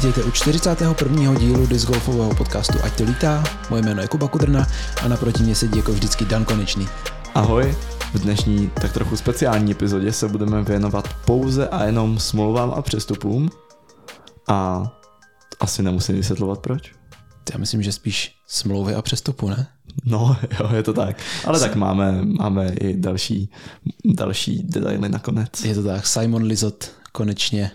Vítejte 0.00 0.24
u 0.24 0.30
41. 0.30 1.34
dílu 1.34 1.66
disc 1.66 1.86
golfového 1.86 2.34
podcastu 2.34 2.78
Ať 2.82 2.96
to 2.96 3.04
lítá. 3.04 3.44
Moje 3.70 3.82
jméno 3.82 4.02
je 4.02 4.08
Kuba 4.08 4.28
Kudrna 4.28 4.66
a 5.02 5.08
naproti 5.08 5.42
mě 5.42 5.54
sedí 5.54 5.78
jako 5.78 5.92
vždycky 5.92 6.24
Dan 6.24 6.44
Konečný. 6.44 6.88
Ahoj, 7.34 7.74
v 8.14 8.18
dnešní 8.18 8.70
tak 8.80 8.92
trochu 8.92 9.16
speciální 9.16 9.72
epizodě 9.72 10.12
se 10.12 10.28
budeme 10.28 10.62
věnovat 10.62 11.08
pouze 11.24 11.68
a 11.68 11.84
jenom 11.84 12.18
smlouvám 12.18 12.70
a 12.70 12.82
přestupům 12.82 13.50
a 14.48 14.90
asi 15.60 15.82
nemusím 15.82 16.16
vysvětlovat 16.16 16.58
proč. 16.58 16.92
Já 17.52 17.58
myslím, 17.58 17.82
že 17.82 17.92
spíš 17.92 18.34
smlouvy 18.46 18.94
a 18.94 19.02
přestupu, 19.02 19.48
ne? 19.48 19.66
No, 20.04 20.36
jo, 20.60 20.70
je 20.74 20.82
to 20.82 20.92
tak. 20.92 21.16
Ale 21.44 21.60
tak 21.60 21.74
máme, 21.74 22.24
máme 22.24 22.68
i 22.68 22.96
další, 22.96 23.50
další 24.04 24.62
detaily 24.62 25.08
nakonec. 25.08 25.64
Je 25.64 25.74
to 25.74 25.82
tak. 25.82 26.06
Simon 26.06 26.42
Lizot 26.42 26.99
konečně 27.12 27.70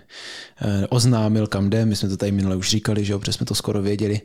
eh, 0.62 0.88
oznámil, 0.88 1.48
kam 1.48 1.70
jde. 1.70 1.86
My 1.86 1.96
jsme 1.96 2.10
to 2.10 2.18
tady 2.18 2.32
minule 2.32 2.56
už 2.56 2.70
říkali, 2.70 3.06
že 3.06 3.14
jo, 3.14 3.20
protože 3.20 3.34
jsme 3.34 3.46
to 3.46 3.56
skoro 3.56 3.82
věděli 3.82 4.22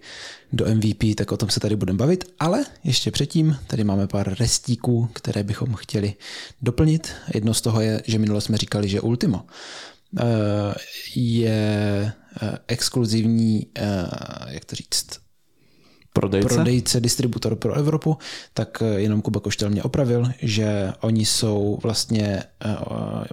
do 0.52 0.66
MVP, 0.74 1.16
tak 1.16 1.32
o 1.32 1.36
tom 1.36 1.50
se 1.50 1.60
tady 1.60 1.76
budeme 1.76 1.98
bavit. 1.98 2.24
Ale 2.38 2.64
ještě 2.84 3.10
předtím 3.10 3.56
tady 3.66 3.84
máme 3.84 4.06
pár 4.06 4.34
restíků, 4.38 5.08
které 5.12 5.42
bychom 5.42 5.74
chtěli 5.74 6.14
doplnit. 6.62 7.12
Jedno 7.34 7.54
z 7.54 7.60
toho 7.60 7.80
je, 7.80 8.02
že 8.06 8.18
minule 8.18 8.40
jsme 8.40 8.56
říkali, 8.56 8.88
že 8.88 9.00
Ultimo 9.00 9.46
eh, 10.18 10.22
je 11.14 12.12
eh, 12.42 12.58
exkluzivní, 12.68 13.66
jak 14.48 14.64
to 14.64 14.76
říct, 14.76 15.29
prodejce? 16.12 16.54
prodejce, 16.54 17.00
distributor 17.00 17.56
pro 17.56 17.74
Evropu, 17.74 18.18
tak 18.54 18.82
eh, 18.82 19.00
jenom 19.00 19.22
Kuba 19.22 19.40
Koštel 19.40 19.70
mě 19.70 19.82
opravil, 19.82 20.28
že 20.42 20.92
oni 21.00 21.24
jsou 21.24 21.78
vlastně 21.82 22.42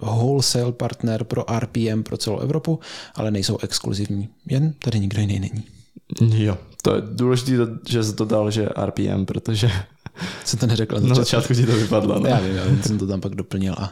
uh, 0.02 0.14
wholesale 0.16 0.72
partner 0.72 1.24
pro 1.24 1.46
RPM 1.60 2.04
pro 2.04 2.18
celou 2.18 2.40
Evropu, 2.40 2.80
ale 3.16 3.32
nejsou 3.32 3.58
exkluzivní. 3.64 4.30
Jen 4.50 4.74
tady 4.80 5.00
nikdo 5.00 5.22
jiný 5.22 5.40
není. 5.40 5.64
Jo, 6.22 6.58
to 6.82 6.96
je 6.96 7.02
důležité, 7.12 7.52
že 7.90 8.04
jsi 8.04 8.14
to 8.14 8.26
dal, 8.26 8.52
že 8.52 8.70
RPM, 8.86 9.26
protože 9.26 9.72
jsem 10.46 10.60
to 10.60 10.68
neřekl. 10.68 11.00
Na 11.00 11.16
začátku 11.16 11.54
ti 11.54 11.66
to 11.66 11.72
vypadlo. 11.72 12.20
No. 12.20 12.30
Já 12.30 12.40
vím, 12.40 12.56
já 12.56 12.64
vím, 12.66 12.84
jsem 12.84 12.98
to 12.98 13.08
tam 13.08 13.22
pak 13.22 13.36
doplnil 13.36 13.74
a 13.78 13.92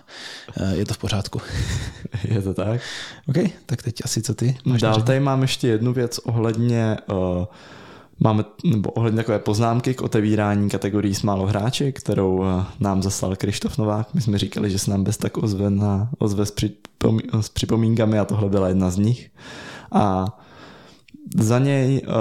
uh, 0.61 0.69
je 0.69 0.85
to 0.85 0.93
v 0.93 0.97
pořádku. 0.97 1.41
je 2.23 2.41
to 2.41 2.53
tak? 2.53 2.81
OK, 3.27 3.35
tak 3.65 3.81
teď 3.81 3.95
asi 4.03 4.21
co 4.21 4.33
ty? 4.33 4.57
Máš 4.65 4.81
Dál 4.81 5.01
tady 5.01 5.19
mám 5.19 5.41
ještě 5.41 5.67
jednu 5.67 5.93
věc 5.93 6.17
ohledně 6.17 6.97
uh, 7.11 7.45
Máme 8.19 8.45
nebo 8.65 8.91
ohledně 8.91 9.17
takové 9.17 9.39
poznámky 9.39 9.93
k 9.93 10.01
otevírání 10.01 10.69
kategorií 10.69 11.15
s 11.15 11.23
málo 11.23 11.45
hráči, 11.45 11.91
kterou 11.91 12.43
eh, 12.43 12.65
nám 12.79 13.03
zaslal 13.03 13.35
Krištof 13.35 13.77
Novák. 13.77 14.13
My 14.13 14.21
jsme 14.21 14.37
říkali, 14.37 14.71
že 14.71 14.79
se 14.79 14.91
nám 14.91 15.03
bez 15.03 15.17
tak 15.17 15.37
ozve, 15.37 15.69
na, 15.69 16.09
ozve 16.17 16.45
s, 16.45 16.51
připomí, 16.51 17.21
s 17.41 17.49
připomínkami 17.49 18.19
a 18.19 18.25
tohle 18.25 18.49
byla 18.49 18.67
jedna 18.67 18.89
z 18.89 18.97
nich. 18.97 19.29
A 19.91 20.25
za 21.37 21.59
něj 21.59 22.01
uh, 22.07 22.13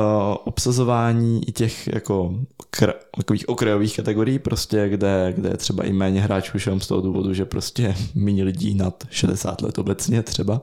obsazování 0.45 1.49
i 1.49 1.53
těch 1.53 1.87
jako 1.87 2.35
kr- 2.77 2.95
takových 3.17 3.49
okrajových 3.49 3.97
kategorií, 3.97 4.39
prostě, 4.39 4.89
kde, 4.89 5.33
kde 5.37 5.49
je 5.49 5.57
třeba 5.57 5.85
i 5.85 5.93
méně 5.93 6.21
hráčů 6.21 6.59
šel 6.59 6.81
z 6.81 6.87
toho 6.87 7.01
důvodu, 7.01 7.35
že 7.35 7.45
prostě 7.45 7.95
méně 8.15 8.45
lidí 8.45 8.75
nad 8.75 9.05
60 9.11 9.61
let 9.63 9.79
obecně 9.79 10.23
třeba. 10.23 10.63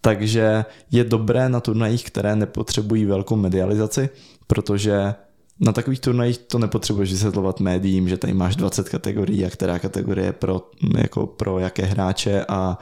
Takže 0.00 0.64
je 0.90 1.04
dobré 1.04 1.48
na 1.48 1.60
turnajích, 1.60 2.04
které 2.04 2.36
nepotřebují 2.36 3.04
velkou 3.04 3.36
medializaci, 3.36 4.08
protože 4.46 5.14
na 5.60 5.72
takových 5.72 6.00
turnajích 6.00 6.38
to 6.38 6.58
nepotřebuješ 6.58 7.12
vysvětlovat 7.12 7.60
médiím, 7.60 8.08
že 8.08 8.16
tady 8.16 8.34
máš 8.34 8.56
20 8.56 8.88
kategorií 8.88 9.44
a 9.44 9.50
která 9.50 9.78
kategorie 9.78 10.26
je 10.26 10.32
pro, 10.32 10.70
jako 10.98 11.26
pro 11.26 11.58
jaké 11.58 11.82
hráče 11.82 12.44
a 12.48 12.78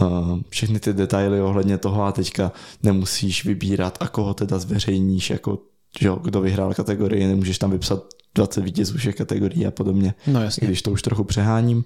uh, 0.00 0.38
všechny 0.48 0.80
ty 0.80 0.92
detaily 0.92 1.40
ohledně 1.40 1.78
toho 1.78 2.04
a 2.04 2.12
teďka 2.12 2.52
nemusíš 2.82 3.44
vybírat 3.44 3.98
a 4.00 4.08
koho 4.08 4.34
teda 4.34 4.58
zveřejníš, 4.58 5.30
jako 5.30 5.58
že 6.00 6.08
jo, 6.08 6.16
kdo 6.16 6.40
vyhrál 6.40 6.74
kategorii, 6.74 7.26
nemůžeš 7.26 7.58
tam 7.58 7.70
vypsat 7.70 8.04
20 8.34 8.60
vítězů 8.60 8.98
všech 8.98 9.14
kategorií 9.14 9.66
a 9.66 9.70
podobně. 9.70 10.14
No 10.26 10.42
jasně. 10.42 10.66
Když 10.66 10.82
to 10.82 10.90
už 10.90 11.02
trochu 11.02 11.24
přeháním. 11.24 11.84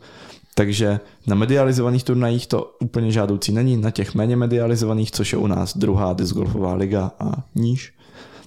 Takže 0.59 1.00
na 1.27 1.37
medializovaných 1.37 2.05
turnajích 2.05 2.47
to 2.47 2.77
úplně 2.81 3.12
žádoucí 3.12 3.53
není, 3.53 3.77
na 3.77 3.91
těch 3.91 4.15
méně 4.15 4.37
medializovaných, 4.37 5.11
což 5.11 5.33
je 5.33 5.39
u 5.39 5.47
nás 5.47 5.77
druhá 5.77 6.12
disc 6.12 6.33
golfová 6.33 6.75
liga 6.75 7.12
a 7.21 7.44
níž, 7.55 7.93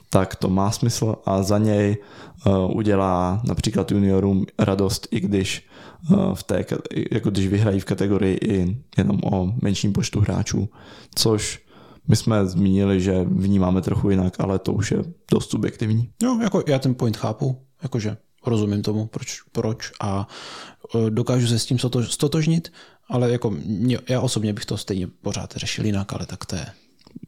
tak 0.09 0.35
to 0.35 0.49
má 0.49 0.71
smysl 0.71 1.15
a 1.25 1.43
za 1.43 1.57
něj 1.57 1.97
uh, 2.45 2.77
udělá 2.77 3.41
například 3.45 3.91
juniorům 3.91 4.45
radost, 4.59 5.07
i 5.11 5.19
když 5.19 5.67
uh, 6.11 6.33
v 6.35 6.43
té, 6.43 6.65
jako 7.11 7.29
když 7.29 7.47
vyhrají 7.47 7.79
v 7.79 7.85
kategorii 7.85 8.37
i 8.37 8.77
jenom 8.97 9.19
o 9.23 9.53
menším 9.61 9.93
počtu 9.93 10.19
hráčů, 10.19 10.69
což 11.15 11.65
my 12.07 12.15
jsme 12.15 12.45
zmínili, 12.45 13.01
že 13.01 13.23
vnímáme 13.23 13.81
trochu 13.81 14.09
jinak, 14.09 14.33
ale 14.39 14.59
to 14.59 14.73
už 14.73 14.91
je 14.91 15.03
dost 15.31 15.51
subjektivní. 15.51 16.09
No, 16.23 16.39
jako 16.41 16.63
já 16.67 16.79
ten 16.79 16.95
point 16.95 17.17
chápu, 17.17 17.61
jakože 17.83 18.17
rozumím 18.49 18.81
tomu, 18.81 19.07
proč, 19.07 19.41
proč 19.51 19.91
a 20.01 20.27
e, 20.95 21.09
dokážu 21.09 21.47
se 21.47 21.59
s 21.59 21.65
tím 21.65 21.77
stotožnit, 22.03 22.73
ale 23.09 23.31
jako 23.31 23.57
já 24.09 24.21
osobně 24.21 24.53
bych 24.53 24.65
to 24.65 24.77
stejně 24.77 25.07
pořád 25.07 25.53
řešil 25.55 25.85
jinak, 25.85 26.13
ale 26.13 26.25
tak 26.25 26.45
to 26.45 26.55
je 26.55 26.65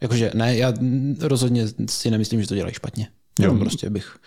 Jakože 0.01 0.31
ne, 0.33 0.57
já 0.57 0.73
rozhodně 1.19 1.65
si 1.89 2.11
nemyslím, 2.11 2.41
že 2.41 2.47
to 2.47 2.55
dělají 2.55 2.73
špatně. 2.73 3.07
Jo. 3.39 3.57
prostě 3.57 3.89
bych, 3.89 4.17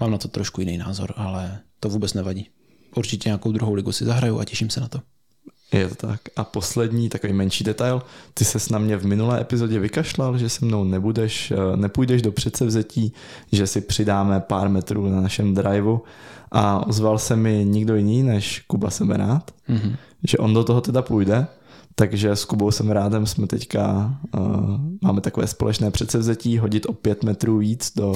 mám 0.00 0.10
na 0.10 0.18
to 0.18 0.28
trošku 0.28 0.60
jiný 0.60 0.78
názor, 0.78 1.14
ale 1.16 1.60
to 1.80 1.88
vůbec 1.88 2.14
nevadí. 2.14 2.48
Určitě 2.94 3.28
nějakou 3.28 3.52
druhou 3.52 3.74
ligu 3.74 3.92
si 3.92 4.04
zahraju 4.04 4.38
a 4.38 4.44
těším 4.44 4.70
se 4.70 4.80
na 4.80 4.88
to. 4.88 5.00
Je 5.72 5.88
to 5.88 5.94
tak. 5.94 6.20
A 6.36 6.44
poslední 6.44 7.08
takový 7.08 7.32
menší 7.32 7.64
detail. 7.64 8.02
Ty 8.34 8.44
ses 8.44 8.68
na 8.68 8.78
mě 8.78 8.96
v 8.96 9.06
minulé 9.06 9.40
epizodě 9.40 9.78
vykašlal, 9.78 10.38
že 10.38 10.48
se 10.48 10.64
mnou 10.64 10.84
nebudeš, 10.84 11.50
eh, 11.50 11.76
nepůjdeš 11.76 12.22
do 12.22 12.32
předsevzetí, 12.32 13.12
že 13.52 13.66
si 13.66 13.80
přidáme 13.80 14.40
pár 14.40 14.68
metrů 14.68 15.08
na 15.08 15.20
našem 15.20 15.54
driveu 15.54 16.00
a 16.52 16.86
ozval 16.86 17.18
se 17.18 17.36
mi 17.36 17.64
nikdo 17.64 17.94
jiný 17.94 18.22
než 18.22 18.60
Kuba 18.66 18.90
Semerát, 18.90 19.50
mm-hmm. 19.68 19.96
že 20.24 20.38
on 20.38 20.54
do 20.54 20.64
toho 20.64 20.80
teda 20.80 21.02
půjde 21.02 21.46
takže 21.94 22.36
s 22.36 22.44
Kubou 22.44 22.70
Semerádem 22.70 23.26
jsme 23.26 23.46
teďka, 23.46 24.14
uh, 24.34 24.80
máme 25.02 25.20
takové 25.20 25.46
společné 25.46 25.90
předsevzetí, 25.90 26.58
hodit 26.58 26.86
o 26.86 26.92
pět 26.92 27.24
metrů 27.24 27.58
víc 27.58 27.92
do 27.96 28.14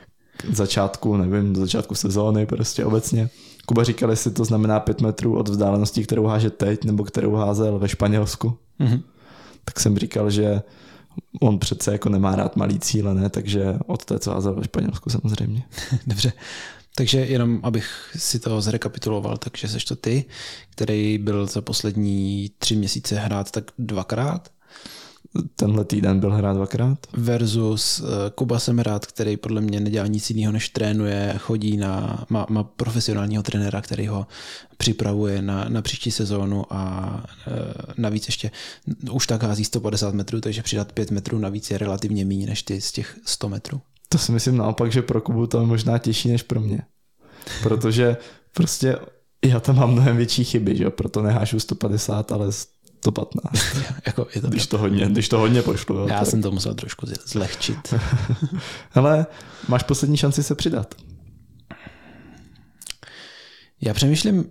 začátku, 0.52 1.16
nevím, 1.16 1.52
do 1.52 1.60
začátku 1.60 1.94
sezóny 1.94 2.46
prostě 2.46 2.84
obecně. 2.84 3.28
Kuba 3.68 3.84
říkal, 3.84 4.10
jestli 4.10 4.30
to 4.30 4.44
znamená 4.44 4.80
pět 4.80 5.00
metrů 5.00 5.38
od 5.38 5.48
vzdálenosti, 5.48 6.04
kterou 6.04 6.24
háže 6.24 6.50
teď, 6.50 6.84
nebo 6.84 7.04
kterou 7.04 7.34
házel 7.34 7.78
ve 7.78 7.88
Španělsku. 7.88 8.58
Mm-hmm. 8.80 9.02
Tak 9.64 9.80
jsem 9.80 9.98
říkal, 9.98 10.30
že 10.30 10.62
on 11.40 11.58
přece 11.58 11.92
jako 11.92 12.08
nemá 12.08 12.36
rád 12.36 12.56
malý 12.56 12.78
cíle, 12.78 13.14
ne? 13.14 13.30
takže 13.30 13.78
od 13.86 14.04
té, 14.04 14.18
co 14.18 14.30
házel 14.30 14.54
ve 14.54 14.64
Španělsku 14.64 15.10
samozřejmě. 15.10 15.62
Dobře. 16.06 16.32
Takže 16.94 17.18
jenom 17.18 17.60
abych 17.62 18.10
si 18.16 18.38
to 18.38 18.60
zrekapituloval, 18.60 19.36
takže 19.36 19.68
seš 19.68 19.84
to 19.84 19.96
ty, 19.96 20.24
který 20.70 21.18
byl 21.18 21.46
za 21.46 21.60
poslední 21.60 22.50
tři 22.58 22.76
měsíce 22.76 23.16
hrát 23.16 23.50
tak 23.50 23.64
dvakrát. 23.78 24.48
Tenhle 25.56 25.84
týden 25.84 26.20
byl 26.20 26.30
hrát 26.30 26.56
dvakrát. 26.56 26.98
Versus 27.12 28.00
eh, 28.00 28.30
Kuba 28.34 28.58
Semerát, 28.58 29.06
který 29.06 29.36
podle 29.36 29.60
mě 29.60 29.80
nedělá 29.80 30.06
nic 30.06 30.30
jiného, 30.30 30.52
než 30.52 30.68
trénuje, 30.68 31.34
chodí 31.38 31.76
na, 31.76 32.24
má, 32.28 32.46
má 32.48 32.64
profesionálního 32.64 33.42
trenéra, 33.42 33.80
který 33.80 34.06
ho 34.06 34.26
připravuje 34.76 35.42
na, 35.42 35.64
na 35.68 35.82
příští 35.82 36.10
sezónu 36.10 36.72
a 36.72 37.12
e, 37.46 37.52
navíc 37.96 38.26
ještě 38.26 38.50
už 39.12 39.26
tak 39.26 39.42
hází 39.42 39.64
150 39.64 40.14
metrů, 40.14 40.40
takže 40.40 40.62
přidat 40.62 40.92
5 40.92 41.10
metrů 41.10 41.38
navíc 41.38 41.70
je 41.70 41.78
relativně 41.78 42.24
méně 42.24 42.46
než 42.46 42.62
ty 42.62 42.80
z 42.80 42.92
těch 42.92 43.18
100 43.24 43.48
metrů. 43.48 43.80
To 44.08 44.18
si 44.18 44.32
myslím 44.32 44.56
naopak, 44.56 44.92
že 44.92 45.02
pro 45.02 45.20
Kubu 45.20 45.46
to 45.46 45.60
je 45.60 45.66
možná 45.66 45.98
těžší 45.98 46.28
než 46.28 46.42
pro 46.42 46.60
mě. 46.60 46.82
Protože 47.62 48.16
prostě 48.54 48.96
já 49.44 49.60
tam 49.60 49.76
mám 49.76 49.92
mnohem 49.92 50.16
větší 50.16 50.44
chyby, 50.44 50.76
že 50.76 50.84
jo? 50.84 50.90
proto 50.90 51.22
nehážu 51.22 51.60
150, 51.60 52.32
ale 52.32 52.46
115. 53.00 53.54
jako 54.06 54.26
je 54.34 54.40
to 54.40 54.48
když, 54.48 54.66
to 54.66 54.78
hodně, 54.78 55.06
když 55.06 55.28
to 55.28 55.38
hodně 55.38 55.62
pošlu. 55.62 55.96
Jo, 55.96 56.08
já 56.08 56.18
tak. 56.18 56.28
jsem 56.28 56.42
to 56.42 56.50
musel 56.50 56.74
trošku 56.74 57.06
zlehčit. 57.26 57.94
ale 58.94 59.26
máš 59.68 59.82
poslední 59.82 60.16
šanci 60.16 60.42
se 60.42 60.54
přidat. 60.54 60.94
Já 63.80 63.94
přemýšlím, 63.94 64.44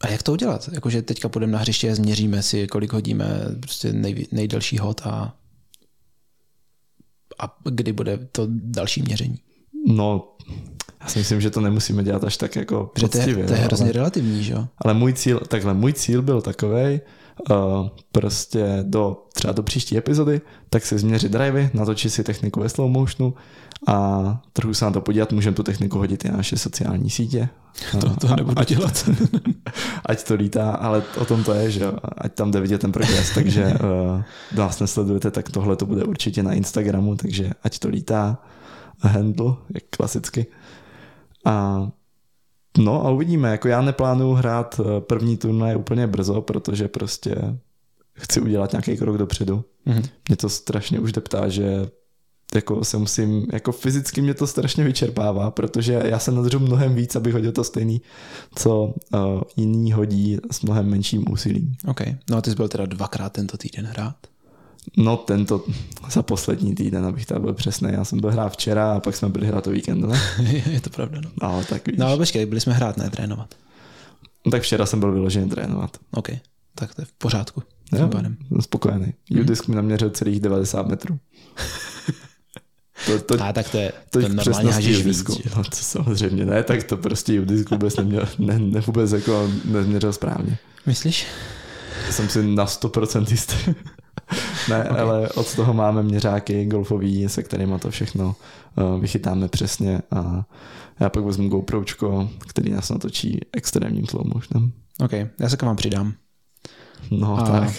a 0.00 0.08
jak 0.08 0.22
to 0.22 0.32
udělat? 0.32 0.68
Jakože 0.72 1.02
teďka 1.02 1.28
půjdeme 1.28 1.52
na 1.52 1.58
hřiště, 1.58 1.94
změříme 1.94 2.42
si, 2.42 2.66
kolik 2.66 2.92
hodíme 2.92 3.26
prostě 3.60 3.92
nej, 3.92 4.26
nejdelší 4.32 4.78
hod 4.78 5.00
a 5.04 5.36
a 7.40 7.56
kdy 7.64 7.92
bude 7.92 8.28
to 8.32 8.46
další 8.50 9.02
měření? 9.02 9.38
No, 9.86 10.36
já 11.00 11.08
si 11.08 11.18
myslím, 11.18 11.40
že 11.40 11.50
to 11.50 11.60
nemusíme 11.60 12.04
dělat 12.04 12.24
až 12.24 12.36
tak 12.36 12.56
jako 12.56 12.90
Protože 12.94 13.06
poctivě. 13.06 13.34
To 13.34 13.40
je, 13.40 13.46
to 13.46 13.52
je 13.52 13.58
hrozně 13.58 13.84
ale, 13.84 13.92
relativní, 13.92 14.44
že 14.44 14.52
jo? 14.52 14.68
Ale 14.78 14.94
můj 14.94 15.12
cíl, 15.12 15.40
takhle, 15.40 15.74
můj 15.74 15.92
cíl 15.92 16.22
byl 16.22 16.42
takový, 16.42 17.00
uh, 17.50 17.88
prostě 18.12 18.78
do 18.82 19.26
třeba 19.34 19.52
do 19.52 19.62
příští 19.62 19.98
epizody, 19.98 20.40
tak 20.70 20.86
si 20.86 20.98
změřit 20.98 21.32
drivey, 21.32 21.70
natočit 21.74 22.12
si 22.12 22.24
techniku 22.24 22.60
ve 22.60 22.68
slow 22.68 22.90
motionu 22.90 23.34
a 23.86 24.40
trochu 24.52 24.74
se 24.74 24.84
na 24.84 24.90
to 24.90 25.00
podívat, 25.00 25.32
můžeme 25.32 25.56
tu 25.56 25.62
techniku 25.62 25.98
hodit 25.98 26.24
i 26.24 26.28
na 26.28 26.36
naše 26.36 26.56
sociální 26.56 27.10
sítě. 27.10 27.48
To, 28.00 28.16
to 28.16 28.36
nebudu 28.36 28.58
ať, 28.58 28.68
dělat. 28.68 29.08
ať 30.06 30.24
to 30.24 30.34
lítá, 30.34 30.70
ale 30.70 31.02
o 31.18 31.24
tom 31.24 31.44
to 31.44 31.54
je, 31.54 31.70
že 31.70 31.86
ať 32.18 32.32
tam 32.32 32.50
jde 32.50 32.60
vidět 32.60 32.80
ten 32.80 32.92
progres, 32.92 33.30
takže 33.34 33.64
uh, 33.64 34.22
kdo 34.50 34.62
nás 34.62 34.80
nesledujete, 34.80 35.30
tak 35.30 35.50
tohle 35.50 35.76
to 35.76 35.86
bude 35.86 36.04
určitě 36.04 36.42
na 36.42 36.52
Instagramu, 36.52 37.16
takže 37.16 37.50
ať 37.62 37.78
to 37.78 37.88
lítá, 37.88 38.38
handle, 39.00 39.54
jak 39.74 39.82
klasicky. 39.90 40.46
A 41.44 41.88
No 42.78 43.06
a 43.06 43.10
uvidíme, 43.10 43.50
jako 43.50 43.68
já 43.68 43.82
neplánuju 43.82 44.32
hrát 44.32 44.80
eh, 44.80 45.00
první 45.00 45.36
turnaj 45.36 45.76
úplně 45.76 46.06
brzo, 46.06 46.40
protože 46.40 46.88
prostě 46.88 47.36
chci 48.12 48.40
udělat 48.40 48.72
nějaký 48.72 48.96
krok 48.96 49.18
dopředu. 49.18 49.64
Mm-hmm. 49.86 50.08
Mě 50.28 50.36
to 50.36 50.48
strašně 50.48 51.00
už 51.00 51.12
deptá, 51.12 51.48
že 51.48 51.86
jako 52.54 52.84
se 52.84 52.98
musím, 52.98 53.46
jako 53.52 53.72
fyzicky 53.72 54.22
mě 54.22 54.34
to 54.34 54.46
strašně 54.46 54.84
vyčerpává, 54.84 55.50
protože 55.50 56.02
já 56.04 56.18
se 56.18 56.32
nadřu 56.32 56.58
mnohem 56.58 56.94
víc, 56.94 57.16
abych 57.16 57.32
hodil 57.32 57.52
to 57.52 57.64
stejný, 57.64 58.02
co 58.54 58.84
uh, 58.84 59.40
jiný 59.56 59.92
hodí 59.92 60.38
s 60.50 60.62
mnohem 60.62 60.90
menším 60.90 61.24
úsilím. 61.32 61.74
OK, 61.86 62.00
no 62.30 62.36
a 62.36 62.40
ty 62.40 62.50
jsi 62.50 62.56
byl 62.56 62.68
teda 62.68 62.86
dvakrát 62.86 63.32
tento 63.32 63.56
týden 63.56 63.86
hrát? 63.86 64.16
No 64.96 65.16
tento 65.16 65.64
za 66.10 66.22
poslední 66.22 66.74
týden, 66.74 67.04
abych 67.04 67.26
tak 67.26 67.40
byl 67.40 67.54
přesný. 67.54 67.88
Já 67.92 68.04
jsem 68.04 68.20
byl 68.20 68.30
hrát 68.30 68.52
včera 68.52 68.92
a 68.92 69.00
pak 69.00 69.16
jsme 69.16 69.28
byli 69.28 69.46
hrát 69.46 69.66
o 69.66 69.70
víkendu, 69.70 70.06
ne? 70.06 70.20
je 70.70 70.80
to 70.80 70.90
pravda, 70.90 71.20
no. 71.20 71.30
No, 71.42 71.64
tak 71.68 71.86
víš. 71.86 71.96
No 71.98 72.06
ale 72.06 72.16
počkej, 72.16 72.46
byli 72.46 72.60
jsme 72.60 72.72
hrát, 72.72 72.96
ne 72.96 73.10
trénovat. 73.10 73.54
No, 74.46 74.50
tak 74.50 74.62
včera 74.62 74.86
jsem 74.86 75.00
byl 75.00 75.12
vyložený 75.12 75.50
trénovat. 75.50 75.96
OK, 76.10 76.28
tak 76.74 76.94
to 76.94 77.02
je 77.02 77.06
v 77.06 77.12
pořádku. 77.12 77.62
Jo, 77.92 78.10
jsem 78.48 78.60
spokojený. 78.60 79.14
Mm. 79.30 79.40
Udisk 79.40 79.68
mi 79.68 79.76
naměřil 79.76 80.10
celých 80.10 80.40
90 80.40 80.86
metrů. 80.86 81.18
To, 83.06 83.18
to, 83.18 83.44
a 83.44 83.52
tak 83.52 83.68
to 83.68 83.76
je, 83.78 83.92
to, 84.10 84.20
to 84.20 84.28
normálně 84.28 84.72
hažíš 84.72 85.04
víc. 85.04 85.28
No 85.56 85.64
to 85.64 85.70
samozřejmě 85.76 86.44
ne, 86.44 86.62
tak 86.62 86.82
to 86.82 86.96
prostě 86.96 87.40
Udisk 87.40 87.70
vůbec 87.70 87.96
neměl, 87.96 88.28
ne, 88.38 88.58
ne 88.58 88.80
vůbec 88.80 89.12
jako 89.12 89.50
neměřil 89.64 90.12
správně. 90.12 90.58
Myslíš? 90.86 91.26
Jsem 92.10 92.28
si 92.28 92.46
na 92.46 92.66
100% 92.66 93.26
jistý. 93.30 93.74
ne, 94.68 94.84
okay. 94.84 95.00
ale 95.00 95.28
od 95.28 95.54
toho 95.54 95.74
máme 95.74 96.02
měřáky 96.02 96.64
golfový, 96.64 97.28
se 97.28 97.42
kterými 97.42 97.78
to 97.78 97.90
všechno 97.90 98.36
uh, 98.76 99.00
vychytáme 99.00 99.48
přesně 99.48 100.02
a 100.10 100.44
já 101.00 101.08
pak 101.08 101.24
vezmu 101.24 101.48
GoPročko, 101.48 102.30
který 102.38 102.70
nás 102.70 102.90
natočí 102.90 103.40
extrémním 103.52 104.06
slow 104.06 104.26
motionem. 104.34 104.72
OK, 105.04 105.12
já 105.12 105.48
se 105.48 105.56
k 105.56 105.62
vám 105.62 105.76
přidám. 105.76 106.12
No 107.10 107.38
a... 107.38 107.60
tak, 107.60 107.72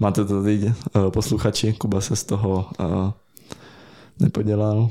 máte 0.00 0.24
to 0.24 0.42
tady 0.42 0.74
uh, 0.96 1.10
posluchači, 1.10 1.72
Kuba 1.72 2.00
se 2.00 2.16
z 2.16 2.24
toho 2.24 2.70
uh, 2.80 3.10
nepodělal. 4.20 4.90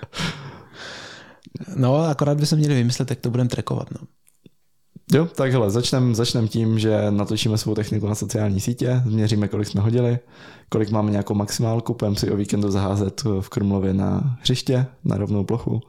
no, 1.76 1.96
akorát 1.96 2.38
by 2.40 2.46
se 2.46 2.56
měli 2.56 2.74
vymyslet, 2.74 3.10
jak 3.10 3.20
to 3.20 3.30
budeme 3.30 3.50
trackovat. 3.50 3.90
No. 3.90 4.00
Jo, 5.12 5.24
takhle, 5.24 5.70
začneme 5.70 6.14
začnem 6.14 6.48
tím, 6.48 6.78
že 6.78 7.10
natočíme 7.10 7.58
svou 7.58 7.74
techniku 7.74 8.06
na 8.06 8.14
sociální 8.14 8.60
sítě, 8.60 9.02
změříme, 9.06 9.48
kolik 9.48 9.68
jsme 9.68 9.80
hodili, 9.80 10.18
kolik 10.68 10.90
máme 10.90 11.10
nějakou 11.10 11.34
maximálku, 11.34 11.94
půjdeme 11.94 12.16
si 12.16 12.30
o 12.30 12.36
víkendu 12.36 12.70
zaházet 12.70 13.24
v 13.40 13.48
Krumlově 13.48 13.94
na 13.94 14.38
hřiště, 14.40 14.86
na 15.04 15.16
rovnou 15.16 15.44
plochu 15.44 15.80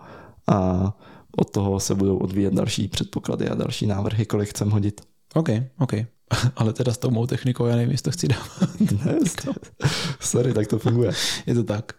a 0.48 0.94
od 1.38 1.50
toho 1.52 1.80
se 1.80 1.96
budou 1.96 2.18
odvíjet 2.18 2.54
další 2.54 2.88
předpoklady 2.88 3.50
a 3.50 3.56
další 3.56 3.88
návrhy, 3.88 4.26
kolik 4.26 4.50
chcem 4.50 4.70
hodit. 4.70 5.02
OK, 5.34 5.50
OK. 5.80 5.94
Ale 6.56 6.74
teda 6.74 6.94
s 6.94 6.98
tou 6.98 7.12
mou 7.12 7.28
technikou 7.28 7.66
já 7.66 7.76
nevím, 7.76 7.92
jestli 7.92 8.04
to 8.04 8.12
chci 8.12 8.28
dávat. 8.28 9.06
ne, 9.06 9.20
sorry, 10.20 10.54
tak 10.54 10.68
to 10.68 10.80
funguje. 10.80 11.12
Je 11.46 11.56
to 11.56 11.64
tak. 11.64 11.94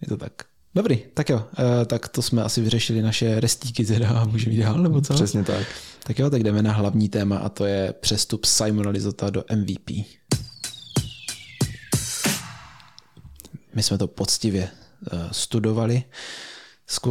Je 0.00 0.08
to 0.08 0.16
tak. 0.16 0.32
Dobrý, 0.74 1.02
tak 1.14 1.28
jo, 1.28 1.44
e, 1.82 1.86
tak 1.86 2.08
to 2.08 2.22
jsme 2.22 2.42
asi 2.42 2.60
vyřešili 2.60 3.02
naše 3.02 3.40
restíky 3.40 3.84
teda 3.84 4.08
a 4.08 4.24
můžeme 4.24 4.54
jít 4.54 4.62
dál, 4.62 4.78
nebo 4.78 5.00
co? 5.00 5.14
Přesně 5.14 5.44
tak. 5.44 5.66
Tak 6.02 6.18
jo, 6.18 6.30
tak 6.30 6.42
jdeme 6.42 6.62
na 6.62 6.72
hlavní 6.72 7.08
téma 7.08 7.38
a 7.38 7.48
to 7.48 7.64
je 7.64 7.94
přestup 8.00 8.44
Simona 8.44 8.90
Lizota 8.90 9.30
do 9.30 9.44
MVP. 9.56 9.90
My 13.74 13.82
jsme 13.82 13.98
to 13.98 14.06
poctivě 14.06 14.68
uh, 15.12 15.18
studovali, 15.32 16.02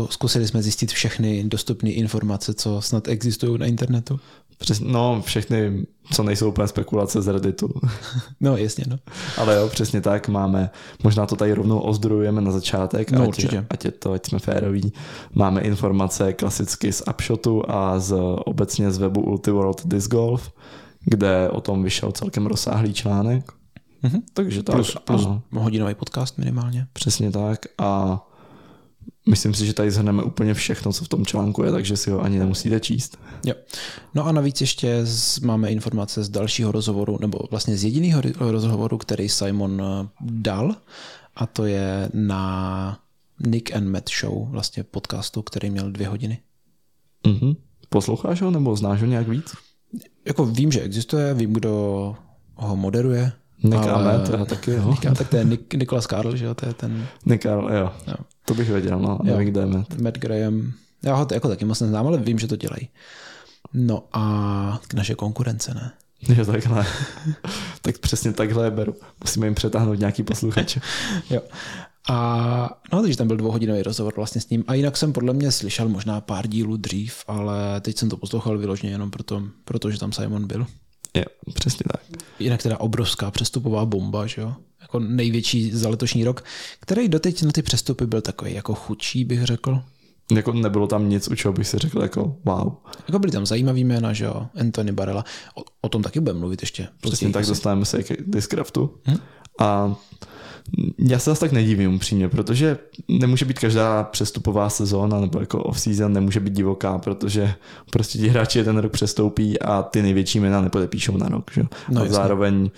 zkusili 0.10 0.48
jsme 0.48 0.62
zjistit 0.62 0.92
všechny 0.92 1.44
dostupné 1.44 1.90
informace, 1.90 2.54
co 2.54 2.82
snad 2.82 3.08
existují 3.08 3.60
na 3.60 3.66
internetu. 3.66 4.20
Přes, 4.60 4.80
no, 4.80 5.22
všechny, 5.26 5.86
co 6.12 6.24
nejsou 6.24 6.50
úplně 6.50 6.68
spekulace 6.68 7.22
z 7.22 7.28
Redditu. 7.28 7.74
No, 8.42 8.58
jasně, 8.58 8.86
no. 8.88 8.98
Ale 9.38 9.56
jo, 9.56 9.68
přesně 9.68 10.02
tak, 10.02 10.28
máme, 10.28 10.70
možná 11.04 11.26
to 11.26 11.36
tady 11.36 11.54
rovnou 11.54 11.80
ozdrojujeme 11.80 12.42
na 12.42 12.52
začátek, 12.52 13.12
no, 13.12 13.22
ať, 13.22 13.28
určitě. 13.28 13.66
ať 13.70 13.86
je 13.86 13.92
to, 13.92 14.12
ať 14.12 14.26
jsme 14.26 14.40
féroví. 14.40 14.94
Máme 15.34 15.62
informace 15.62 16.34
klasicky 16.34 16.94
z 16.94 17.04
Upshotu 17.10 17.64
a 17.72 18.00
z, 18.00 18.16
obecně 18.46 18.92
z 18.92 18.98
webu 18.98 19.22
Ultiworld 19.22 19.88
Disc 19.88 20.08
Golf, 20.08 20.52
kde 21.06 21.50
o 21.50 21.62
tom 21.62 21.84
vyšel 21.84 22.12
celkem 22.12 22.46
rozsáhlý 22.46 22.94
článek. 22.94 23.52
Mm-hmm. 24.04 24.22
Takže 24.34 24.64
tak. 24.64 24.76
Plus, 24.76 24.98
plus 25.04 25.28
hodinový 25.52 25.96
podcast 25.96 26.38
minimálně. 26.38 26.88
Přesně 26.94 27.32
tak 27.32 27.60
a 27.78 28.22
Myslím 29.30 29.54
si, 29.54 29.66
že 29.66 29.74
tady 29.74 29.92
zhrneme 29.92 30.24
úplně 30.24 30.54
všechno, 30.54 30.94
co 30.94 31.06
v 31.06 31.08
tom 31.08 31.26
článku 31.26 31.64
je, 31.64 31.72
takže 31.72 31.98
si 31.98 32.12
ho 32.12 32.22
ani 32.22 32.40
nemusíte 32.40 32.80
číst. 32.80 33.20
Jo. 33.46 33.54
No 34.16 34.26
a 34.26 34.32
navíc 34.32 34.62
ještě 34.62 35.00
z, 35.04 35.40
máme 35.40 35.72
informace 35.72 36.24
z 36.24 36.30
dalšího 36.30 36.72
rozhovoru, 36.72 37.18
nebo 37.22 37.40
vlastně 37.52 37.78
z 37.78 37.84
jediného 37.84 38.22
rozhovoru, 38.38 38.98
který 38.98 39.30
Simon 39.30 39.82
eh, 39.82 40.08
dal, 40.22 40.76
a 41.36 41.46
to 41.46 41.66
je 41.66 42.10
na 42.14 43.00
Nick 43.40 43.76
and 43.76 43.88
Matt 43.88 44.10
Show, 44.20 44.50
vlastně 44.50 44.84
podcastu, 44.84 45.42
který 45.42 45.70
měl 45.70 45.92
dvě 45.92 46.08
hodiny. 46.08 46.40
Mm-hmm. 47.26 47.56
Posloucháš 47.90 48.42
ho 48.42 48.52
nebo 48.52 48.76
znáš 48.76 49.02
ho 49.02 49.08
nějak 49.08 49.28
víc? 49.28 49.56
Jako 50.26 50.46
vím, 50.46 50.72
že 50.72 50.82
existuje, 50.82 51.34
vím, 51.34 51.54
kdo 51.54 52.16
ho 52.56 52.76
moderuje, 52.76 53.32
Nick 53.64 53.88
ale... 53.88 54.14
a 54.14 54.18
Matt, 54.18 54.30
já 54.30 54.46
taky 54.46 54.72
jo. 54.72 54.90
Nick, 54.90 55.18
tak 55.18 55.30
to 55.30 55.36
je 55.36 55.46
Nick, 55.46 55.74
Nicholas 55.74 56.06
Carl, 56.06 56.36
že 56.36 56.46
jo, 56.46 56.54
to 56.54 56.66
je 56.66 56.74
ten... 56.74 57.08
Nick 57.26 57.44
Carl, 57.44 57.74
jo. 57.74 57.92
jo. 58.08 58.16
To 58.50 58.56
bych 58.56 58.70
věděl, 58.70 59.00
no, 59.00 59.20
nevím, 59.24 59.48
kde 59.48 59.62
je 59.62 59.66
Matt. 59.66 60.02
Matt 60.02 60.18
Graham, 60.18 60.74
já 61.04 61.16
ho 61.16 61.28
jako 61.34 61.48
taky 61.48 61.66
moc 61.66 61.82
neznám, 61.82 62.08
ale 62.08 62.18
vím, 62.18 62.40
že 62.40 62.48
to 62.48 62.56
dělají. 62.56 62.90
No 63.74 64.04
a 64.14 64.82
naše 64.94 65.16
konkurence, 65.16 65.74
ne? 65.74 65.92
Jo, 66.38 66.46
takhle. 66.46 66.86
tak 67.82 67.98
přesně 67.98 68.34
takhle 68.34 68.66
je 68.66 68.72
beru. 68.72 68.96
Musíme 69.24 69.48
jim 69.48 69.56
přetáhnout 69.56 70.00
nějaký 70.00 70.24
posluchač. 70.24 70.78
jo. 71.30 71.42
A 72.10 72.80
no, 72.94 73.02
takže 73.02 73.18
tam 73.18 73.28
byl 73.28 73.38
dvouhodinový 73.38 73.84
rozhovor 73.84 74.14
vlastně 74.16 74.42
s 74.42 74.50
ním. 74.50 74.64
A 74.68 74.74
jinak 74.74 74.98
jsem 74.98 75.14
podle 75.14 75.34
mě 75.34 75.52
slyšel 75.52 75.90
možná 75.90 76.22
pár 76.22 76.48
dílů 76.48 76.78
dřív, 76.78 77.24
ale 77.28 77.82
teď 77.82 77.98
jsem 77.98 78.10
to 78.10 78.18
poslouchal 78.18 78.58
vyloženě 78.58 78.92
jenom 78.92 79.12
proto, 79.12 79.44
protože 79.66 80.00
tam 80.00 80.12
Simon 80.12 80.48
byl. 80.48 80.66
Jo, 81.14 81.24
přesně 81.54 81.84
tak. 81.92 82.22
Jinak 82.40 82.64
teda 82.64 82.80
obrovská 82.80 83.32
přestupová 83.32 83.86
bomba, 83.86 84.28
že 84.28 84.42
jo? 84.42 84.56
Jako 84.90 85.00
největší 85.00 85.72
za 85.72 85.90
letošní 85.90 86.24
rok, 86.24 86.44
který 86.80 87.08
doteď 87.08 87.44
na 87.44 87.52
ty 87.52 87.62
přestupy 87.62 88.06
byl 88.08 88.22
takový 88.22 88.54
jako 88.54 88.74
chudší, 88.74 89.26
bych 89.26 89.44
řekl. 89.44 89.82
Jako 90.36 90.54
nebylo 90.54 90.88
tam 90.88 91.10
nic, 91.10 91.28
u 91.28 91.36
čeho 91.36 91.54
bych 91.54 91.68
si 91.68 91.78
řekl 91.78 92.02
jako 92.02 92.36
wow. 92.46 92.74
Jako 93.08 93.20
byly 93.20 93.32
tam 93.32 93.46
zajímavý 93.46 93.84
jména, 93.84 94.14
že 94.14 94.26
jo, 94.26 94.48
Anthony 94.60 94.92
Barella. 94.92 95.26
O, 95.56 95.62
o 95.82 95.90
tom 95.90 96.04
taky 96.04 96.20
budeme 96.20 96.40
mluvit 96.40 96.62
ještě. 96.62 96.88
Přesně 97.02 97.30
tak 97.30 97.46
dostaneme 97.46 97.86
se 97.86 98.04
k 98.04 98.12
Discraftu. 98.28 98.94
Hm? 99.08 99.18
A 99.60 99.96
já 101.00 101.20
se 101.20 101.30
zase 101.30 101.40
tak 101.40 101.52
nedivím 101.52 101.96
upřímně, 101.96 102.30
protože 102.30 102.78
nemůže 103.08 103.46
být 103.46 103.60
každá 103.60 104.04
přestupová 104.04 104.70
sezóna 104.70 105.20
nebo 105.20 105.40
jako 105.40 105.64
off-season 105.64 106.14
nemůže 106.14 106.40
být 106.40 106.54
divoká, 106.54 106.98
protože 106.98 107.54
prostě 107.92 108.20
ti 108.20 108.28
hráči 108.28 108.64
ten 108.64 108.78
rok 108.78 108.92
přestoupí 108.92 109.60
a 109.60 109.84
ty 109.84 110.02
největší 110.02 110.40
jména 110.40 110.62
nepodepíšou 110.62 111.18
na 111.18 111.28
rok. 111.28 111.52
Že? 111.54 111.64
No, 111.90 112.02
a 112.02 112.04
jasně. 112.04 112.16
zároveň 112.16 112.70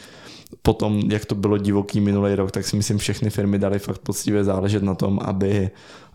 potom, 0.62 1.00
jak 1.12 1.26
to 1.26 1.36
bylo 1.36 1.58
divoký 1.58 2.02
minulý 2.02 2.36
rok, 2.36 2.52
tak 2.52 2.66
si 2.66 2.76
myslím, 2.76 2.98
všechny 2.98 3.30
firmy 3.30 3.60
dali 3.60 3.80
fakt 3.80 4.00
poctivě 4.00 4.44
záležet 4.44 4.84
na 4.84 4.96
tom, 4.96 5.20
aby 5.24 5.70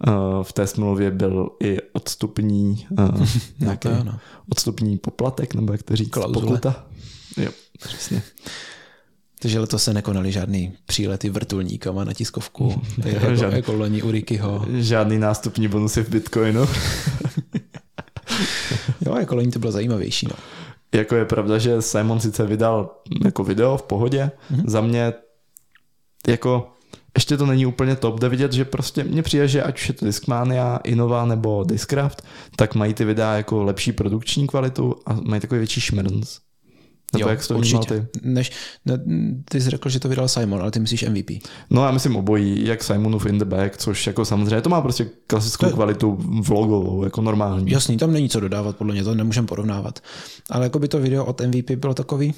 uh, 0.07 0.43
v 0.43 0.53
té 0.53 0.67
smlouvě 0.67 1.11
byl 1.11 1.51
i 1.63 1.79
odstupní 1.93 2.87
uh, 2.99 3.27
nějaký 3.61 3.89
no, 3.89 4.05
no. 4.05 4.19
odstupní 4.51 4.99
poplatek, 4.99 5.55
nebo 5.55 5.73
jak 5.73 5.83
to 5.83 5.97
říct, 5.97 6.11
Klauzule. 6.11 6.47
pokuta. 6.47 6.87
Jo, 7.37 7.51
přesně. 7.83 8.23
Takže 9.39 9.61
letos 9.61 9.85
se 9.85 9.95
nekonaly 9.95 10.33
žádný 10.33 10.73
přílety 10.87 11.31
vrtulníkama 11.31 12.05
na 12.05 12.13
tiskovku, 12.13 12.83
jako, 13.05 13.35
žádný, 13.35 13.57
jako 13.57 13.73
loni 13.73 14.03
u 14.03 14.11
Rickyho. 14.11 14.67
Žádný 14.75 15.19
nástupní 15.19 15.69
bonusy 15.69 16.03
v 16.03 16.09
Bitcoinu. 16.09 16.61
jo, 19.07 19.17
jako 19.17 19.35
loni 19.35 19.51
to 19.51 19.59
bylo 19.59 19.73
zajímavější. 19.73 20.27
No. 20.27 20.37
Jako 20.95 21.17
je 21.17 21.25
pravda, 21.25 21.59
že 21.59 21.83
Simon 21.83 22.21
sice 22.21 22.47
vydal 22.47 22.91
jako 23.25 23.45
video 23.45 23.77
v 23.77 23.83
pohodě, 23.83 24.31
mm-hmm. 24.51 24.63
za 24.67 24.81
mě 24.81 25.13
jako 26.29 26.69
ještě 27.17 27.37
to 27.37 27.47
není 27.47 27.67
úplně 27.67 27.97
top, 27.97 28.21
jde 28.21 28.29
vidět, 28.29 28.53
že 28.53 28.65
prostě 28.65 29.05
mně 29.05 29.23
přijde, 29.23 29.49
že 29.49 29.63
ať 29.63 29.75
už 29.79 29.89
je 29.89 29.95
to 29.95 30.05
Discmania, 30.05 30.77
Innova 30.77 31.25
nebo 31.25 31.65
Discraft, 31.65 32.23
tak 32.57 32.75
mají 32.75 32.95
ty 32.95 33.05
videa 33.05 33.33
jako 33.33 33.63
lepší 33.63 33.93
produkční 33.93 34.47
kvalitu 34.47 34.97
a 35.07 35.13
mají 35.13 35.41
takový 35.41 35.59
větší 35.59 35.81
šmrnc. 35.81 36.39
Nebo 37.13 37.23
Jo, 37.23 37.29
jak 37.29 37.43
jsi 37.43 37.49
to 37.49 37.57
určitě. 37.59 38.01
ty? 38.01 38.07
Než, 38.23 38.53
ne, 38.85 38.99
ty 39.49 39.61
jsi 39.61 39.71
řekl, 39.71 39.89
že 39.89 40.01
to 40.01 40.09
vydal 40.09 40.29
Simon, 40.29 40.61
ale 40.63 40.71
ty 40.71 40.81
myslíš 40.81 41.03
MVP. 41.09 41.31
No 41.71 41.85
já 41.85 41.91
myslím 41.91 42.17
obojí, 42.17 42.67
jak 42.67 42.85
Simonův 42.85 43.27
in 43.27 43.39
the 43.39 43.45
back, 43.45 43.77
což 43.77 44.07
jako 44.07 44.25
samozřejmě 44.25 44.61
to 44.61 44.69
má 44.71 44.81
prostě 44.81 45.09
klasickou 45.27 45.67
To 45.67 45.73
kvalitu 45.75 46.17
vlogovou, 46.41 47.05
jako 47.05 47.23
normální. 47.23 47.71
Jasný, 47.71 47.97
tam 47.97 48.13
není 48.13 48.29
co 48.29 48.41
dodávat, 48.41 48.77
podle 48.77 48.93
mě 48.95 49.05
to 49.05 49.15
nemůžeme 49.15 49.47
porovnávat. 49.47 50.01
Ale 50.51 50.65
jako 50.67 50.79
by 50.79 50.89
to 50.89 50.99
video 50.99 51.25
od 51.25 51.41
MVP 51.41 51.71
bylo 51.71 51.95
takový, 51.95 52.35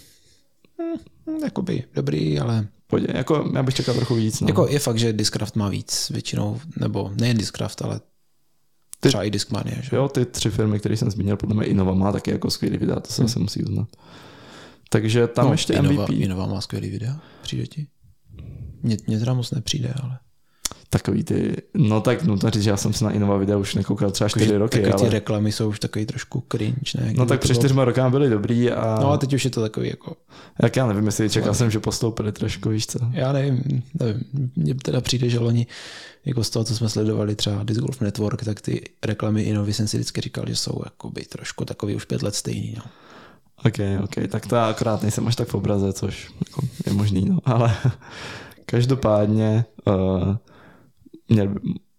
hm, 0.83 1.43
jakoby 1.45 1.85
dobrý, 1.95 2.39
ale 2.41 2.67
Pojď, 2.87 3.05
jako 3.15 3.51
já 3.55 3.63
bych 3.63 3.75
čekal 3.75 3.95
trochu 3.95 4.15
víc. 4.15 4.41
No. 4.41 4.49
jako 4.49 4.67
je 4.69 4.79
fakt, 4.79 4.99
že 4.99 5.13
Discraft 5.13 5.57
má 5.57 5.69
víc 5.69 6.11
většinou, 6.11 6.61
nebo 6.81 7.11
nejen 7.21 7.37
Discraft, 7.39 7.83
ale 7.83 8.01
Ty- 9.01 9.09
třeba 9.09 9.25
i 9.25 9.31
Discmania, 9.31 9.77
že? 9.81 9.97
Jo, 9.97 10.09
ty 10.09 10.25
tři 10.25 10.51
firmy, 10.51 10.79
které 10.79 10.97
jsem 10.97 11.11
zmínil, 11.11 11.37
podle 11.37 11.57
mě 11.57 11.65
Innova 11.67 11.95
má 11.95 12.13
taky 12.13 12.31
jako 12.31 12.51
skvělý 12.51 12.79
videa, 12.79 13.01
to 13.01 13.13
se 13.13 13.23
asi 13.25 13.39
musí 13.39 13.63
uznat. 13.65 13.89
Takže 14.89 15.27
tam 15.27 15.47
no, 15.47 15.53
ještě 15.53 15.73
Innova, 15.73 16.03
MVP. 16.03 16.11
Innova 16.11 16.47
má 16.47 16.61
skvělý 16.61 16.91
videa, 16.91 17.21
přijde 17.43 17.67
ti? 17.67 17.87
Mně, 18.83 18.97
mně 19.07 19.19
teda 19.19 19.35
moc 19.35 19.51
nepřijde, 19.51 19.95
ale 20.03 20.19
Takový 20.91 21.25
ty, 21.25 21.57
no 21.75 22.01
tak 22.01 22.23
nutno 22.23 22.51
říct, 22.51 22.63
že 22.63 22.71
já 22.71 22.77
jsem 22.77 22.93
se 22.93 23.05
na 23.05 23.11
Innova 23.11 23.37
videa 23.37 23.57
už 23.57 23.75
nekoukal 23.75 24.11
třeba 24.11 24.29
čtyři 24.29 24.57
roky, 24.57 24.79
takový 24.79 24.93
ty 24.93 25.03
ale... 25.03 25.11
reklamy 25.11 25.53
jsou 25.53 25.69
už 25.69 25.81
takový 25.81 26.07
trošku 26.07 26.45
cringe, 26.53 27.01
ne? 27.01 27.13
No 27.17 27.27
tak 27.27 27.41
před 27.41 27.53
bylo- 27.53 27.61
čtyřma 27.61 27.85
rokama 27.85 28.11
byly 28.11 28.31
dobrý 28.31 28.71
a, 28.71 28.99
No 29.01 29.11
a 29.11 29.19
teď 29.19 29.33
už 29.33 29.45
je 29.45 29.51
to 29.51 29.61
takový 29.61 29.89
jako, 29.89 30.17
jak 30.63 30.77
já 30.77 30.87
nevím, 30.87 31.07
jestli 31.07 31.31
čekal 31.31 31.55
jsem, 31.55 31.71
že 31.71 31.81
postoupili 31.81 32.33
trošku, 32.33 32.69
víš 32.69 32.87
co. 32.87 32.99
já 33.13 33.33
nevím, 33.33 33.83
nevím, 34.01 34.23
mně 34.57 34.75
teda 34.75 35.01
přijde, 35.01 35.29
že 35.29 35.39
loni 35.39 35.67
jako 36.25 36.45
z 36.45 36.51
toho, 36.51 36.65
co 36.65 36.77
jsme 36.77 36.89
sledovali 36.89 37.35
třeba 37.35 37.63
Disc 37.63 37.81
Golf 37.81 38.01
Network, 38.01 38.45
tak 38.45 38.61
ty 38.61 38.83
reklamy 39.05 39.43
Innovy 39.43 39.73
jsem 39.73 39.89
si 39.89 39.97
vždycky 39.97 40.21
říkal, 40.21 40.45
že 40.49 40.57
jsou 40.57 40.83
jakoby 40.85 41.25
trošku 41.25 41.65
takový 41.65 41.95
už 41.95 42.05
pět 42.05 42.23
let 42.23 42.35
stejný, 42.35 42.75
no. 42.77 42.83
Ok, 43.67 43.75
ok, 44.05 44.15
tak 44.29 44.47
to 44.47 44.57
já 44.57 44.69
akorát 44.69 45.03
nejsem 45.03 45.29
až 45.29 45.37
tak 45.37 45.49
v 45.49 45.55
obraze, 45.55 45.93
což 45.93 46.31
jako 46.49 46.67
je 46.87 46.93
možný, 46.93 47.25
no, 47.29 47.39
ale 47.45 47.77
každopádně 48.67 49.65
uh, 49.87 50.37
měl, 51.29 51.55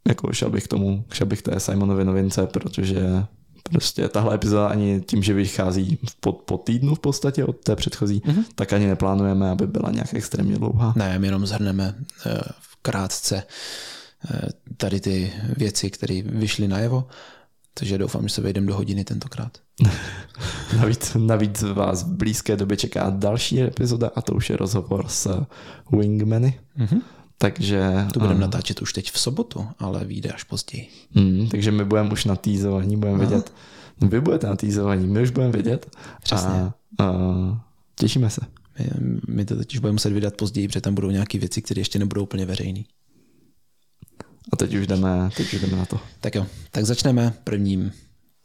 jako 0.07 0.33
šel 0.33 0.49
bych 0.49 0.63
k 0.63 0.67
tomu, 0.67 1.05
šel 1.13 1.27
bych 1.27 1.41
k 1.41 1.45
té 1.45 1.59
Simonově 1.59 2.05
novince, 2.05 2.47
protože 2.47 3.01
prostě 3.71 4.07
tahle 4.07 4.35
epizoda 4.35 4.67
ani 4.67 5.01
tím, 5.01 5.23
že 5.23 5.33
vychází 5.33 5.99
po, 6.19 6.31
po 6.31 6.57
týdnu 6.57 6.95
v 6.95 6.99
podstatě 6.99 7.45
od 7.45 7.57
té 7.57 7.75
předchozí, 7.75 8.21
Mhm. 8.25 8.43
tak 8.55 8.73
ani 8.73 8.87
neplánujeme, 8.87 9.49
aby 9.51 9.67
byla 9.67 9.91
nějak 9.91 10.13
extrémně 10.13 10.57
dlouhá. 10.57 10.93
Ne, 10.95 11.19
my 11.19 11.27
jenom 11.27 11.45
zhrneme 11.45 11.95
eh, 12.25 12.39
krátce 12.81 13.43
eh, 14.33 14.49
tady 14.77 14.99
ty 14.99 15.33
věci, 15.57 15.89
které 15.89 16.21
vyšly 16.25 16.67
najevo, 16.67 17.07
takže 17.73 17.97
doufám, 17.97 18.27
že 18.27 18.33
se 18.33 18.41
vejdeme 18.41 18.67
do 18.67 18.75
hodiny 18.75 19.03
tentokrát. 19.03 19.57
Navíc, 20.77 21.17
navíc 21.19 21.61
vás 21.61 22.03
v 22.03 22.07
blízké 22.07 22.55
době 22.55 22.77
čeká 22.77 23.09
další 23.09 23.61
epizoda 23.61 24.11
a 24.15 24.21
to 24.21 24.33
už 24.33 24.49
je 24.49 24.57
rozhovor 24.57 25.05
s 25.07 25.45
Wingmany. 25.91 26.59
Mhm. 26.75 27.01
Takže, 27.37 28.07
To 28.13 28.19
budeme 28.19 28.39
eh, 28.39 28.41
natáčet 28.41 28.81
už 28.81 28.93
teď 28.93 29.11
v 29.11 29.19
sobotu, 29.19 29.67
ale 29.79 30.05
vyjde 30.05 30.29
až 30.29 30.43
později. 30.43 30.87
Mm, 31.13 31.47
takže 31.51 31.71
my 31.71 31.85
budeme 31.85 32.11
už 32.11 32.25
na 32.25 32.35
týzovaní, 32.35 32.97
budeme 32.97 33.17
Aha. 33.17 33.27
vědět. 33.27 33.53
Vy 34.01 34.21
budete 34.21 34.47
na 34.47 34.55
týzovaní, 34.55 35.07
my 35.07 35.21
už 35.21 35.29
budeme 35.29 35.51
vědět. 35.51 35.95
Přesně. 36.23 36.49
A, 36.49 36.73
a 36.99 37.13
těšíme 37.95 38.29
se. 38.29 38.41
My, 38.99 39.21
my 39.27 39.45
to 39.45 39.55
totiž 39.55 39.79
budeme 39.79 39.93
muset 39.93 40.13
vydat 40.13 40.33
později, 40.35 40.67
protože 40.67 40.81
tam 40.81 40.95
budou 40.95 41.09
nějaké 41.09 41.39
věci, 41.39 41.61
které 41.61 41.81
ještě 41.81 41.99
nebudou 41.99 42.23
úplně 42.23 42.45
veřejné. 42.45 42.83
A 44.53 44.55
teď 44.55 44.75
už 44.75 44.87
jdeme, 44.87 45.29
teď 45.37 45.53
už 45.53 45.61
jdeme 45.61 45.77
na 45.77 45.85
to. 45.85 45.99
Tak 46.21 46.35
jo, 46.35 46.45
tak 46.71 46.85
začneme 46.85 47.33
prvním 47.43 47.91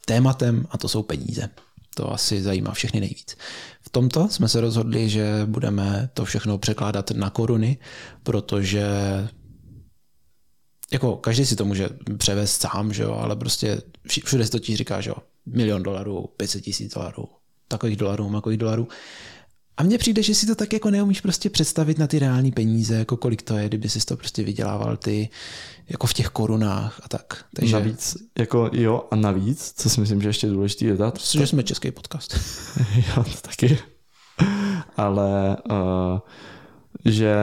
tématem 0.05 0.67
a 0.69 0.77
to 0.77 0.87
jsou 0.87 1.03
peníze. 1.03 1.49
To 1.95 2.13
asi 2.13 2.41
zajímá 2.41 2.71
všechny 2.71 2.99
nejvíc. 2.99 3.37
V 3.81 3.89
tomto 3.89 4.29
jsme 4.29 4.49
se 4.49 4.61
rozhodli, 4.61 5.09
že 5.09 5.41
budeme 5.45 6.09
to 6.13 6.25
všechno 6.25 6.57
překládat 6.57 7.11
na 7.11 7.29
koruny, 7.29 7.77
protože 8.23 8.87
jako 10.91 11.15
každý 11.15 11.45
si 11.45 11.55
to 11.55 11.65
může 11.65 11.89
převést 12.17 12.61
sám, 12.61 12.93
že 12.93 13.03
jo, 13.03 13.13
ale 13.13 13.35
prostě 13.35 13.81
všude 14.07 14.45
se 14.45 14.51
totiž 14.51 14.77
říká, 14.77 15.01
že 15.01 15.09
jo, 15.09 15.15
milion 15.45 15.83
dolarů, 15.83 16.29
500 16.37 16.63
tisíc 16.63 16.93
dolarů, 16.93 17.25
takových 17.67 17.97
dolarů, 17.97 18.29
makových 18.29 18.57
dolarů. 18.57 18.87
A 19.77 19.83
mně 19.83 19.97
přijde, 19.97 20.23
že 20.23 20.35
si 20.35 20.45
to 20.45 20.55
tak 20.55 20.73
jako 20.73 20.89
neumíš 20.89 21.21
prostě 21.21 21.49
představit 21.49 21.99
na 21.99 22.07
ty 22.07 22.19
reální 22.19 22.51
peníze, 22.51 22.95
jako 22.95 23.17
kolik 23.17 23.41
to 23.41 23.57
je, 23.57 23.67
kdyby 23.67 23.89
si 23.89 24.05
to 24.05 24.17
prostě 24.17 24.43
vydělával 24.43 24.97
ty 24.97 25.29
jako 25.89 26.07
v 26.07 26.13
těch 26.13 26.27
korunách 26.27 27.01
a 27.03 27.09
tak. 27.09 27.45
Takže 27.55 27.73
Navíc, 27.73 28.17
jako 28.39 28.69
jo 28.73 29.07
a 29.11 29.15
navíc, 29.15 29.73
co 29.77 29.89
si 29.89 30.01
myslím, 30.01 30.21
že 30.21 30.29
ještě 30.29 30.47
je 30.47 30.53
důležitý 30.53 30.87
dodat, 30.87 31.21
že 31.21 31.47
jsme 31.47 31.63
český 31.63 31.91
podcast. 31.91 32.37
jo, 32.95 33.23
to 33.23 33.41
taky. 33.41 33.79
Ale 34.97 35.57
uh, 35.71 36.19
že 37.05 37.35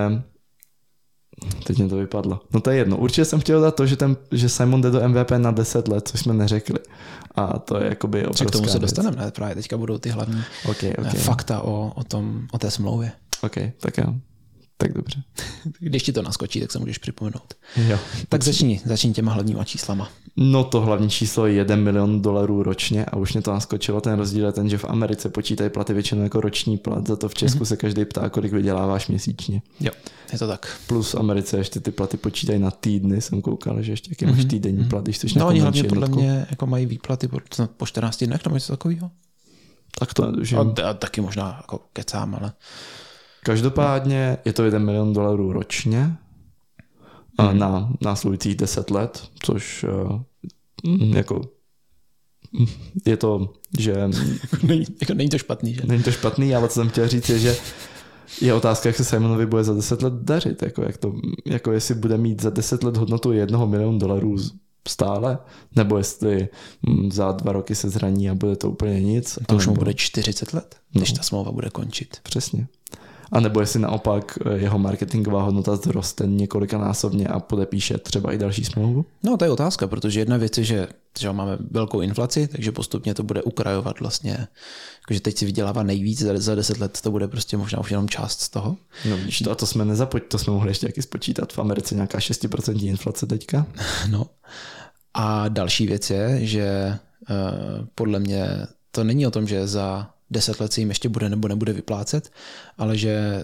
teď 1.65 1.79
mě 1.79 1.89
to 1.89 1.97
vypadlo. 1.97 2.41
No 2.53 2.61
to 2.61 2.71
je 2.71 2.77
jedno. 2.77 2.97
Určitě 2.97 3.25
jsem 3.25 3.41
chtěl 3.41 3.61
dát 3.61 3.75
to, 3.75 3.87
že, 3.87 3.97
ten, 3.97 4.17
že 4.33 4.49
Simon 4.49 4.81
jde 4.81 4.91
do 4.91 5.09
MVP 5.09 5.31
na 5.31 5.51
10 5.51 5.89
let, 5.89 6.09
což 6.09 6.21
jsme 6.21 6.35
neřekli. 6.35 6.79
A 7.35 7.59
to 7.59 7.77
je 7.77 7.89
jakoby 7.89 8.19
Tak 8.19 8.27
obrovská 8.27 8.45
k 8.49 8.51
tomu 8.51 8.69
se 8.69 8.79
dostaneme, 8.79 9.17
ne? 9.17 9.31
Právě 9.31 9.55
teďka 9.55 9.77
budou 9.77 9.99
ty 9.99 10.11
hlavní 10.11 10.43
Okay, 10.71 10.91
okay. 10.91 11.09
okay. 11.09 11.21
fakta 11.21 11.61
o, 11.61 11.93
o, 11.95 12.05
tom, 12.05 12.47
o 12.53 12.59
té 12.59 12.71
smlouvě. 12.71 13.13
OK, 13.43 13.55
tak 13.81 13.99
jo. 13.99 14.15
Tak 14.83 14.93
dobře. 14.93 15.23
Když 15.79 16.03
ti 16.03 16.13
to 16.13 16.23
naskočí, 16.23 16.61
tak 16.61 16.73
se 16.73 16.79
můžeš 16.79 16.99
připomenout. 16.99 17.55
Jo. 17.77 17.99
Tak 18.29 18.43
začni, 18.43 18.81
začni 18.85 19.13
těma 19.13 19.33
hlavníma 19.33 19.65
číslama. 19.65 20.09
No 20.37 20.65
to 20.65 20.81
hlavní 20.81 21.11
číslo 21.11 21.47
je 21.47 21.55
1 21.55 21.77
milion 21.77 22.23
dolarů 22.23 22.63
ročně 22.63 23.05
a 23.05 23.17
už 23.17 23.33
mě 23.33 23.43
to 23.43 23.53
naskočilo. 23.53 24.01
Ten 24.01 24.19
rozdíl 24.19 24.47
je 24.47 24.53
ten, 24.53 24.69
že 24.69 24.79
v 24.79 24.85
Americe 24.85 25.29
počítají 25.29 25.71
platy 25.71 25.95
většinou 25.95 26.23
jako 26.23 26.41
roční 26.41 26.79
plat, 26.79 27.07
za 27.07 27.17
to 27.17 27.29
v 27.29 27.35
Česku 27.35 27.65
se 27.65 27.77
každý 27.77 28.05
ptá, 28.05 28.29
kolik 28.29 28.53
vyděláváš 28.53 29.09
měsíčně. 29.09 29.63
Jo, 29.81 29.91
je 30.33 30.39
to 30.39 30.49
tak. 30.49 30.77
Plus 30.87 31.15
v 31.15 31.19
Americe 31.19 31.59
ještě 31.59 31.81
ty 31.81 31.91
platy 31.91 32.17
počítají 32.17 32.59
na 32.59 32.71
týdny, 32.71 33.21
jsem 33.21 33.43
koukal, 33.43 33.83
že 33.83 33.93
ještě 33.93 34.11
jaký 34.11 34.27
máš 34.27 34.45
týdenní 34.45 34.85
plat, 34.85 35.05
když 35.05 35.19
jsi 35.19 35.27
No 35.39 35.47
oni 35.47 35.61
hlavně 35.61 35.85
podle 35.85 36.09
mě 36.09 36.47
jako 36.51 36.67
mají 36.67 36.87
výplaty 36.87 37.29
po, 37.29 37.39
snad 37.55 37.71
po 37.71 37.87
14 37.87 38.25
dnech 38.25 38.45
nebo 38.45 38.57
něco 38.57 38.73
takového. 38.73 39.11
Tak 39.99 40.15
to 40.15 40.27
nedužím. 40.27 40.59
A, 40.59 40.75
a, 40.91 40.95
taky 40.95 41.21
možná 41.21 41.57
jako 41.57 41.81
kecám, 41.93 42.35
ale 42.35 42.53
Každopádně 43.45 44.39
je 44.45 44.53
to 44.53 44.65
1 44.65 44.79
milion 44.79 45.13
dolarů 45.13 45.53
ročně 45.53 46.17
a 47.39 47.53
na 47.53 47.93
následujících 48.01 48.57
10 48.57 48.91
let, 48.91 49.29
což 49.43 49.85
uh, 49.85 50.21
jako 51.15 51.41
je 53.07 53.17
to, 53.17 53.53
že 53.79 53.95
není, 54.63 54.85
jako 55.01 55.15
není 55.15 55.29
to 55.31 55.39
špatný, 55.39 55.75
že? 55.75 55.81
není 55.85 56.03
to 56.03 56.13
špatný, 56.13 56.55
ale 56.55 56.69
co 56.69 56.75
jsem 56.75 56.89
chtěl 56.89 57.09
říct 57.09 57.29
je, 57.29 57.39
že 57.39 57.57
je 58.41 58.55
otázka, 58.55 58.89
jak 58.89 58.97
se 58.97 59.05
Simonovi 59.05 59.47
bude 59.47 59.65
za 59.65 59.75
10 59.75 60.03
let 60.03 60.13
dařit, 60.15 60.63
jako, 60.63 60.83
jak 60.83 60.97
to, 60.97 61.15
jako 61.47 61.73
jestli 61.73 61.95
bude 61.95 62.19
mít 62.19 62.43
za 62.43 62.51
10 62.51 62.83
let 62.83 62.97
hodnotu 62.97 63.33
jednoho 63.33 63.67
milionu 63.67 63.99
dolarů 63.99 64.37
stále, 64.89 65.39
nebo 65.77 65.99
jestli 65.99 66.49
za 67.13 67.33
dva 67.33 67.53
roky 67.53 67.75
se 67.75 67.91
zraní 67.91 68.31
a 68.31 68.35
bude 68.35 68.57
to 68.57 68.71
úplně 68.71 69.01
nic. 69.01 69.39
To 69.47 69.57
už 69.57 69.67
mu 69.67 69.75
bude 69.75 69.95
40 69.95 70.53
let, 70.53 70.77
než 70.95 71.13
No. 71.13 71.17
ta 71.17 71.23
smlouva 71.23 71.53
bude 71.53 71.71
končit. 71.71 72.17
Přesně. 72.23 72.67
A 73.33 73.41
nebo 73.41 73.61
jestli 73.61 73.81
naopak 73.81 74.39
eh, 74.47 74.59
jeho 74.59 74.79
marketingová 74.79 75.43
hodnota 75.43 75.77
zroste 75.77 76.27
několikanásobně 76.27 77.29
a 77.29 77.41
podepíše 77.41 77.99
třeba 77.99 78.33
i 78.33 78.39
další 78.39 78.65
smlouvu? 78.65 79.05
No 79.23 79.37
to 79.37 79.45
je 79.45 79.51
otázka, 79.51 79.87
protože 79.87 80.21
jedna 80.21 80.37
věc 80.37 80.59
je, 80.59 80.65
že, 80.65 80.89
že 81.21 81.33
máme 81.33 81.59
velkou 81.71 82.01
inflaci, 82.01 82.49
takže 82.49 82.73
postupně 82.73 83.15
to 83.15 83.23
bude 83.23 83.43
ukrajovat 83.43 84.01
vlastně, 84.01 84.49
jakože 85.01 85.21
teď 85.21 85.39
si 85.39 85.45
vydělává 85.45 85.83
nejvíc, 85.83 86.23
za, 86.23 86.33
za 86.39 86.55
10 86.55 86.79
let 86.79 87.01
to 87.03 87.11
bude 87.11 87.29
prostě 87.29 87.57
možná 87.57 87.81
už 87.81 87.91
jenom 87.91 88.09
část 88.09 88.41
z 88.41 88.49
toho. 88.49 88.77
No 89.09 89.17
víš, 89.17 89.39
to, 89.39 89.51
a 89.51 89.55
to 89.55 89.67
jsme 89.67 89.85
nezapoč, 89.85 90.23
to 90.29 90.39
jsme 90.39 90.53
mohli 90.53 90.71
ještě 90.71 90.87
taky 90.87 91.03
spočítat. 91.03 91.53
V 91.53 91.59
Americe 91.59 91.95
nějaká 91.95 92.19
6% 92.19 92.87
inflace 92.87 93.27
teďka. 93.27 93.67
No. 94.11 94.27
A 95.15 95.49
další 95.49 95.87
věc 95.87 96.11
je, 96.11 96.47
že 96.47 96.99
uh, 97.31 97.87
podle 97.95 98.19
mě 98.19 98.47
to 98.91 99.05
není 99.05 99.27
o 99.27 99.31
tom, 99.31 99.47
že 99.47 99.67
za 99.67 100.12
10 100.33 100.61
let 100.61 100.73
se 100.73 100.81
jim 100.81 100.89
ještě 100.89 101.09
bude 101.09 101.29
nebo 101.29 101.49
nebude 101.49 101.73
vyplácet, 101.73 102.33
ale 102.79 102.99
že 102.99 103.43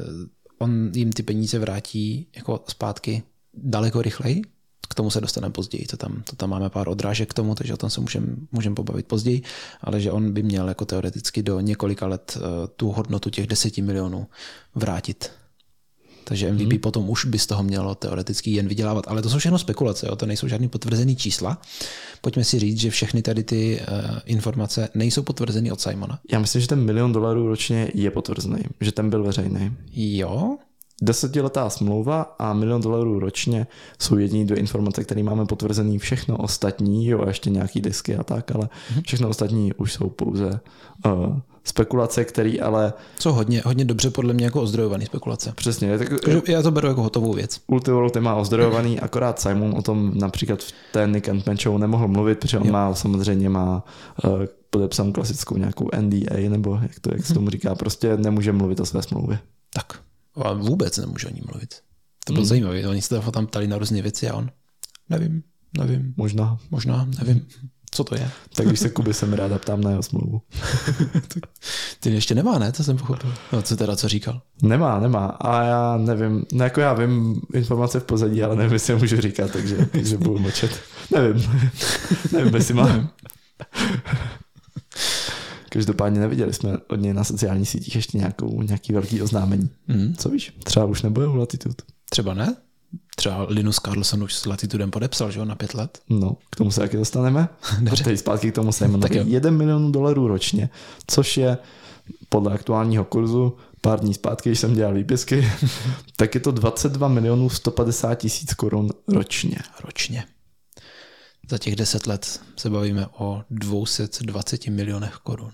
on 0.59 0.91
jim 0.95 1.13
ty 1.13 1.23
peníze 1.23 1.59
vrátí 1.59 2.27
jako 2.37 2.65
zpátky 2.69 3.23
daleko 3.55 4.03
rychleji. 4.03 4.43
K 4.91 4.95
tomu 4.95 5.11
se 5.11 5.21
dostaneme 5.21 5.53
později, 5.53 5.87
to 5.87 5.97
tam, 5.97 6.23
to 6.31 6.37
tam 6.37 6.51
máme 6.51 6.71
pár 6.71 6.89
odrážek 6.89 7.31
k 7.31 7.35
tomu, 7.35 7.55
takže 7.55 7.75
o 7.75 7.77
tom 7.77 7.91
se 7.91 8.01
můžeme 8.01 8.27
můžem 8.53 8.75
pobavit 8.75 9.07
později, 9.07 9.43
ale 9.81 10.01
že 10.01 10.13
on 10.13 10.33
by 10.33 10.43
měl 10.43 10.69
jako 10.69 10.85
teoreticky 10.85 11.43
do 11.43 11.61
několika 11.61 12.07
let 12.07 12.37
uh, 12.37 12.43
tu 12.77 12.93
hodnotu 12.93 13.31
těch 13.31 13.47
10 13.47 13.79
milionů 13.79 14.27
vrátit. 14.75 15.31
Takže 16.29 16.53
MVP 16.53 16.73
hmm. 16.73 16.79
potom 16.79 17.11
už 17.11 17.25
by 17.25 17.39
z 17.39 17.47
toho 17.47 17.63
mělo 17.63 17.95
teoreticky 17.95 18.51
jen 18.51 18.69
vydělávat. 18.69 19.05
Ale 19.09 19.23
to 19.23 19.31
jsou 19.31 19.39
všechno 19.39 19.59
spekulace, 19.59 20.07
jo? 20.07 20.17
to 20.17 20.27
nejsou 20.27 20.49
žádný 20.49 20.69
potvrzený 20.69 21.17
čísla. 21.17 21.61
Pojďme 22.21 22.45
si 22.45 22.59
říct, 22.59 22.79
že 22.79 22.91
všechny 22.91 23.23
tady 23.23 23.45
ty 23.45 23.81
uh, 23.81 23.97
informace 24.25 24.89
nejsou 24.95 25.23
potvrzeny 25.23 25.73
od 25.73 25.81
Simona. 25.81 26.19
Já 26.33 26.39
myslím, 26.39 26.63
že 26.63 26.69
ten 26.69 26.85
milion 26.85 27.13
dolarů 27.13 27.49
ročně 27.49 27.91
je 27.95 28.11
potvrzený, 28.11 28.63
že 28.81 28.93
ten 28.93 29.11
byl 29.11 29.23
veřejný. 29.23 29.73
Jo, 29.95 30.57
desetiletá 31.03 31.71
smlouva 31.71 32.23
a 32.39 32.53
milion 32.53 32.81
dolarů 32.81 33.19
ročně 33.19 33.67
jsou 33.99 34.19
jediné 34.19 34.45
dvě 34.45 34.59
informace, 34.59 35.05
které 35.05 35.23
máme 35.23 35.47
potvrzený. 35.47 35.99
Všechno 35.99 36.37
ostatní, 36.37 37.07
jo, 37.07 37.23
a 37.23 37.29
ještě 37.29 37.51
nějaký 37.51 37.81
disky 37.81 38.17
a 38.17 38.23
tak, 38.25 38.55
ale 38.55 38.69
Mhm. 38.93 39.03
všechno 39.03 39.29
ostatní 39.29 39.73
už 39.73 39.93
jsou 39.93 40.09
pouze 40.11 40.61
uh, 41.07 41.39
spekulace, 41.69 42.25
které 42.25 42.55
ale 42.63 42.93
Co 43.19 43.33
hodně, 43.33 43.63
hodně 43.65 43.85
dobře 43.85 44.11
podle 44.11 44.35
mě 44.35 44.45
jako 44.45 44.63
ozdrojovaný 44.63 45.07
spekulace. 45.07 45.53
přesně, 45.57 45.99
tak, 45.99 46.09
já 46.49 46.63
to 46.63 46.71
beru 46.71 46.89
jako 46.89 47.03
hotovou 47.03 47.33
věc. 47.33 47.61
Ultivolt 47.67 48.17
má 48.17 48.35
ozdrojovaný, 48.35 49.01
akorát 49.01 49.41
Simon 49.41 49.75
o 49.79 49.83
tom 49.83 50.13
například 50.19 50.63
v 50.63 50.73
té 50.93 51.07
Nick 51.07 51.29
and 51.29 51.47
Man 51.47 51.57
show 51.57 51.79
nemohl 51.79 52.09
mluvit, 52.09 52.39
protože 52.39 52.59
on 52.59 52.67
Jo. 52.67 52.73
má 52.73 52.95
samozřejmě 52.95 53.49
má 53.49 53.85
uh, 54.25 54.31
podepsanou 54.71 55.13
klasickou 55.13 55.57
nějakou 55.57 55.89
NDA, 56.01 56.49
nebo 56.49 56.79
jak 56.83 57.01
to, 57.01 57.11
jak 57.15 57.27
se 57.27 57.35
tomu 57.35 57.51
říká, 57.51 57.75
prostě 57.75 58.17
nemůže 58.17 58.53
mluvit 58.53 58.81
o 58.81 58.87
své 58.87 59.03
smlouvě. 59.03 59.39
Tak. 59.75 59.93
A 60.37 60.53
vůbec 60.53 60.99
nemůžu 60.99 61.29
o 61.29 61.31
ní 61.31 61.41
mluvit. 61.53 61.75
To 62.25 62.33
bylo 62.33 62.43
Hmm. 62.43 62.49
zajímavé. 62.49 62.89
Oni 62.89 63.03
se 63.03 63.21
tam 63.31 63.47
ptali 63.47 63.67
na 63.67 63.79
různé 63.79 64.03
věci 64.03 64.29
a 64.29 64.35
on, 64.35 64.51
nevím, 65.11 65.43
nevím, 65.79 66.15
Možná. 66.17 66.59
možná, 66.71 67.09
nevím, 67.19 67.47
co 67.99 68.05
to 68.05 68.15
je. 68.15 68.31
Tak 68.55 68.67
když 68.67 68.81
se 68.81 68.91
Kuby 68.91 69.15
jsem 69.15 69.33
ráda 69.33 69.59
ptám 69.59 69.81
na 69.81 69.91
jeho 69.91 70.03
smlouvu. 70.03 70.43
Ty 72.01 72.11
ještě 72.11 72.35
nemá, 72.35 72.59
ne? 72.59 72.73
To 72.73 72.85
jsem 72.85 72.97
pochopil. 72.97 73.35
No, 73.53 73.63
co 73.63 73.77
teda, 73.77 73.97
co 73.97 74.09
říkal? 74.09 74.41
Nemá, 74.63 75.01
nemá. 75.01 75.27
A 75.27 75.63
já 75.63 75.97
nevím, 75.97 76.45
no 76.53 76.65
jako 76.65 76.81
já 76.81 76.93
vím 76.95 77.41
informace 77.55 78.01
v 78.01 78.05
pozadí, 78.05 78.43
ale 78.43 78.57
nevím, 78.57 78.73
jestli 78.73 78.93
je 78.93 78.99
můžu 78.99 79.21
říkat, 79.21 79.51
takže, 79.51 79.77
takže 79.93 80.17
budu 80.17 80.39
mlčet. 80.39 80.81
Nevím. 81.15 81.51
nevím, 82.33 82.55
jestli 82.55 82.75
má. 82.75 83.11
Každopádně 85.69 86.21
neviděli 86.21 86.53
jsme 86.53 86.79
od 86.89 86.97
něj 86.97 87.13
na 87.15 87.25
sociálních 87.25 87.69
sítích 87.69 87.97
ještě 87.97 88.19
nějakou, 88.19 88.63
nějaký 88.63 88.93
velký 88.93 89.23
oznámení. 89.23 89.71
Hmm. 89.89 90.15
Co 90.15 90.29
víš? 90.29 90.57
Třeba 90.65 90.87
už 90.87 91.03
nebude 91.03 91.27
u 91.27 91.37
Latitude. 91.37 91.75
Třeba 92.11 92.35
ne? 92.35 92.57
Třeba 93.17 93.47
Linus 93.49 93.77
Carlson 93.77 94.23
už 94.23 94.35
s 94.35 94.47
Latitudem 94.47 94.91
podepsal, 94.91 95.31
že 95.31 95.39
jo, 95.39 95.45
na 95.45 95.55
pět 95.55 95.75
let. 95.75 95.99
No, 96.09 96.37
k 96.51 96.57
tomu 96.57 96.71
se 96.71 96.81
taky 96.81 96.97
dostaneme. 96.97 97.49
Dobře. 97.81 98.05
Teď 98.05 98.19
zpátky 98.19 98.53
k 98.53 98.55
tomu 98.55 98.73
Simonovi. 98.73 99.03
Tak 99.09 99.15
jo. 99.15 99.25
1 99.27 99.51
milion 99.51 99.93
dolarů 99.93 100.29
ročně, 100.29 100.71
což 101.07 101.37
je 101.37 101.59
podle 102.29 102.53
aktuálního 102.53 103.05
kurzu 103.05 103.57
pár 103.81 104.01
dní 104.01 104.15
zpátky, 104.15 104.49
když 104.49 104.61
jsem 104.61 104.75
dělal 104.75 104.95
výpisky, 104.95 105.53
tak 106.17 106.35
je 106.35 106.41
to 106.41 106.51
22 106.51 107.09
milionů 107.09 107.51
150 107.51 108.15
tisíc 108.15 108.55
korun 108.55 108.91
ročně. 109.09 109.59
Ročně. 109.85 110.25
Za 111.51 111.59
těch 111.59 111.77
deset 111.77 112.07
let 112.07 112.41
se 112.57 112.71
bavíme 112.71 113.07
o 113.19 113.43
220 113.51 114.67
milionech 114.67 115.15
korun. 115.15 115.53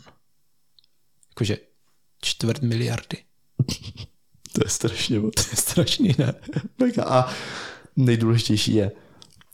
Jakože 1.30 1.58
čtvrt 2.20 2.62
miliardy. 2.62 3.16
To 4.54 4.60
je 4.64 4.68
strašně 4.70 5.20
moc. 5.20 5.34
To 5.44 5.50
je 5.50 5.56
strašný, 5.56 6.14
ne? 6.18 6.34
Mega. 6.78 7.04
A 7.04 7.28
nejdůležitější 7.96 8.74
je, 8.74 8.92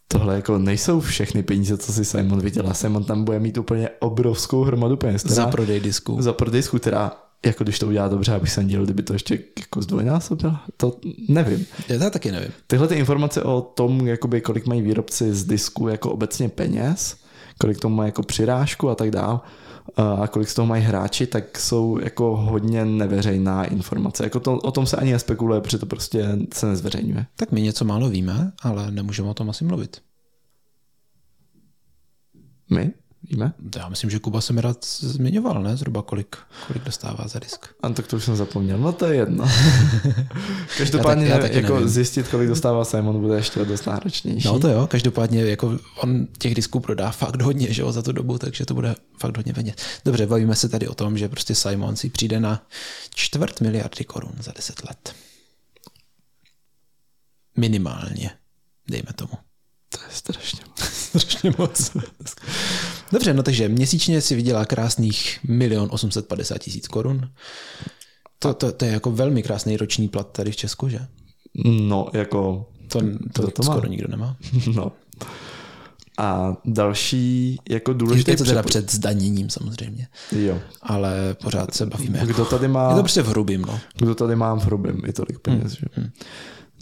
tohle 0.09 0.35
jako 0.37 0.59
nejsou 0.59 1.01
všechny 1.01 1.43
peníze, 1.43 1.79
co 1.79 1.93
si 1.93 2.05
Simon 2.05 2.41
vydělá. 2.41 2.75
Simon 2.75 3.05
tam 3.05 3.25
bude 3.25 3.39
mít 3.41 3.59
úplně 3.59 3.89
obrovskou 3.99 4.63
hromadu 4.65 4.97
peněz. 4.97 5.23
která- 5.23 5.35
Za 5.35 5.47
prodej 5.47 5.81
disku. 5.81 6.23
za 6.23 6.33
prodejsku, 6.33 6.79
která 6.79 7.13
jako 7.47 7.65
když 7.65 7.79
to 7.79 7.87
udělá 7.87 8.09
dobře, 8.09 8.35
abych 8.35 8.51
se 8.51 8.65
díl, 8.65 8.85
kdyby 8.85 9.03
to 9.03 9.13
ještě 9.13 9.39
jako 9.59 9.83
zdvojnásobil, 9.83 10.57
to 10.77 10.97
nevím. 11.29 11.67
Já 11.89 12.11
taky 12.11 12.33
nevím. 12.33 12.51
Tyhle 12.67 12.89
ty 12.89 12.95
informace 12.95 13.43
o 13.43 13.61
tom, 13.61 14.07
jakoby, 14.07 14.41
kolik 14.41 14.67
mají 14.67 14.83
výrobci 14.83 15.35
z 15.35 15.45
disku 15.45 15.89
jako 15.89 16.11
obecně 16.11 16.49
peněz, 16.49 17.17
kolik 17.61 17.79
tomu 17.81 17.97
mají 17.97 18.09
jako 18.09 18.23
přirážku 18.23 18.89
a 18.91 18.95
tak 18.95 19.11
dál, 19.11 19.41
a 20.23 20.29
kolik 20.29 20.49
z 20.49 20.55
toho 20.55 20.67
mají 20.67 20.83
hráči, 20.83 21.27
tak 21.27 21.59
jsou 21.59 21.99
jako 21.99 22.37
hodně 22.37 22.85
neveřejná 22.85 23.65
informace. 23.65 24.25
Jako 24.25 24.41
to, 24.41 24.57
o 24.57 24.71
tom 24.71 24.87
se 24.87 24.97
ani 24.97 25.13
nespekuluje, 25.13 25.61
protože 25.61 25.79
to 25.79 25.87
prostě 25.87 26.39
se 26.53 26.67
nezveřejňuje. 26.67 27.27
Tak 27.37 27.53
my 27.53 27.63
něco 27.63 27.85
málo 27.85 28.09
víme, 28.09 28.53
ale 28.63 28.91
nemůžeme 28.91 29.29
o 29.29 29.35
tom 29.35 29.51
asi 29.51 29.65
mluvit. 29.65 30.03
My? 32.71 32.93
Víme? 33.31 33.53
Já 33.77 33.89
myslím, 33.89 34.11
že 34.11 34.19
Kuba 34.19 34.41
se 34.41 34.53
mi 34.53 34.61
rád 34.61 34.85
zmiňoval, 34.85 35.63
ne? 35.63 35.77
Zhruba 35.77 36.03
kolik, 36.03 36.37
kolik 36.67 36.83
dostává 36.85 37.29
za 37.29 37.39
disk. 37.39 37.67
A 37.83 37.89
tak 37.89 38.07
to 38.07 38.17
už 38.17 38.25
jsem 38.25 38.37
zapomněl, 38.37 38.79
no 38.79 38.93
to 38.93 39.07
je 39.07 39.17
jedno. 39.17 39.49
Každopádně 40.79 41.27
Já 41.27 41.33
tak- 41.33 41.43
já 41.43 41.49
taky 41.49 41.57
jako 41.63 41.75
nevím. 41.75 41.89
zjistit, 41.89 42.29
kolik 42.29 42.49
dostává 42.49 42.85
Simon, 42.85 43.21
bude 43.21 43.37
ještě 43.37 43.65
dost 43.65 43.87
náročnější. 43.87 44.49
No 44.49 44.59
to 44.61 44.69
jo, 44.69 44.87
každopádně 44.87 45.45
jako 45.45 45.79
on 45.97 46.27
těch 46.39 46.55
disků 46.55 46.81
prodá 46.81 47.11
fakt 47.11 47.43
hodně, 47.43 47.73
že 47.73 47.83
jo, 47.83 47.93
za 47.93 48.03
tu 48.03 48.13
dobu, 48.13 48.39
takže 48.39 48.67
to 48.67 48.75
bude 48.75 48.95
fakt 49.21 49.37
hodně 49.37 49.53
peněz. 49.55 49.75
Dobře, 50.05 50.27
bavíme 50.27 50.57
se 50.57 50.69
tady 50.69 50.89
o 50.89 50.95
tom, 50.95 51.19
že 51.19 51.29
prostě 51.29 51.55
Simon 51.55 51.97
si 51.97 52.11
přijde 52.11 52.41
na 52.41 52.63
čtvrt 53.15 53.61
miliardy 53.61 54.05
korun 54.05 54.33
za 54.41 54.53
10 54.57 54.85
let. 54.89 55.15
Minimálně, 57.57 58.31
dejme 58.91 59.13
tomu. 59.15 59.33
To 59.89 59.99
je 60.03 60.09
strašně 60.11 60.61
moc. 60.69 60.81
Strašně 61.11 61.53
moc. 61.59 61.91
Dobře, 63.13 63.35
no 63.35 63.43
takže 63.43 63.69
měsíčně 63.69 64.21
si 64.21 64.35
vydělá 64.35 64.65
krásných 64.65 65.39
milion 65.49 65.89
850 65.93 66.59
tisíc 66.59 66.89
korun. 66.89 67.31
To, 68.39 68.55
to, 68.55 68.73
to, 68.73 68.85
je 68.85 68.93
jako 68.93 69.11
velmi 69.13 69.43
krásný 69.43 69.77
roční 69.77 70.09
plat 70.09 70.33
tady 70.33 70.51
v 70.51 70.57
Česku, 70.57 70.89
že? 70.89 70.99
No, 71.65 72.07
jako, 72.13 72.67
To, 72.89 72.99
to, 73.01 73.07
to 73.33 73.43
to, 73.43 73.51
to 73.51 73.63
má? 73.63 73.73
skoro 73.75 73.87
nikdo 73.89 74.09
nemá. 74.11 74.37
no. 74.75 74.93
A 76.19 76.57
další 76.65 77.57
jako 77.71 77.91
Je 77.91 77.95
důležitý 77.95 78.37
to 78.37 78.45
teda 78.45 78.63
přepo- 78.63 78.67
před 78.67 78.93
zdaněním 78.93 79.51
samozřejmě, 79.51 80.09
Jo. 80.33 80.59
ale 80.83 81.37
pořád 81.43 81.75
se 81.75 81.87
bavíme. 81.87 82.19
Jako, 82.19 82.33
Kdo 82.33 82.45
tady 82.45 82.69
má, 82.69 82.89
je 82.91 82.95
to 82.97 83.03
prostě 83.03 83.23
v 83.23 83.29
hrubým, 83.29 83.63
no. 83.63 83.81
kdo 83.99 84.15
tady 84.15 84.37
má 84.37 84.55
v 84.55 84.65
hrubém 84.65 85.01
i 85.07 85.13
tolik 85.13 85.39
peněz, 85.39 85.73
že? 85.73 85.87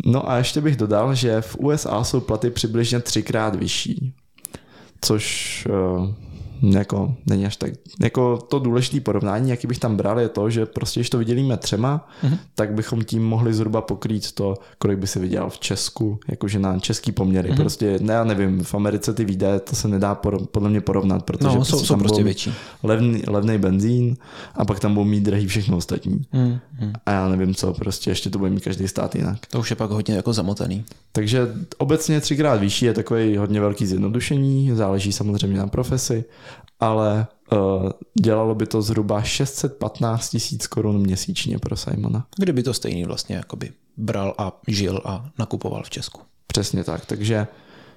No 0.04 0.30
a 0.30 0.36
ještě 0.38 0.60
bych 0.60 0.76
dodal, 0.76 1.14
že 1.14 1.40
v 1.40 1.56
USA 1.58 2.04
jsou 2.04 2.20
platy 2.20 2.50
přibližně 2.50 3.00
třikrát 3.00 3.54
vyšší, 3.54 4.14
což 5.00 5.66
uh, 5.70 6.08
jako 6.62 7.14
není 7.26 7.46
až 7.46 7.56
tak, 7.56 7.70
jako 8.00 8.36
to 8.48 8.58
důležité 8.58 9.00
porovnání, 9.00 9.50
jaký 9.50 9.66
bych 9.66 9.78
tam 9.78 9.96
bral, 9.96 10.20
je 10.20 10.28
to, 10.28 10.50
že 10.50 10.66
prostě, 10.66 11.00
když 11.00 11.10
to 11.10 11.18
vydělíme 11.18 11.56
třema, 11.56 12.08
Mhm. 12.22 12.38
tak 12.54 12.72
bychom 12.74 13.04
tím 13.04 13.24
mohli 13.26 13.54
zhruba 13.54 13.80
pokrýt 13.80 14.32
to, 14.32 14.54
kolik 14.78 14.98
by 14.98 15.06
si 15.06 15.18
vydělal 15.18 15.50
v 15.50 15.58
Česku, 15.58 16.18
jakože 16.28 16.58
na 16.58 16.78
český 16.78 17.12
poměry. 17.12 17.52
Prostě, 17.56 17.98
ne, 18.00 18.12
já 18.14 18.24
nevím, 18.24 18.64
v 18.64 18.74
Americe 18.74 19.14
ty 19.14 19.24
výdaje, 19.24 19.60
to 19.60 19.76
se 19.76 19.88
nedá 19.88 20.14
por, 20.14 20.46
podle 20.46 20.70
mě 20.70 20.80
porovnat, 20.80 21.24
protože 21.24 21.48
No, 21.58 21.64
jsou, 21.64 21.78
jsou 21.78 21.86
tam 21.94 21.98
prostě 21.98 22.22
větší. 22.24 22.52
levný, 22.82 23.22
levný 23.28 23.58
benzín 23.58 24.16
a 24.54 24.64
pak 24.64 24.80
tam 24.80 24.94
budou 24.94 25.04
mít 25.04 25.20
drahý 25.24 25.46
všechno 25.46 25.76
ostatní. 25.76 26.24
Hmm. 26.32 26.58
A 27.06 27.10
já 27.12 27.28
nevím 27.28 27.54
co, 27.54 27.74
prostě 27.74 28.10
ještě 28.10 28.30
to 28.30 28.38
bude 28.38 28.50
mít 28.50 28.64
každý 28.64 28.88
stát 28.88 29.14
jinak. 29.14 29.38
To 29.50 29.58
už 29.60 29.70
je 29.70 29.76
pak 29.76 29.90
hodně 29.90 30.14
jako 30.14 30.32
zamotaný. 30.32 30.84
Takže 31.12 31.48
obecně 31.78 32.20
třikrát 32.20 32.60
vyšší 32.60 32.84
je 32.84 32.94
takový 32.94 33.36
hodně 33.36 33.60
velký 33.60 33.86
zjednodušení, 33.86 34.70
záleží 34.74 35.12
samozřejmě 35.12 35.58
na 35.58 35.66
profesi, 35.66 36.24
ale 36.80 37.26
uh, 37.52 37.90
dělalo 38.22 38.54
by 38.54 38.66
to 38.66 38.82
zhruba 38.82 39.22
615 39.22 40.30
tisíc 40.30 40.66
korun 40.66 40.98
měsíčně 40.98 41.58
pro 41.58 41.76
Simona. 41.76 42.26
Kdyby 42.38 42.62
to 42.62 42.74
stejný 42.74 43.04
vlastně 43.04 43.36
jakoby 43.36 43.72
bral 43.96 44.34
a 44.38 44.60
žil 44.68 45.00
a 45.04 45.30
nakupoval 45.38 45.82
v 45.82 45.90
Česku. 45.90 46.20
Přesně 46.46 46.84
tak, 46.84 47.06
takže 47.06 47.46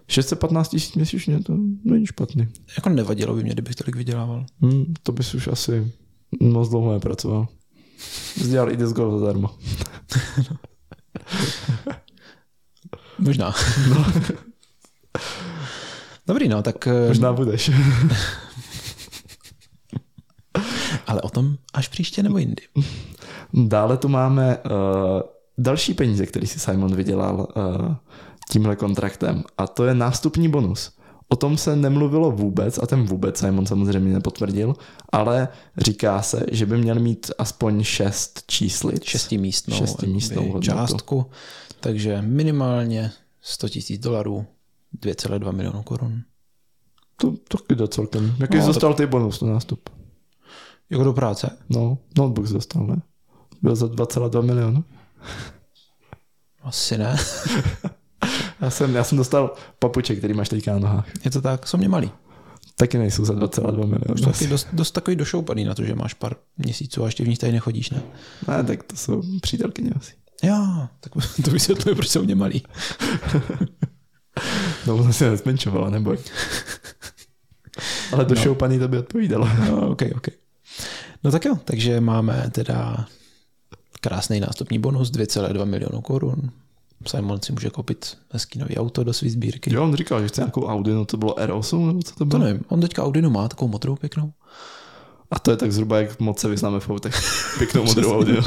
615 0.07 0.69
tisíc 0.69 0.95
měsíčně 0.95 1.39
to 1.43 1.53
není 1.83 2.05
špatný. 2.07 2.47
Jako 2.77 2.89
nevadilo 2.89 3.35
by 3.35 3.43
mě, 3.43 3.53
kdybych 3.53 3.75
tolik 3.75 3.95
vydělával. 3.95 4.45
Hmm, 4.61 4.93
to 5.03 5.11
bys 5.11 5.33
už 5.35 5.47
asi 5.47 5.91
moc 6.39 6.69
dlouho 6.69 6.93
nepracoval. 6.93 7.47
Zdělal 8.35 8.71
i 8.71 8.77
disc 8.77 8.93
golf 8.93 9.19
zadarmo. 9.19 9.49
Možná. 13.19 13.53
No. 13.89 14.05
Dobrý, 16.27 16.47
no, 16.47 16.61
tak... 16.63 16.87
eh, 16.87 17.07
Možná 17.07 17.33
budeš. 17.33 17.71
Ale 21.11 21.21
o 21.21 21.29
tom 21.29 21.57
až 21.73 21.87
příště 21.87 22.23
nebo 22.23 22.37
jindy. 22.37 22.63
Dále 23.53 23.97
tu 23.97 24.07
máme 24.07 24.57
uh, 24.57 24.71
další 25.57 25.93
peníze, 25.93 26.25
který 26.25 26.47
si 26.47 26.59
Simon 26.59 26.95
vydělal 26.95 27.47
uh, 27.55 27.95
tímhle 28.51 28.75
kontraktem 28.75 29.43
a 29.57 29.67
to 29.67 29.85
je 29.85 29.93
nástupní 29.95 30.49
bonus. 30.49 30.91
O 31.29 31.35
tom 31.35 31.57
se 31.57 31.75
nemluvilo 31.75 32.31
vůbec 32.31 32.79
a 32.83 32.87
ten 32.87 33.03
vůbec 33.05 33.37
Simon 33.37 33.65
samozřejmě 33.65 34.13
nepotvrdil, 34.13 34.75
ale 35.11 35.47
říká 35.77 36.21
se, 36.21 36.45
že 36.51 36.65
by 36.65 36.77
měl 36.77 36.99
mít 36.99 37.31
aspoň 37.37 37.83
šest 37.83 38.43
číslic. 38.47 39.03
Šestimístnou, 39.03 39.77
Šestimístnou 39.77 40.41
jakoby 40.41 40.53
hodnotu. 40.53 40.65
částku, 40.91 41.25
takže 41.79 42.21
minimálně 42.21 43.11
100 43.41 43.69
tisíc 43.69 44.01
dolarů, 44.01 44.45
2,2 45.03 45.51
milionu 45.51 45.83
korun. 45.83 46.21
To 47.17 47.31
taky 47.31 47.75
jde 47.75 47.87
celkem. 47.87 48.35
Jaký 48.39 48.55
No, 48.57 48.61
jsi 48.61 48.67
dostal 48.67 48.93
ty 48.93 49.05
bonus 49.05 49.41
na 49.41 49.53
nástup? 49.53 49.89
Jako 50.91 51.03
do 51.03 51.13
práce? 51.13 51.57
No, 51.69 51.97
notebook 52.17 52.47
jsi 52.47 52.53
dostal, 52.53 52.87
ne? 52.87 53.01
Byl 53.61 53.75
za 53.75 53.85
2,2 53.85 54.41
milionu. 54.41 54.83
Asi 56.63 56.97
ne. 56.97 57.17
Já 58.61 58.69
jsem, 58.69 58.95
já 58.95 59.03
jsem 59.03 59.17
dostal 59.17 59.53
papuče, 59.79 60.15
který 60.15 60.33
máš 60.33 60.49
teďka 60.49 60.73
na 60.73 60.79
nohách. 60.79 61.05
Je 61.25 61.31
to 61.31 61.41
tak, 61.41 61.67
jsou 61.67 61.77
mě 61.77 61.89
malý. 61.89 62.11
Taky 62.75 62.97
nejsou 62.97 63.25
za 63.25 63.33
2,2 63.33 63.75
milionu. 63.75 64.13
Už 64.13 64.21
taky 64.21 64.47
dost, 64.47 64.67
dost 64.73 64.91
takový 64.91 65.15
došoupaný 65.15 65.63
na 65.63 65.75
to, 65.75 65.83
že 65.83 65.95
máš 65.95 66.13
pár 66.13 66.35
měsíců 66.57 67.03
a 67.03 67.05
ještě 67.05 67.23
v 67.23 67.27
nich 67.27 67.39
tady 67.39 67.51
nechodíš, 67.51 67.89
ne? 67.89 68.01
Ne, 68.47 68.63
tak 68.63 68.83
to 68.83 68.95
jsou 68.95 69.21
přítelkyně 69.41 69.91
asi. 69.95 70.13
Jo, 70.43 70.87
tak 70.99 71.13
to 71.45 71.51
vysvětluje, 71.51 71.95
proč 71.95 72.09
jsou 72.09 72.23
mě 72.23 72.35
malý. 72.35 72.63
no, 74.87 74.95
ona 74.95 75.13
se 75.13 75.29
nezmenšovala, 75.29 75.89
neboj. 75.89 76.17
Ale 78.13 78.25
no. 78.45 78.55
paní 78.55 78.79
to 78.79 78.87
by 78.87 78.97
odpovídalo. 78.97 79.49
No, 79.59 79.89
ok, 79.89 80.01
ok. 80.15 80.27
No 81.23 81.31
tak 81.31 81.45
jo, 81.45 81.55
takže 81.65 82.01
máme 82.01 82.49
teda 82.51 83.05
krásný 84.01 84.39
nástupní 84.39 84.79
bonus, 84.79 85.11
2,2 85.11 85.65
milionu 85.65 86.01
korun. 86.01 86.51
Simon 87.07 87.41
si 87.41 87.51
může 87.51 87.69
koupit 87.69 88.17
hezký 88.31 88.59
nový 88.59 88.77
auto 88.77 89.03
do 89.03 89.13
své 89.13 89.29
sbírky. 89.29 89.73
Jo, 89.73 89.83
on 89.83 89.95
říkal, 89.95 90.21
že 90.21 90.27
chce 90.27 90.41
nějakou 90.41 90.65
Audi, 90.65 90.91
no 90.91 91.05
to 91.05 91.17
bylo 91.17 91.33
R8, 91.33 91.87
nebo 91.87 92.03
co 92.03 92.15
to 92.15 92.25
bylo? 92.25 92.39
To 92.39 92.45
nevím, 92.45 92.63
on 92.67 92.81
teďka 92.81 93.03
Audinu 93.03 93.29
má, 93.29 93.47
takovou 93.47 93.71
motorovou 93.71 93.97
pěknou. 93.97 94.33
A 95.31 95.39
to 95.39 95.51
je 95.51 95.57
tak 95.57 95.71
zhruba, 95.71 95.97
jak 95.97 96.19
moc 96.19 96.39
se 96.39 96.47
vyznáme 96.47 96.79
v 96.79 96.89
autech. 96.89 97.15
Pěknou 97.57 97.83
modrou 97.83 98.17
Audi. 98.17 98.37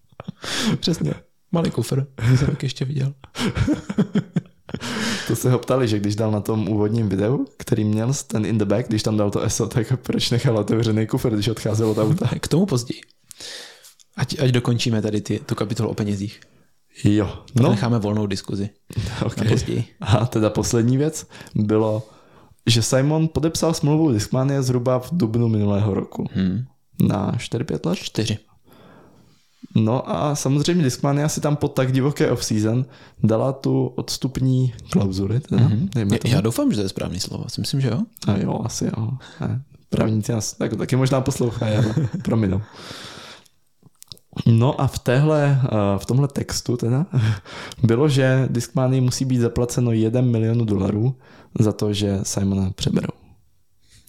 Přesně. 0.80 1.14
Malý 1.52 1.70
kufr, 1.70 2.06
jsem 2.36 2.56
ještě 2.62 2.84
viděl. 2.84 3.14
to 5.26 5.36
se 5.36 5.50
ho 5.50 5.58
ptali, 5.58 5.88
že 5.88 5.98
když 5.98 6.16
dal 6.16 6.30
na 6.30 6.40
tom 6.40 6.68
úvodním 6.68 7.08
videu, 7.08 7.46
který 7.56 7.84
měl 7.84 8.12
ten 8.26 8.46
in 8.46 8.58
the 8.58 8.64
back, 8.64 8.88
když 8.88 9.02
tam 9.02 9.16
dal 9.16 9.30
to 9.30 9.40
ESO, 9.40 9.66
tak 9.66 9.92
proč 10.02 10.30
nechal 10.30 10.58
otevřený 10.58 11.06
kufr, 11.06 11.34
když 11.34 11.48
odcházel 11.48 11.90
od 11.90 11.98
auta. 11.98 12.30
K 12.40 12.48
tomu 12.48 12.66
později. 12.66 13.00
Ať, 14.16 14.40
ať 14.40 14.50
dokončíme 14.50 15.02
tady 15.02 15.20
ty, 15.20 15.40
tu 15.46 15.54
kapitolu 15.54 15.88
o 15.88 15.94
penězích. 15.94 16.40
Jo. 17.04 17.38
No. 17.54 17.70
Necháme 17.70 17.98
volnou 17.98 18.26
diskuzi. 18.26 18.70
Okay. 19.24 19.48
později. 19.48 19.84
A 20.00 20.26
teda 20.26 20.50
poslední 20.50 20.96
věc 20.96 21.26
bylo, 21.54 22.08
že 22.66 22.82
Simon 22.82 23.28
podepsal 23.28 23.74
smlouvu 23.74 24.12
Discmania 24.12 24.62
zhruba 24.62 24.98
v 24.98 25.08
dubnu 25.12 25.48
minulého 25.48 25.94
roku. 25.94 26.26
Hmm. 26.32 26.64
Na 27.00 27.32
4-5 27.32 27.88
let? 27.88 27.98
4. 27.98 28.38
No 29.76 30.10
a 30.10 30.34
samozřejmě 30.34 30.84
Discmania 30.84 31.28
si 31.28 31.40
tam 31.40 31.56
po 31.56 31.68
tak 31.68 31.92
divoké 31.92 32.30
off-season 32.30 32.84
dala 33.22 33.52
tu 33.52 33.86
odstupní 33.86 34.74
klauzuli. 34.90 35.40
Teda, 35.40 35.68
mm-hmm. 35.68 36.18
Já 36.24 36.40
doufám, 36.40 36.70
že 36.70 36.76
to 36.76 36.82
je 36.82 36.88
správný 36.88 37.20
slovo. 37.20 37.44
Myslím, 37.58 37.80
že 37.80 37.88
jo. 37.88 38.00
A 38.26 38.36
jo, 38.36 38.60
asi 38.64 38.84
jo. 38.84 39.08
Ne. 39.40 39.62
Právníci 39.88 40.32
nás 40.32 40.52
tak, 40.52 40.76
taky 40.76 40.96
možná 40.96 41.20
poslouchají, 41.20 41.76
ale 41.76 41.94
prominou. 42.24 42.60
No 44.46 44.80
a 44.80 44.86
v, 44.86 44.98
téhle, 44.98 45.60
eh, 45.64 45.98
v 45.98 46.06
tomhle 46.06 46.28
textu 46.28 46.76
teda 46.76 47.06
bylo, 47.82 48.08
že 48.08 48.48
Discmanii 48.50 49.00
musí 49.00 49.24
být 49.24 49.38
zaplaceno 49.38 49.92
1 49.92 50.20
milionu 50.20 50.64
dolarů 50.64 51.18
za 51.60 51.72
to, 51.72 51.92
že 51.92 52.18
Simona 52.22 52.70
přeberou. 52.70 53.12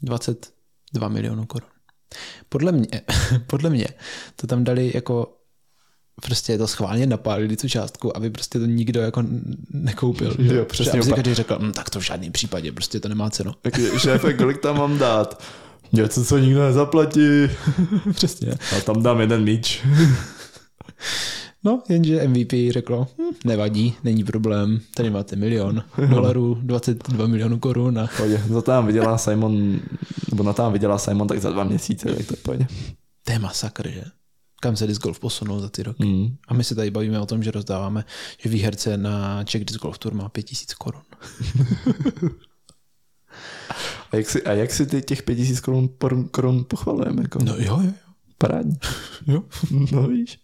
22 0.03 1.07
milionů 1.07 1.45
korun. 1.45 1.69
Podle 2.49 2.71
mě, 2.71 2.87
podle 3.47 3.69
mě 3.69 3.87
to 4.35 4.47
tam 4.47 4.63
dali 4.63 4.91
jako 4.95 5.36
prostě 6.21 6.57
to 6.57 6.67
schválně 6.67 7.07
napálili 7.07 7.57
tu 7.57 7.69
částku, 7.69 8.17
aby 8.17 8.29
prostě 8.29 8.59
to 8.59 8.65
nikdo 8.65 9.01
jako 9.01 9.23
nekoupil. 9.71 10.35
Jo, 10.39 10.65
přesně. 10.65 10.99
Aby 10.99 11.11
každý 11.11 11.33
řekl, 11.33 11.57
hm, 11.61 11.71
tak 11.71 11.89
to 11.89 11.99
v 11.99 12.03
žádném 12.03 12.31
případě, 12.31 12.71
prostě 12.71 12.99
to 12.99 13.09
nemá 13.09 13.29
cenu. 13.29 13.51
Tak 13.61 13.73
šéfe, 13.97 14.33
kolik 14.33 14.57
tam 14.57 14.77
mám 14.77 14.97
dát? 14.97 15.43
Něco, 15.93 16.25
co 16.25 16.37
nikdo 16.37 16.63
nezaplatí. 16.63 17.29
přesně. 18.13 18.53
A 18.77 18.81
tam 18.81 19.03
dám 19.03 19.21
jeden 19.21 19.43
míč. 19.43 19.81
No, 21.63 21.81
jenže 21.89 22.27
MVP 22.27 22.53
řeklo, 22.69 23.07
hm, 23.17 23.35
nevadí, 23.45 23.95
není 24.03 24.23
problém, 24.23 24.79
tady 24.95 25.09
máte 25.09 25.35
milion 25.35 25.83
dolarů, 26.09 26.57
22 26.61 27.27
milionů 27.27 27.59
korun. 27.59 27.99
A... 27.99 28.09
Pojde, 28.17 28.43
za 28.49 28.61
to 28.61 28.71
nám 28.71 28.87
vydělá 28.87 29.17
Simon, 29.17 29.79
nebo 30.29 30.43
na 30.43 30.53
tam 30.53 30.73
vydělá 30.73 30.97
Simon 30.97 31.27
tak 31.27 31.41
za 31.41 31.51
dva 31.51 31.63
měsíce, 31.63 32.13
tak 32.15 32.25
to 32.25 32.35
pojde. 32.35 32.67
To 33.23 33.31
je 33.31 33.39
masakr, 33.39 33.89
že? 33.89 34.03
Kam 34.61 34.75
se 34.75 34.87
disc 34.87 35.01
golf 35.01 35.19
posunul 35.19 35.59
za 35.59 35.69
ty 35.69 35.83
roky. 35.83 36.05
Mm. 36.05 36.37
A 36.47 36.53
my 36.53 36.63
se 36.63 36.75
tady 36.75 36.91
bavíme 36.91 37.19
o 37.19 37.25
tom, 37.25 37.43
že 37.43 37.51
rozdáváme, 37.51 38.05
že 38.37 38.49
výherce 38.49 38.97
na 38.97 39.43
Czech 39.43 39.65
Disc 39.65 39.79
Golf 39.79 39.97
Tour 39.97 40.13
má 40.13 40.29
5000 40.29 40.73
korun. 40.73 41.01
a, 44.11 44.15
jak 44.15 44.29
si, 44.29 44.43
a 44.43 44.51
jak 44.51 44.71
si 44.71 44.85
ty 44.85 45.01
těch 45.01 45.23
5000 45.23 45.59
korun, 45.59 45.89
korun 46.31 46.65
pochvalujeme? 46.67 47.21
Jako? 47.21 47.39
No 47.43 47.55
jo, 47.55 47.59
jo, 47.59 47.81
jo. 47.83 47.91
Parádní. 48.37 48.77
jo. 49.27 49.43
no 49.91 50.07
víš. 50.07 50.39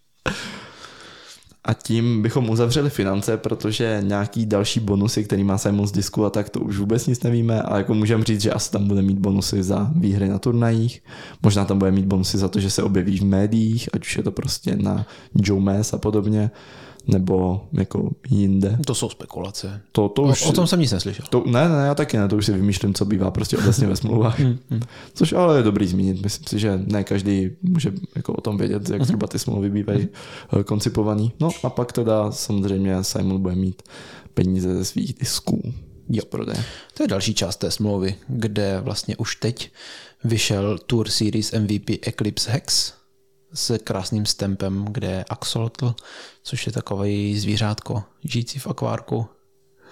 A 1.65 1.73
tím 1.73 2.21
bychom 2.21 2.49
uzavřeli 2.49 2.89
finance, 2.89 3.37
protože 3.37 3.99
nějaký 4.03 4.45
další 4.45 4.79
bonusy, 4.79 5.23
který 5.23 5.43
má 5.43 5.57
Simon 5.57 5.87
z 5.87 5.91
disku 5.91 6.25
a 6.25 6.29
tak, 6.29 6.49
to 6.49 6.59
už 6.59 6.77
vůbec 6.77 7.07
nic 7.07 7.23
nevíme, 7.23 7.61
ale 7.61 7.77
jako 7.77 7.93
můžeme 7.93 8.23
říct, 8.23 8.41
že 8.41 8.51
asi 8.51 8.71
tam 8.71 8.87
bude 8.87 9.01
mít 9.01 9.19
bonusy 9.19 9.63
za 9.63 9.91
výhry 9.95 10.29
na 10.29 10.39
turnajích, 10.39 11.03
možná 11.43 11.65
tam 11.65 11.79
bude 11.79 11.91
mít 11.91 12.05
bonusy 12.05 12.37
za 12.37 12.47
to, 12.47 12.59
že 12.59 12.69
se 12.69 12.83
objeví 12.83 13.17
v 13.17 13.25
médiích, 13.25 13.89
ať 13.93 14.01
už 14.01 14.17
je 14.17 14.23
to 14.23 14.31
prostě 14.31 14.75
na 14.75 15.05
Joe 15.35 15.61
Mass 15.61 15.93
a 15.93 15.97
podobně 15.97 16.51
nebo 17.07 17.67
jako 17.73 18.09
jinde. 18.29 18.77
To 18.85 18.95
jsou 18.95 19.09
spekulace. 19.09 19.81
To, 19.91 20.09
to 20.09 20.21
už, 20.21 20.45
o, 20.45 20.49
o 20.49 20.51
tom 20.51 20.67
jsem 20.67 20.79
nic 20.79 20.91
neslyšel. 20.91 21.25
To, 21.29 21.43
ne, 21.45 21.69
ne, 21.69 21.85
já 21.85 21.95
taky 21.95 22.17
ne, 22.17 22.27
to 22.27 22.37
už 22.37 22.45
si 22.45 22.53
vymýšlím, 22.53 22.93
co 22.93 23.05
bývá 23.05 23.31
prostě 23.31 23.57
obecně 23.57 23.87
ve 23.87 23.95
smlouvách. 23.95 24.39
Hmm, 24.39 24.57
hmm. 24.69 24.81
Což 25.13 25.33
ale 25.33 25.57
je 25.57 25.63
dobrý 25.63 25.87
zmínit. 25.87 26.21
Myslím 26.21 26.47
si, 26.47 26.59
že 26.59 26.81
ne 26.85 27.03
každý 27.03 27.49
může 27.61 27.93
jako 28.15 28.33
o 28.33 28.41
tom 28.41 28.57
vědět, 28.57 28.89
jak 28.89 28.99
mhm. 28.99 29.05
zhruba 29.05 29.27
ty 29.27 29.39
smlouvy 29.39 29.69
bývají 29.69 30.07
eh, 30.59 30.63
koncipovaný. 30.63 31.31
No 31.39 31.49
a 31.63 31.69
pak 31.69 31.91
teda 31.91 32.31
samozřejmě 32.31 33.03
Simon 33.03 33.41
bude 33.41 33.55
mít 33.55 33.81
peníze 34.33 34.73
ze 34.73 34.85
svých 34.85 35.13
disků. 35.13 35.73
Jo. 36.09 36.23
Prodeje. 36.29 36.63
To 36.93 37.03
je 37.03 37.07
další 37.07 37.33
část 37.33 37.55
té 37.55 37.71
smlouvy, 37.71 38.15
kde 38.27 38.79
vlastně 38.81 39.17
už 39.17 39.35
teď 39.35 39.71
vyšel 40.23 40.77
Tour 40.77 41.09
Series 41.09 41.51
MVP 41.51 41.89
Eclipse 42.07 42.51
Hex, 42.51 42.93
s 43.53 43.77
krásným 43.83 44.25
stempem, 44.25 44.85
kde 44.89 45.07
je 45.07 45.25
axolotl, 45.29 45.95
což 46.43 46.65
je 46.65 46.71
takový 46.71 47.39
zvířátko 47.39 48.03
žijící 48.23 48.59
v 48.59 48.67
akvárku. 48.67 49.25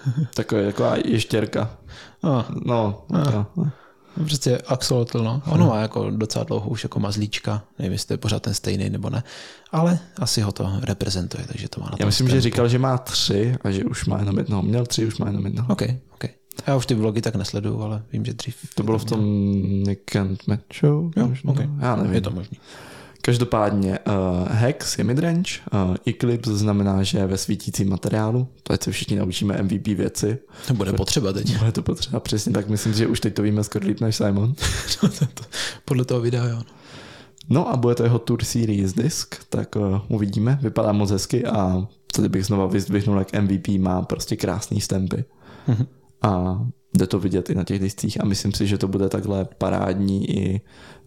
Takový, 0.34 0.66
taková 0.66 0.96
ještěrka. 1.04 1.76
A. 2.22 2.48
No, 2.66 3.04
a. 3.14 3.46
No. 3.56 3.70
Prostě 4.14 4.58
axolotl, 4.58 5.24
no. 5.24 5.42
Ono 5.46 5.66
má 5.66 5.80
jako 5.80 6.10
docela 6.10 6.44
dlouho 6.44 6.70
už 6.70 6.82
jako 6.82 7.00
mazlíčka. 7.00 7.62
Nevím, 7.78 7.92
jestli 7.92 8.06
to 8.06 8.14
je 8.14 8.18
pořád 8.18 8.42
ten 8.42 8.54
stejný 8.54 8.90
nebo 8.90 9.10
ne. 9.10 9.22
Ale 9.72 9.98
asi 10.18 10.40
ho 10.40 10.52
to 10.52 10.72
reprezentuje, 10.82 11.44
takže 11.46 11.68
to 11.68 11.80
má 11.80 11.86
na 11.86 11.96
Já 12.00 12.06
myslím, 12.06 12.26
stempu. 12.26 12.36
že 12.36 12.40
říkal, 12.40 12.68
že 12.68 12.78
má 12.78 12.98
tři 12.98 13.56
a 13.64 13.70
že 13.70 13.84
už 13.84 14.04
má 14.04 14.18
jenom 14.18 14.38
jednoho. 14.38 14.62
Měl 14.62 14.86
tři, 14.86 15.06
už 15.06 15.18
má 15.18 15.26
jenom 15.26 15.44
jednoho. 15.44 15.72
OK, 15.72 15.82
OK. 16.14 16.24
Já 16.66 16.76
už 16.76 16.86
ty 16.86 16.94
vlogy 16.94 17.20
tak 17.22 17.34
nesleduju, 17.34 17.82
ale 17.82 18.02
vím, 18.12 18.24
že 18.24 18.32
dřív... 18.32 18.56
To 18.74 18.82
bylo 18.82 18.98
v 18.98 19.04
tom 19.04 19.20
Nick 19.82 20.16
and 20.16 20.46
Matt 20.46 20.62
show? 20.80 21.10
Jo, 21.16 21.32
okay. 21.46 21.68
Já 21.80 21.96
nevím. 21.96 22.14
Je 22.14 22.20
to 22.20 22.30
možný. 22.30 22.58
Každopádně 23.24 23.98
uh, 23.98 24.48
Hex 24.48 24.98
je 24.98 25.04
midrange, 25.04 25.50
uh, 25.74 25.96
Eclipse 26.06 26.56
znamená, 26.56 27.02
že 27.02 27.18
je 27.18 27.26
ve 27.26 27.38
svítícím 27.38 27.90
materiálu, 27.90 28.48
to 28.62 28.74
se 28.80 28.92
všichni 28.92 29.16
naučíme 29.16 29.62
MVP 29.62 29.86
věci. 29.86 30.38
To 30.66 30.74
bude 30.74 30.92
potřeba 30.92 31.32
teď. 31.32 31.58
Bude 31.58 31.72
to 31.72 31.82
potřeba, 31.82 32.20
přesně 32.20 32.52
tak, 32.52 32.68
myslím, 32.68 32.92
že 32.92 33.06
už 33.06 33.20
teď 33.20 33.34
to 33.34 33.42
víme 33.42 33.64
skoro 33.64 33.86
líp 33.86 34.00
než 34.00 34.16
Simon. 34.16 34.54
Podle 35.84 36.04
toho 36.04 36.20
videa, 36.20 36.44
jo. 36.44 36.62
No 37.48 37.68
a 37.68 37.76
bude 37.76 37.94
to 37.94 38.02
jeho 38.02 38.18
Tour 38.18 38.44
Series 38.44 38.92
disk, 38.92 39.34
tak 39.48 39.76
uh, 39.76 40.00
uvidíme, 40.08 40.58
vypadá 40.62 40.92
moc 40.92 41.10
hezky 41.10 41.46
a 41.46 41.86
tady 42.12 42.28
bych 42.28 42.46
znova 42.46 42.66
vyzdvihnul, 42.66 43.18
jak 43.18 43.32
MVP 43.32 43.68
má 43.68 44.02
prostě 44.02 44.36
krásný 44.36 44.80
stempy. 44.80 45.24
Mm-hmm. 45.68 45.86
A 46.22 46.62
jde 46.94 47.06
to 47.06 47.18
vidět 47.18 47.50
i 47.50 47.54
na 47.54 47.64
těch 47.64 47.78
discích 47.78 48.20
a 48.20 48.24
myslím 48.24 48.52
si, 48.52 48.66
že 48.66 48.78
to 48.78 48.88
bude 48.88 49.08
takhle 49.08 49.44
parádní 49.44 50.30
i 50.30 50.60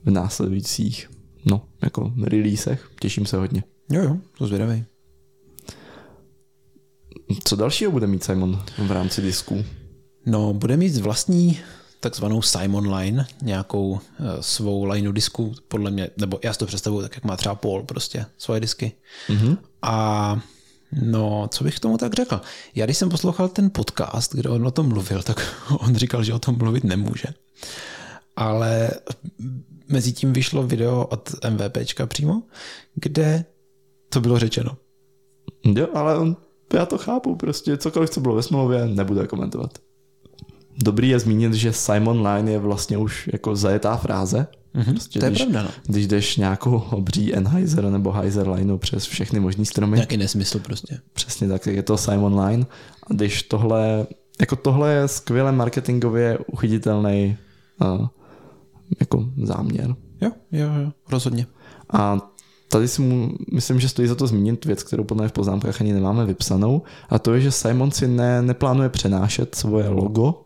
v 0.05 0.11
následujících 0.11 1.09
no, 1.45 1.67
jako 1.81 2.13
releasech. 2.23 2.89
Těším 2.99 3.25
se 3.25 3.37
hodně. 3.37 3.63
Jo, 3.91 4.03
jo, 4.03 4.17
to 4.37 4.47
zvědavej. 4.47 4.85
Co 7.43 7.55
dalšího 7.55 7.91
bude 7.91 8.07
mít 8.07 8.23
Simon 8.23 8.63
v 8.77 8.91
rámci 8.91 9.21
disku? 9.21 9.65
No, 10.25 10.53
bude 10.53 10.77
mít 10.77 10.95
vlastní 10.95 11.59
takzvanou 11.99 12.41
Simon 12.41 12.95
Line, 12.95 13.27
nějakou 13.41 13.89
uh, 13.89 13.99
svou 14.39 14.85
lineu 14.85 15.11
disku, 15.11 15.53
podle 15.67 15.91
mě, 15.91 16.09
nebo 16.17 16.39
já 16.43 16.53
si 16.53 16.59
to 16.59 16.65
představuju 16.65 17.01
tak, 17.01 17.15
jak 17.15 17.23
má 17.23 17.37
třeba 17.37 17.55
Paul 17.55 17.83
prostě 17.83 18.25
svoje 18.37 18.59
disky. 18.59 18.91
Mm-hmm. 19.29 19.57
A 19.81 20.39
no, 20.91 21.47
co 21.51 21.63
bych 21.63 21.75
k 21.75 21.79
tomu 21.79 21.97
tak 21.97 22.13
řekl? 22.13 22.41
Já 22.75 22.85
když 22.85 22.97
jsem 22.97 23.09
poslouchal 23.09 23.47
ten 23.47 23.69
podcast, 23.69 24.35
kde 24.35 24.49
on 24.49 24.67
o 24.67 24.71
tom 24.71 24.87
mluvil, 24.87 25.23
tak 25.23 25.55
on 25.79 25.95
říkal, 25.95 26.23
že 26.23 26.33
o 26.33 26.39
tom 26.39 26.57
mluvit 26.57 26.83
nemůže. 26.83 27.27
Ale 28.35 28.91
mezi 29.89 30.13
tím 30.13 30.33
vyšlo 30.33 30.63
video 30.63 31.07
od 31.09 31.29
MVPčka 31.49 32.05
přímo, 32.05 32.43
kde 32.95 33.45
to 34.09 34.21
bylo 34.21 34.39
řečeno. 34.39 34.77
Jo, 35.65 35.87
ale 35.93 36.17
on, 36.17 36.37
já 36.73 36.85
to 36.85 36.97
chápu, 36.97 37.35
prostě 37.35 37.77
cokoliv, 37.77 38.09
co 38.09 38.19
bylo 38.19 38.35
ve 38.35 38.43
smlouvě, 38.43 38.87
nebude 38.87 39.27
komentovat. 39.27 39.71
Dobrý 40.83 41.09
je 41.09 41.19
zmínit, 41.19 41.53
že 41.53 41.73
Simon 41.73 42.27
Line 42.27 42.51
je 42.51 42.59
vlastně 42.59 42.97
už 42.97 43.29
jako 43.33 43.55
zajetá 43.55 43.97
fráze. 43.97 44.47
Mm-hmm, 44.75 44.91
prostě, 44.91 45.19
to 45.19 45.25
je 45.25 45.31
když, 45.31 45.41
pravda, 45.41 45.63
no. 45.63 45.69
Když 45.87 46.07
jdeš 46.07 46.37
nějakou 46.37 46.83
obří 46.91 47.35
Enheiser 47.35 47.83
nebo 47.83 48.11
Heiser 48.11 48.49
lineu 48.49 48.77
přes 48.77 49.05
všechny 49.05 49.39
možný 49.39 49.65
stromy. 49.65 49.95
Nějaký 49.95 50.17
nesmysl 50.17 50.59
prostě. 50.59 50.99
Přesně 51.13 51.47
tak, 51.47 51.67
je 51.67 51.83
to 51.83 51.97
Simon 51.97 52.39
Line. 52.39 52.65
A 53.09 53.13
když 53.13 53.43
tohle, 53.43 54.07
jako 54.39 54.55
tohle 54.55 54.93
je 54.93 55.07
skvěle 55.07 55.51
marketingově 55.51 56.37
uchytitelný 56.37 57.37
uh, 57.81 58.07
jako 58.99 59.25
záměr. 59.43 59.95
Jo, 60.21 60.31
jo, 60.51 60.67
jo, 60.83 60.91
rozhodně. 61.09 61.47
A 61.93 62.31
tady 62.69 62.87
si 62.87 63.01
mu, 63.01 63.31
myslím, 63.53 63.79
že 63.79 63.89
stojí 63.89 64.07
za 64.07 64.15
to 64.15 64.27
zmínit 64.27 64.65
věc, 64.65 64.83
kterou 64.83 65.03
podle 65.03 65.23
mě 65.23 65.29
v 65.29 65.31
poznámkách 65.33 65.81
ani 65.81 65.93
nemáme 65.93 66.25
vypsanou, 66.25 66.81
a 67.09 67.19
to 67.19 67.33
je, 67.33 67.41
že 67.41 67.51
Simon 67.51 67.91
si 67.91 68.07
ne, 68.07 68.41
neplánuje 68.41 68.89
přenášet 68.89 69.55
svoje 69.55 69.89
logo 69.89 70.41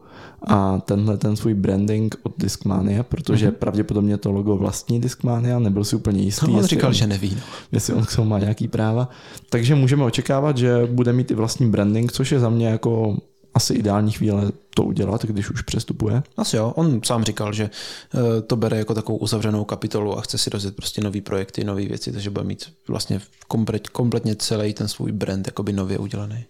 a 0.47 0.79
tenhle 0.79 1.17
ten 1.17 1.35
svůj 1.35 1.53
branding 1.53 2.15
od 2.23 2.33
Discmania, 2.37 3.03
protože 3.03 3.49
mm-hmm. 3.49 3.53
pravděpodobně 3.53 4.17
to 4.17 4.31
logo 4.31 4.57
vlastní 4.57 5.01
Discmania, 5.01 5.59
nebyl 5.59 5.83
si 5.83 5.95
úplně 5.95 6.21
jistý. 6.21 6.51
No, 6.51 6.57
on 6.57 6.65
říkal, 6.65 6.87
on, 6.87 6.93
že 6.93 7.07
neví. 7.07 7.35
No. 7.35 7.41
Jestli 7.71 7.93
on 7.93 8.05
k 8.05 8.15
tomu 8.15 8.29
má 8.29 8.39
nějaký 8.39 8.67
práva. 8.67 9.09
Takže 9.49 9.75
můžeme 9.75 10.03
očekávat, 10.03 10.57
že 10.57 10.87
bude 10.91 11.13
mít 11.13 11.31
i 11.31 11.33
vlastní 11.33 11.69
branding, 11.69 12.11
což 12.11 12.31
je 12.31 12.39
za 12.39 12.49
mě 12.49 12.67
jako 12.67 13.17
asi 13.53 13.73
ideální 13.73 14.11
chvíle 14.11 14.51
to 14.75 14.83
udělat, 14.83 15.25
když 15.25 15.49
už 15.49 15.61
přestupuje. 15.61 16.23
Asi 16.37 16.57
jo, 16.57 16.73
on 16.75 17.01
sám 17.03 17.23
říkal, 17.23 17.53
že 17.53 17.63
eh, 17.69 18.41
to 18.41 18.55
bere 18.55 18.77
jako 18.77 18.93
takovou 18.93 19.17
uzavřenou 19.17 19.65
kapitolu 19.65 20.17
a 20.17 20.21
chce 20.21 20.37
si 20.37 20.49
rozjet 20.49 20.75
prostě 20.75 21.01
nový 21.01 21.21
projekty, 21.21 21.63
nové 21.63 21.85
věci, 21.85 22.11
takže 22.11 22.29
bude 22.29 22.45
mít 22.45 22.73
vlastně 22.87 23.21
kompletně 23.91 24.35
celý 24.35 24.73
ten 24.73 24.87
svůj 24.87 25.11
brand 25.11 25.47
jakoby 25.47 25.73
nově 25.73 25.97
udělaný. 25.97 26.45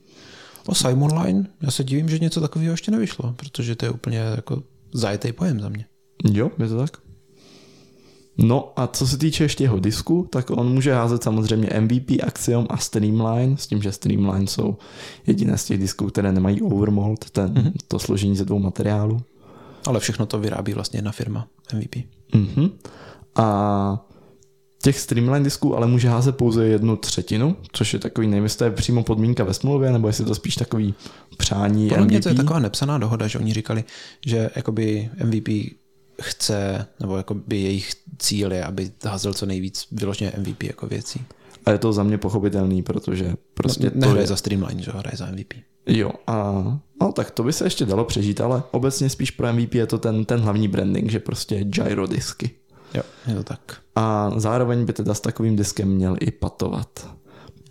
O 0.65 0.75
Simon 0.75 1.19
Line, 1.19 1.47
já 1.61 1.71
se 1.71 1.83
divím, 1.83 2.09
že 2.09 2.19
něco 2.19 2.41
takového 2.41 2.73
ještě 2.73 2.91
nevyšlo, 2.91 3.33
protože 3.33 3.75
to 3.75 3.85
je 3.85 3.91
úplně 3.91 4.17
jako 4.17 4.63
zajetý 4.93 5.31
pojem 5.31 5.59
za 5.59 5.69
mě. 5.69 5.85
Jo, 6.31 6.51
je 6.59 6.67
to 6.67 6.77
tak. 6.77 7.08
No 8.43 8.73
a 8.75 8.87
co 8.87 9.07
se 9.07 9.17
týče 9.17 9.43
ještě 9.43 9.63
jeho 9.63 9.79
disku, 9.79 10.27
tak 10.31 10.49
on 10.49 10.73
může 10.73 10.93
házet 10.93 11.23
samozřejmě 11.23 11.69
MVP, 11.79 12.11
Axiom 12.23 12.67
a 12.69 12.77
Streamline, 12.77 13.57
s 13.57 13.67
tím, 13.67 13.81
že 13.81 13.91
Streamline 13.91 14.47
jsou 14.47 14.77
jediné 15.27 15.57
z 15.57 15.65
těch 15.65 15.79
disků, 15.79 16.07
které 16.07 16.31
nemají 16.31 16.61
overmold, 16.61 17.29
ten, 17.29 17.53
mm-hmm. 17.53 17.71
to 17.87 17.99
složení 17.99 18.35
ze 18.35 18.45
dvou 18.45 18.59
materiálů. 18.59 19.21
Ale 19.85 19.99
všechno 19.99 20.25
to 20.25 20.39
vyrábí 20.39 20.73
vlastně 20.73 20.97
jedna 20.97 21.11
firma, 21.11 21.47
MVP. 21.73 21.95
Mm-hmm. 22.33 22.71
A 23.35 24.05
těch 24.81 24.99
Streamline 24.99 25.43
disků 25.43 25.75
ale 25.75 25.87
může 25.87 26.09
házet 26.09 26.37
pouze 26.37 26.65
jednu 26.65 26.95
třetinu, 26.95 27.55
což 27.71 27.93
je 27.93 27.99
takový, 27.99 28.27
nevím, 28.27 28.43
jestli 28.43 28.57
to 28.57 28.63
je 28.63 28.71
přímo 28.71 29.03
podmínka 29.03 29.43
ve 29.43 29.53
smlouvě, 29.53 29.91
nebo 29.91 30.07
jestli 30.07 30.25
to 30.25 30.35
spíš 30.35 30.55
takový 30.55 30.93
přání 31.37 31.89
Podle 31.89 32.03
MVP. 32.03 32.11
mě 32.11 32.21
to 32.21 32.29
je 32.29 32.35
taková 32.35 32.59
nepsaná 32.59 32.97
dohoda, 32.97 33.27
že 33.27 33.39
oni 33.39 33.53
říkali, 33.53 33.83
že 34.25 34.49
jakoby 34.55 35.09
MVP 35.23 35.49
chce, 36.21 36.87
nebo 36.99 37.17
jakoby 37.17 37.57
jejich 37.57 37.91
cíl 38.17 38.51
je, 38.51 38.63
aby 38.63 38.91
házel 39.05 39.33
co 39.33 39.45
nejvíc 39.45 39.87
vyloženě 39.91 40.33
MVP 40.37 40.63
jako 40.63 40.87
věcí. 40.87 41.25
A 41.65 41.71
je 41.71 41.77
to 41.77 41.93
za 41.93 42.03
mě 42.03 42.17
pochopitelný, 42.17 42.83
protože 42.83 43.33
prostě 43.53 43.91
no, 43.95 44.13
to 44.13 44.19
je... 44.19 44.27
za 44.27 44.35
Streamline, 44.35 44.81
že 44.81 44.91
hraje 44.91 45.17
za 45.17 45.25
MVP. 45.25 45.53
Jo, 45.85 46.11
a 46.27 46.63
no 47.01 47.11
tak 47.11 47.31
to 47.31 47.43
by 47.43 47.53
se 47.53 47.65
ještě 47.65 47.85
dalo 47.85 48.05
přežít, 48.05 48.41
ale 48.41 48.63
obecně 48.71 49.09
spíš 49.09 49.31
pro 49.31 49.53
MVP 49.53 49.75
je 49.75 49.87
to 49.87 49.97
ten, 49.97 50.25
ten 50.25 50.39
hlavní 50.39 50.67
branding, 50.67 51.11
že 51.11 51.19
prostě 51.19 51.63
gyro 51.63 52.07
disky. 52.07 52.51
Jo, 52.93 53.03
je 53.27 53.35
to 53.35 53.43
tak. 53.43 53.81
A 53.95 54.31
zároveň 54.35 54.85
by 54.85 54.93
teda 54.93 55.13
s 55.13 55.21
takovým 55.21 55.55
diskem 55.55 55.89
měl 55.89 56.15
i 56.19 56.31
patovat. 56.31 57.09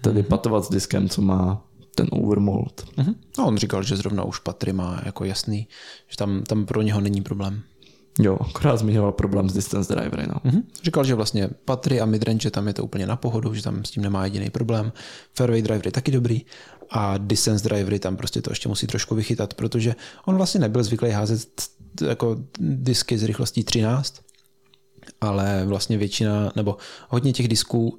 Tedy 0.00 0.20
mm-hmm. 0.20 0.28
patovat 0.28 0.64
s 0.64 0.70
diskem, 0.70 1.08
co 1.08 1.22
má 1.22 1.64
ten 1.94 2.06
overmold. 2.10 2.84
Mm-hmm. 2.96 3.14
No 3.38 3.46
on 3.46 3.56
říkal, 3.56 3.82
že 3.82 3.96
zrovna 3.96 4.24
už 4.24 4.38
Patry 4.38 4.72
má 4.72 5.00
jako 5.04 5.24
jasný, 5.24 5.68
že 6.08 6.16
tam, 6.16 6.42
tam 6.42 6.66
pro 6.66 6.82
něho 6.82 7.00
není 7.00 7.22
problém. 7.22 7.62
Jo, 8.18 8.38
akorát 8.40 8.76
zmiňoval 8.76 9.12
problém 9.12 9.50
s 9.50 9.52
distance 9.52 9.94
drivery. 9.94 10.26
No. 10.28 10.34
Mm-hmm. 10.34 10.62
Říkal, 10.82 11.04
že 11.04 11.14
vlastně 11.14 11.48
patry 11.64 12.00
a 12.00 12.06
midrange 12.06 12.50
tam 12.50 12.66
je 12.66 12.74
to 12.74 12.84
úplně 12.84 13.06
na 13.06 13.16
pohodu, 13.16 13.54
že 13.54 13.62
tam 13.62 13.84
s 13.84 13.90
tím 13.90 14.02
nemá 14.02 14.24
jediný 14.24 14.50
problém. 14.50 14.92
Fairway 15.34 15.62
drivery 15.62 15.90
taky 15.90 16.10
dobrý 16.10 16.42
a 16.90 17.18
distance 17.18 17.68
drivery 17.68 17.98
tam 17.98 18.16
prostě 18.16 18.42
to 18.42 18.50
ještě 18.50 18.68
musí 18.68 18.86
trošku 18.86 19.14
vychytat, 19.14 19.54
protože 19.54 19.94
on 20.24 20.36
vlastně 20.36 20.60
nebyl 20.60 20.82
zvyklý 20.82 21.10
házet 21.10 21.48
jako 22.06 22.36
disky 22.60 23.18
s 23.18 23.24
rychlostí 23.24 23.64
13, 23.64 24.20
ale 25.20 25.64
vlastně 25.66 25.98
většina, 25.98 26.52
nebo 26.56 26.76
hodně 27.08 27.32
těch 27.32 27.48
disků 27.48 27.98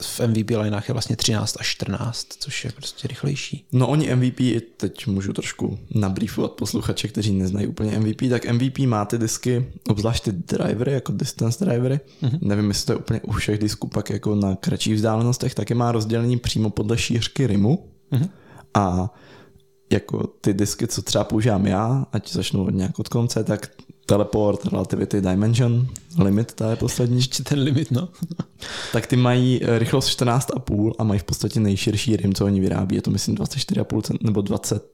v 0.00 0.20
MVP 0.20 0.50
lineách 0.50 0.88
je 0.88 0.92
vlastně 0.92 1.16
13 1.16 1.56
až 1.60 1.66
14, 1.66 2.26
což 2.38 2.64
je 2.64 2.72
prostě 2.72 3.08
rychlejší. 3.08 3.64
No 3.72 3.88
oni 3.88 4.16
MVP, 4.16 4.40
teď 4.76 5.06
můžu 5.06 5.32
trošku 5.32 5.78
nabrýfovat 5.94 6.52
posluchače, 6.52 7.08
kteří 7.08 7.32
neznají 7.32 7.66
úplně 7.66 7.98
MVP, 7.98 8.20
tak 8.30 8.52
MVP 8.52 8.78
má 8.78 9.04
ty 9.04 9.18
disky, 9.18 9.66
obzvlášť 9.88 10.24
ty 10.24 10.32
drivery, 10.32 10.92
jako 10.92 11.12
distance 11.12 11.64
drivery. 11.64 12.00
Mm-hmm. 12.22 12.38
Nevím, 12.42 12.68
jestli 12.68 12.86
to 12.86 12.92
je 12.92 12.96
úplně 12.96 13.20
u 13.20 13.32
všech 13.32 13.58
disků, 13.58 13.88
pak 13.88 14.10
jako 14.10 14.34
na 14.34 14.54
kratších 14.54 14.94
vzdálenostech, 14.94 15.54
taky 15.54 15.74
má 15.74 15.92
rozdělení 15.92 16.36
přímo 16.36 16.70
podle 16.70 16.98
šířky 16.98 17.46
rimu. 17.46 17.88
Mm-hmm. 18.12 18.28
A 18.74 19.14
jako 19.92 20.26
ty 20.26 20.54
disky, 20.54 20.86
co 20.86 21.02
třeba 21.02 21.24
používám 21.24 21.66
já, 21.66 22.06
ať 22.12 22.32
začnu 22.32 22.64
od 22.64 22.74
nějak 22.74 22.98
od 22.98 23.08
konce, 23.08 23.44
tak 23.44 23.70
Teleport, 24.10 24.64
Relativity, 24.64 25.20
Dimension, 25.20 25.86
Limit, 26.18 26.52
to 26.52 26.64
je 26.64 26.76
poslední. 26.76 27.16
Ještě 27.16 27.42
ten 27.42 27.58
limit, 27.58 27.90
no. 27.90 28.08
tak 28.92 29.06
ty 29.06 29.16
mají 29.16 29.60
eh, 29.62 29.78
rychlost 29.78 30.20
14,5 30.20 30.92
a 30.98 31.04
mají 31.04 31.20
v 31.20 31.24
podstatě 31.24 31.60
nejširší 31.60 32.16
rim, 32.16 32.34
co 32.34 32.44
oni 32.44 32.60
vyrábí. 32.60 32.96
Je 32.96 33.02
to 33.02 33.10
myslím 33.10 33.36
24,5 33.36 34.18
nebo 34.20 34.40
20, 34.40 34.84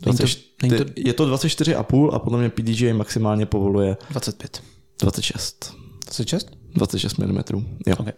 20 0.00 0.06
není 0.06 0.18
to, 0.18 0.24
není 0.62 0.84
to... 0.84 0.84
Je 0.96 1.12
to 1.12 1.26
24,5 1.26 2.14
a 2.14 2.18
podle 2.18 2.38
mě 2.38 2.48
PDJ 2.48 2.92
maximálně 2.92 3.46
povoluje 3.46 3.96
25. 4.10 4.62
26. 5.00 5.74
26? 6.04 6.50
26 6.74 7.18
mm. 7.18 7.38
Jo. 7.86 7.96
Okay. 7.98 8.12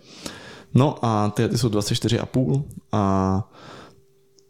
No 0.75 1.05
a 1.05 1.31
ty, 1.31 1.49
ty 1.49 1.59
jsou 1.59 1.69
24,5 1.69 2.65
a 2.93 3.51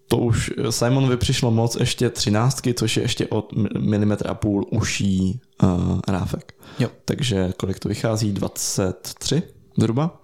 to 0.09 0.17
už 0.17 0.53
Simonovi 0.71 1.17
přišlo 1.17 1.51
moc 1.51 1.77
ještě 1.81 2.11
třináctky, 2.11 2.75
což 2.75 2.97
je 2.97 3.03
ještě 3.03 3.27
od 3.27 3.53
milimetra 3.79 4.31
a 4.31 4.35
půl 4.35 4.67
uší 4.71 5.41
uh, 5.63 6.01
ráfek. 6.09 6.55
Jo. 6.79 6.89
Takže 7.05 7.53
kolik 7.57 7.79
to 7.79 7.89
vychází? 7.89 8.33
23 8.33 9.43
zhruba? 9.79 10.21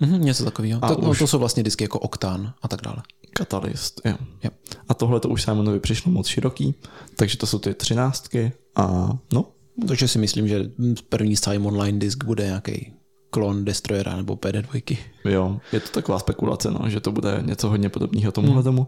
Mm-hmm, 0.00 0.20
něco 0.20 0.44
takového. 0.44 0.80
To, 0.80 1.00
no, 1.02 1.14
to 1.14 1.26
jsou 1.26 1.38
vlastně 1.38 1.62
disky 1.62 1.84
jako 1.84 1.98
Octane 1.98 2.52
a 2.62 2.68
tak 2.68 2.82
dále. 2.82 2.96
Katalyst, 3.32 4.00
jo. 4.04 4.14
jo. 4.44 4.50
A 4.88 4.94
tohle 4.94 5.20
to 5.20 5.28
už 5.28 5.42
Simonovi 5.42 5.80
přišlo 5.80 6.12
moc 6.12 6.26
široký, 6.26 6.74
takže 7.16 7.36
to 7.36 7.46
jsou 7.46 7.58
ty 7.58 7.74
třináctky 7.74 8.52
a 8.76 9.12
no. 9.32 9.44
Takže 9.88 10.08
si 10.08 10.18
myslím, 10.18 10.48
že 10.48 10.70
první 11.08 11.36
Simon 11.36 11.80
Line 11.80 11.98
disk 11.98 12.24
bude 12.24 12.44
nějaký 12.44 12.92
klon 13.30 13.64
Destroyera 13.64 14.16
nebo 14.16 14.36
PD2. 14.36 14.98
Jo, 15.24 15.60
je 15.72 15.80
to 15.80 15.88
taková 15.88 16.18
spekulace, 16.18 16.70
no, 16.70 16.88
že 16.88 17.00
to 17.00 17.12
bude 17.12 17.42
něco 17.42 17.68
hodně 17.68 17.88
podobného 17.88 18.32
tomuhle 18.32 18.62
hmm. 18.62 18.64
tomu. 18.64 18.86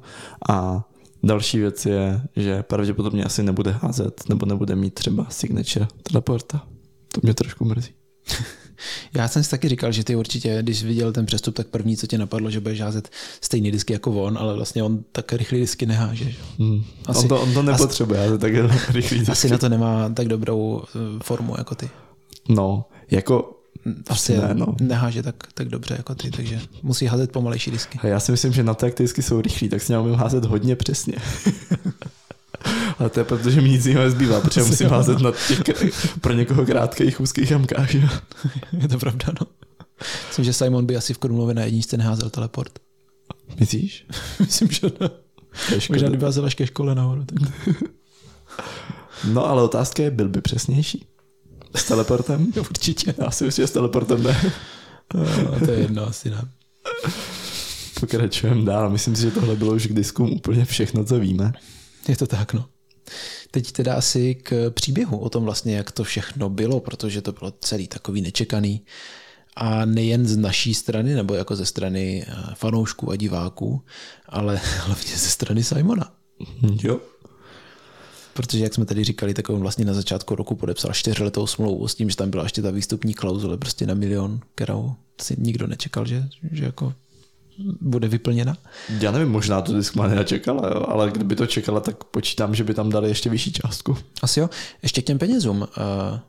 A 0.51 0.85
další 1.23 1.59
věc 1.59 1.87
je, 1.87 2.23
že 2.37 2.63
pravděpodobně 2.63 3.25
asi 3.25 3.43
nebude 3.43 3.71
házet 3.71 4.29
nebo 4.29 4.47
nebude 4.47 4.77
mít 4.77 4.95
třeba 4.95 5.27
signature 5.31 5.87
teleporta. 6.03 6.67
To 7.13 7.21
mě 7.23 7.35
trošku 7.35 7.65
mrzí. 7.65 7.91
Já 9.15 9.29
jsem 9.29 9.45
si 9.45 9.51
taky 9.51 9.69
říkal, 9.69 9.93
že 9.93 10.05
ty 10.05 10.17
určitě, 10.17 10.59
když 10.63 10.85
viděl 10.85 11.13
ten 11.13 11.27
přestup, 11.27 11.55
tak 11.55 11.67
první, 11.67 11.97
co 11.97 12.07
tě 12.07 12.19
napadlo, 12.19 12.51
že 12.51 12.61
budeš 12.61 12.81
házet 12.81 13.09
stejný 13.41 13.71
disky 13.71 13.93
jako 13.93 14.23
on, 14.23 14.39
ale 14.39 14.55
vlastně 14.55 14.83
on 14.83 15.05
tak 15.13 15.33
rychlý 15.33 15.61
disky 15.61 15.87
neháže. 15.87 16.25
Že? 16.25 16.39
Hmm. 16.59 16.85
Asi, 17.07 17.21
on, 17.21 17.29
to, 17.29 17.41
on 17.41 17.55
to 17.55 17.63
nepotřebuje, 17.63 18.27
asi, 18.27 18.39
tak 18.39 18.53
rychlý 18.89 19.19
disky. 19.19 19.33
Asi 19.33 19.51
na 19.51 19.59
to 19.59 19.69
nemá 19.69 20.09
tak 20.09 20.29
dobrou 20.29 20.83
eh, 20.83 20.99
formu 21.23 21.55
jako 21.59 21.75
ty. 21.75 21.91
No, 22.49 22.85
jako 23.11 23.58
asi 24.09 24.37
ne, 24.37 24.55
no. 24.55 24.67
neháže 24.81 25.23
tak, 25.23 25.35
tak 25.55 25.69
dobře 25.69 25.95
jako 25.95 26.15
ty, 26.15 26.31
takže 26.31 26.61
musí 26.83 27.07
házet 27.07 27.33
pomalejší 27.33 27.71
disky. 27.71 27.99
A 28.03 28.07
já 28.07 28.21
si 28.21 28.33
myslím, 28.33 28.53
že 28.53 28.63
na 28.63 28.75
to, 28.75 28.87
jak 28.87 28.95
ty 28.95 29.03
disky 29.03 29.23
jsou 29.23 29.41
rychlí, 29.41 29.69
tak 29.69 29.83
si 29.83 29.93
já 29.93 30.01
umím 30.01 30.15
házet 30.15 30.45
hodně 30.45 30.77
přesně. 30.77 31.15
Ale 32.99 33.11
to 33.11 33.21
je 33.21 33.25
proto, 33.25 33.51
že 33.51 33.61
mi 33.61 33.69
nic 33.69 33.87
jiného 33.87 34.05
nezbývá, 34.05 34.41
protože 34.41 34.63
musím 34.63 34.89
házet 34.89 35.21
na 35.21 35.33
těch 35.65 36.09
pro 36.21 36.33
někoho 36.33 36.67
krátkých 36.67 37.21
úzkých 37.21 37.51
jamkách. 37.51 37.95
Je 38.73 38.89
to 38.89 38.99
pravda, 38.99 39.27
no. 39.41 39.47
Myslím, 40.29 40.45
že 40.45 40.53
Simon 40.53 40.87
by 40.87 40.97
asi 40.97 41.15
v 41.15 41.19
Krumlově 41.19 41.55
na 41.55 41.63
jedničce 41.63 41.97
neházel 41.97 42.31
teleport. 42.31 42.79
Myslíš? 43.61 44.07
Myslím, 44.41 44.71
že 44.71 44.87
ne. 45.01 45.11
Možná 45.89 46.09
kdyby 46.09 46.25
házel 46.25 46.45
až 46.45 46.55
ke 46.55 46.67
škole 46.67 46.95
nahoru. 46.95 47.25
Tak... 47.25 47.39
no 49.33 49.47
ale 49.47 49.63
otázka 49.63 50.03
je, 50.03 50.11
byl 50.11 50.29
by 50.29 50.41
přesnější. 50.41 51.07
S 51.75 51.85
teleportem? 51.85 52.53
Určitě. 52.61 53.15
Já 53.19 53.31
si 53.31 53.45
myslím, 53.45 53.63
že 53.63 53.67
s 53.67 53.73
teleportem 53.73 54.23
ne. 54.23 54.53
No, 55.15 55.67
to 55.67 55.71
je 55.71 55.79
jedno, 55.79 56.07
asi 56.07 56.31
ne. 56.31 56.49
Pokračujeme 58.01 58.65
dál. 58.65 58.91
Myslím 58.91 59.17
si, 59.17 59.23
že 59.23 59.31
tohle 59.31 59.57
bylo 59.57 59.75
už 59.75 59.87
k 59.87 59.93
diskům 59.93 60.33
úplně 60.33 60.65
všechno, 60.65 61.05
co 61.05 61.19
víme. 61.19 61.53
Je 62.09 62.17
to 62.17 62.27
tak, 62.27 62.55
no. 62.55 62.69
Teď 63.51 63.73
teda 63.73 63.95
asi 63.95 64.35
k 64.35 64.71
příběhu 64.71 65.19
o 65.19 65.29
tom 65.29 65.45
vlastně, 65.45 65.77
jak 65.77 65.93
to 65.93 66.05
všechno 66.05 66.49
bylo, 66.49 66.81
protože 66.81 67.23
to 67.23 67.33
bylo 67.33 67.53
celý 67.61 67.89
takový 67.89 68.21
nečekaný. 68.21 68.85
A 69.57 69.85
nejen 69.85 70.27
z 70.27 70.37
naší 70.37 70.75
strany, 70.75 71.15
nebo 71.15 71.35
jako 71.35 71.57
ze 71.57 71.67
strany 71.67 72.27
eh, 72.29 72.35
fanoušků 72.55 73.11
a 73.11 73.17
diváků, 73.17 73.83
ale 74.29 74.61
hlavně 74.79 75.17
ze 75.17 75.31
strany 75.31 75.65
Simona. 75.65 76.13
Jo 76.83 77.01
protože 78.39 78.65
jak 78.65 78.75
jsme 78.75 78.85
tady 78.85 79.05
říkali, 79.05 79.35
tak 79.35 79.49
on 79.51 79.61
vlastně 79.61 79.85
na 79.85 79.95
začátku 79.95 80.35
roku 80.35 80.55
podepsal 80.55 80.93
čtyřletou 80.93 81.47
smlouvu 81.47 81.89
s 81.89 81.95
tím, 81.95 82.11
že 82.11 82.17
tam 82.17 82.31
byla 82.31 82.43
ještě 82.43 82.63
ta 82.63 82.71
výstupní 82.71 83.15
klauzule 83.15 83.57
prostě 83.57 83.87
na 83.87 83.95
milion, 83.95 84.41
kterou 84.55 84.95
si 85.21 85.37
nikdo 85.39 85.67
nečekal, 85.67 86.07
že, 86.07 86.29
že 86.53 86.65
jako 86.65 86.95
bude 87.81 88.09
vyplněna. 88.09 88.57
Já 89.01 89.11
nevím, 89.11 89.29
možná 89.29 89.63
to 89.63 89.73
Discmania 89.73 90.25
čekala, 90.25 90.69
jo, 90.69 90.87
ale 90.89 91.11
kdyby 91.11 91.37
to 91.37 91.47
čekala, 91.47 91.81
tak 91.81 92.05
počítám, 92.05 92.55
že 92.55 92.65
by 92.65 92.75
tam 92.75 92.91
dali 92.91 93.09
ještě 93.09 93.31
vyšší 93.31 93.53
částku. 93.53 93.97
Asi 94.23 94.41
jo. 94.41 94.51
Ještě 94.83 95.03
k 95.03 95.05
těm 95.05 95.19
penězům. 95.19 95.69
Eh, 95.79 96.21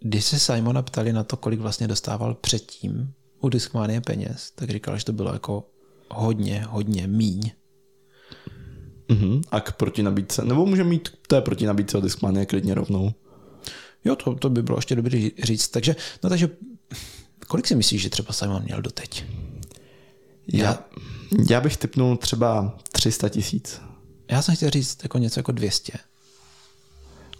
když 0.00 0.24
se 0.24 0.38
Simona 0.38 0.82
ptali 0.82 1.12
na 1.12 1.24
to, 1.24 1.36
kolik 1.36 1.60
vlastně 1.60 1.88
dostával 1.88 2.34
předtím 2.34 3.12
u 3.40 3.48
Discmania 3.48 4.00
peněz, 4.00 4.52
tak 4.54 4.70
říkal, 4.70 4.98
že 4.98 5.04
to 5.04 5.12
bylo 5.12 5.32
jako 5.32 5.64
hodně, 6.10 6.66
hodně 6.68 7.06
míň. 7.06 7.50
Uh-huh. 9.12 9.42
A 9.50 9.60
k 9.60 9.72
protinabídce, 9.72 10.44
nebo 10.44 10.66
může 10.66 10.84
mít 10.84 11.08
k 11.08 11.26
té 11.26 11.40
protinabídce 11.40 11.98
od 11.98 12.04
Discmania 12.04 12.46
klidně 12.46 12.74
rovnou. 12.74 13.12
Jo, 14.04 14.16
to, 14.16 14.34
to 14.34 14.50
by 14.50 14.62
bylo 14.62 14.78
ještě 14.78 14.96
dobrý 14.96 15.32
říct. 15.42 15.68
Takže, 15.68 15.96
no 16.22 16.30
takže, 16.30 16.48
kolik 17.48 17.66
si 17.66 17.74
myslíš, 17.74 18.02
že 18.02 18.10
třeba 18.10 18.32
Simon 18.32 18.62
měl 18.62 18.82
doteď? 18.82 19.24
Já, 20.52 20.84
já 21.50 21.60
bych 21.60 21.76
typnul 21.76 22.16
třeba 22.16 22.78
300 22.92 23.28
tisíc. 23.28 23.80
Já 24.30 24.42
jsem 24.42 24.56
chtěl 24.56 24.70
říct 24.70 24.98
jako 25.02 25.18
něco 25.18 25.40
jako 25.40 25.52
200. 25.52 25.92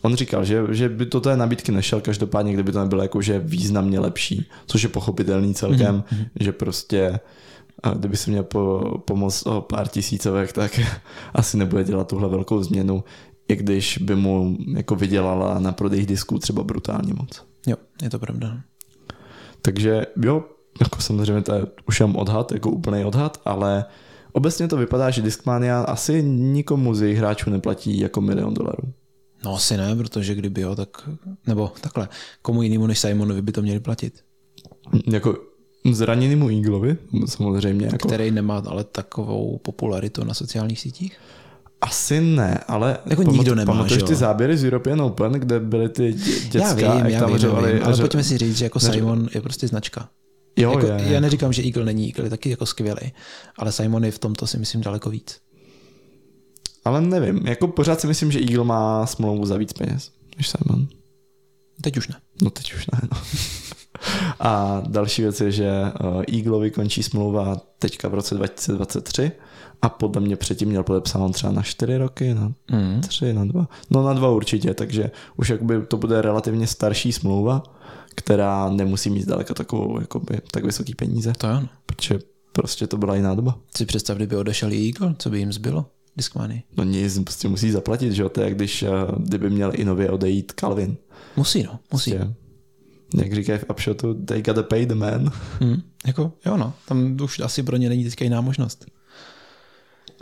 On 0.02 0.14
říkal, 0.14 0.44
že, 0.44 0.62
že 0.70 0.88
by 0.88 1.06
do 1.06 1.20
té 1.20 1.36
nabídky 1.36 1.72
nešel, 1.72 2.00
každopádně, 2.00 2.52
kdyby 2.52 2.72
to 2.72 2.80
nebylo 2.80 3.02
jako, 3.02 3.22
že 3.22 3.38
významně 3.38 4.00
lepší, 4.00 4.48
což 4.66 4.82
je 4.82 4.88
pochopitelný 4.88 5.54
celkem, 5.54 6.00
mm-hmm. 6.02 6.26
že 6.40 6.52
prostě 6.52 7.20
a 7.82 7.90
kdyby 7.90 8.16
si 8.16 8.30
měl 8.30 8.42
po, 8.42 8.94
pomoct 9.04 9.46
o 9.46 9.60
pár 9.60 9.88
tisícovek, 9.88 10.52
tak 10.52 10.80
asi 11.34 11.56
nebude 11.56 11.84
dělat 11.84 12.08
tuhle 12.08 12.28
velkou 12.28 12.62
změnu, 12.62 13.04
i 13.48 13.56
když 13.56 13.98
by 13.98 14.16
mu 14.16 14.56
jako 14.76 14.96
vydělala 14.96 15.58
na 15.58 15.72
prodej 15.72 16.06
disků 16.06 16.38
třeba 16.38 16.62
brutálně 16.62 17.14
moc. 17.14 17.44
Jo, 17.66 17.76
je 18.02 18.10
to 18.10 18.18
pravda. 18.18 18.60
Takže 19.62 20.06
jo, 20.22 20.44
jako 20.80 21.00
samozřejmě 21.00 21.42
to 21.42 21.54
je 21.54 21.66
už 21.88 22.00
jen 22.00 22.12
odhad, 22.16 22.52
jako 22.52 22.70
úplný 22.70 23.04
odhad, 23.04 23.40
ale 23.44 23.84
obecně 24.32 24.68
to 24.68 24.76
vypadá, 24.76 25.10
že 25.10 25.22
Discmania 25.22 25.82
asi 25.82 26.22
nikomu 26.22 26.94
z 26.94 27.02
jejich 27.02 27.18
hráčů 27.18 27.50
neplatí 27.50 28.00
jako 28.00 28.20
milion 28.20 28.54
dolarů. 28.54 28.92
No 29.44 29.54
asi 29.54 29.76
ne, 29.76 29.96
protože 29.96 30.34
kdyby 30.34 30.60
jo, 30.60 30.74
tak, 30.74 31.08
nebo 31.46 31.72
takhle, 31.80 32.08
komu 32.42 32.62
jinému 32.62 32.86
než 32.86 32.98
Simonovi 32.98 33.42
by 33.42 33.52
to 33.52 33.62
měli 33.62 33.80
platit. 33.80 34.24
Jako 35.12 35.51
zraněnému 35.92 36.50
Eaglovi, 36.50 36.96
samozřejmě. 37.26 37.86
Jako... 37.92 38.08
Který 38.08 38.30
nemá 38.30 38.62
ale 38.66 38.84
takovou 38.84 39.58
popularitu 39.58 40.24
na 40.24 40.34
sociálních 40.34 40.80
sítích? 40.80 41.18
Asi 41.80 42.20
ne, 42.20 42.58
ale 42.68 42.98
jako 43.06 43.22
pamat, 43.22 43.36
nikdo 43.36 43.54
nemá, 43.54 43.72
pamatuješ 43.72 44.02
ty 44.02 44.14
záběry 44.14 44.56
z 44.56 44.64
European 44.64 45.00
Open, 45.00 45.32
kde 45.32 45.60
byly 45.60 45.88
ty 45.88 46.12
děcka, 46.50 46.58
já 46.58 46.94
vím, 46.94 47.04
jak 47.04 47.12
já 47.12 47.20
tam 47.20 47.28
vím, 47.28 47.38
vím, 47.38 47.82
ale 47.82 47.96
pojďme 47.96 48.24
si 48.24 48.38
říct, 48.38 48.56
že 48.56 48.64
jako. 48.64 48.80
Simon 48.80 49.28
je 49.34 49.40
prostě 49.40 49.68
značka. 49.68 50.08
Jo, 50.56 50.70
jako, 50.70 50.86
je, 50.86 50.92
je. 50.92 51.12
Já 51.12 51.20
neříkám, 51.20 51.52
že 51.52 51.62
Eagle 51.62 51.84
není 51.84 52.06
Eagle, 52.06 52.26
je 52.26 52.30
taky 52.30 52.50
jako 52.50 52.66
skvělý, 52.66 53.12
ale 53.56 53.72
Simon 53.72 54.04
je 54.04 54.10
v 54.10 54.18
tomto 54.18 54.46
si 54.46 54.58
myslím 54.58 54.80
daleko 54.80 55.10
víc. 55.10 55.40
Ale 56.84 57.00
nevím, 57.00 57.46
jako 57.46 57.68
pořád 57.68 58.00
si 58.00 58.06
myslím, 58.06 58.32
že 58.32 58.40
Eagle 58.40 58.64
má 58.64 59.06
smlouvu 59.06 59.46
za 59.46 59.56
víc 59.56 59.72
peněz 59.72 60.10
než 60.36 60.48
Simon. 60.48 60.88
Teď 61.80 61.96
už 61.96 62.08
ne. 62.08 62.14
No 62.42 62.50
teď 62.50 62.74
už 62.74 62.86
ne, 62.92 63.00
no. 63.12 63.18
A 64.40 64.82
další 64.88 65.22
věc 65.22 65.40
je, 65.40 65.52
že 65.52 65.68
eh, 65.68 66.36
Eagleovi 66.36 66.70
končí 66.70 67.02
smlouva 67.02 67.56
teďka 67.78 68.08
v 68.08 68.14
roce 68.14 68.34
2023 68.34 69.32
a 69.82 69.88
podle 69.88 70.20
mě 70.20 70.36
předtím 70.36 70.68
měl 70.68 70.82
podepsáno 70.82 71.28
třeba 71.28 71.52
na 71.52 71.62
čtyři 71.62 71.96
roky, 71.96 72.34
na 72.34 72.52
Mm. 72.72 73.00
tři, 73.00 73.32
na 73.32 73.44
dva. 73.44 73.68
No 73.90 74.02
na 74.02 74.12
dva 74.12 74.28
určitě, 74.30 74.74
takže 74.74 75.10
už 75.36 75.48
jakoby 75.50 75.74
to 75.88 75.96
bude 75.96 76.22
relativně 76.22 76.66
starší 76.66 77.12
smlouva, 77.12 77.62
která 78.14 78.70
nemusí 78.70 79.10
mít 79.10 79.22
zdaleka 79.22 79.54
takovou, 79.54 80.00
jakoby, 80.00 80.38
tak 80.50 80.64
vysoký 80.64 80.94
peníze, 80.94 81.32
To 81.38 81.46
jo. 81.48 81.60
protože 81.86 82.18
prostě 82.52 82.86
to 82.86 82.96
byla 82.96 83.14
jiná 83.16 83.34
doba. 83.34 83.58
Si 83.76 83.86
představ, 83.86 84.16
kdyby 84.16 84.36
odešel 84.36 84.70
Eagle, 84.72 85.14
co 85.18 85.30
by 85.30 85.38
jim 85.38 85.52
zbylo? 85.52 85.86
Discmany. 86.16 86.62
No 86.76 86.84
nic, 86.84 87.18
prostě 87.18 87.48
musí 87.48 87.70
zaplatit, 87.70 88.12
že 88.12 88.22
jo, 88.22 88.28
to 88.28 88.40
je 88.40 88.44
jak 88.44 88.54
když, 88.56 88.82
eh, 88.82 88.88
kdyby 89.18 89.50
měl 89.50 89.72
i 89.74 89.84
nově 89.84 90.10
odejít 90.10 90.52
Calvin. 90.60 90.96
Musí, 91.36 91.62
no, 91.62 91.78
musí. 91.92 92.10
Prostě, 92.12 92.34
jak 93.14 93.34
říkají 93.34 93.58
v 93.58 93.64
Upshotu, 93.70 94.14
they 94.14 94.42
gotta 94.42 94.62
pay 94.62 94.86
the 94.86 94.94
man. 94.94 95.32
Hmm. 95.60 95.82
Jako, 96.06 96.32
jo 96.46 96.56
no, 96.56 96.74
tam 96.88 97.16
už 97.22 97.40
asi 97.40 97.62
pro 97.62 97.76
ně 97.76 97.88
není 97.88 98.04
teďka 98.04 98.24
jiná 98.24 98.40
možnost. 98.40 98.86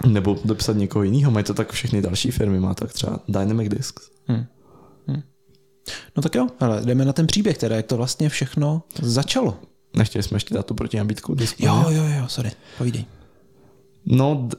Nebo 0.06 0.38
dopsat 0.44 0.76
někoho 0.76 1.02
jiného, 1.02 1.30
mají 1.30 1.44
to 1.44 1.54
tak 1.54 1.72
všechny 1.72 2.02
další 2.02 2.30
firmy, 2.30 2.60
má 2.60 2.74
tak 2.74 2.92
třeba 2.92 3.18
Dynamic 3.28 3.68
Discs. 3.68 4.10
Hmm. 4.26 4.44
Hmm. 5.06 5.22
No 6.16 6.22
tak 6.22 6.34
jo, 6.34 6.46
ale 6.60 6.82
jdeme 6.84 7.04
na 7.04 7.12
ten 7.12 7.26
příběh, 7.26 7.58
teda 7.58 7.76
jak 7.76 7.86
to 7.86 7.96
vlastně 7.96 8.28
všechno 8.28 8.82
začalo. 9.02 9.56
Nechtěli 9.96 10.22
jsme 10.22 10.36
ještě 10.36 10.54
dát 10.54 10.66
tu 10.66 10.74
protinabídku. 10.74 11.36
Jo, 11.58 11.84
jo, 11.88 12.02
jo, 12.18 12.28
sorry, 12.28 12.50
povídej. 12.78 13.04
No, 14.06 14.46
d- 14.48 14.56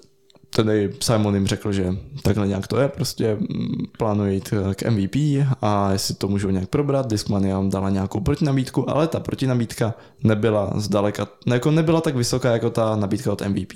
tedy 0.55 0.93
Simon 0.99 1.35
jim 1.35 1.47
řekl, 1.47 1.71
že 1.71 1.95
takhle 2.23 2.47
nějak 2.47 2.67
to 2.67 2.79
je, 2.79 2.87
prostě 2.87 3.35
mm, 3.35 3.85
plánuje 3.97 4.33
jít 4.33 4.53
eh, 4.53 4.75
k 4.75 4.91
MVP 4.91 5.15
a 5.61 5.91
jestli 5.91 6.15
to 6.15 6.27
můžou 6.27 6.49
nějak 6.49 6.69
probrat, 6.69 7.09
Discmania 7.09 7.55
vám 7.55 7.69
dala 7.69 7.89
nějakou 7.89 8.19
protinabídku, 8.19 8.89
ale 8.89 9.07
ta 9.07 9.19
protinabídka 9.19 9.93
nebyla 10.23 10.73
zdaleka, 10.75 11.27
ne, 11.45 11.55
jako 11.55 11.71
nebyla 11.71 12.01
tak 12.01 12.15
vysoká 12.15 12.51
jako 12.51 12.69
ta 12.69 12.95
nabídka 12.95 13.31
od 13.31 13.41
MVP. 13.47 13.73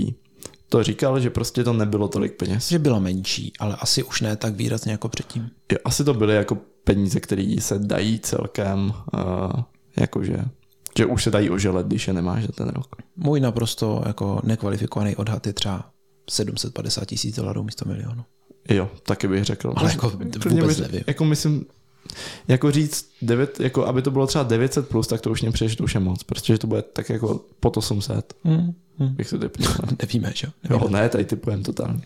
To 0.70 0.84
říkal, 0.84 1.20
že 1.20 1.30
prostě 1.30 1.64
to 1.64 1.74
nebylo 1.74 2.08
tolik 2.08 2.34
peněz. 2.34 2.70
Že 2.70 2.80
byla 2.80 3.00
menší, 3.00 3.54
ale 3.60 3.76
asi 3.80 4.04
už 4.04 4.22
ne 4.22 4.36
tak 4.36 4.56
výrazně 4.56 4.92
jako 4.92 5.10
předtím. 5.10 5.50
Jo, 5.72 5.78
asi 5.86 6.04
to 6.04 6.14
byly 6.14 6.36
jako 6.36 6.58
peníze, 6.84 7.20
které 7.20 7.56
se 7.60 7.80
dají 7.80 8.20
celkem, 8.20 8.94
uh, 9.14 9.52
jakože, 9.98 10.38
že 10.98 11.06
už 11.06 11.24
se 11.24 11.32
dají 11.32 11.50
oželet, 11.50 11.88
když 11.88 12.08
je 12.08 12.14
nemáš 12.14 12.46
za 12.46 12.52
ten 12.52 12.68
rok. 12.68 12.96
Můj 13.16 13.40
naprosto 13.40 14.04
jako 14.06 14.40
nekvalifikovaný 14.44 15.16
odhad 15.16 15.48
je 15.48 15.54
třeba 15.54 15.95
750 16.30 17.06
tisíc 17.06 17.36
dolarů 17.36 17.64
místo 17.64 17.86
milionu. 17.88 18.24
Jo, 18.70 18.90
taky 19.04 19.28
bych 19.28 19.44
řekl. 19.44 19.74
Ale 19.76 19.92
jako 19.92 20.10
vůbec 20.10 20.38
bych- 20.78 20.80
nevím. 20.80 21.02
Jako 21.08 21.26
myslím, 21.26 21.66
jako 22.48 22.72
říct, 22.72 23.10
9, 23.22 23.60
jako 23.60 23.86
aby 23.86 24.02
to 24.02 24.12
bylo 24.12 24.28
třeba 24.28 24.44
900 24.44 24.88
plus, 24.88 25.08
tak 25.08 25.22
to 25.22 25.32
už 25.32 25.42
mě 25.42 25.52
přijde, 25.52 25.70
že 25.70 25.78
to 25.78 25.84
už 25.84 25.94
je 25.94 26.00
moc, 26.00 26.24
protože 26.24 26.58
to 26.58 26.68
bude 26.68 26.82
tak 26.82 27.10
jako 27.10 27.42
pod 27.60 27.78
800, 27.78 28.34
Hmm. 28.44 28.74
Hmm. 29.00 29.16
bych 29.16 29.28
se 29.30 29.38
typnul. 29.40 29.68
Nevíme, 30.02 30.32
že 30.36 30.48
jo? 30.48 30.54
Jo, 30.70 30.78
Nevíme. 30.80 31.00
ne, 31.02 31.10
tady 31.10 31.26
typujem 31.26 31.64
totálně. 31.64 32.02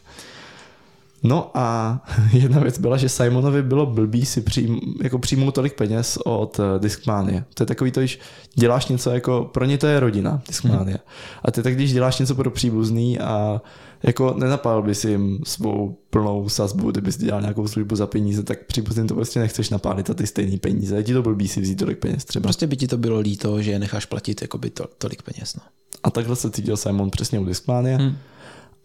No 1.24 1.52
a 1.54 2.00
jedna 2.34 2.60
věc 2.60 2.78
byla, 2.80 2.98
že 2.98 3.10
Simonovi 3.10 3.64
bylo 3.64 3.86
blbý 3.86 4.26
si 4.26 4.42
přijm, 4.42 4.80
jako 5.04 5.20
přijmout 5.20 5.52
tolik 5.56 5.74
peněz 5.74 6.18
od 6.26 6.60
eh, 6.60 6.80
Discmanie. 6.80 7.46
To 7.54 7.64
je 7.64 7.68
takový 7.68 7.92
to, 7.92 8.00
když 8.00 8.20
děláš 8.56 8.88
něco 8.88 9.10
jako, 9.12 9.50
pro 9.54 9.66
ně 9.66 9.78
to 9.78 9.88
je 9.88 10.00
rodina, 10.00 10.42
Discmanie. 10.48 11.00
A 11.44 11.52
ty 11.52 11.64
tak, 11.64 11.76
když 11.76 11.94
děláš 11.94 12.20
něco 12.20 12.36
pro 12.36 12.52
příbuzný 12.52 13.20
a 13.20 13.62
jako 14.04 14.34
nenapál 14.38 14.84
by 14.84 14.96
si 14.96 15.10
jim 15.10 15.40
svou 15.44 15.98
plnou 16.10 16.50
sazbu, 16.50 16.92
kdybys 16.92 17.18
dělal 17.18 17.42
nějakou 17.42 17.68
službu 17.68 17.96
za 17.96 18.08
peníze, 18.08 18.44
tak 18.44 18.66
příbuzným 18.66 19.08
to 19.08 19.16
prostě 19.16 19.40
nechceš 19.40 19.70
napálit 19.70 20.10
a 20.10 20.14
ty 20.14 20.28
stejný 20.28 20.58
peníze. 20.58 20.96
Je 20.96 21.04
ti 21.04 21.14
to 21.14 21.22
blbý 21.22 21.48
si 21.48 21.62
vzít 21.62 21.76
tolik 21.76 22.00
peněz 22.00 22.26
třeba. 22.26 22.44
Prostě 22.44 22.68
by 22.68 22.78
ti 22.78 22.88
to 22.88 22.98
bylo 22.98 23.20
líto, 23.20 23.62
že 23.62 23.72
je 23.72 23.80
necháš 23.80 24.06
platit 24.06 24.42
jakoby 24.42 24.70
to, 24.70 24.86
tolik 24.98 25.22
peněz. 25.22 25.56
No. 25.56 25.64
A 26.04 26.10
takhle 26.10 26.36
se 26.36 26.52
cítil 26.52 26.78
Simon 26.78 27.10
přesně 27.10 27.40
u 27.40 27.46
Discmania. 27.46 27.98
Hmm. 27.98 28.18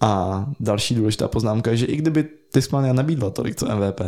A 0.00 0.46
další 0.61 0.94
důležitá 0.94 1.29
poznámka 1.29 1.70
je, 1.70 1.77
že 1.77 1.87
i 1.87 1.96
kdyby 1.96 2.29
Discmania 2.55 2.92
nabídla 2.92 3.31
tolik 3.31 3.57
co 3.57 3.77
MVP, 3.77 4.00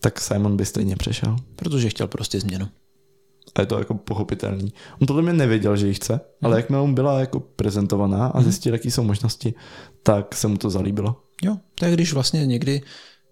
tak 0.00 0.20
Simon 0.20 0.56
by 0.56 0.64
stejně 0.64 0.96
přešel. 0.96 1.36
Protože 1.56 1.88
chtěl 1.88 2.06
prostě 2.06 2.40
změnu. 2.40 2.68
A 3.54 3.60
je 3.60 3.66
to 3.66 3.78
jako 3.78 3.94
pochopitelný. 3.94 4.72
On 5.00 5.06
podle 5.06 5.22
mě 5.22 5.32
nevěděl, 5.32 5.76
že 5.76 5.86
ji 5.86 5.94
chce, 5.94 6.20
ale 6.42 6.50
Mhm. 6.50 6.56
jakmile 6.56 6.86
mu 6.86 6.94
byla 6.94 7.20
jako 7.20 7.40
prezentovaná 7.40 8.26
a 8.26 8.42
zjistil, 8.42 8.72
jaký 8.72 8.90
jsou 8.90 9.02
možnosti, 9.02 9.54
tak 10.02 10.34
se 10.34 10.48
mu 10.48 10.56
to 10.56 10.70
zalíbilo. 10.70 11.16
Jo, 11.42 11.56
to 11.74 11.84
je 11.84 11.92
když 11.92 12.12
vlastně 12.12 12.46
někdy 12.46 12.82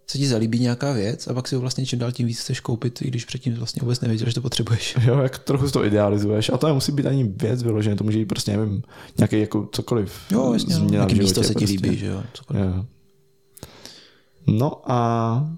se 0.07 0.19
ti 0.19 0.27
zalíbí 0.27 0.59
nějaká 0.59 0.93
věc 0.93 1.29
a 1.29 1.35
pak 1.35 1.49
si 1.49 1.55
ho 1.55 1.61
vlastně 1.61 1.87
čím 1.87 1.99
dál 1.99 2.13
tím 2.13 2.27
víc 2.27 2.41
chceš 2.41 2.61
koupit, 2.61 3.03
i 3.03 3.09
když 3.09 3.25
předtím 3.25 3.55
vlastně 3.55 3.81
vůbec 3.83 4.01
nevěděl, 4.01 4.29
že 4.29 4.35
to 4.35 4.41
potřebuješ. 4.41 4.97
Jo, 5.07 5.19
jak 5.19 5.39
trochu 5.39 5.71
to 5.71 5.85
idealizuješ. 5.85 6.51
A 6.51 6.57
to 6.59 6.67
nemusí 6.67 6.93
být 6.93 7.07
ani 7.07 7.25
věc 7.37 7.63
vyloženě, 7.63 7.97
to 7.97 8.05
může 8.05 8.19
být 8.19 8.25
prostě, 8.25 8.57
nevím, 8.57 8.83
nějaký 9.19 9.41
jako 9.41 9.69
cokoliv. 9.73 10.13
Jo, 10.31 10.53
jasně, 10.53 10.79
no. 10.79 10.85
nějaký 10.85 11.15
místo 11.15 11.43
se 11.43 11.49
ti 11.49 11.55
prostě. 11.55 11.67
líbí, 11.87 11.97
že 11.97 12.07
jo. 12.07 12.23
Cokoliv. 12.35 12.63
Jo. 12.65 12.85
No 14.47 14.91
a 14.93 15.49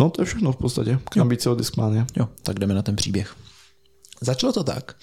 no 0.00 0.10
to 0.10 0.22
je 0.22 0.26
všechno 0.26 0.52
v 0.52 0.56
podstatě 0.56 0.98
k 1.10 1.16
nabídce 1.16 1.50
od 1.50 1.58
Discmania. 1.58 2.06
Jo, 2.16 2.28
tak 2.42 2.58
jdeme 2.58 2.74
na 2.74 2.82
ten 2.82 2.96
příběh. 2.96 3.34
Začalo 4.20 4.52
to 4.52 4.64
tak, 4.64 4.96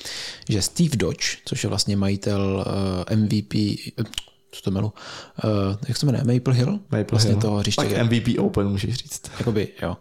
že 0.49 0.62
Steve 0.62 0.95
Dodge, 0.95 1.38
což 1.45 1.63
je 1.63 1.69
vlastně 1.69 1.97
majitel 1.97 2.65
uh, 3.12 3.17
MVP, 3.17 3.54
eh, 3.54 4.04
co 4.52 4.62
to 4.62 4.71
jmenu, 4.71 4.88
uh, 4.88 5.52
jak 5.88 5.97
se 5.97 6.06
jmenuje, 6.06 6.23
Maple 6.23 6.54
Hill? 6.54 6.71
Maple 6.71 7.06
vlastně 7.12 7.32
Hill. 7.32 7.41
toho 7.41 7.58
hřiště. 7.58 7.82
Tak 7.82 8.06
MVP 8.06 8.39
Open 8.39 8.67
můžeš 8.67 8.95
říct. 8.95 9.21
Jakoby, 9.39 9.67
jo. 9.82 9.97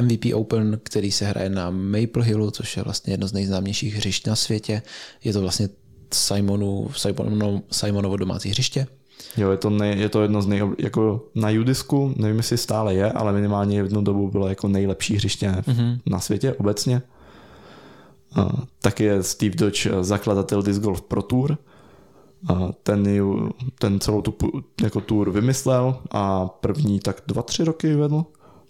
MVP 0.00 0.34
Open, 0.34 0.80
který 0.82 1.12
se 1.12 1.24
hraje 1.24 1.50
na 1.50 1.70
Maple 1.70 2.24
Hillu, 2.24 2.50
což 2.50 2.76
je 2.76 2.82
vlastně 2.82 3.12
jedno 3.12 3.28
z 3.28 3.32
nejznámějších 3.32 3.94
hřišť 3.94 4.26
na 4.26 4.36
světě. 4.36 4.82
Je 5.24 5.32
to 5.32 5.40
vlastně 5.40 5.68
Simonu, 6.14 6.90
Simonu, 6.96 7.62
Simonovo 7.70 8.16
domácí 8.16 8.48
hřiště. 8.48 8.86
Jo, 9.36 9.50
je 9.50 9.56
to, 9.56 9.70
nej, 9.70 9.98
je 9.98 10.08
to 10.08 10.22
jedno 10.22 10.42
z 10.42 10.46
nej, 10.46 10.62
jako 10.78 11.28
na 11.34 11.50
Judisku, 11.50 12.14
nevím, 12.16 12.36
jestli 12.36 12.58
stále 12.58 12.94
je, 12.94 13.12
ale 13.12 13.32
minimálně 13.32 13.76
jednu 13.76 14.02
dobu 14.02 14.30
bylo 14.30 14.48
jako 14.48 14.68
nejlepší 14.68 15.14
hřiště 15.14 15.48
mm-hmm. 15.48 15.98
na 16.06 16.20
světě 16.20 16.54
obecně. 16.54 17.02
A 18.34 18.48
taky 18.80 19.04
je 19.04 19.22
Steve 19.22 19.54
Dodge 19.54 19.86
eh, 19.90 20.04
zakladatel 20.04 20.62
Disc 20.62 20.80
Golf 20.80 21.02
Pro 21.02 21.22
Tour. 21.22 21.58
A 22.48 22.68
ten, 22.82 23.06
ju- 23.06 23.50
ten 23.78 24.00
celou 24.00 24.22
tu 24.22 24.34
jako 24.82 25.00
tour 25.00 25.30
vymyslel 25.30 25.96
a 26.10 26.48
první 26.48 27.00
tak 27.00 27.22
dva, 27.26 27.42
tři 27.42 27.64
roky 27.64 27.94
vedl, 27.94 28.24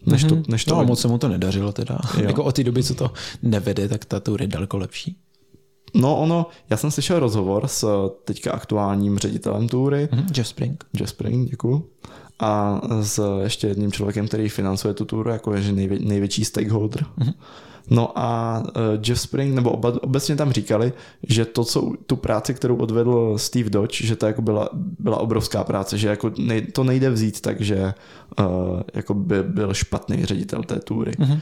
než 0.06 0.24
to, 0.24 0.36
než 0.48 0.64
to 0.64 0.74
No, 0.74 0.84
moc 0.84 1.00
se 1.00 1.08
mu 1.08 1.18
to 1.18 1.28
nedařilo 1.28 1.72
teda. 1.72 1.98
Jo. 2.18 2.24
jako 2.26 2.44
od 2.44 2.54
té 2.56 2.64
doby, 2.64 2.82
co 2.82 2.94
to 2.94 3.10
nevede, 3.42 3.88
tak 3.88 4.04
ta 4.04 4.20
tour 4.20 4.42
je 4.42 4.48
daleko 4.48 4.78
lepší. 4.78 5.16
No 5.94 6.16
ono, 6.20 6.46
já 6.70 6.76
jsem 6.76 6.90
slyšel 6.90 7.18
rozhovor 7.18 7.66
s 7.68 8.08
teďka 8.24 8.52
aktuálním 8.52 9.18
ředitelem 9.18 9.68
tury. 9.68 10.08
Mm-hmm. 10.12 10.24
Jeff 10.36 10.48
Spring. 10.48 10.84
Jeff 11.00 11.10
Spring, 11.10 11.50
děkuju. 11.50 11.88
A 12.38 12.80
s 13.00 13.40
ještě 13.42 13.66
jedním 13.66 13.92
člověkem, 13.92 14.28
který 14.28 14.48
financuje 14.48 14.94
tu 14.94 15.04
turu, 15.04 15.30
jako 15.30 15.54
je 15.54 15.62
že 15.62 15.72
nejvě, 15.72 15.98
největší 16.00 16.44
stakeholder. 16.44 17.04
Mm-hmm. 17.18 17.34
No 17.90 18.18
a 18.18 18.58
uh, 18.60 18.72
Jeff 19.06 19.20
Spring, 19.20 19.54
nebo 19.54 19.70
oba, 19.70 19.92
obecně 20.02 20.36
tam 20.36 20.52
říkali, 20.52 20.92
že 21.28 21.44
to, 21.44 21.64
co 21.64 21.92
tu 22.06 22.16
práci, 22.16 22.54
kterou 22.54 22.76
odvedl 22.76 23.38
Steve 23.38 23.70
Dodge, 23.70 24.06
že 24.06 24.16
to 24.16 24.26
jako 24.26 24.42
byla, 24.42 24.68
byla 24.98 25.16
obrovská 25.16 25.64
práce, 25.64 25.98
že 25.98 26.08
jako 26.08 26.32
nej, 26.38 26.62
to 26.62 26.84
nejde 26.84 27.10
vzít 27.10 27.40
tak, 27.40 27.60
že 27.60 27.94
uh, 28.40 28.46
jako 28.94 29.14
by 29.14 29.42
byl 29.42 29.74
špatný 29.74 30.24
ředitel 30.24 30.62
té 30.62 30.80
tury. 30.80 31.12
Mm-hmm. 31.12 31.40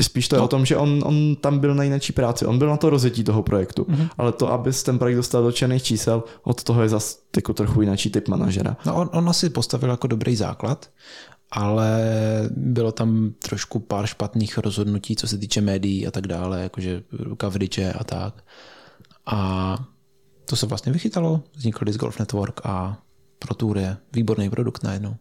Spíš 0.00 0.28
to 0.28 0.36
je 0.36 0.38
no. 0.38 0.44
o 0.44 0.48
tom, 0.48 0.66
že 0.66 0.76
on, 0.76 1.02
on 1.06 1.36
tam 1.36 1.58
byl 1.58 1.74
na 1.74 1.82
jiné 1.82 1.98
práci, 2.14 2.46
on 2.46 2.58
byl 2.58 2.68
na 2.68 2.76
to 2.76 2.90
rozjetí 2.90 3.24
toho 3.24 3.42
projektu, 3.42 3.82
mm-hmm. 3.82 4.08
ale 4.18 4.32
to, 4.32 4.52
aby 4.52 4.70
ten 4.72 4.98
projekt 4.98 5.16
dostal 5.16 5.42
do 5.42 5.52
černých 5.52 5.82
čísel, 5.82 6.22
od 6.42 6.64
toho 6.64 6.82
je 6.82 6.88
zase 6.88 7.16
jako 7.36 7.52
trochu 7.52 7.82
jiný 7.82 7.96
typ 7.96 8.28
manažera. 8.28 8.76
No 8.86 8.94
on, 8.94 9.10
on 9.12 9.28
asi 9.28 9.50
postavil 9.50 9.90
jako 9.90 10.06
dobrý 10.06 10.36
základ, 10.36 10.90
ale 11.50 12.00
bylo 12.50 12.92
tam 12.92 13.32
trošku 13.38 13.78
pár 13.78 14.06
špatných 14.06 14.58
rozhodnutí, 14.58 15.16
co 15.16 15.28
se 15.28 15.38
týče 15.38 15.60
médií 15.60 16.06
a 16.06 16.10
tak 16.10 16.26
dále, 16.26 16.62
jakože 16.62 17.02
coverage 17.40 17.92
a 17.92 18.04
tak. 18.04 18.44
A 19.26 19.76
to 20.44 20.56
se 20.56 20.66
vlastně 20.66 20.92
vychytalo, 20.92 21.42
vznikl 21.56 21.84
Disc 21.84 21.98
Golf 21.98 22.18
Network 22.18 22.60
a 22.64 22.98
Pro 23.38 23.54
Tour 23.54 23.78
je 23.78 23.96
výborný 24.12 24.50
produkt 24.50 24.84
najednou. 24.84 25.16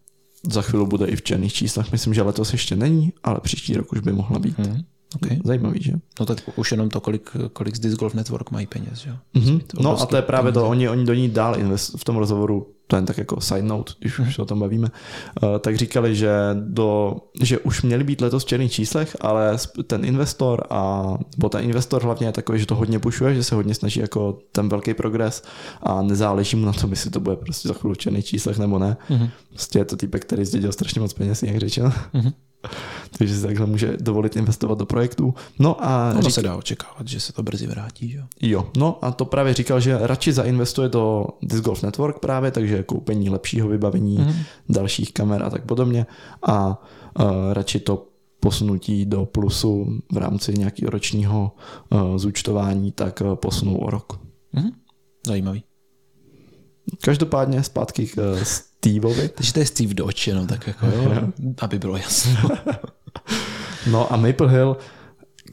Za 0.51 0.61
chvíli 0.61 0.85
bude 0.85 1.05
i 1.05 1.15
v 1.15 1.21
černých 1.21 1.53
číslech, 1.53 1.91
myslím, 1.91 2.13
že 2.13 2.21
letos 2.21 2.51
ještě 2.51 2.75
není, 2.75 3.13
ale 3.23 3.39
příští 3.39 3.77
rok 3.77 3.91
už 3.91 3.99
by 3.99 4.11
mohla 4.11 4.39
být. 4.39 4.59
Hmm. 4.59 4.83
Okay. 5.15 5.39
Zajímavý, 5.43 5.83
že? 5.83 5.93
No 6.19 6.25
tak 6.25 6.37
už 6.55 6.71
jenom 6.71 6.89
to, 6.89 7.01
kolik, 7.01 7.31
kolik 7.53 7.75
z 7.75 7.79
Disc 7.79 7.97
Golf 7.97 8.13
Network 8.13 8.51
mají 8.51 8.67
peněz, 8.67 8.99
že? 8.99 9.17
Mm-hmm. 9.35 9.61
No 9.79 10.01
a 10.01 10.05
to 10.05 10.15
je 10.15 10.21
právě 10.21 10.51
peněz. 10.51 10.63
to, 10.63 10.69
oni, 10.69 10.89
oni 10.89 11.05
do 11.05 11.13
ní 11.13 11.29
dál 11.29 11.59
invest, 11.59 11.95
v 11.97 12.03
tom 12.03 12.17
rozhovoru 12.17 12.67
to 12.89 12.95
je 12.95 13.01
tak 13.01 13.17
jako 13.17 13.41
side 13.41 13.61
note, 13.61 13.93
když 13.99 14.19
už 14.19 14.35
se 14.35 14.41
o 14.41 14.45
tom 14.45 14.59
bavíme, 14.59 14.87
uh, 15.43 15.57
tak 15.59 15.77
říkali, 15.77 16.15
že, 16.15 16.31
do, 16.53 17.15
že 17.41 17.57
už 17.57 17.81
měli 17.81 18.03
být 18.03 18.21
letos 18.21 18.43
v 18.43 18.47
černých 18.47 18.71
číslech, 18.71 19.17
ale 19.21 19.57
ten 19.87 20.05
investor 20.05 20.63
a, 20.69 21.13
bo 21.37 21.49
ten 21.49 21.63
investor 21.63 22.03
hlavně 22.03 22.27
je 22.27 22.31
takový, 22.31 22.59
že 22.59 22.65
to 22.65 22.75
hodně 22.75 22.99
pušuje, 22.99 23.35
že 23.35 23.43
se 23.43 23.55
hodně 23.55 23.75
snaží 23.75 23.99
jako 23.99 24.37
ten 24.51 24.69
velký 24.69 24.93
progres 24.93 25.43
a 25.83 26.01
nezáleží 26.01 26.57
mu 26.57 26.65
na 26.65 26.73
tom, 26.73 26.89
jestli 26.89 27.11
to 27.11 27.19
bude 27.19 27.35
prostě 27.35 27.67
za 27.67 27.73
chvíli 27.73 27.95
v 27.95 27.97
černých 27.97 28.25
číslech 28.25 28.57
nebo 28.57 28.79
ne. 28.79 28.97
Mm-hmm. 29.09 29.29
Prostě 29.49 29.79
je 29.79 29.85
to 29.85 29.97
týpek, 29.97 30.25
který 30.25 30.45
zdědil 30.45 30.71
strašně 30.71 31.01
moc 31.01 31.13
peněz, 31.13 31.43
jak 31.43 31.57
řečeno. 31.57 31.89
Mm-hmm. 31.89 32.33
Takže 33.17 33.35
si 33.35 33.41
takhle 33.41 33.65
může 33.65 33.97
dovolit 33.99 34.35
investovat 34.35 34.77
do 34.77 34.85
projektů. 34.85 35.33
No 35.59 35.85
a 35.85 36.11
ono 36.11 36.21
řík... 36.21 36.33
se 36.33 36.41
dá 36.41 36.55
očekávat, 36.55 37.07
že 37.07 37.19
se 37.19 37.33
to 37.33 37.43
brzy 37.43 37.67
vrátí. 37.67 38.13
Jo? 38.13 38.23
jo, 38.41 38.71
no 38.77 38.99
a 39.01 39.11
to 39.11 39.25
právě 39.25 39.53
říkal, 39.53 39.79
že 39.79 39.97
radši 40.01 40.33
zainvestuje 40.33 40.89
do 40.89 41.25
Disc 41.41 41.63
Golf 41.63 41.83
Network 41.83 42.19
právě, 42.19 42.51
takže 42.51 42.83
koupení 42.83 43.29
lepšího 43.29 43.67
vybavení, 43.67 44.17
mm-hmm. 44.17 44.35
dalších 44.69 45.13
kamer 45.13 45.43
a 45.43 45.49
tak 45.49 45.65
podobně 45.65 46.05
a 46.47 46.81
uh, 47.19 47.53
radši 47.53 47.79
to 47.79 48.05
posunutí 48.39 49.05
do 49.05 49.25
plusu 49.25 49.99
v 50.11 50.17
rámci 50.17 50.53
nějakého 50.53 50.89
ročního 50.89 51.51
uh, 51.89 52.17
zúčtování, 52.17 52.91
tak 52.91 53.21
uh, 53.21 53.35
posunou 53.35 53.77
o 53.77 53.89
rok. 53.89 54.19
Mm-hmm. 54.53 54.71
Zajímavý. 55.27 55.68
Každopádně 57.01 57.63
zpátky 57.63 58.07
k 58.07 58.17
uh, 58.17 58.43
Steveovi. 58.43 59.29
Takže 59.29 59.53
to 59.53 59.59
je 59.59 59.65
Steve 59.65 59.93
Dodge, 59.93 60.31
jenom 60.31 60.47
tak 60.47 60.67
jako, 60.67 60.85
jo, 60.85 61.27
aby 61.61 61.79
bylo 61.79 61.97
jasno. 61.97 62.49
no 63.91 64.13
a 64.13 64.17
Maple 64.17 64.51
Hill, 64.51 64.77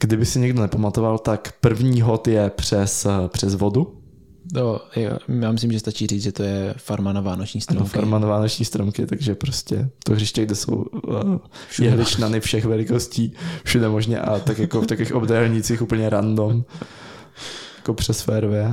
kdyby 0.00 0.26
si 0.26 0.40
někdo 0.40 0.62
nepamatoval, 0.62 1.18
tak 1.18 1.54
první 1.60 2.00
hod 2.00 2.28
je 2.28 2.50
přes, 2.50 3.06
přes 3.28 3.54
vodu. 3.54 4.02
No, 4.54 4.80
jo, 4.96 5.18
já 5.40 5.52
myslím, 5.52 5.72
že 5.72 5.80
stačí 5.80 6.06
říct, 6.06 6.22
že 6.22 6.32
to 6.32 6.42
je 6.42 6.74
farma 6.78 7.12
na 7.12 7.20
vánoční 7.20 7.60
stromky. 7.60 7.80
Ano, 7.80 7.88
farma 7.90 8.18
na 8.18 8.28
vánoční 8.28 8.64
stromky, 8.64 9.06
takže 9.06 9.34
prostě 9.34 9.88
to 10.04 10.12
hřiště, 10.12 10.44
kde 10.44 10.54
jsou 10.54 10.74
uh, 10.74 11.38
jehličnany 11.80 12.40
všech 12.40 12.64
velikostí, 12.64 13.32
všude 13.64 13.88
možně 13.88 14.18
a 14.18 14.38
tak 14.38 14.58
jako 14.58 14.80
v 14.80 14.86
takových 14.86 15.14
obdélnících 15.14 15.82
úplně 15.82 16.10
random, 16.10 16.64
jako 17.76 17.94
přes 17.94 18.20
fairway. 18.20 18.64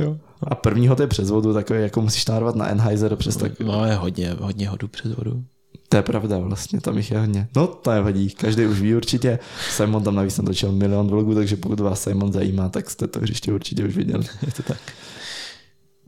Jo. 0.00 0.16
A 0.42 0.54
prvního 0.54 0.96
to 0.96 1.02
je 1.02 1.06
přes 1.06 1.30
vodu, 1.30 1.54
takový 1.54 1.80
jako 1.80 2.02
musíš 2.02 2.26
nárvat 2.26 2.54
na 2.54 2.68
Enheiser 2.68 3.16
přes 3.16 3.36
tak. 3.36 3.60
No 3.60 3.86
je 3.86 3.94
hodně, 3.94 4.36
hodně 4.40 4.68
hodu 4.68 4.88
přes 4.88 5.14
vodu. 5.14 5.44
To 5.88 5.96
je 5.96 6.02
pravda 6.02 6.38
vlastně, 6.38 6.80
tam 6.80 6.96
jich 6.96 7.10
je 7.10 7.18
hodně. 7.18 7.48
No 7.56 7.66
to 7.66 7.90
je 7.90 8.00
hodí, 8.00 8.30
každý 8.30 8.66
už 8.66 8.80
ví 8.80 8.94
určitě. 8.94 9.38
Simon 9.70 10.02
tam 10.02 10.14
navíc 10.14 10.38
natočil 10.38 10.72
milion 10.72 11.08
vlogů, 11.08 11.34
takže 11.34 11.56
pokud 11.56 11.80
vás 11.80 12.02
Simon 12.02 12.32
zajímá, 12.32 12.68
tak 12.68 12.90
jste 12.90 13.06
to 13.06 13.20
hřiště 13.20 13.52
určitě 13.52 13.84
už 13.84 13.96
viděli. 13.96 14.24
je 14.46 14.52
to 14.52 14.62
tak. 14.62 14.78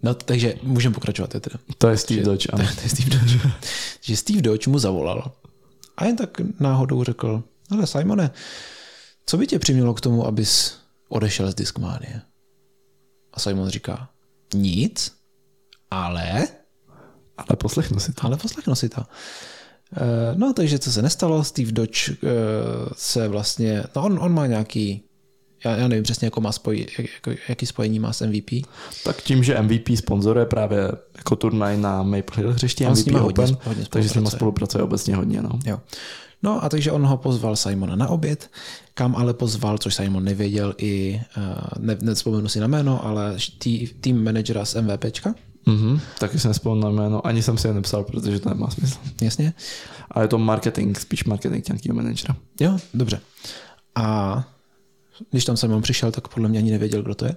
No, 0.03 0.15
takže 0.15 0.55
můžeme 0.63 0.95
pokračovat. 0.95 1.35
Je 1.35 1.41
teda. 1.41 1.57
To 1.79 1.89
je 1.89 1.97
Steve 1.97 2.23
Dodge, 2.23 2.49
ano. 2.53 2.65
To 2.75 2.81
je 2.83 2.89
Steve 2.89 3.19
Dodge. 3.19 3.39
že 4.01 4.17
Steve 4.17 4.43
Dodge 4.43 4.71
mu 4.71 4.79
zavolal 4.79 5.33
a 5.99 6.05
jen 6.05 6.17
tak 6.17 6.31
náhodou 6.61 7.05
řekl, 7.05 7.43
ale 7.71 7.87
Simone, 7.87 8.31
co 9.27 9.37
by 9.37 9.47
tě 9.47 9.59
přimělo 9.59 9.95
k 9.95 10.01
tomu, 10.01 10.27
abys 10.27 10.79
odešel 11.09 11.51
z 11.51 11.55
Discmania? 11.55 12.21
A 13.39 13.41
Simon 13.41 13.69
říká, 13.69 14.09
nic, 14.55 15.13
ale... 15.91 16.49
Ale 17.37 17.57
poslechnu 17.57 18.01
si 18.01 18.13
to. 18.13 18.27
Ale 18.27 18.37
poslechnu 18.37 18.75
si 18.75 18.89
to. 18.89 19.03
Eh, 19.97 20.35
no, 20.35 20.53
takže 20.53 20.79
co 20.79 20.93
se 20.93 21.03
nestalo, 21.03 21.45
Steve 21.45 21.73
Dodge 21.73 22.11
eh, 22.11 22.17
se 22.93 23.29
vlastně, 23.29 23.85
no 23.97 24.05
on, 24.05 24.19
on 24.23 24.35
má 24.35 24.47
nějaký, 24.47 25.03
já, 25.65 25.77
já 25.77 25.89
nevím 25.89 26.05
přesně, 26.05 26.27
jako 26.27 26.41
má 26.41 26.53
spoj, 26.53 26.87
jako, 26.99 27.41
jaký 27.49 27.67
spojení 27.67 27.99
má 27.99 28.13
s 28.13 28.27
MVP. 28.27 28.67
Tak 29.05 29.23
tím, 29.23 29.45
že 29.45 29.63
MVP 29.63 29.89
sponzoruje 29.97 30.47
právě 30.47 30.93
jako 31.17 31.37
turnaj 31.37 31.77
na 31.77 32.03
Maple 32.03 32.37
Hill 32.37 32.53
hřiště 32.53 32.91
MVP 32.91 33.07
Open, 33.07 33.21
hodně, 33.21 33.57
hodně 33.65 33.87
takže 33.91 34.09
s 34.09 34.15
nimi 34.15 34.31
spolupracuje 34.31 34.85
obecně 34.85 35.17
hodně. 35.17 35.43
No. 35.43 35.59
Jo. 35.67 35.81
No 36.43 36.65
a 36.65 36.69
takže 36.69 36.93
on 36.93 37.07
ho 37.07 37.17
pozval 37.17 37.57
Simona 37.57 37.97
na 37.97 38.09
oběd, 38.09 38.51
kam 38.95 39.17
ale 39.17 39.35
pozval, 39.35 39.79
což 39.79 39.95
Simon 39.95 40.25
nevěděl 40.25 40.75
i, 40.79 41.23
eh, 41.37 41.41
ne, 41.79 41.97
nevzpomenu 42.03 42.49
si 42.49 42.61
na 42.61 42.67
jméno, 42.67 43.07
ale 43.07 43.37
tý, 43.59 43.89
tým 43.89 44.25
manažera 44.25 44.65
z 44.65 44.75
MVPčka. 44.75 45.35
Mm-hmm, 45.67 46.01
taky 46.19 46.39
jsem 46.39 46.51
nespomněl 46.51 46.93
na 46.93 47.03
jméno, 47.03 47.27
ani 47.27 47.43
jsem 47.43 47.59
si 47.59 47.67
je 47.67 47.75
nepsal, 47.75 48.05
protože 48.05 48.41
to 48.41 48.49
nemá 48.49 48.71
smysl. 48.71 48.99
Jasně. 49.21 49.55
A 50.11 50.23
je 50.23 50.29
to 50.29 50.39
marketing, 50.39 50.99
spíš 50.99 51.25
marketing 51.25 51.69
nějakého 51.69 51.95
manažera. 51.95 52.37
Jo, 52.61 52.79
dobře. 52.95 53.21
A 53.95 54.49
když 55.31 55.45
tam 55.45 55.57
Simon 55.57 55.83
přišel, 55.83 56.13
tak 56.13 56.29
podle 56.29 56.49
mě 56.49 56.59
ani 56.59 56.71
nevěděl, 56.71 57.03
kdo 57.03 57.15
to 57.15 57.25
je. 57.25 57.37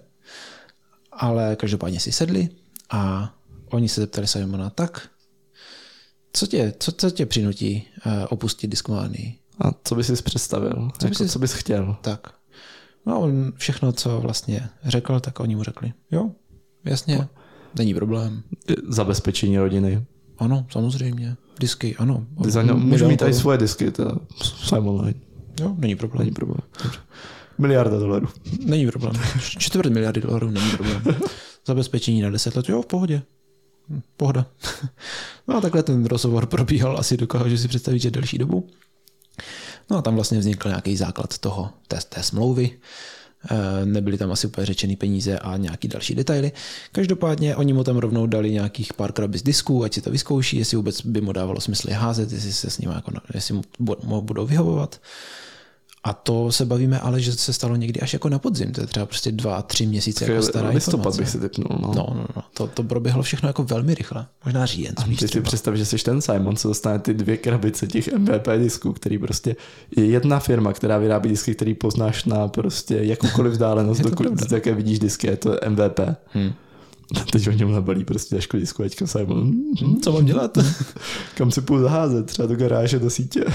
Ale 1.12 1.56
každopádně 1.56 2.00
si 2.00 2.12
sedli 2.12 2.50
a 2.90 3.34
oni 3.70 3.90
se 3.90 4.02
zeptali 4.02 4.28
Simona, 4.28 4.70
tak 4.70 5.10
co 6.34 6.48
tě, 6.48 6.74
co, 6.80 6.92
co 6.92 7.12
tě 7.12 7.26
přinutí 7.26 7.88
uh, 8.06 8.12
opustit 8.30 8.72
diskování? 8.72 9.38
A 9.60 9.72
co 9.84 9.96
bys 9.96 10.08
si 10.08 10.24
představil? 10.24 10.90
Co, 11.00 11.08
jako, 11.08 11.24
bys, 11.24 11.32
co 11.32 11.40
bys 11.40 11.54
chtěl? 11.54 11.96
Tak. 12.02 12.34
No 13.06 13.22
on 13.22 13.54
všechno, 13.56 13.92
co 13.92 14.22
vlastně 14.22 14.70
řekl, 14.84 15.20
tak 15.20 15.40
oni 15.40 15.56
mu 15.56 15.64
řekli. 15.64 15.94
Jo, 16.12 16.32
jasně, 16.86 17.18
no. 17.18 17.28
není 17.78 17.94
problém. 17.94 18.44
Zabezpečení 18.90 19.58
rodiny. 19.58 20.06
Ano, 20.38 20.66
samozřejmě. 20.70 21.36
Disky, 21.60 21.96
ano. 21.96 22.26
Design, 22.44 22.74
můžu 22.74 23.08
mít 23.08 23.22
i 23.22 23.34
svoje 23.34 23.58
disky, 23.58 23.92
to 23.92 24.18
Simon 24.44 25.06
Line. 25.06 25.20
Jo, 25.62 25.76
není 25.78 25.96
problém. 25.96 26.20
Není 26.20 26.34
problém. 26.34 26.62
Dobře. 26.84 27.00
Miliarda 27.58 28.00
dolarů. 28.00 28.28
Není 28.66 28.88
problém. 28.88 29.14
Čtvrt 29.40 29.92
miliardy 29.92 30.22
dolarů 30.22 30.50
není 30.50 30.72
problém. 30.72 31.02
Zabezpečení 31.68 32.22
na 32.22 32.30
10 32.30 32.56
let, 32.56 32.70
jo, 32.70 32.82
v 32.82 32.86
pohodě. 32.86 33.22
Pohoda. 34.18 34.46
No 35.48 35.58
a 35.58 35.62
takhle 35.62 35.84
ten 35.84 36.06
rozhovor 36.06 36.46
probíhal 36.46 36.98
asi 36.98 37.18
dokáže 37.18 37.58
si 37.58 37.68
představit, 37.68 38.06
delší 38.06 38.38
dobu. 38.38 38.68
No 39.90 39.98
a 39.98 40.02
tam 40.02 40.16
vlastně 40.16 40.40
vznikl 40.40 40.68
nějaký 40.68 40.98
základ 40.98 41.38
toho, 41.38 41.70
té, 41.88 41.98
té 42.10 42.24
smlouvy. 42.24 42.72
E, 43.52 43.86
nebyly 43.86 44.18
tam 44.18 44.32
asi 44.32 44.48
úplně 44.48 44.66
řečený 44.66 44.96
peníze 44.96 45.40
a 45.40 45.58
nějaký 45.58 45.88
další 45.88 46.16
detaily. 46.16 46.52
Každopádně 46.92 47.56
oni 47.56 47.74
mu 47.74 47.84
tam 47.84 47.98
rovnou 47.98 48.28
dali 48.28 48.52
nějakých 48.52 48.94
pár 48.94 49.12
krabic 49.12 49.44
disků, 49.44 49.84
ať 49.84 49.94
si 49.94 50.02
to 50.02 50.12
vyzkouší, 50.12 50.58
jestli 50.58 50.78
vůbec 50.78 51.02
by 51.02 51.22
mu 51.22 51.32
dávalo 51.32 51.62
smysl 51.62 51.90
je 51.90 51.96
házet, 51.96 52.32
jestli 52.32 52.54
se 52.54 52.70
s 52.70 52.78
ním 52.78 52.92
jako, 52.92 53.12
jestli 53.34 53.62
mu 54.04 54.22
budou 54.22 54.46
vyhovovat. 54.46 55.02
A 56.04 56.14
to 56.14 56.52
se 56.52 56.66
bavíme 56.66 57.00
ale, 57.00 57.22
že 57.22 57.32
se 57.34 57.54
stalo 57.54 57.76
někdy 57.76 58.00
až 58.00 58.14
jako 58.14 58.30
na 58.30 58.40
podzim, 58.40 58.72
to 58.72 58.82
je 58.82 58.88
třeba 58.88 59.06
prostě 59.06 59.32
dva, 59.32 59.62
tři 59.62 59.86
měsíce 59.86 60.32
jako 60.32 60.44
stará 60.44 60.70
listopad 60.70 61.18
bych 61.18 61.30
si 61.30 61.40
typnul. 61.40 61.78
No. 61.82 61.88
No, 61.88 62.06
no, 62.10 62.26
no. 62.36 62.44
To, 62.54 62.68
to 62.68 62.84
proběhlo 62.84 63.24
všechno 63.24 63.50
jako 63.50 63.64
velmi 63.64 63.96
rychle. 63.96 64.26
Možná 64.46 64.66
říjen. 64.66 64.94
A 64.98 65.04
ty 65.20 65.28
si 65.28 65.42
představ, 65.42 65.76
že 65.76 65.86
jsi 65.86 65.98
ten 65.98 66.22
Simon, 66.22 66.56
co 66.56 66.68
dostane 66.68 67.00
ty 67.00 67.14
dvě 67.14 67.38
krabice 67.38 67.88
těch 67.88 68.14
MVP 68.14 68.48
disků, 68.58 68.94
který 68.94 69.18
prostě 69.18 69.56
je 69.98 70.06
jedna 70.06 70.40
firma, 70.40 70.74
která 70.74 70.98
vyrábí 70.98 71.30
disky, 71.30 71.56
který 71.56 71.74
poznáš 71.74 72.26
na 72.26 72.48
prostě 72.48 72.98
jakoukoliv 73.02 73.52
vzdálenost, 73.52 74.02
dokud 74.02 74.52
jaké 74.52 74.74
vidíš 74.74 75.00
disky, 75.00 75.28
je 75.28 75.38
to 75.38 75.58
MVP. 75.70 76.00
Hmm. 76.34 76.54
Teď 77.32 77.48
o 77.48 77.52
něm 77.52 77.72
nabalí 77.72 78.06
prostě 78.06 78.38
až 78.38 78.48
disku, 78.54 78.84
teďka 78.84 79.08
Simon, 79.08 79.52
hmm, 79.80 80.02
co 80.02 80.12
mám 80.12 80.26
dělat? 80.26 80.58
Kam 81.36 81.52
si 81.52 81.62
půjdu 81.62 81.84
zaházet, 81.84 82.26
třeba 82.26 82.48
do 82.48 82.56
garáže, 82.56 83.00
do 83.00 83.10
sítě. 83.10 83.44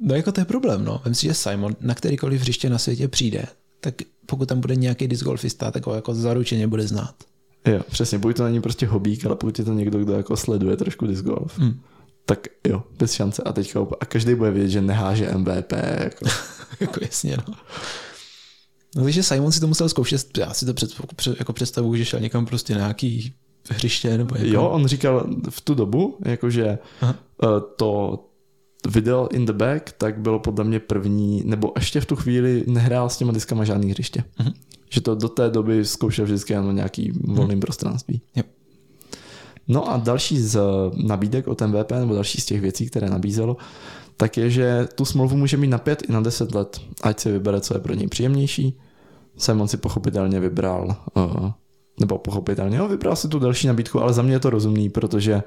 No 0.00 0.14
jako 0.14 0.32
to 0.32 0.40
je 0.40 0.44
problém, 0.44 0.84
no. 0.84 1.00
Vem 1.04 1.14
si, 1.14 1.26
že 1.26 1.34
Simon 1.34 1.76
na 1.80 1.94
kterýkoliv 1.94 2.40
hřiště 2.40 2.70
na 2.70 2.78
světě 2.78 3.08
přijde 3.08 3.46
tak 3.80 3.94
pokud 4.26 4.48
tam 4.48 4.60
bude 4.60 4.76
nějaký 4.76 5.08
disc 5.08 5.22
golfista, 5.22 5.70
tak 5.70 5.86
ho 5.86 5.94
jako 5.94 6.14
zaručeně 6.14 6.66
bude 6.66 6.86
znát. 6.86 7.14
Jo, 7.66 7.80
přesně, 7.90 8.18
pokud 8.18 8.36
to 8.36 8.44
není 8.44 8.60
prostě 8.60 8.86
hobík, 8.86 9.26
ale 9.26 9.36
pokud 9.36 9.58
je 9.58 9.64
to 9.64 9.72
někdo, 9.72 9.98
kdo 9.98 10.12
jako 10.12 10.36
sleduje 10.36 10.76
trošku 10.76 11.06
disc 11.06 11.22
golf, 11.22 11.58
Hmm. 11.58 11.80
tak 12.24 12.46
jo, 12.68 12.82
bez 12.98 13.12
šance. 13.12 13.42
A 13.42 13.52
teďka 13.52 13.86
a 14.00 14.04
každý 14.04 14.34
bude 14.34 14.50
vědět, 14.50 14.70
že 14.70 14.82
neháže 14.82 15.30
MVP. 15.36 15.72
Jako. 16.04 16.26
jako 16.80 17.00
jasně, 17.02 17.36
no. 17.48 17.54
No, 18.96 19.04
takže 19.04 19.22
Simon 19.22 19.52
si 19.52 19.60
to 19.60 19.66
musel 19.66 19.88
zkoušet, 19.88 20.38
já 20.38 20.54
si 20.54 20.66
to 20.66 20.74
před, 20.74 20.90
jako 21.38 21.52
představu, 21.52 21.96
že 21.96 22.04
šel 22.04 22.20
někam 22.20 22.46
prostě 22.46 22.74
na 22.74 22.80
nějaký 22.80 23.34
hřiště, 23.70 24.18
nebo 24.18 24.34
jako... 24.34 24.48
Jo, 24.50 24.62
on 24.68 24.86
říkal 24.86 25.26
v 25.50 25.60
tu 25.60 25.74
dobu, 25.74 26.18
jakože 26.24 26.78
Aha. 27.00 27.14
eh, 27.44 27.46
to 27.76 28.24
video 28.88 29.28
in 29.32 29.46
the 29.46 29.52
back, 29.52 29.92
tak 29.92 30.18
bylo 30.18 30.38
podle 30.38 30.64
mě 30.64 30.80
první, 30.80 31.42
nebo 31.44 31.72
ještě 31.76 32.00
v 32.00 32.06
tu 32.06 32.16
chvíli 32.16 32.64
nehrál 32.66 33.08
s 33.08 33.16
těma 33.16 33.32
diskama 33.32 33.64
žádný 33.64 33.90
hřiště. 33.90 34.24
Mhm. 34.38 34.52
Že 34.90 35.00
to 35.00 35.14
do 35.14 35.28
té 35.28 35.50
doby 35.50 35.84
zkoušel 35.84 36.24
vždycky 36.24 36.52
jenom 36.52 36.76
nějaký 36.76 37.12
volným 37.24 37.60
prostranství. 37.60 38.20
Jo. 38.36 38.42
No 39.68 39.90
a 39.90 39.96
další 39.96 40.40
z 40.40 40.60
nabídek 40.96 41.48
od 41.48 41.62
MVP, 41.62 41.90
nebo 41.90 42.14
další 42.14 42.40
z 42.40 42.44
těch 42.44 42.60
věcí, 42.60 42.86
které 42.86 43.10
nabízelo, 43.10 43.56
tak 44.16 44.36
je, 44.36 44.50
že 44.50 44.88
tu 44.94 45.04
smlouvu 45.04 45.36
může 45.36 45.56
mít 45.56 45.66
na 45.66 45.78
5 45.78 46.02
i 46.08 46.12
na 46.12 46.20
10 46.20 46.54
let, 46.54 46.80
ať 47.02 47.20
si 47.20 47.32
vybere, 47.32 47.60
co 47.60 47.74
je 47.74 47.80
pro 47.80 47.94
něj 47.94 48.06
příjemnější. 48.06 48.78
Simon 49.36 49.68
si 49.68 49.76
pochopitelně 49.76 50.40
vybral, 50.40 50.96
uh, 51.14 51.50
nebo 52.00 52.18
pochopitelně, 52.18 52.78
no, 52.78 52.88
vybral 52.88 53.16
si 53.16 53.28
tu 53.28 53.38
další 53.38 53.66
nabídku, 53.66 54.00
ale 54.00 54.12
za 54.12 54.22
mě 54.22 54.32
je 54.32 54.40
to 54.40 54.50
rozumný, 54.50 54.90
protože 54.90 55.42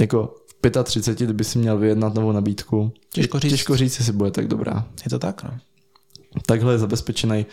jako 0.00 0.34
v 0.66 0.82
35, 0.84 1.26
kdyby 1.26 1.44
si 1.44 1.58
měl 1.58 1.78
vyjednat 1.78 2.14
novou 2.14 2.32
nabídku, 2.32 2.92
Těžko 3.10 3.38
říct. 3.38 3.52
těžko 3.52 3.76
říct, 3.76 3.98
jestli 3.98 4.12
bude 4.12 4.30
tak 4.30 4.48
dobrá. 4.48 4.86
Je 5.04 5.10
to 5.10 5.18
tak, 5.18 5.42
no. 5.42 5.50
Takhle 6.46 6.74
je 6.74 6.78
zabezpečený 6.78 7.46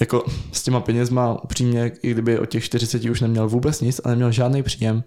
jako 0.00 0.26
s 0.52 0.62
těma 0.62 0.80
penězma 0.80 1.42
upřímně, 1.44 1.92
i 2.02 2.10
kdyby 2.10 2.38
od 2.38 2.46
těch 2.46 2.64
40 2.64 3.04
už 3.04 3.20
neměl 3.20 3.48
vůbec 3.48 3.80
nic 3.80 4.00
a 4.04 4.08
neměl 4.08 4.32
žádný 4.32 4.62
příjem, 4.62 5.04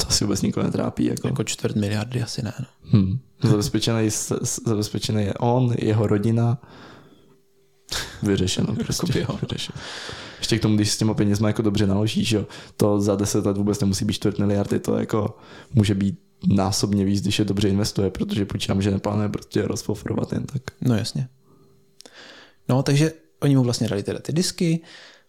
to 0.00 0.08
asi 0.08 0.24
vůbec 0.24 0.42
nikoho 0.42 0.66
netrápí. 0.66 1.04
Jako. 1.04 1.28
Jako 1.28 1.44
čtvrt 1.44 1.76
miliardy 1.76 2.22
asi 2.22 2.42
ne, 2.42 2.52
no. 2.60 2.66
Hmm. 2.82 3.18
Zabezpečený, 3.42 4.08
zabezpečený 4.64 5.24
je 5.24 5.34
on, 5.34 5.74
jeho 5.78 6.06
rodina. 6.06 6.58
Vyřešeno 8.22 8.74
prostě. 8.74 9.18
Jakoby 9.18 9.32
jo. 9.32 9.38
Vyřešeno. 9.42 9.78
Ještě 10.38 10.58
k 10.58 10.62
tomu, 10.62 10.76
když 10.76 10.90
s 10.90 10.98
těma 10.98 11.14
penězma 11.14 11.48
jako 11.48 11.62
dobře 11.62 11.86
naložíš, 11.86 12.32
jo, 12.32 12.46
to 12.76 13.00
za 13.00 13.16
10 13.16 13.46
let 13.46 13.56
vůbec 13.56 13.80
nemusí 13.80 14.04
být 14.04 14.12
čtvrt 14.12 14.38
miliardy, 14.38 14.80
to 14.80 14.98
jako 14.98 15.38
může 15.74 15.94
být 15.94 16.18
násobně 16.46 17.04
víc, 17.04 17.22
když 17.22 17.38
je 17.38 17.44
dobře 17.44 17.68
investuje, 17.68 18.10
protože 18.10 18.44
počítám, 18.44 18.82
že 18.82 18.90
neplánuje 18.90 19.28
prostě 19.28 19.62
rozpofrovat 19.62 20.32
jen 20.32 20.42
tak. 20.42 20.62
No 20.80 20.94
jasně. 20.94 21.28
No, 22.68 22.82
takže 22.82 23.12
oni 23.40 23.56
mu 23.56 23.62
vlastně 23.62 23.88
dali 23.88 24.02
teda 24.02 24.18
ty 24.18 24.32
disky, 24.32 24.80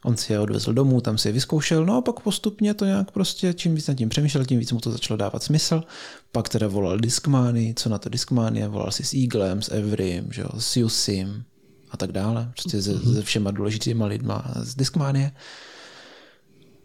on 0.06 0.18
si 0.18 0.34
je 0.34 0.40
odvezl 0.40 0.74
domů, 0.74 1.02
tam 1.02 1.18
si 1.18 1.28
je 1.28 1.32
vyzkoušel, 1.32 1.86
no 1.86 1.98
a 1.98 2.02
pak 2.02 2.20
postupně 2.20 2.74
to 2.74 2.86
nějak 2.86 3.12
prostě, 3.12 3.54
čím 3.54 3.76
víc 3.76 3.88
nad 3.88 3.94
tím 3.94 4.10
přemýšlel, 4.10 4.46
tím 4.46 4.60
víc 4.60 4.72
mu 4.72 4.80
to 4.80 4.92
začalo 4.92 5.18
dávat 5.18 5.44
smysl. 5.44 5.84
Pak 6.32 6.50
teda 6.50 6.68
volal 6.68 6.98
Discmany, 6.98 7.74
co 7.78 7.90
na 7.90 7.98
to 7.98 8.10
Discmany, 8.10 8.68
volal 8.68 8.92
si 8.92 9.04
s 9.04 9.14
Eaglem, 9.14 9.62
s 9.62 9.72
Everym, 9.72 10.32
že 10.32 10.42
jo, 10.42 10.50
s 10.58 10.78
Yusim 10.78 11.44
a 11.90 11.98
tak 11.98 12.12
dále, 12.12 12.52
prostě 12.54 12.82
se, 12.82 13.00
se 13.00 13.22
všema 13.22 13.52
důležitýma 13.52 14.06
lidma 14.06 14.54
z 14.56 14.76
Discmanie. 14.76 15.32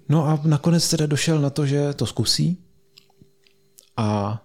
No 0.09 0.25
a 0.25 0.41
nakonec 0.45 0.91
teda 0.91 1.07
došel 1.07 1.41
na 1.41 1.51
to, 1.51 1.67
že 1.67 1.95
to 1.95 2.07
zkusí 2.07 2.65
a 3.97 4.41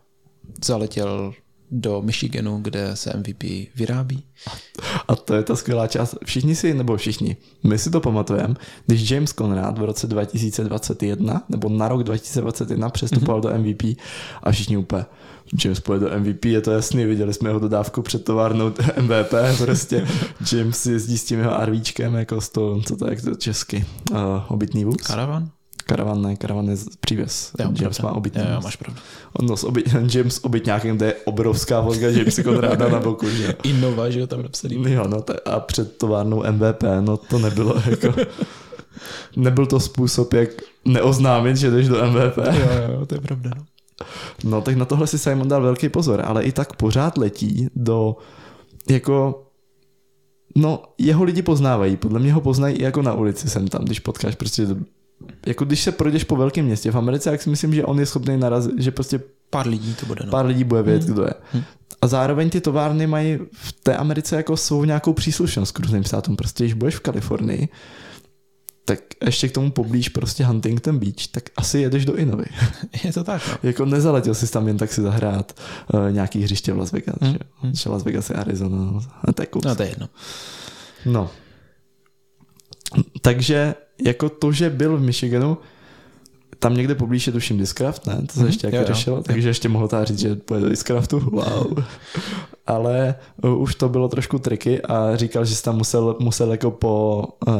zaletěl 0.65 1.33
do 1.71 2.01
Michiganu, 2.01 2.59
kde 2.61 2.95
se 2.95 3.13
MVP 3.17 3.43
vyrábí. 3.75 4.23
A 5.07 5.15
to 5.15 5.33
je 5.33 5.43
ta 5.43 5.55
skvělá 5.55 5.87
část. 5.87 6.15
Všichni 6.25 6.55
si, 6.55 6.73
nebo 6.73 6.97
všichni, 6.97 7.37
my 7.63 7.77
si 7.77 7.91
to 7.91 7.99
pamatujeme, 7.99 8.55
když 8.85 9.11
James 9.11 9.33
Conrad 9.33 9.77
v 9.77 9.83
roce 9.83 10.07
2021, 10.07 11.43
nebo 11.49 11.69
na 11.69 11.87
rok 11.87 12.03
2021 12.03 12.89
přestupoval 12.89 13.41
mm-hmm. 13.41 13.53
do 13.53 13.59
MVP 13.59 13.99
a 14.43 14.51
všichni 14.51 14.77
úplně, 14.77 15.05
James 15.63 15.79
pojede 15.79 16.09
do 16.09 16.19
MVP, 16.19 16.45
je 16.45 16.61
to 16.61 16.71
jasný, 16.71 17.05
viděli 17.05 17.33
jsme 17.33 17.49
jeho 17.49 17.59
dodávku 17.59 18.01
před 18.01 18.23
továrnou 18.23 18.67
MVP, 19.01 19.33
prostě 19.57 20.07
James 20.53 20.85
jezdí 20.85 21.17
s 21.17 21.23
tím 21.23 21.39
jeho 21.39 21.65
RVčkem, 21.65 22.15
jako 22.15 22.41
s 22.41 22.49
to, 22.49 22.81
co 22.85 22.95
to 22.95 23.05
je, 23.05 23.11
jak 23.11 23.21
to 23.21 23.35
česky, 23.35 23.85
uh, 24.11 24.17
obytný 24.47 24.85
vůz. 24.85 25.01
Karavan? 25.01 25.49
Karavan, 25.89 26.21
ne, 26.21 26.35
karavan 26.35 26.69
je 26.69 26.77
přívěs. 26.99 27.51
Jo, 27.59 27.65
James 27.65 27.97
pravda. 27.97 28.03
má 28.03 28.17
obytný 28.17 28.41
Jo, 28.53 28.61
máš 28.63 28.75
pravdu. 28.75 29.01
On 29.33 29.45
nos 29.45 29.63
oby, 29.63 29.83
James 30.13 30.39
obytňákem, 30.43 30.97
to 30.97 31.03
je 31.03 31.13
obrovská 31.25 31.81
fotka 31.83 32.07
Jamesa 32.07 32.43
Conrada 32.43 32.89
na 32.89 32.99
boku, 32.99 33.29
že. 33.29 33.55
Innova, 33.63 34.09
že 34.09 34.19
jo, 34.19 34.27
tam 34.27 34.43
napsaný. 34.43 34.83
Jo, 34.87 35.07
no 35.07 35.21
to, 35.21 35.47
a 35.47 35.59
před 35.59 35.97
továrnou 35.97 36.43
MVP, 36.51 36.83
no 36.99 37.17
to 37.17 37.39
nebylo 37.39 37.75
jako... 37.89 38.13
Nebyl 39.35 39.65
to 39.65 39.79
způsob, 39.79 40.33
jak 40.33 40.49
neoznámit, 40.85 41.57
že 41.57 41.71
jdeš 41.71 41.87
do 41.87 42.05
MVP. 42.05 42.37
Jo, 42.37 42.69
jo, 42.93 43.05
to 43.05 43.15
je 43.15 43.21
pravda. 43.21 43.51
No. 43.57 43.63
No 44.43 44.61
tak 44.61 44.75
na 44.75 44.85
tohle 44.85 45.07
si 45.07 45.19
Simon 45.19 45.47
dal 45.47 45.61
velký 45.61 45.89
pozor, 45.89 46.21
ale 46.25 46.43
i 46.43 46.51
tak 46.51 46.75
pořád 46.75 47.17
letí 47.17 47.67
do 47.75 48.15
jako 48.89 49.45
No, 50.55 50.83
jeho 50.97 51.23
lidi 51.23 51.41
poznávají, 51.41 51.97
podle 51.97 52.19
mě 52.19 52.33
ho 52.33 52.41
poznají 52.41 52.75
i 52.75 52.83
jako 52.83 53.01
na 53.01 53.13
ulici 53.13 53.49
sem 53.49 53.67
tam, 53.67 53.85
když 53.85 53.99
potkáš 53.99 54.35
prostě 54.35 54.67
jako 55.45 55.65
když 55.65 55.83
se 55.83 55.91
projdeš 55.91 56.23
po 56.23 56.35
velkém 56.35 56.65
městě 56.65 56.91
v 56.91 56.97
Americe, 56.97 57.31
jak 57.31 57.41
si 57.41 57.49
myslím, 57.49 57.73
že 57.73 57.85
on 57.85 57.99
je 57.99 58.05
schopný 58.05 58.37
narazit, 58.37 58.71
že 58.77 58.91
prostě 58.91 59.19
Pár 59.49 59.67
lidí 59.67 59.93
to 59.93 60.05
bude, 60.05 60.25
no. 60.25 60.31
pár 60.31 60.45
lidí 60.45 60.63
bude 60.63 60.81
vědět, 60.81 61.07
kdo 61.07 61.23
je. 61.23 61.33
Hmm. 61.51 61.63
A 62.01 62.07
zároveň 62.07 62.49
ty 62.49 62.61
továrny 62.61 63.07
mají 63.07 63.39
v 63.51 63.71
té 63.71 63.97
Americe 63.97 64.35
jako 64.35 64.57
svou 64.57 64.83
nějakou 64.83 65.13
příslušnost 65.13 65.71
k 65.71 65.79
různým 65.79 66.03
státům. 66.03 66.35
Prostě 66.35 66.63
když 66.63 66.73
budeš 66.73 66.95
v 66.95 66.99
Kalifornii, 66.99 67.69
tak 68.85 68.99
ještě 69.25 69.47
k 69.47 69.51
tomu 69.51 69.71
poblíž 69.71 70.09
prostě 70.09 70.45
Huntington 70.45 70.99
Beach, 70.99 71.27
tak 71.31 71.43
asi 71.57 71.79
jedeš 71.79 72.05
do 72.05 72.15
Inovy. 72.15 72.45
Je 73.03 73.13
to 73.13 73.23
tak, 73.23 73.41
no. 73.47 73.69
jako 73.69 73.85
nezaletěl 73.85 74.35
jsi 74.35 74.51
tam 74.51 74.67
jen 74.67 74.77
tak 74.77 74.93
si 74.93 75.01
zahrát 75.01 75.59
uh, 75.93 76.11
nějaký 76.11 76.43
hřiště 76.43 76.73
v 76.73 76.77
Las 76.77 76.91
Vegas. 76.91 77.15
Hmm, 77.21 77.33
Že? 77.33 77.39
že 77.81 77.89
Las 77.89 78.03
Vegas 78.03 78.29
je 78.29 78.35
Arizona. 78.35 78.77
no. 78.77 79.01
A 79.25 79.33
to 79.33 79.41
je 79.41 79.45
kus. 79.45 79.63
No 79.65 79.75
to 79.75 79.83
je 79.83 79.89
jedno. 79.89 80.09
No. 81.05 81.31
Takže 83.21 83.75
jako 84.05 84.29
to, 84.29 84.51
že 84.51 84.69
byl 84.69 84.97
v 84.97 85.01
Michiganu, 85.01 85.57
tam 86.59 86.77
někde 86.77 86.95
poblíž 86.95 87.27
je 87.27 87.33
tuším 87.33 87.57
Discraft, 87.57 88.07
ne? 88.07 88.21
To 88.27 88.33
se 88.33 88.39
Mhm, 88.39 88.47
ještě 88.47 88.67
jo, 88.67 88.71
jako 88.73 88.89
jo. 88.89 88.95
řešilo, 88.95 89.23
takže 89.23 89.49
ještě 89.49 89.69
mohl 89.69 89.87
tá 89.87 90.05
říct, 90.05 90.19
že 90.19 90.35
pojede 90.35 90.63
do 90.65 90.69
Discraftu, 90.69 91.19
wow. 91.19 91.83
Ale 92.67 93.15
uh, 93.43 93.61
už 93.61 93.75
to 93.75 93.89
bylo 93.89 94.07
trošku 94.07 94.39
triky 94.39 94.81
a 94.81 95.15
říkal, 95.15 95.45
že 95.45 95.55
se 95.55 95.63
tam 95.63 95.77
musel, 95.77 96.15
musel 96.19 96.51
jako 96.51 96.71
po, 96.71 97.23
uh, 97.47 97.53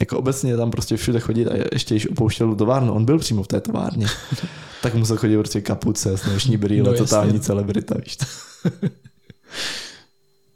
jako 0.00 0.18
obecně 0.18 0.56
tam 0.56 0.70
prostě 0.70 0.96
všude 0.96 1.20
chodit 1.20 1.46
a 1.48 1.52
ještě 1.72 1.94
když 1.94 2.06
opouštěl 2.10 2.54
továrnu, 2.54 2.92
on 2.92 3.04
byl 3.04 3.18
přímo 3.18 3.42
v 3.42 3.48
té 3.48 3.60
továrně, 3.60 4.06
tak 4.82 4.94
musel 4.94 5.16
chodit 5.16 5.36
prostě 5.36 5.60
kapuce, 5.60 6.18
sluneční 6.18 6.56
brýle, 6.56 6.90
No 6.92 6.98
totální 6.98 7.40
celebrita, 7.40 7.94
víš 8.04 8.16
to. 8.16 8.24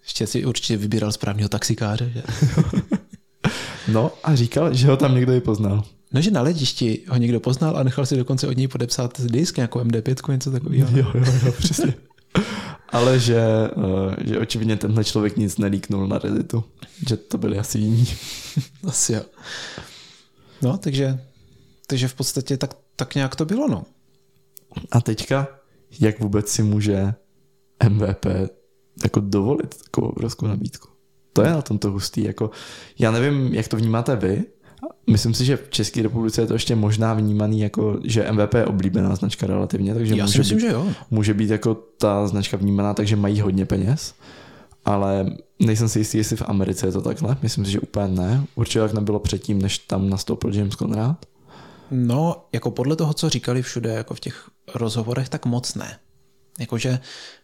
Ještě 0.04 0.26
si 0.26 0.44
určitě 0.44 0.76
vybíral 0.76 1.12
správného 1.12 1.48
taxikáře, 1.48 2.10
že? 2.14 2.22
No 3.92 4.12
a 4.24 4.34
říkal, 4.34 4.74
že 4.74 4.86
ho 4.86 4.96
tam 4.96 5.14
někdo 5.14 5.32
i 5.32 5.40
poznal. 5.40 5.84
No, 6.12 6.20
že 6.20 6.30
na 6.30 6.42
letišti 6.42 7.04
ho 7.08 7.16
někdo 7.16 7.40
poznal 7.40 7.76
a 7.76 7.82
nechal 7.82 8.06
si 8.06 8.16
dokonce 8.16 8.48
od 8.48 8.56
něj 8.56 8.68
podepsat 8.68 9.20
disk, 9.20 9.56
nějakou 9.56 9.80
MD5, 9.80 10.32
něco 10.32 10.50
takového. 10.50 10.98
Jo, 10.98 11.06
jo, 11.14 11.24
jo, 11.46 11.52
přesně. 11.52 11.94
Ale 12.88 13.18
že, 13.18 13.40
eh, 13.40 14.24
že 14.24 14.38
očividně 14.38 14.76
tenhle 14.76 15.04
člověk 15.04 15.36
nic 15.36 15.58
nelíknul 15.58 16.08
na 16.08 16.18
Redditu. 16.18 16.64
Že 17.08 17.16
to 17.16 17.38
byli 17.38 17.58
asi 17.58 17.78
jiní. 17.78 18.06
Asi 18.86 19.12
jo. 19.12 19.22
No, 20.62 20.78
takže, 20.78 21.20
takže 21.86 22.08
v 22.08 22.14
podstatě 22.14 22.56
tak, 22.56 22.74
tak 22.96 23.14
nějak 23.14 23.36
to 23.36 23.44
bylo, 23.44 23.68
no. 23.68 23.84
A 24.90 25.00
teďka, 25.00 25.48
jak 26.00 26.20
vůbec 26.20 26.48
si 26.48 26.62
může 26.62 27.14
MVP 27.88 28.26
jako 29.02 29.20
dovolit 29.20 29.82
takovou 29.84 30.08
obrovskou 30.08 30.46
nabídku? 30.46 30.88
To 31.36 31.48
je 31.48 31.54
na 31.54 31.62
tomto 31.62 31.90
hustý. 31.90 32.24
Jako, 32.24 32.50
já 32.98 33.10
nevím, 33.10 33.54
jak 33.54 33.68
to 33.68 33.76
vnímáte 33.76 34.16
vy. 34.16 34.44
Myslím 35.10 35.34
si, 35.34 35.44
že 35.44 35.56
v 35.56 35.70
České 35.70 36.02
republice 36.02 36.42
je 36.42 36.46
to 36.46 36.52
ještě 36.52 36.76
možná 36.76 37.14
vnímaný 37.14 37.60
jako, 37.60 38.00
že 38.04 38.32
MVP 38.32 38.54
je 38.54 38.66
oblíbená 38.66 39.16
značka 39.16 39.46
relativně, 39.46 39.94
takže 39.94 40.14
Já 40.16 40.24
může 40.24 40.32
si 40.32 40.38
myslím, 40.38 40.58
být, 40.58 40.62
že 40.64 40.72
jo. 40.72 40.86
může 41.10 41.34
být 41.34 41.50
jako 41.50 41.74
ta 41.74 42.26
značka 42.26 42.56
vnímaná, 42.56 42.94
takže 42.94 43.16
mají 43.16 43.40
hodně 43.40 43.66
peněz. 43.66 44.14
Ale 44.84 45.26
nejsem 45.58 45.88
si 45.88 45.98
jistý, 45.98 46.18
jestli 46.18 46.36
v 46.36 46.42
Americe 46.46 46.86
je 46.86 46.92
to 46.92 47.00
takhle. 47.02 47.36
Myslím 47.42 47.64
si, 47.64 47.70
že 47.70 47.80
úplně 47.80 48.08
ne. 48.08 48.44
Určitě 48.54 48.80
tak 48.80 48.92
nebylo 48.92 49.18
předtím, 49.18 49.62
než 49.62 49.78
tam 49.78 50.10
nastoupil 50.10 50.54
James 50.54 50.74
Conrad. 50.74 51.26
No, 51.90 52.44
jako 52.52 52.70
podle 52.70 52.96
toho, 52.96 53.14
co 53.14 53.28
říkali 53.28 53.62
všude, 53.62 53.90
jako 53.90 54.14
v 54.14 54.20
těch 54.20 54.50
rozhovorech, 54.74 55.28
tak 55.28 55.46
moc 55.46 55.74
ne. 55.74 55.98
Jakože, 56.60 56.98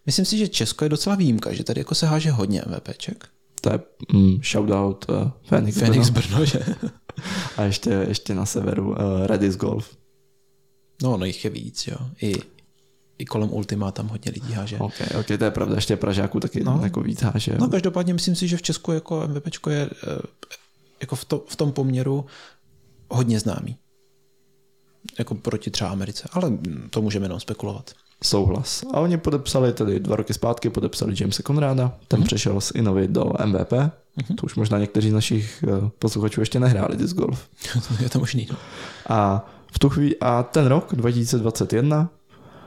myslím 0.06 0.24
si, 0.24 0.38
že 0.38 0.48
Česko 0.48 0.84
je 0.84 0.88
docela 0.88 1.16
výjimka, 1.16 1.52
že 1.52 1.64
tady 1.64 1.80
jako 1.80 1.94
se 1.94 2.06
háže 2.06 2.30
hodně 2.30 2.62
MVPček. 2.66 3.28
To 3.62 3.72
je 3.72 3.80
mm, 4.12 4.42
shoutout 4.42 5.06
uh, 5.08 5.30
Phoenix, 5.42 5.78
Phoenix 5.78 6.10
Brno. 6.10 6.28
Brno, 6.28 6.44
že? 6.44 6.60
A 7.56 7.62
ještě, 7.62 7.90
ještě 7.90 8.34
na 8.34 8.46
severu 8.46 8.90
uh, 8.90 8.96
Redis 9.26 9.56
Golf. 9.56 9.96
No, 11.02 11.16
no 11.16 11.24
jich 11.24 11.44
je 11.44 11.50
víc, 11.50 11.86
jo. 11.86 11.96
I, 12.22 12.34
i 13.18 13.24
kolem 13.24 13.52
Ultima 13.52 13.92
tam 13.92 14.08
hodně 14.08 14.32
lidí 14.34 14.52
háže. 14.52 14.78
OK, 14.78 14.94
OK, 15.20 15.26
to 15.38 15.44
je 15.44 15.50
pravda, 15.50 15.74
ještě 15.74 15.96
Pražáků 15.96 16.40
taky 16.40 16.64
No. 16.64 16.76
no. 16.76 16.84
jako 16.84 17.00
víc 17.00 17.22
háže. 17.22 17.56
No 17.58 17.68
každopádně 17.68 18.14
myslím 18.14 18.36
si, 18.36 18.48
že 18.48 18.56
v 18.56 18.62
Česku 18.62 18.92
jako 18.92 19.28
MVPčko 19.28 19.70
je 19.70 19.90
eh, 19.90 20.22
jako 21.00 21.16
v, 21.16 21.24
to, 21.24 21.44
v 21.48 21.56
tom 21.56 21.72
poměru 21.72 22.26
hodně 23.10 23.40
známý. 23.40 23.76
Jako 25.18 25.34
proti 25.34 25.70
třeba 25.70 25.90
Americe, 25.90 26.28
ale 26.32 26.58
to 26.90 27.02
můžeme 27.02 27.24
jenom 27.24 27.40
spekulovat. 27.40 27.90
Souhlas. 28.22 28.84
A 28.92 29.00
oni 29.00 29.16
podepsali 29.16 29.72
tedy 29.72 30.00
dva 30.00 30.16
roky 30.16 30.34
zpátky, 30.34 30.70
podepsali 30.70 31.14
Jamesa 31.20 31.42
Conrada, 31.46 31.92
ten 32.08 32.20
mm-hmm. 32.20 32.24
přešel 32.24 32.60
z 32.60 32.70
Innovit 32.74 33.10
do 33.10 33.24
MVP. 33.44 33.72
Mm-hmm. 33.72 34.34
To 34.36 34.44
už 34.44 34.54
možná 34.54 34.78
někteří 34.78 35.10
z 35.10 35.12
našich 35.12 35.64
eh, 35.68 35.90
posluchačů 35.98 36.40
ještě 36.40 36.60
nehráli 36.60 36.96
disc 36.96 37.14
golf. 37.14 37.48
Je 38.00 38.08
to 38.08 38.18
možný. 38.18 38.48
No. 38.50 38.56
A, 39.08 39.46
v 39.72 39.78
tu 39.78 39.88
chvíli, 39.88 40.16
a 40.20 40.42
ten 40.42 40.66
rok 40.66 40.94
2021 40.94 42.08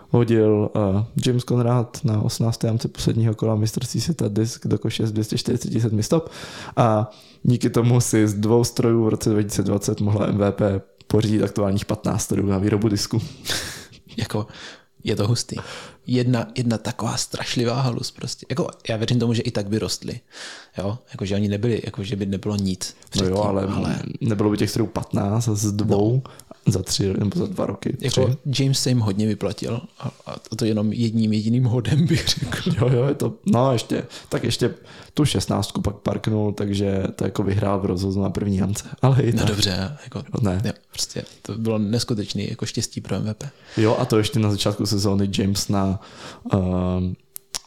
hodil 0.10 0.70
uh, 0.76 1.04
James 1.26 1.44
Conrad 1.44 2.00
na 2.04 2.22
18. 2.22 2.64
jamce 2.64 2.88
posledního 2.88 3.36
kola 3.36 3.56
mistrovství 3.56 4.02
světa 4.02 4.26
disk 4.28 4.68
do 4.68 4.80
koše 4.80 5.08
z 5.08 5.12
247 5.12 6.04
stop 6.04 6.30
a 6.78 7.12
díky 7.44 7.70
tomu 7.70 8.02
si 8.02 8.28
z 8.28 8.34
dvou 8.34 8.64
strojů 8.64 9.06
v 9.06 9.10
roce 9.10 9.30
2020 9.30 10.02
mohla 10.02 10.32
MVP 10.32 10.62
pořídit 11.08 11.44
aktuálních 11.44 11.86
15 11.86 12.24
strojů 12.24 12.48
na 12.48 12.58
výrobu 12.58 12.88
disku. 12.88 13.22
jako 14.18 14.48
je 15.06 15.16
to 15.16 15.28
hustý. 15.28 15.56
Jedna, 16.08 16.48
jedna 16.56 16.78
taková 16.78 17.18
strašlivá 17.18 17.82
halus 17.82 18.12
prostě. 18.12 18.46
Jako, 18.50 18.68
já 18.90 18.98
věřím 18.98 19.20
tomu, 19.20 19.34
že 19.34 19.42
i 19.42 19.52
tak 19.52 19.70
by 19.70 19.80
rostly. 19.80 20.20
Jo? 20.78 20.98
Jako, 21.12 21.26
že 21.26 21.36
oni 21.36 21.48
nebyli, 21.48 21.82
jako, 21.86 22.04
že 22.04 22.16
by 22.16 22.26
nebylo 22.26 22.56
nic. 22.56 22.96
Předtím, 23.10 23.32
no 23.32 23.38
jo, 23.38 23.44
ale, 23.44 23.64
ale, 23.64 24.00
nebylo 24.22 24.50
by 24.50 24.58
těch 24.58 24.70
strojů 24.70 24.88
15 24.88 25.50
z 25.50 25.72
dvou. 25.72 26.22
No 26.26 26.45
za 26.68 26.84
tři 26.84 27.14
nebo 27.18 27.40
za 27.40 27.48
dva 27.48 27.66
roky. 27.66 27.94
Tři. 27.94 28.06
Jako 28.06 28.36
James 28.60 28.80
se 28.80 28.90
jim 28.90 29.00
hodně 29.00 29.28
vyplatil 29.28 29.82
a, 30.00 30.12
a 30.26 30.36
to 30.56 30.66
jenom 30.66 30.94
jedním 30.94 31.34
jediným 31.34 31.64
hodem 31.64 32.08
bych 32.08 32.28
řekl. 32.28 32.72
Jo, 32.82 32.90
jo, 32.94 33.08
je 33.08 33.14
to, 33.14 33.34
no 33.46 33.74
ještě, 33.74 34.04
tak 34.30 34.44
ještě 34.44 34.74
tu 35.14 35.26
šestnáctku 35.26 35.82
pak 35.82 35.96
parknul, 35.96 36.54
takže 36.54 37.04
to 37.16 37.24
jako 37.24 37.44
vyhrál 37.44 37.80
v 37.80 37.86
rozhozu 37.86 38.22
na 38.22 38.30
první 38.30 38.58
hance. 38.58 38.84
Ale 39.02 39.22
i 39.22 39.32
no 39.32 39.38
tak. 39.38 39.48
dobře, 39.48 39.98
jako, 40.04 40.24
ne. 40.42 40.62
Jo, 40.66 40.72
prostě 40.92 41.24
to 41.42 41.58
bylo 41.58 41.78
neskutečný 41.78 42.50
jako 42.50 42.66
štěstí 42.66 43.02
pro 43.02 43.20
MVP. 43.20 43.44
Jo 43.78 43.98
a 44.00 44.06
to 44.06 44.18
ještě 44.18 44.40
na 44.40 44.52
začátku 44.52 44.86
sezóny 44.86 45.30
James 45.38 45.68
na 45.68 46.00
uh, 46.54 46.60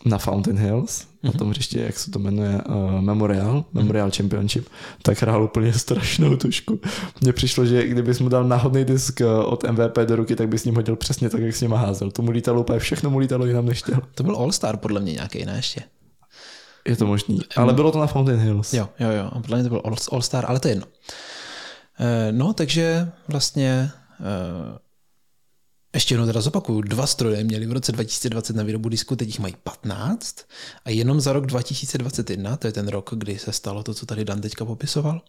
na 0.05 0.19
Fountain 0.19 0.59
Hills, 0.59 1.01
mm-hmm. 1.01 1.07
na 1.23 1.33
tom 1.33 1.51
hřiště, 1.51 1.81
jak 1.81 1.99
se 1.99 2.11
to 2.11 2.19
jmenuje, 2.19 2.61
uh, 2.69 3.01
Memorial, 3.01 3.65
Memorial 3.73 4.09
mm-hmm. 4.09 4.17
Championship, 4.17 4.69
tak 5.03 5.23
hrál 5.23 5.43
úplně 5.43 5.73
strašnou 5.73 6.37
tušku. 6.37 6.81
Mně 7.21 7.33
přišlo, 7.33 7.67
že 7.67 7.87
kdybys 7.87 8.21
mu 8.21 8.29
dal 8.29 8.45
náhodný 8.45 8.85
disk 8.85 9.21
eh, 9.21 9.27
od 9.27 9.65
MVP 9.71 9.99
do 9.99 10.17
ruky, 10.17 10.37
tak 10.37 10.49
bys 10.49 10.63
s 10.63 10.65
ním 10.65 10.75
hodil 10.75 10.97
přesně 10.97 11.31
tak, 11.31 11.41
jak 11.41 11.57
s 11.57 11.61
ním 11.61 11.73
házel. 11.73 12.11
To 12.11 12.23
mu 12.23 12.31
lítalo 12.31 12.61
úplně, 12.61 12.79
všechno 12.79 13.11
mu 13.11 13.19
lítalo 13.19 13.47
jinam 13.47 13.67
než 13.67 13.83
chtěl. 13.83 14.01
To 14.15 14.23
byl 14.23 14.37
All-Star 14.37 14.77
podle 14.77 15.01
mě 15.01 15.13
nějaký, 15.13 15.45
ne 15.45 15.57
ještě? 15.57 15.83
Je 16.85 16.97
to 16.97 17.07
možný, 17.07 17.41
ale 17.57 17.73
bylo 17.73 17.93
to 17.93 17.99
na 17.99 18.07
Fountain 18.07 18.39
Hills. 18.39 18.75
Jo, 18.75 18.89
jo, 18.99 19.11
jo, 19.11 19.31
podle 19.41 19.57
mě 19.57 19.65
to 19.65 19.71
byl 19.71 19.83
All-Star, 20.13 20.45
ale 20.49 20.61
to 20.61 20.69
je 20.69 20.73
jedno. 20.73 20.87
Uh, 20.87 22.39
no, 22.39 22.53
takže 22.53 23.09
vlastně 23.29 23.91
ještě 25.99 26.15
jednou 26.15 26.27
teda 26.27 26.41
zopakuju, 26.41 26.81
dva 26.81 27.07
stroje 27.07 27.45
měli 27.45 27.67
v 27.67 27.73
roce 27.73 27.93
2020 27.93 28.57
na 28.57 28.63
výrobu 28.63 28.89
disku, 28.89 29.17
teď 29.17 29.29
jich 29.29 29.39
mají 29.39 29.55
15 29.63 30.37
a 30.85 30.91
jenom 30.91 31.21
za 31.21 31.33
rok 31.33 31.47
2021, 31.47 32.57
to 32.57 32.67
je 32.67 32.73
ten 32.73 32.89
rok, 32.89 33.11
kdy 33.17 33.39
se 33.39 33.53
stalo 33.53 33.83
to, 33.83 33.95
co 33.95 34.07
tady 34.07 34.25
Dan 34.25 34.41
teďka 34.41 34.65
popisoval, 34.65 35.23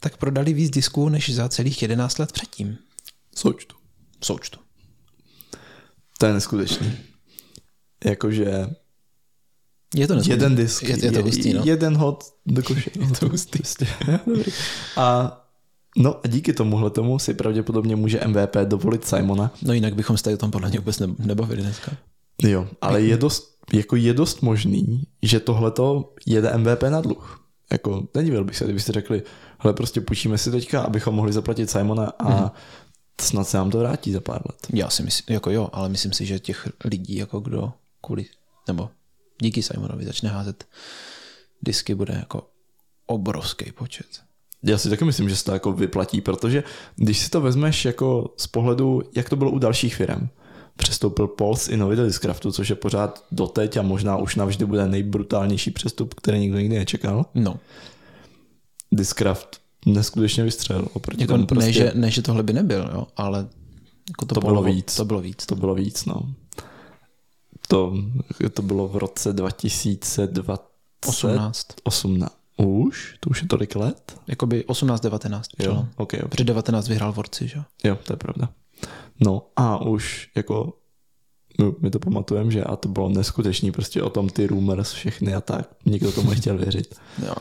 tak 0.00 0.16
prodali 0.16 0.52
víc 0.52 0.70
disků 0.70 1.08
než 1.08 1.34
za 1.34 1.48
celých 1.48 1.82
11 1.82 2.18
let 2.18 2.32
předtím. 2.32 2.78
Součtu. 3.34 3.76
Součtu. 4.24 4.58
To 6.18 6.26
je 6.26 6.32
neskutečný. 6.32 6.98
Jakože 8.04 8.66
je 9.94 10.06
to 10.06 10.14
neskutečný. 10.14 10.30
Jeden 10.32 10.56
disk. 10.56 10.82
Je, 10.82 11.04
je 11.04 11.12
to 11.12 11.22
hustý, 11.22 11.52
no. 11.52 11.62
Jeden 11.64 11.96
hod 11.96 12.24
do 12.46 12.62
koše. 12.62 12.90
Je 13.00 13.10
to 13.20 13.28
hustý. 13.28 13.58
Prostě. 13.58 13.86
A 14.96 15.36
No 15.96 16.20
a 16.24 16.28
díky 16.28 16.52
tomuhle 16.52 16.90
tomu 16.90 17.18
si 17.18 17.34
pravděpodobně 17.34 17.96
může 17.96 18.20
MVP 18.26 18.56
dovolit 18.64 19.04
Simona. 19.04 19.52
No 19.62 19.72
jinak 19.72 19.94
bychom 19.94 20.16
se 20.16 20.24
tady 20.24 20.34
o 20.34 20.38
tom 20.38 20.50
podle 20.50 20.68
mě 20.68 20.78
vůbec 20.78 20.98
nebavili 21.18 21.62
dneska. 21.62 21.92
Jo, 22.42 22.68
ale 22.80 23.02
je 23.02 23.16
dost, 23.16 23.56
jako 23.72 23.96
je 23.96 24.14
dost 24.14 24.42
možný, 24.42 25.04
že 25.22 25.40
tohleto 25.40 26.12
jede 26.26 26.58
MVP 26.58 26.82
na 26.82 27.00
dluh. 27.00 27.46
Jako 27.72 28.08
nedivil 28.14 28.44
bych 28.44 28.56
se, 28.56 28.64
kdybyste 28.64 28.92
řekli, 28.92 29.22
hele 29.58 29.74
prostě 29.74 30.00
půjčíme 30.00 30.38
si 30.38 30.50
teďka, 30.50 30.82
abychom 30.82 31.14
mohli 31.14 31.32
zaplatit 31.32 31.70
Simona 31.70 32.06
a 32.18 32.24
mm-hmm. 32.24 32.50
snad 33.20 33.44
se 33.48 33.56
nám 33.56 33.70
to 33.70 33.78
vrátí 33.78 34.12
za 34.12 34.20
pár 34.20 34.42
let. 34.50 34.66
Já 34.72 34.90
si 34.90 35.02
myslím, 35.02 35.34
jako 35.34 35.50
jo, 35.50 35.68
ale 35.72 35.88
myslím 35.88 36.12
si, 36.12 36.26
že 36.26 36.38
těch 36.38 36.68
lidí, 36.84 37.16
jako 37.16 37.40
kdo 37.40 37.72
kvůli, 38.00 38.26
nebo 38.68 38.90
díky 39.42 39.62
Simonovi 39.62 40.04
začne 40.04 40.28
házet 40.28 40.64
disky, 41.62 41.94
bude 41.94 42.14
jako 42.14 42.48
obrovský 43.06 43.72
počet. 43.72 44.06
Já 44.62 44.78
si 44.78 44.90
taky 44.90 45.04
myslím, 45.04 45.28
že 45.28 45.36
se 45.36 45.44
to 45.44 45.52
jako 45.52 45.72
vyplatí, 45.72 46.20
protože 46.20 46.64
když 46.96 47.18
si 47.18 47.30
to 47.30 47.40
vezmeš 47.40 47.84
jako 47.84 48.34
z 48.36 48.46
pohledu, 48.46 49.02
jak 49.14 49.28
to 49.28 49.36
bylo 49.36 49.50
u 49.50 49.58
dalších 49.58 49.94
firm, 49.96 50.28
přestoupil 50.76 51.26
Paul 51.26 51.56
z 51.56 51.68
Innovita 51.68 52.04
Discraftu, 52.04 52.52
což 52.52 52.70
je 52.70 52.76
pořád 52.76 53.24
doteď 53.32 53.76
a 53.76 53.82
možná 53.82 54.16
už 54.16 54.36
navždy 54.36 54.64
bude 54.64 54.88
nejbrutálnější 54.88 55.70
přestup, 55.70 56.14
který 56.14 56.38
nikdo 56.38 56.58
nikdy 56.58 56.78
nečekal. 56.78 57.26
No. 57.34 57.56
Discraft 58.92 59.60
neskutečně 59.86 60.44
vystřelil 60.44 60.88
oproti 60.92 61.22
jako 61.22 61.32
tomu 61.32 61.46
prostě... 61.46 61.66
ne, 61.66 61.72
že, 61.72 61.92
ne, 61.94 62.10
že 62.10 62.22
tohle 62.22 62.42
by 62.42 62.52
nebyl, 62.52 62.90
jo, 62.92 63.06
ale 63.16 63.48
jako 64.08 64.26
to, 64.26 64.34
to 64.34 64.40
bylo 64.40 64.62
víc. 64.62 64.96
To 64.96 65.04
bylo 65.04 65.20
víc. 65.20 65.46
To 65.46 65.56
bylo 65.56 65.74
víc, 65.74 66.04
no. 66.04 66.22
To, 67.68 67.94
to 68.54 68.62
bylo 68.62 68.88
v 68.88 68.96
roce 68.96 69.32
2020. 69.32 70.70
18. 71.06 71.66
18. 71.82 72.39
Už? 72.66 73.16
To 73.20 73.30
už 73.30 73.42
je 73.42 73.48
tolik 73.48 73.76
let? 73.76 74.20
Jakoby 74.26 74.64
18-19. 74.68 75.42
Jo, 75.58 75.86
okay, 75.96 76.20
okay. 76.20 76.28
Před 76.28 76.44
19 76.44 76.88
vyhrál 76.88 77.12
Vorci, 77.12 77.48
že? 77.48 77.62
Jo, 77.84 77.98
to 78.04 78.12
je 78.12 78.16
pravda. 78.16 78.48
No 79.20 79.42
a 79.56 79.82
už 79.82 80.30
jako 80.36 80.72
my, 81.58 81.72
my 81.80 81.90
to 81.90 81.98
pamatujeme, 81.98 82.50
že 82.50 82.64
a 82.64 82.76
to 82.76 82.88
bylo 82.88 83.08
neskutečný 83.08 83.72
prostě 83.72 84.02
o 84.02 84.10
tom 84.10 84.28
ty 84.28 84.46
rumors 84.46 84.92
všechny 84.92 85.34
a 85.34 85.40
tak. 85.40 85.68
Nikdo 85.86 86.12
tomu 86.12 86.30
nechtěl 86.30 86.58
věřit. 86.58 86.94
jo. 87.26 87.34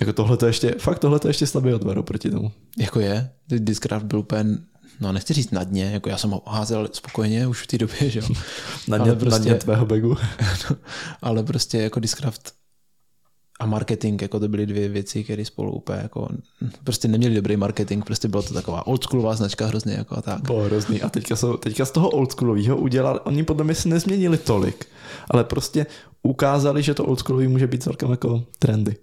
Jako 0.00 0.12
tohle 0.12 0.36
to 0.36 0.46
ještě, 0.46 0.74
fakt 0.78 0.98
tohle 0.98 1.18
to 1.18 1.28
ještě 1.28 1.46
slabý 1.46 1.74
odvar 1.74 2.02
proti 2.02 2.30
tomu. 2.30 2.52
Jako 2.78 3.00
je, 3.00 3.30
Discraft 3.48 4.06
byl 4.06 4.18
úplně 4.18 4.58
no 5.00 5.12
nechci 5.12 5.34
říct 5.34 5.50
na 5.50 5.64
dně, 5.64 5.84
jako 5.84 6.08
já 6.08 6.18
jsem 6.18 6.30
ho 6.30 6.42
házel 6.46 6.88
spokojeně 6.92 7.46
už 7.46 7.62
v 7.62 7.66
té 7.66 7.78
době, 7.78 8.10
že 8.10 8.18
jo. 8.18 8.28
na, 8.88 8.98
dně, 8.98 9.12
prostě, 9.12 9.30
na 9.30 9.38
dně 9.38 9.54
tvého 9.54 9.86
begu. 9.86 10.16
no, 10.70 10.76
ale 11.22 11.42
prostě 11.42 11.78
jako 11.78 12.00
Discraft 12.00 12.52
a 13.58 13.66
marketing, 13.66 14.22
jako 14.22 14.40
to 14.40 14.48
byly 14.48 14.66
dvě 14.66 14.88
věci, 14.88 15.24
které 15.24 15.44
spolu 15.44 15.72
úplně 15.72 15.98
jako, 16.02 16.28
prostě 16.84 17.08
neměli 17.08 17.34
dobrý 17.34 17.56
marketing, 17.56 18.04
prostě 18.04 18.28
byla 18.28 18.42
to 18.42 18.54
taková 18.54 18.86
oldschoolová 18.86 19.34
značka 19.34 19.66
hrozně 19.66 19.94
jako 19.94 20.18
a 20.18 20.22
tak. 20.22 20.42
Bylo 20.42 20.64
hrozný 20.64 21.02
a 21.02 21.08
teďka, 21.08 21.36
jsou, 21.36 21.56
teďka 21.56 21.84
z 21.84 21.90
toho 21.90 22.10
oldschoolového 22.10 22.76
udělali, 22.76 23.20
oni 23.20 23.42
podle 23.42 23.64
mě 23.64 23.74
se 23.74 23.88
nezměnili 23.88 24.38
tolik, 24.38 24.86
ale 25.30 25.44
prostě 25.44 25.86
ukázali, 26.22 26.82
že 26.82 26.94
to 26.94 27.04
oldschoolový 27.04 27.48
může 27.48 27.66
být 27.66 27.82
celkem 27.82 28.10
jako 28.10 28.44
trendy. 28.58 28.96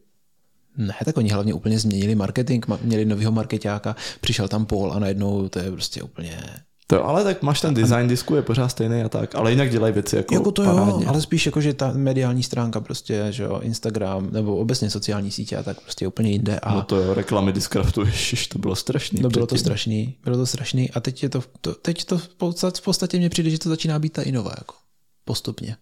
Ne, 0.78 0.95
tak 1.06 1.18
oni 1.18 1.30
hlavně 1.30 1.54
úplně 1.54 1.80
změnili 1.80 2.16
marketing, 2.16 2.66
měli 2.82 3.06
nového 3.06 3.32
marketáka, 3.32 3.95
přišel 4.22 4.47
tam 4.47 4.66
Paul 4.66 4.93
a 4.93 4.99
najednou 4.99 5.49
to 5.49 5.60
je 5.60 5.72
prostě 5.72 6.04
úplně 6.04 6.43
to, 6.88 7.06
ale 7.06 7.24
tak 7.24 7.42
máš 7.42 7.62
ten 7.62 7.74
design 7.74 8.08
disku, 8.08 8.36
je 8.36 8.42
pořád 8.42 8.68
stejný 8.68 9.02
a 9.02 9.10
tak, 9.10 9.36
ale 9.36 9.52
jinak 9.52 9.72
dělají 9.72 9.94
věci 9.94 10.16
jako, 10.16 10.34
jako 10.34 10.52
to 10.52 10.64
parádně. 10.64 11.06
jo, 11.06 11.10
ale 11.10 11.22
spíš 11.22 11.46
jako, 11.46 11.62
že 11.62 11.74
ta 11.74 11.92
mediální 11.96 12.44
stránka 12.44 12.82
prostě, 12.82 13.28
že 13.30 13.44
jo, 13.44 13.60
Instagram 13.60 14.30
nebo 14.32 14.58
obecně 14.58 14.90
sociální 14.90 15.32
sítě 15.32 15.58
a 15.58 15.64
tak 15.64 15.82
prostě 15.82 16.08
úplně 16.08 16.32
jinde. 16.32 16.60
A... 16.60 16.74
No 16.74 16.82
to 16.82 16.96
jo, 16.96 17.14
reklamy 17.14 17.54
Discraftu, 17.54 18.02
ježiš, 18.06 18.48
to 18.48 18.60
bylo 18.60 18.76
strašný. 18.76 19.22
No 19.22 19.30
bylo 19.30 19.48
to 19.48 19.58
strašný, 19.58 20.16
bylo 20.24 20.38
to 20.38 20.46
strašný 20.46 20.92
a 20.92 21.00
teď 21.00 21.24
je 21.24 21.30
to, 21.30 21.44
to 21.62 21.74
teď 21.74 22.06
to 22.06 22.18
v 22.18 22.82
podstatě 22.84 23.18
mně 23.18 23.30
přijde, 23.30 23.50
že 23.50 23.60
to 23.60 23.70
začíná 23.70 24.00
být 24.00 24.14
ta 24.14 24.22
inova 24.22 24.52
jako 24.58 24.76
postupně. 25.26 25.78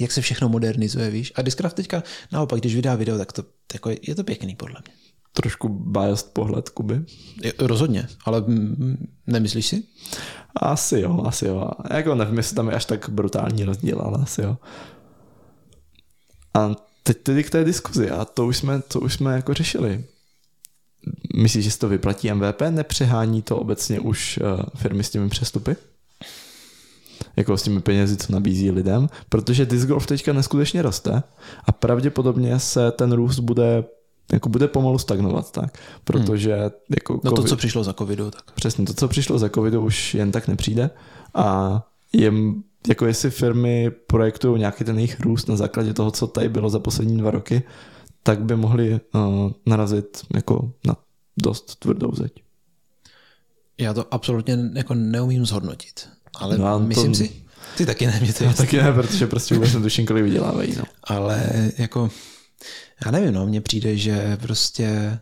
Jak 0.00 0.12
se 0.12 0.20
všechno 0.20 0.48
modernizuje, 0.48 1.10
víš? 1.10 1.32
A 1.34 1.42
Discraft 1.42 1.76
teďka 1.76 2.02
naopak, 2.32 2.60
když 2.60 2.74
vydá 2.74 2.94
video, 2.94 3.18
tak 3.18 3.32
to 3.32 3.44
jako 3.74 3.90
je, 3.90 3.98
je 4.02 4.14
to 4.14 4.24
pěkný 4.24 4.56
podle 4.56 4.80
mě 4.86 5.02
trošku 5.32 5.68
biased 5.68 6.32
pohled 6.32 6.68
Kuby. 6.68 7.04
Rozhodně, 7.58 8.08
ale 8.24 8.44
nemyslíš 9.26 9.66
si? 9.66 9.82
Asi 10.56 11.00
jo, 11.00 11.22
asi 11.26 11.46
jo. 11.46 11.70
Jako 11.90 12.14
nevím, 12.14 12.36
jestli 12.36 12.56
tam 12.56 12.68
je 12.68 12.74
až 12.74 12.84
tak 12.84 13.08
brutální 13.08 13.64
rozdíl, 13.64 14.00
ale 14.00 14.18
asi 14.22 14.42
jo. 14.42 14.56
A 16.54 16.74
teď 17.02 17.18
tedy 17.22 17.44
k 17.44 17.50
té 17.50 17.64
diskuzi 17.64 18.10
a 18.10 18.24
to 18.24 18.46
už 18.46 18.56
jsme, 18.56 18.82
to 18.82 19.00
už 19.00 19.14
jsme 19.14 19.34
jako 19.34 19.54
řešili. 19.54 20.04
Myslíš, 21.36 21.64
že 21.64 21.70
se 21.70 21.78
to 21.78 21.88
vyplatí 21.88 22.32
MVP? 22.32 22.62
Nepřehání 22.70 23.42
to 23.42 23.56
obecně 23.56 24.00
už 24.00 24.38
uh, 24.38 24.62
firmy 24.76 25.04
s 25.04 25.10
těmi 25.10 25.28
přestupy? 25.28 25.76
Jako 27.36 27.56
s 27.56 27.62
těmi 27.62 27.80
penězi, 27.80 28.16
co 28.16 28.32
nabízí 28.32 28.70
lidem? 28.70 29.08
Protože 29.28 29.66
disc 29.66 29.86
golf 29.86 30.06
teďka 30.06 30.32
neskutečně 30.32 30.82
roste 30.82 31.22
a 31.64 31.72
pravděpodobně 31.72 32.58
se 32.58 32.90
ten 32.92 33.12
růst 33.12 33.38
bude 33.38 33.84
jako 34.32 34.48
bude 34.48 34.68
pomalu 34.68 34.98
stagnovat, 34.98 35.52
tak, 35.52 35.78
protože 36.04 36.56
hmm. 36.56 36.70
jako 36.96 37.20
No 37.24 37.32
to, 37.32 37.44
co 37.44 37.56
přišlo 37.56 37.84
za 37.84 37.92
covidu, 37.92 38.30
tak. 38.30 38.52
Přesně, 38.52 38.84
to, 38.84 38.94
co 38.94 39.08
přišlo 39.08 39.38
za 39.38 39.48
covidu, 39.48 39.80
už 39.80 40.14
jen 40.14 40.32
tak 40.32 40.48
nepřijde 40.48 40.90
a 41.34 41.86
je, 42.12 42.32
jako 42.88 43.06
jestli 43.06 43.30
firmy 43.30 43.90
projektují 43.90 44.58
nějaký 44.58 44.84
ten 44.84 44.96
jejich 44.98 45.20
růst 45.20 45.48
na 45.48 45.56
základě 45.56 45.94
toho, 45.94 46.10
co 46.10 46.26
tady 46.26 46.48
bylo 46.48 46.70
za 46.70 46.78
poslední 46.78 47.18
dva 47.18 47.30
roky, 47.30 47.62
tak 48.22 48.42
by 48.42 48.56
mohli 48.56 49.00
uh, 49.14 49.52
narazit 49.66 50.20
jako 50.34 50.72
na 50.86 50.96
dost 51.36 51.76
tvrdou 51.76 52.14
zeď. 52.14 52.32
Já 53.78 53.94
to 53.94 54.14
absolutně 54.14 54.58
jako 54.74 54.94
neumím 54.94 55.46
zhodnotit, 55.46 56.08
ale 56.34 56.58
No, 56.58 56.64
no, 56.64 56.78
to- 56.78 56.84
myslím 56.84 57.14
si, 57.14 57.30
ty 57.76 57.86
taky 57.86 58.06
ne, 58.06 58.18
mě 58.20 58.32
to 58.32 58.44
je 58.44 58.48
Já 58.48 58.54
taky 58.54 58.76
ne, 58.76 58.92
protože 58.92 59.26
prostě 59.26 59.54
vůbec 59.54 59.74
netuším, 59.74 60.06
kolik 60.06 60.24
vydělávají. 60.24 60.74
No. 60.78 60.84
ale 61.04 61.50
jako, 61.78 62.10
já 63.04 63.10
nevím, 63.10 63.34
no, 63.34 63.46
mně 63.46 63.60
přijde, 63.60 63.96
že 63.96 64.36
prostě 64.36 65.18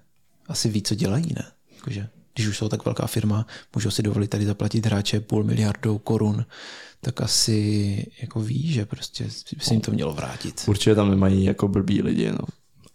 asi 0.49 0.68
ví, 0.68 0.83
co 0.83 0.95
dělají, 0.95 1.26
ne? 1.37 1.45
Jakože, 1.76 2.09
když 2.35 2.47
už 2.47 2.59
jsou 2.59 2.68
tak 2.68 2.85
velká 2.85 3.07
firma, 3.07 3.47
můžou 3.74 3.91
si 3.91 4.03
dovolit 4.03 4.28
tady 4.28 4.47
zaplatit 4.47 4.87
hráče 4.87 5.20
půl 5.20 5.45
miliardou 5.45 5.99
korun, 5.99 6.45
tak 7.01 7.20
asi 7.20 8.07
jako 8.22 8.41
ví, 8.41 8.72
že 8.72 8.87
prostě 8.87 9.24
by 9.24 9.64
se 9.64 9.74
jim 9.74 9.81
to 9.81 9.93
mělo 9.93 10.14
vrátit. 10.14 10.64
Určitě 10.66 10.95
tam 10.95 11.11
nemají 11.11 11.45
jako 11.45 11.68
blbí 11.68 12.03
lidi. 12.03 12.33
No. 12.33 12.39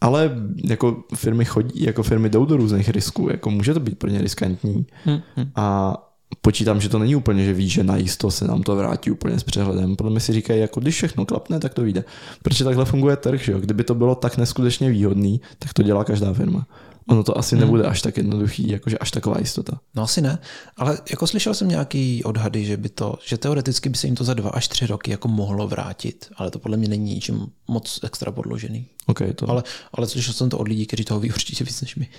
Ale 0.02 0.36
jako 0.64 1.04
firmy 1.16 1.46
chodí, 1.46 1.84
jako 1.84 2.04
firmy 2.04 2.30
jdou 2.30 2.46
do 2.46 2.58
různých 2.58 2.90
risků, 2.90 3.30
jako 3.30 3.52
může 3.52 3.74
to 3.74 3.80
být 3.80 4.00
pro 4.00 4.10
ně 4.10 4.22
riskantní. 4.22 4.86
Hm, 5.06 5.22
hm. 5.38 5.52
A 5.56 5.98
počítám, 6.42 6.82
že 6.82 6.90
to 6.90 7.00
není 7.00 7.16
úplně, 7.16 7.46
že 7.46 7.54
ví, 7.54 7.70
že 7.70 7.84
najisto 7.84 8.32
se 8.32 8.48
nám 8.48 8.64
to 8.64 8.76
vrátí 8.76 9.12
úplně 9.12 9.40
s 9.40 9.44
přehledem. 9.44 9.96
Podle 9.96 10.12
mě 10.12 10.20
si 10.20 10.34
říkají, 10.34 10.62
jako 10.62 10.80
když 10.80 10.96
všechno 10.96 11.26
klapne, 11.26 11.60
tak 11.60 11.74
to 11.74 11.82
vyjde. 11.82 12.04
Protože 12.44 12.64
takhle 12.64 12.86
funguje 12.86 13.16
trh, 13.16 13.42
že 13.42 13.52
jo? 13.52 13.60
Kdyby 13.60 13.84
to 13.84 13.96
bylo 13.96 14.16
tak 14.16 14.38
neskutečně 14.38 14.90
výhodný, 14.90 15.42
tak 15.60 15.74
to 15.74 15.84
dělá 15.84 16.04
každá 16.04 16.34
firma. 16.34 16.68
Ono 17.10 17.24
to 17.24 17.38
asi 17.38 17.56
nebude 17.56 17.84
až 17.84 18.02
tak 18.02 18.18
jednoduchý, 18.18 18.70
jakože 18.70 18.98
až 18.98 19.12
taková 19.12 19.36
jistota. 19.40 19.80
No 19.96 20.04
asi 20.04 20.22
ne, 20.22 20.40
ale 20.78 20.98
jako 21.10 21.28
slyšel 21.28 21.54
jsem 21.54 21.68
nějaký 21.68 22.24
odhady, 22.24 22.66
že 22.66 22.78
by 22.78 22.90
to, 22.90 23.16
že 23.26 23.38
teoreticky 23.38 23.90
by 23.90 23.98
se 23.98 24.08
jim 24.08 24.16
to 24.16 24.24
za 24.24 24.34
dva 24.34 24.50
až 24.50 24.68
tři 24.68 24.88
roky 24.88 25.12
jako 25.12 25.28
mohlo 25.28 25.68
vrátit, 25.68 26.30
ale 26.36 26.52
to 26.52 26.60
podle 26.60 26.78
mě 26.78 26.88
není 26.88 27.14
ničím 27.14 27.48
moc 27.68 28.00
extra 28.04 28.32
podložený. 28.32 28.88
OK, 29.06 29.20
to 29.36 29.50
Ale, 29.50 29.64
ale 29.94 30.08
slyšel 30.08 30.34
jsem 30.34 30.50
to 30.50 30.58
od 30.58 30.68
lidí, 30.68 30.86
kteří 30.86 31.06
toho 31.06 31.20
ví 31.20 31.30
určitě 31.32 31.64
víc 31.64 31.82
než 31.82 31.96
my. 31.96 32.10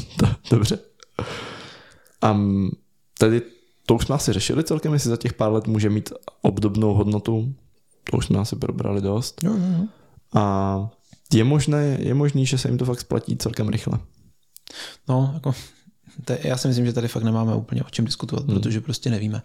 Dobře. 0.50 0.78
A 2.22 2.40
tady 3.18 3.42
to 3.86 3.94
už 3.94 4.04
jsme 4.04 4.14
asi 4.14 4.32
řešili 4.32 4.64
celkem, 4.64 4.92
jestli 4.92 5.10
za 5.10 5.16
těch 5.16 5.34
pár 5.34 5.52
let 5.52 5.66
může 5.66 5.90
mít 5.90 6.12
obdobnou 6.42 6.94
hodnotu. 6.94 7.54
To 8.10 8.16
už 8.16 8.26
jsme 8.26 8.38
asi 8.38 8.56
probrali 8.56 9.00
dost. 9.00 9.44
Jo, 9.44 9.52
jo, 9.52 9.64
jo. 9.78 9.84
A 10.34 10.90
je 11.32 11.44
možné, 11.44 11.96
je 12.00 12.14
možný, 12.14 12.46
že 12.46 12.58
se 12.58 12.68
jim 12.68 12.78
to 12.78 12.84
fakt 12.84 13.00
splatí 13.00 13.36
celkem 13.36 13.68
rychle. 13.68 13.98
No, 15.08 15.30
jako, 15.34 15.54
to, 16.24 16.32
je- 16.32 16.38
já 16.42 16.56
si 16.56 16.68
myslím, 16.68 16.86
že 16.86 16.92
tady 16.92 17.08
fakt 17.08 17.22
nemáme 17.22 17.54
úplně 17.54 17.82
o 17.84 17.90
čem 17.90 18.04
diskutovat, 18.04 18.44
hmm. 18.46 18.54
protože 18.54 18.80
prostě 18.80 19.10
nevíme. 19.10 19.42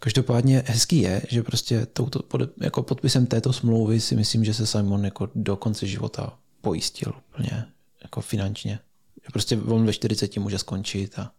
Každopádně 0.00 0.62
hezký 0.66 0.98
je, 0.98 1.22
že 1.28 1.42
prostě 1.42 1.86
touto, 1.86 2.22
pod, 2.22 2.40
jako 2.60 2.82
podpisem 2.82 3.26
této 3.26 3.52
smlouvy 3.52 4.00
si 4.00 4.16
myslím, 4.16 4.44
že 4.44 4.54
se 4.54 4.66
Simon 4.66 5.04
jako 5.04 5.28
do 5.34 5.56
konce 5.56 5.86
života 5.86 6.38
pojistil 6.60 7.12
úplně 7.28 7.64
jako 8.02 8.20
finančně. 8.20 8.78
Že 9.24 9.28
prostě 9.32 9.56
on 9.56 9.86
ve 9.86 9.92
40 9.92 10.36
může 10.36 10.58
skončit 10.58 11.18
a 11.18 11.30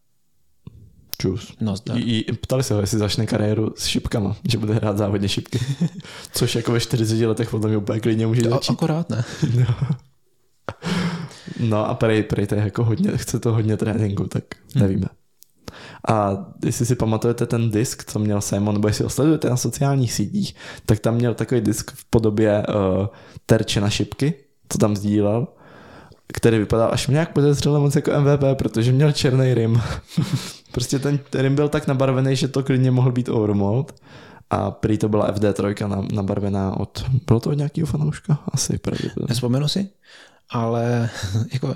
Čus. 1.22 1.54
no. 1.62 1.76
I, 1.96 2.20
i, 2.20 2.34
ptali 2.34 2.64
se 2.64 2.74
ho, 2.74 2.82
jestli 2.82 3.00
začne 3.00 3.26
kariéru 3.26 3.74
s 3.78 3.86
šipkama, 3.86 4.36
že 4.50 4.58
bude 4.58 4.74
hrát 4.74 4.98
závodně 4.98 5.30
šipky. 5.30 5.60
Což 6.32 6.56
jako 6.56 6.72
ve 6.72 6.80
40 6.80 7.26
letech 7.26 7.50
podle 7.50 7.70
mě 7.70 7.78
úplně 7.78 8.00
klidně 8.00 8.28
může 8.28 8.42
A, 8.42 8.50
začít. 8.50 8.74
akorát 8.74 9.10
ne. 9.10 9.24
No 11.60 11.90
a 11.90 11.94
prej, 11.94 12.24
prej 12.24 12.48
to 12.48 12.56
je 12.56 12.62
jako 12.62 12.84
hodně, 12.84 13.12
chce 13.18 13.40
to 13.40 13.54
hodně 13.54 13.78
tréninku, 13.78 14.28
tak 14.28 14.44
nevíme. 14.76 15.08
A 16.10 16.46
jestli 16.66 16.86
si 16.86 16.96
pamatujete 16.96 17.46
ten 17.46 17.72
disk, 17.72 18.04
co 18.12 18.20
měl 18.20 18.42
Simon, 18.42 18.74
nebo 18.76 18.88
jestli 18.88 19.04
ho 19.04 19.10
sledujete 19.10 19.50
na 19.50 19.58
sociálních 19.58 20.14
sítích, 20.14 20.56
tak 20.86 21.00
tam 21.00 21.16
měl 21.16 21.34
takový 21.34 21.62
disk 21.62 21.92
v 21.96 22.06
podobě 22.10 22.64
uh, 22.68 23.08
terče 23.46 23.82
na 23.82 23.90
šipky, 23.90 24.34
co 24.70 24.78
tam 24.78 24.96
sdílel, 24.96 25.48
který 26.34 26.58
vypadal 26.58 26.90
až 26.94 27.08
nějak 27.08 27.34
podezřele 27.34 27.80
moc 27.80 27.96
jako 27.96 28.12
MVP, 28.22 28.44
protože 28.58 28.92
měl 28.92 29.12
černý 29.12 29.54
rim. 29.54 29.82
prostě 30.72 31.00
ten 31.00 31.20
rim 31.34 31.56
byl 31.56 31.70
tak 31.70 31.88
nabarvený, 31.88 32.36
že 32.36 32.48
to 32.48 32.64
klidně 32.64 32.92
mohl 32.92 33.12
být 33.12 33.30
overmode. 33.30 33.94
A 34.50 34.72
prý 34.72 34.98
to 34.98 35.10
byla 35.10 35.34
FD3 35.34 35.88
na- 35.88 36.08
nabarvená 36.14 36.80
od, 36.80 37.06
bylo 37.28 37.40
to 37.40 37.50
od 37.50 37.54
nějakého 37.54 37.88
fanouška? 37.88 38.40
Asi 38.52 38.78
pravděpodobně. 38.78 39.32
Nespomenu 39.32 39.68
si, 39.68 39.90
ale 40.50 41.10
jako 41.54 41.76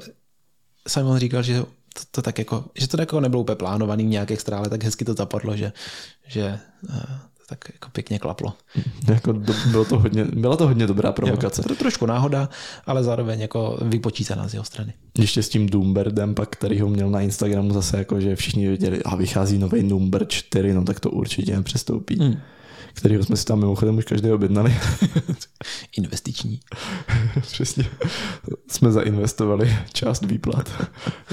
Simon 0.88 1.18
říkal, 1.18 1.44
že 1.44 1.62
to, 1.62 2.02
to 2.12 2.22
tak 2.22 2.40
jako, 2.40 2.66
že 2.76 2.88
to 2.88 3.02
jako 3.02 3.20
nebylo 3.20 3.42
úplně 3.42 3.56
plánovaný 3.56 4.04
nějak 4.04 4.32
extra, 4.32 4.58
ale 4.58 4.70
tak 4.70 4.84
hezky 4.84 5.06
to 5.06 5.14
zapadlo, 5.14 5.58
že, 5.58 5.74
že 6.28 6.60
to 7.33 7.33
tak 7.50 7.60
jako 7.74 7.90
pěkně 7.92 8.20
klaplo. 8.20 8.54
Jako 9.08 9.32
do, 9.32 9.54
bylo 9.72 9.86
to 9.86 10.00
hodně, 10.00 10.26
byla 10.26 10.58
to 10.58 10.68
hodně 10.68 10.88
dobrá 10.88 11.12
provokace. 11.12 11.62
Jo, 11.62 11.68
to 11.68 11.76
trošku 11.76 12.06
náhoda, 12.06 12.50
ale 12.86 13.04
zároveň 13.04 13.40
jako 13.40 13.78
vypočítaná 13.82 14.48
z 14.48 14.54
jeho 14.54 14.64
strany. 14.64 14.94
Ještě 15.18 15.44
s 15.44 15.50
tím 15.50 15.70
Doombirdem, 15.70 16.36
pak, 16.36 16.50
který 16.50 16.80
ho 16.80 16.90
měl 16.90 17.10
na 17.10 17.22
Instagramu 17.22 17.74
zase 17.74 17.98
jako, 17.98 18.20
že 18.20 18.36
všichni 18.36 18.68
věděli, 18.68 19.04
a 19.04 19.16
vychází 19.16 19.58
nový 19.58 19.84
Doombird 19.84 20.30
4, 20.30 20.74
no 20.74 20.84
tak 20.84 21.00
to 21.00 21.12
určitě 21.12 21.56
nepřestoupí. 21.56 22.20
Hmm. 22.20 22.38
Kterýho 22.94 23.24
jsme 23.24 23.38
si 23.38 23.46
tam 23.46 23.60
mimochodem 23.60 23.98
už 23.98 24.06
každý 24.06 24.32
objednali. 24.32 24.76
Investiční. 25.98 26.60
Přesně. 27.42 27.86
Jsme 28.68 28.92
zainvestovali 28.92 29.78
část 29.94 30.26
výplat. 30.26 30.90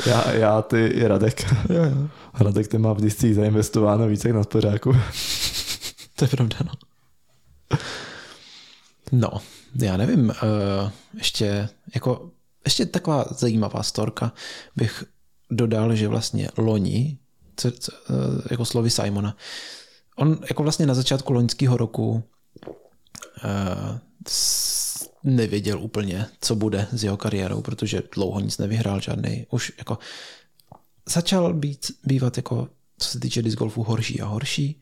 Já, 0.07 0.33
já 0.33 0.63
ty 0.63 0.87
i 0.87 1.07
Radek. 1.07 1.53
Jo, 1.69 1.85
jo. 1.85 2.09
Radek 2.41 2.69
ty 2.69 2.79
má 2.79 2.93
v 2.93 3.01
discích 3.01 3.35
zainvestováno 3.35 4.09
více 4.09 4.29
jak 4.29 4.37
na 4.37 4.43
spořáku. 4.43 4.97
To 6.21 6.25
je 6.25 6.29
pravda, 6.29 6.57
no. 6.65 6.73
No, 9.13 9.31
já 9.83 9.97
nevím, 9.97 10.29
uh, 10.29 10.91
ještě, 11.15 11.69
jako, 11.95 12.31
ještě 12.65 12.87
taková 12.87 13.25
zajímavá 13.31 13.83
storka 13.83 14.33
bych 14.77 15.05
dodal, 15.51 15.95
že 15.97 16.09
vlastně 16.09 16.49
loni, 16.57 17.19
co, 17.57 17.71
co, 17.71 17.93
uh, 18.11 18.17
jako 18.51 18.65
slovy 18.65 18.91
Simona, 18.91 19.37
on 20.17 20.39
jako 20.49 20.63
vlastně 20.63 20.87
na 20.87 20.95
začátku 20.95 21.33
loňského 21.33 21.77
roku 21.77 22.25
s- 24.29 25.09
nevěděl 25.25 25.81
úplně, 25.83 26.27
co 26.41 26.55
bude 26.55 26.87
s 26.93 27.05
jeho 27.05 27.17
kariérou, 27.17 27.63
protože 27.63 28.03
dlouho 28.15 28.41
nic 28.41 28.59
nevyhrál 28.59 29.01
žádný. 29.01 29.47
Už 29.51 29.73
jako 29.79 29.99
začal 31.09 31.55
být, 31.55 31.87
bývat 32.05 32.37
jako, 32.37 32.69
co 32.99 33.09
se 33.09 33.21
týče 33.21 33.43
disc 33.43 33.57
golfu, 33.57 33.83
horší 33.83 34.21
a 34.21 34.27
horší. 34.27 34.81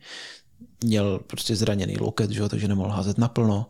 Měl 0.83 1.19
prostě 1.27 1.55
zraněný 1.55 1.97
loket, 1.99 2.31
že 2.31 2.39
jo, 2.39 2.49
takže 2.49 2.67
nemohl 2.67 2.89
házet 2.89 3.17
naplno. 3.17 3.65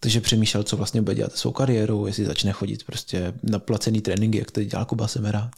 Takže 0.00 0.20
přemýšlel, 0.20 0.62
co 0.62 0.76
vlastně 0.76 1.02
bude 1.02 1.14
dělat 1.14 1.36
svou 1.36 1.50
kariérou, 1.52 2.06
jestli 2.06 2.24
začne 2.24 2.52
chodit 2.52 2.84
prostě 2.84 3.34
na 3.42 3.58
placený 3.58 4.00
tréninky, 4.00 4.38
jak 4.38 4.50
to 4.50 4.64
dělá 4.64 4.84
Kuba 4.84 5.08
Semerát, 5.08 5.50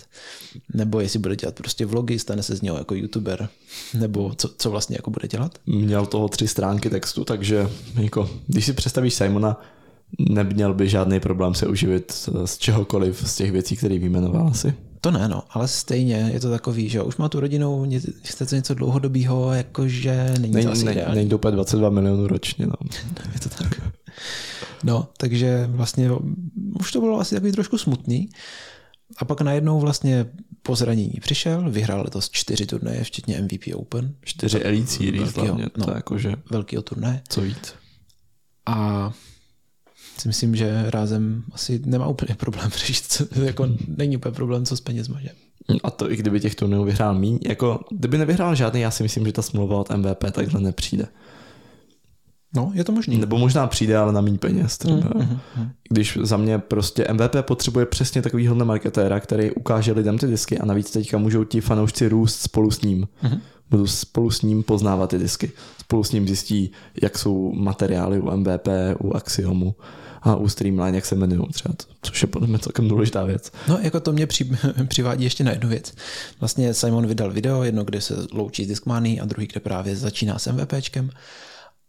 nebo 0.74 1.00
jestli 1.00 1.18
bude 1.18 1.36
dělat 1.36 1.54
prostě 1.54 1.86
vlogy, 1.86 2.18
stane 2.18 2.42
se 2.42 2.56
z 2.56 2.62
něho 2.62 2.78
jako 2.78 2.94
youtuber, 2.94 3.48
nebo 3.94 4.34
co, 4.36 4.48
co 4.58 4.70
vlastně 4.70 4.96
jako 4.96 5.10
bude 5.10 5.28
dělat. 5.28 5.58
Měl 5.66 6.06
toho 6.06 6.28
tři 6.28 6.48
stránky 6.48 6.90
textu, 6.90 7.24
takže 7.24 7.68
jako, 8.02 8.30
když 8.46 8.64
si 8.66 8.72
představíš 8.72 9.14
Simona, 9.14 9.60
neměl 10.18 10.74
by 10.74 10.88
žádný 10.88 11.20
problém 11.20 11.54
se 11.54 11.66
uživit 11.66 12.12
z- 12.12 12.28
z 12.44 12.58
čehokoliv 12.58 13.22
z 13.28 13.36
těch 13.36 13.52
věcí, 13.52 13.76
které 13.76 13.98
vyjmenoval 13.98 14.48
asi. 14.48 14.74
To 15.04 15.10
ne, 15.10 15.28
no, 15.28 15.42
ale 15.50 15.68
stejně 15.68 16.30
je 16.32 16.40
to 16.40 16.50
takový, 16.50 16.88
že 16.88 16.98
jo, 16.98 17.04
už 17.04 17.16
má 17.16 17.28
tu 17.28 17.40
rodinu, 17.40 17.90
chce 18.22 18.56
něco 18.56 18.74
dlouhodobého, 18.74 19.52
jakože 19.52 20.34
není 20.40 20.52
to 20.52 20.58
Není, 20.58 20.66
asi 20.68 20.84
ne, 20.84 21.06
není 21.14 21.28
to 21.28 21.36
úplně 21.36 21.52
22 21.52 21.90
milionů 21.90 22.26
ročně. 22.26 22.66
No. 22.66 22.72
Je 23.34 23.40
to 23.40 23.48
tak. 23.48 23.80
No, 24.84 25.08
takže 25.16 25.66
vlastně 25.70 26.10
už 26.80 26.92
to 26.92 27.00
bylo 27.00 27.20
asi 27.20 27.34
takový 27.34 27.52
trošku 27.52 27.78
smutný. 27.78 28.28
A 29.18 29.24
pak 29.24 29.40
najednou 29.40 29.80
vlastně 29.80 30.26
po 30.62 30.76
zranění 30.76 31.20
přišel, 31.20 31.70
vyhrál 31.70 32.02
letos 32.02 32.30
čtyři 32.30 32.66
turnaje, 32.66 33.04
včetně 33.04 33.40
MVP 33.42 33.74
Open, 33.74 34.14
Čtyři 34.24 34.62
Elite 34.62 34.86
Series 34.86 35.22
Velkýho, 35.22 35.46
hlavně, 35.46 35.66
no. 35.76 35.84
to 35.84 35.90
je 35.90 35.96
jakože 35.96 36.34
velkýho 36.50 36.82
turnaje. 36.82 37.22
co 37.28 37.40
víc. 37.40 37.74
A 38.66 39.12
si 40.18 40.28
myslím, 40.28 40.56
že 40.56 40.84
rázem 40.90 41.44
asi 41.52 41.82
nemá 41.86 42.06
úplně 42.06 42.34
problém 42.34 42.70
řešit, 42.86 43.04
co, 43.08 43.24
jako 43.44 43.68
není 43.96 44.16
úplně 44.16 44.32
problém, 44.32 44.64
co 44.64 44.76
s 44.76 44.80
penězma, 44.80 45.20
že? 45.20 45.28
A 45.84 45.90
to 45.90 46.12
i 46.12 46.16
kdyby 46.16 46.40
těch 46.40 46.54
turnajů 46.54 46.84
vyhrál 46.84 47.14
míň, 47.14 47.38
jako 47.46 47.80
kdyby 47.90 48.18
nevyhrál 48.18 48.54
žádný, 48.54 48.80
já 48.80 48.90
si 48.90 49.02
myslím, 49.02 49.26
že 49.26 49.32
ta 49.32 49.42
smlouva 49.42 49.76
od 49.76 49.90
MVP 49.90 50.24
takhle 50.32 50.60
nepřijde. 50.60 51.06
No, 52.56 52.70
je 52.74 52.84
to 52.84 52.92
možný. 52.92 53.18
Nebo 53.18 53.38
možná 53.38 53.66
přijde, 53.66 53.96
ale 53.96 54.12
na 54.12 54.20
méně 54.20 54.38
peněz. 54.38 54.78
Třeba. 54.78 55.10
Mm, 55.14 55.38
mm, 55.56 55.70
Když 55.88 56.18
za 56.22 56.36
mě 56.36 56.58
prostě 56.58 57.06
MVP 57.12 57.36
potřebuje 57.42 57.86
přesně 57.86 58.22
takovýhle 58.22 58.64
marketéra, 58.64 59.20
který 59.20 59.50
ukáže 59.50 59.92
lidem 59.92 60.18
ty 60.18 60.26
disky 60.26 60.58
a 60.58 60.66
navíc 60.66 60.90
teďka 60.90 61.18
můžou 61.18 61.44
ti 61.44 61.60
fanoušci 61.60 62.08
růst 62.08 62.40
spolu 62.40 62.70
s 62.70 62.82
ním. 62.82 63.08
Mhm. 63.22 63.40
Budou 63.70 63.86
spolu 63.86 64.30
s 64.30 64.42
ním 64.42 64.62
poznávat 64.62 65.10
ty 65.10 65.18
disky. 65.18 65.50
Spolu 65.80 66.04
s 66.04 66.12
ním 66.12 66.26
zjistí, 66.26 66.72
jak 67.02 67.18
jsou 67.18 67.52
materiály 67.52 68.20
u 68.20 68.36
MVP, 68.36 68.68
u 69.00 69.16
Axiomu 69.16 69.74
a 70.24 70.36
u 70.36 70.48
Streamline, 70.48 70.96
jak 70.96 71.06
se 71.06 71.14
jmenují 71.14 71.48
třeba, 71.52 71.74
což 72.02 72.22
je 72.22 72.28
podle 72.28 72.48
mě 72.48 72.58
celkem 72.58 72.88
důležitá 72.88 73.24
věc. 73.24 73.52
No, 73.68 73.78
jako 73.82 74.00
to 74.00 74.12
mě 74.12 74.26
při, 74.26 74.50
přivádí 74.88 75.24
ještě 75.24 75.44
na 75.44 75.50
jednu 75.50 75.68
věc. 75.68 75.92
Vlastně 76.40 76.74
Simon 76.74 77.06
vydal 77.06 77.32
video, 77.32 77.62
jedno, 77.62 77.84
kde 77.84 78.00
se 78.00 78.26
loučí 78.32 78.64
s 78.64 78.68
Discmany 78.68 79.20
a 79.20 79.24
druhý, 79.24 79.46
kde 79.46 79.60
právě 79.60 79.96
začíná 79.96 80.38
s 80.38 80.52
MVPčkem. 80.52 81.10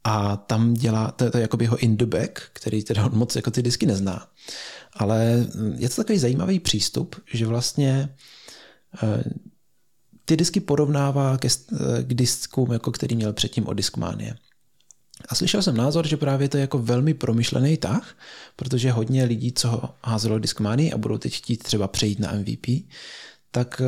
A 0.04 0.38
tam 0.38 0.74
dělá, 0.74 1.12
to, 1.12 1.32
to 1.32 1.38
je 1.38 1.42
jakoby 1.42 1.66
jeho 1.66 1.78
in 1.78 1.98
the 1.98 2.06
back, 2.06 2.40
který 2.54 2.84
teda 2.84 3.06
on 3.06 3.18
moc 3.18 3.36
jako 3.36 3.52
ty 3.52 3.62
disky 3.62 3.86
nezná. 3.86 4.28
Ale 4.94 5.48
je 5.76 5.90
to 5.90 5.96
takový 5.96 6.20
zajímavý 6.20 6.60
přístup, 6.60 7.16
že 7.34 7.46
vlastně 7.46 8.10
eh, 9.04 9.24
ty 10.26 10.38
disky 10.38 10.60
porovnává 10.60 11.38
ke, 11.38 11.48
eh, 11.48 12.04
k 12.04 12.14
diskům, 12.14 12.72
jako 12.72 12.92
který 12.92 13.16
měl 13.16 13.34
předtím 13.34 13.68
od 13.68 13.74
Discmanie. 13.74 14.36
A 15.30 15.36
slyšel 15.36 15.62
jsem 15.62 15.78
názor, 15.78 16.08
že 16.08 16.18
právě 16.18 16.50
to 16.50 16.58
je 16.58 16.62
jako 16.62 16.80
velmi 16.80 17.14
promyšlený 17.14 17.78
tah, 17.78 18.18
protože 18.56 18.92
hodně 18.92 19.24
lidí, 19.24 19.52
co 19.52 19.90
házelo 20.04 20.40
Discmanii 20.40 20.94
a 20.94 20.98
budou 20.98 21.18
teď 21.18 21.34
chtít 21.34 21.64
třeba 21.64 21.88
přejít 21.88 22.20
na 22.20 22.32
MVP, 22.32 22.68
tak 23.52 23.82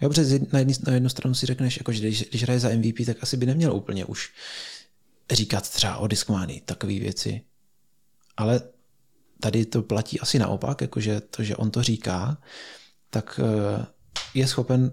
jo, 0.00 0.08
protože 0.08 0.38
na, 0.52 0.58
jednu, 0.58 0.74
na 0.86 0.92
jednu 0.92 1.08
stranu 1.08 1.34
si 1.34 1.46
řekneš, 1.46 1.76
jako, 1.76 1.92
že 1.92 2.00
když, 2.00 2.24
když 2.30 2.42
hraje 2.42 2.60
za 2.60 2.68
MVP, 2.68 3.06
tak 3.06 3.16
asi 3.20 3.36
by 3.36 3.46
neměl 3.46 3.76
úplně 3.76 4.04
už 4.04 4.32
říkat 5.30 5.70
třeba 5.70 5.96
o 5.96 6.06
Discmanii 6.06 6.60
takové 6.60 6.92
věci. 6.92 7.40
Ale 8.36 8.60
tady 9.40 9.64
to 9.64 9.82
platí 9.82 10.20
asi 10.20 10.38
naopak, 10.38 10.80
jakože 10.80 11.20
to, 11.20 11.42
že 11.42 11.56
on 11.56 11.70
to 11.70 11.82
říká, 11.82 12.38
tak 13.10 13.40
je 14.34 14.46
schopen 14.46 14.92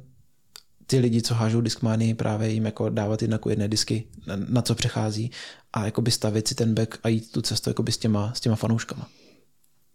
ty 0.86 0.99
lidi, 0.99 1.22
co 1.22 1.34
hážou 1.34 1.61
diskmány, 1.61 2.13
právě 2.13 2.49
jim 2.49 2.65
jako 2.65 2.89
dávat 2.89 3.22
jedna 3.22 3.39
jedné 3.49 3.67
disky, 3.67 4.03
na, 4.28 4.36
na 4.36 4.61
co 4.61 4.76
přechází 4.76 5.32
a 5.74 5.86
jako 5.86 6.01
by 6.01 6.11
stavit 6.11 6.47
si 6.47 6.55
ten 6.55 6.74
back 6.74 6.97
a 7.03 7.09
jít 7.09 7.32
tu 7.32 7.41
cestu 7.41 7.69
jako 7.69 7.84
by 7.84 7.91
s 7.91 7.97
těma, 7.97 8.34
s 8.34 8.39
těma 8.39 8.55
fanouškama. 8.55 9.07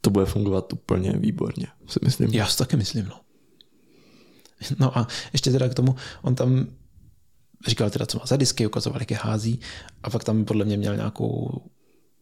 To 0.01 0.11
bude 0.11 0.27
fungovat 0.27 0.72
úplně 0.72 1.12
výborně, 1.12 1.66
si 1.87 1.99
myslím. 2.05 2.31
Já 2.31 2.47
si 2.47 2.59
taky 2.59 2.77
myslím, 2.77 3.07
no. 3.07 3.20
No 4.79 4.99
a 4.99 5.09
ještě 5.33 5.51
teda 5.53 5.68
k 5.68 5.74
tomu, 5.74 5.95
on 6.22 6.35
tam 6.35 6.66
říkal 7.66 7.91
teda, 7.91 8.07
co 8.07 8.18
má 8.18 8.27
za 8.27 8.37
disky, 8.37 8.66
ukazoval, 8.66 9.01
jak 9.01 9.11
je 9.11 9.16
hází 9.16 9.61
a 10.03 10.11
pak 10.11 10.24
tam 10.24 10.45
podle 10.45 10.64
mě 10.64 10.77
měl 10.77 10.97
nějakou, 10.97 11.62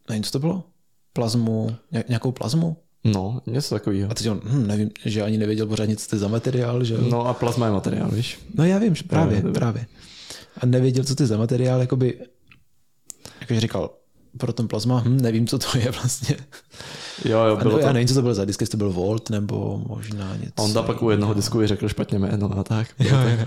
nevím, 0.09 0.24
co 0.24 0.30
to 0.30 0.38
bylo? 0.38 0.64
Plazmu, 1.12 1.76
nějakou 2.09 2.32
plazmu? 2.32 2.76
No, 3.05 3.42
něco 3.46 3.74
takového. 3.74 4.11
A 4.11 4.14
teď 4.14 4.28
on, 4.28 4.40
hm, 4.44 4.66
nevím, 4.66 4.90
že 5.05 5.22
ani 5.22 5.38
nevěděl 5.38 5.66
pořádně, 5.66 5.96
co 5.96 6.09
to 6.09 6.16
je 6.16 6.20
za 6.20 6.28
materiál, 6.28 6.84
že 6.84 6.98
No 6.98 7.26
a 7.26 7.34
plazma 7.34 7.66
je 7.66 7.72
materiál, 7.72 8.11
víš? 8.11 8.38
No 8.55 8.64
já 8.64 8.78
vím, 8.78 8.94
že 8.94 9.02
právě, 9.02 9.42
no, 9.42 9.52
právě. 9.52 9.86
A 10.59 10.66
nevěděl, 10.66 11.05
co 11.05 11.14
to 11.14 11.22
je 11.22 11.26
za 11.26 11.36
materiál, 11.36 11.80
jakoby, 11.80 12.20
jakože 13.45 13.61
říkal, 13.61 13.90
pro 14.38 14.53
ten 14.53 14.68
plazma, 14.68 15.01
hm, 15.01 15.20
nevím, 15.20 15.47
co 15.47 15.59
to 15.59 15.78
je 15.78 15.90
vlastně. 15.90 16.36
Jo, 17.24 17.45
jo, 17.45 17.57
bylo 17.57 17.74
a 17.74 17.76
ne, 17.76 17.80
to... 17.80 17.86
Já 17.86 17.92
nevím, 17.92 18.09
co 18.09 18.14
to 18.14 18.22
bylo 18.22 18.34
za 18.34 18.45
disk, 18.45 18.61
jestli 18.61 18.70
to 18.70 18.76
byl 18.76 18.92
Volt, 18.92 19.30
nebo 19.30 19.82
možná 19.88 20.36
něco. 20.36 20.53
A 20.57 20.62
on 20.62 20.72
tam 20.72 20.84
pak 20.84 21.03
u 21.03 21.11
jednoho 21.11 21.34
disku 21.34 21.66
řekl 21.66 21.88
špatně 21.88 22.18
jméno 22.18 22.59
a 22.59 22.64
tak. 22.64 22.88
Jo, 22.99 23.16
jo. 23.38 23.47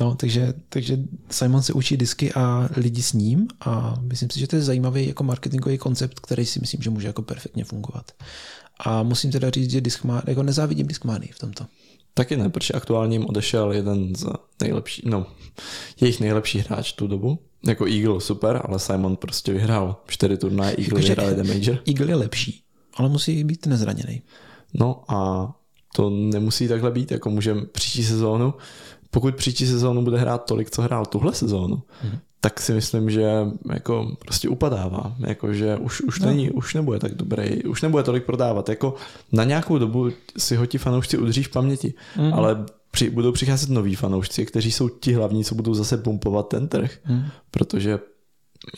No, 0.00 0.14
takže, 0.14 0.54
takže 0.68 0.98
Simon 1.30 1.62
se 1.62 1.72
učí 1.72 1.96
disky 1.96 2.32
a 2.32 2.68
lidi 2.76 3.02
s 3.02 3.12
ním 3.12 3.48
a 3.60 3.96
myslím 4.02 4.30
si, 4.30 4.40
že 4.40 4.46
to 4.46 4.56
je 4.56 4.62
zajímavý 4.62 5.06
jako 5.06 5.24
marketingový 5.24 5.78
koncept, 5.78 6.20
který 6.20 6.46
si 6.46 6.60
myslím, 6.60 6.82
že 6.82 6.90
může 6.90 7.06
jako 7.06 7.22
perfektně 7.22 7.64
fungovat. 7.64 8.12
A 8.80 9.02
musím 9.02 9.30
teda 9.30 9.50
říct, 9.50 9.70
že 9.70 9.82
má, 10.04 10.22
jako 10.26 10.42
nezávidím 10.42 10.86
Discmany 10.86 11.28
v 11.34 11.38
tomto. 11.38 11.66
Taky 12.14 12.36
ne, 12.36 12.50
protože 12.50 12.74
aktuálně 12.74 13.14
jim 13.14 13.26
odešel 13.26 13.72
jeden 13.72 14.14
z 14.14 14.26
nejlepší, 14.62 15.02
no, 15.04 15.26
jejich 16.00 16.20
nejlepší 16.20 16.58
hráč 16.58 16.92
tu 16.92 17.06
dobu. 17.06 17.38
Jako 17.66 17.86
Eagle 17.86 18.20
super, 18.20 18.60
ale 18.64 18.78
Simon 18.78 19.16
prostě 19.16 19.52
vyhrál 19.52 19.96
čtyři 20.06 20.36
turnaje, 20.36 20.76
Eagle 20.78 21.00
vyhrál 21.00 21.28
jeden 21.28 21.46
major. 21.46 21.78
Eagle 21.88 22.06
je 22.06 22.14
lepší, 22.14 22.62
ale 22.94 23.08
musí 23.08 23.44
být 23.44 23.66
nezraněný. 23.66 24.22
No 24.74 25.02
a 25.08 25.50
to 25.96 26.10
nemusí 26.10 26.68
takhle 26.68 26.90
být, 26.90 27.10
jako 27.10 27.30
můžeme 27.30 27.66
příští 27.66 28.04
sezónu 28.04 28.54
pokud 29.10 29.34
příští 29.34 29.66
sezónu 29.66 30.02
bude 30.02 30.18
hrát 30.18 30.44
tolik, 30.44 30.70
co 30.70 30.82
hrál 30.82 31.06
tuhle 31.06 31.34
sezónu, 31.34 31.82
hmm. 32.02 32.18
Tak 32.40 32.60
si 32.60 32.72
myslím, 32.72 33.10
že 33.10 33.30
jako 33.72 34.16
prostě 34.18 34.48
upadává. 34.48 35.16
Jako, 35.26 35.52
že 35.52 35.76
už, 35.76 36.00
už, 36.00 36.20
no. 36.20 36.26
není, 36.26 36.50
už 36.50 36.74
nebude 36.74 36.98
tak 36.98 37.14
dobrý, 37.14 37.64
už 37.64 37.82
nebude 37.82 38.02
tolik 38.02 38.24
prodávat. 38.24 38.68
Jako 38.68 38.94
na 39.32 39.44
nějakou 39.44 39.78
dobu 39.78 40.10
si 40.38 40.56
ho 40.56 40.66
ti 40.66 40.78
fanoušci 40.78 41.18
udrží 41.18 41.42
v 41.42 41.48
paměti, 41.48 41.94
hmm. 42.14 42.34
ale 42.34 42.64
při, 42.90 43.10
budou 43.10 43.32
přicházet 43.32 43.70
noví 43.70 43.94
fanoušci, 43.94 44.46
kteří 44.46 44.72
jsou 44.72 44.88
ti 44.88 45.12
hlavní, 45.12 45.44
co 45.44 45.54
budou 45.54 45.74
zase 45.74 45.96
pumpovat 45.96 46.48
ten 46.48 46.68
trh, 46.68 46.98
hmm. 47.04 47.24
protože 47.50 47.98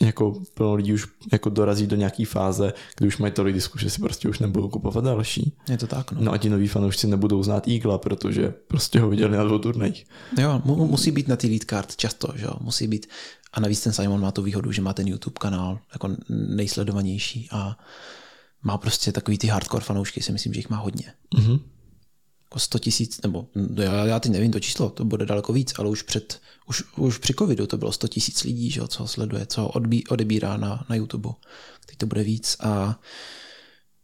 jako 0.01 0.41
plno 0.53 0.73
lidí 0.73 0.93
už 0.93 1.07
jako 1.31 1.49
dorazí 1.49 1.87
do 1.87 1.95
nějaký 1.95 2.25
fáze, 2.25 2.73
kdy 2.97 3.07
už 3.07 3.17
mají 3.17 3.33
tolik 3.33 3.55
disku, 3.55 3.77
že 3.77 3.89
si 3.89 4.01
prostě 4.01 4.29
už 4.29 4.39
nebudou 4.39 4.69
kupovat 4.69 5.03
další. 5.03 5.53
Je 5.69 5.77
to 5.77 5.87
tak, 5.87 6.11
no. 6.11 6.21
No 6.21 6.31
a 6.31 6.37
ti 6.37 6.49
noví 6.49 6.67
fanoušci 6.67 7.07
nebudou 7.07 7.43
znát 7.43 7.67
Eagla, 7.67 7.97
protože 7.97 8.53
prostě 8.67 8.99
ho 8.99 9.09
viděli 9.09 9.37
na 9.37 9.43
dvou 9.43 9.59
turnajích. 9.59 10.05
Jo, 10.39 10.61
mu, 10.65 10.87
musí 10.87 11.11
být 11.11 11.27
na 11.27 11.35
ty 11.35 11.47
lead 11.47 11.63
card 11.69 11.95
často, 11.95 12.33
že 12.35 12.45
jo, 12.45 12.53
musí 12.61 12.87
být. 12.87 13.07
A 13.53 13.59
navíc 13.59 13.83
ten 13.83 13.93
Simon 13.93 14.21
má 14.21 14.31
tu 14.31 14.41
výhodu, 14.41 14.71
že 14.71 14.81
má 14.81 14.93
ten 14.93 15.07
YouTube 15.07 15.35
kanál 15.39 15.79
jako 15.93 16.09
nejsledovanější 16.29 17.47
a 17.51 17.77
má 18.61 18.77
prostě 18.77 19.11
takový 19.11 19.37
ty 19.37 19.47
hardcore 19.47 19.83
fanoušky, 19.83 20.21
si 20.21 20.31
myslím, 20.31 20.53
že 20.53 20.59
jich 20.59 20.69
má 20.69 20.77
hodně. 20.77 21.13
Mm-hmm 21.35 21.59
jako 22.53 22.59
100 22.59 22.79
tisíc, 22.79 23.21
nebo 23.21 23.47
já, 23.75 24.05
já 24.05 24.19
teď 24.19 24.31
nevím 24.31 24.51
to 24.51 24.59
číslo, 24.59 24.89
to 24.89 25.05
bude 25.05 25.25
daleko 25.25 25.53
víc, 25.53 25.73
ale 25.77 25.89
už, 25.89 26.01
před, 26.01 26.41
už, 26.67 26.83
už 26.97 27.17
při 27.17 27.33
covidu 27.33 27.67
to 27.67 27.77
bylo 27.77 27.91
100 27.91 28.07
tisíc 28.07 28.43
lidí, 28.43 28.69
že, 28.71 28.87
co 28.87 29.03
ho 29.03 29.07
sleduje, 29.07 29.45
co 29.45 29.61
ho 29.61 29.69
odbí, 29.69 30.07
odebírá 30.07 30.57
na, 30.57 30.85
na 30.89 30.95
YouTube. 30.95 31.29
Teď 31.85 31.97
to 31.97 32.05
bude 32.05 32.23
víc 32.23 32.57
a 32.59 32.99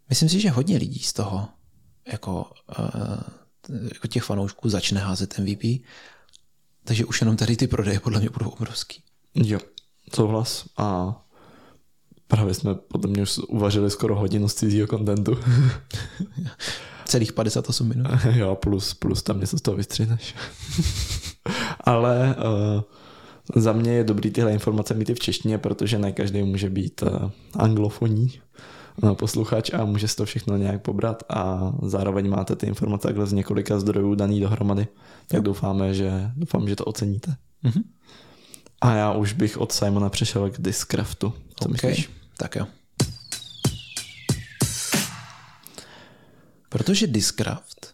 myslím 0.10 0.30
si, 0.30 0.40
že 0.40 0.50
hodně 0.50 0.78
lidí 0.78 1.00
z 1.00 1.14
toho 1.14 1.48
jako, 2.12 2.52
uh, 2.80 3.86
jako 3.94 4.08
těch 4.08 4.24
fanoušků 4.24 4.70
začne 4.70 5.00
házet 5.00 5.40
MVP, 5.40 5.86
takže 6.84 7.06
už 7.06 7.22
jenom 7.22 7.38
tady 7.38 7.58
ty 7.58 7.68
prodeje 7.68 8.00
podle 8.00 8.20
mě 8.20 8.30
budou 8.30 8.50
obrovský. 8.50 9.04
Jo, 9.36 9.60
souhlas 10.16 10.66
a 10.78 11.16
právě 12.28 12.54
jsme 12.54 12.76
podle 12.76 13.12
mě 13.12 13.22
už 13.22 13.38
uvařili 13.38 13.92
skoro 13.92 14.16
hodinu 14.16 14.50
z 14.50 14.54
cizího 14.54 14.88
kontentu. 14.88 15.38
celých 17.10 17.34
58 17.34 17.88
minut. 17.88 18.08
Jo, 18.34 18.56
plus, 18.56 18.94
plus 18.94 19.24
tam 19.24 19.40
něco 19.40 19.58
z 19.58 19.62
toho 19.62 19.78
vystřihneš. 19.78 20.36
Ale 21.80 22.36
uh, 22.36 22.82
za 23.62 23.74
mě 23.74 23.92
je 23.92 24.04
dobrý 24.04 24.32
tyhle 24.32 24.52
informace 24.54 24.94
mít 24.94 25.10
i 25.10 25.14
v 25.16 25.20
češtině, 25.20 25.58
protože 25.58 26.00
ne 26.00 26.12
každý 26.12 26.44
může 26.44 26.70
být 26.70 27.02
uh, 27.02 27.32
anglofoní 27.56 28.40
uh, 29.04 29.14
posluchač 29.14 29.74
a 29.74 29.86
může 29.86 30.08
si 30.08 30.16
to 30.16 30.26
všechno 30.26 30.58
nějak 30.58 30.82
pobrat 30.82 31.24
a 31.30 31.74
zároveň 31.82 32.30
máte 32.30 32.56
ty 32.56 32.68
informace 32.68 33.08
takhle 33.08 33.28
z 33.28 33.34
několika 33.34 33.80
zdrojů 33.80 34.16
daný 34.16 34.40
dohromady. 34.40 34.88
Tak 35.28 35.42
doufáme, 35.42 35.94
že, 35.94 36.32
doufám, 36.36 36.68
že 36.68 36.76
to 36.76 36.86
oceníte. 36.86 37.36
Mm-hmm. 37.66 37.84
A 38.82 38.94
já 38.94 39.14
už 39.14 39.34
bych 39.34 39.58
od 39.58 39.72
Simona 39.72 40.10
přešel 40.10 40.50
k 40.50 40.62
Discraftu. 40.62 41.34
Co 41.56 41.70
okay. 41.70 41.90
myslíš? 41.90 42.10
Tak 42.38 42.56
jo. 42.56 42.66
Protože 46.70 47.08
Discraft 47.08 47.94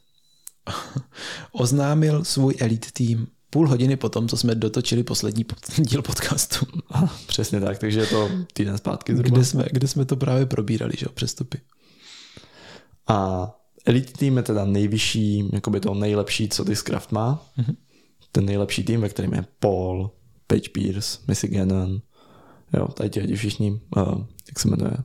oznámil 1.52 2.24
svůj 2.24 2.56
elite 2.60 2.88
tým 2.94 3.28
půl 3.50 3.70
hodiny 3.70 3.98
potom, 3.98 4.28
co 4.28 4.38
jsme 4.38 4.56
dotočili 4.56 5.04
poslední 5.04 5.46
díl 5.78 6.02
podcastu. 6.02 6.66
Přesně 7.28 7.62
tak, 7.62 7.80
takže 7.80 8.00
je 8.00 8.08
to 8.08 8.30
týden 8.54 8.78
zpátky 8.78 9.16
zhruba. 9.16 9.36
Kde 9.36 9.46
jsme, 9.46 9.66
kde 9.72 9.88
jsme 9.88 10.06
to 10.06 10.16
právě 10.16 10.46
probírali, 10.46 10.94
že 10.98 11.06
přestupy. 11.14 11.62
A 13.08 13.50
elite 13.86 14.14
tým 14.14 14.38
je 14.38 14.44
teda 14.44 14.66
nejvyšší, 14.66 15.50
jakoby 15.54 15.80
to 15.80 15.94
nejlepší, 15.94 16.50
co 16.50 16.64
Discraft 16.64 17.12
má. 17.12 17.46
Mm-hmm. 17.58 17.76
Ten 18.32 18.46
nejlepší 18.46 18.84
tým, 18.84 19.02
ve 19.02 19.10
kterém 19.10 19.34
je 19.34 19.46
Paul, 19.60 20.12
Page 20.48 20.70
Pierce, 20.70 21.20
Missy 21.28 21.48
Gannon, 21.48 22.02
jo, 22.74 22.88
tady 22.88 23.10
ti 23.10 23.36
všichni, 23.36 23.72
uh, 23.72 24.24
jak 24.48 24.60
se 24.60 24.68
jmenuje, 24.68 24.98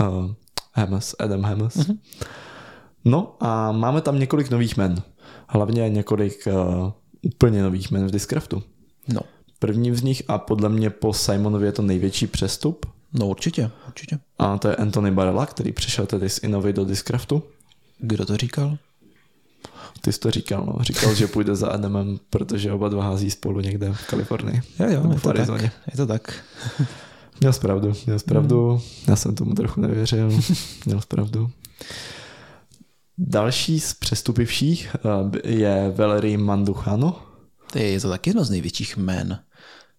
uh, 0.00 0.30
Hamas, 0.72 1.14
Adam 1.18 1.42
Hamas. 1.42 1.76
Mm-hmm. 1.76 1.98
No 3.04 3.36
a 3.40 3.72
máme 3.72 4.00
tam 4.00 4.18
několik 4.18 4.50
nových 4.50 4.76
men. 4.76 5.02
Hlavně 5.48 5.88
několik 5.88 6.46
uh, 6.46 6.92
úplně 7.22 7.62
nových 7.62 7.90
men 7.90 8.06
v 8.06 8.10
Discraftu. 8.10 8.62
No. 9.08 9.20
První 9.58 9.96
z 9.96 10.02
nich 10.02 10.22
a 10.28 10.38
podle 10.38 10.68
mě 10.68 10.90
po 10.90 11.12
Simonovi 11.12 11.66
je 11.66 11.72
to 11.72 11.82
největší 11.82 12.26
přestup. 12.26 12.86
No 13.12 13.28
určitě, 13.28 13.70
určitě. 13.86 14.18
A 14.38 14.58
to 14.58 14.68
je 14.68 14.76
Anthony 14.76 15.10
Barella, 15.10 15.46
který 15.46 15.72
přišel 15.72 16.06
tedy 16.06 16.28
z 16.28 16.38
Innovy 16.38 16.72
do 16.72 16.84
Discraftu. 16.84 17.42
Kdo 17.98 18.26
to 18.26 18.36
říkal? 18.36 18.78
Ty 20.00 20.12
jsi 20.12 20.20
to 20.20 20.30
říkal, 20.30 20.64
no. 20.66 20.74
Říkal, 20.80 21.14
že 21.14 21.26
půjde 21.26 21.56
za 21.56 21.68
Adamem, 21.68 22.18
protože 22.30 22.72
oba 22.72 22.88
dva 22.88 23.04
hází 23.04 23.30
spolu 23.30 23.60
někde 23.60 23.92
v 23.92 24.06
Kalifornii. 24.06 24.62
Jo, 24.78 24.86
jo, 24.90 25.12
je 25.12 25.20
to, 25.20 25.32
tak, 25.52 25.62
je 25.62 25.96
to 25.96 26.06
tak. 26.06 26.44
Měl 27.40 27.52
jsi 27.52 27.60
pravdu, 27.60 27.92
měl 28.06 28.18
jsi 28.18 28.24
pravdu. 28.24 28.70
Hmm. 28.70 28.80
Já 29.08 29.16
jsem 29.16 29.34
tomu 29.34 29.54
trochu 29.54 29.80
nevěřil. 29.80 30.28
Měl 30.86 31.00
jsi 31.00 31.06
pravdu. 31.08 31.50
Další 33.18 33.80
z 33.80 33.94
přestupivších 33.94 34.96
eh, 34.96 35.48
je 35.48 35.92
Valery 35.96 36.36
Manduchano. 36.36 37.22
Je 37.74 38.00
to 38.00 38.08
taky 38.08 38.30
jedno 38.30 38.44
z 38.44 38.50
největších 38.50 38.96
jmén 38.96 39.38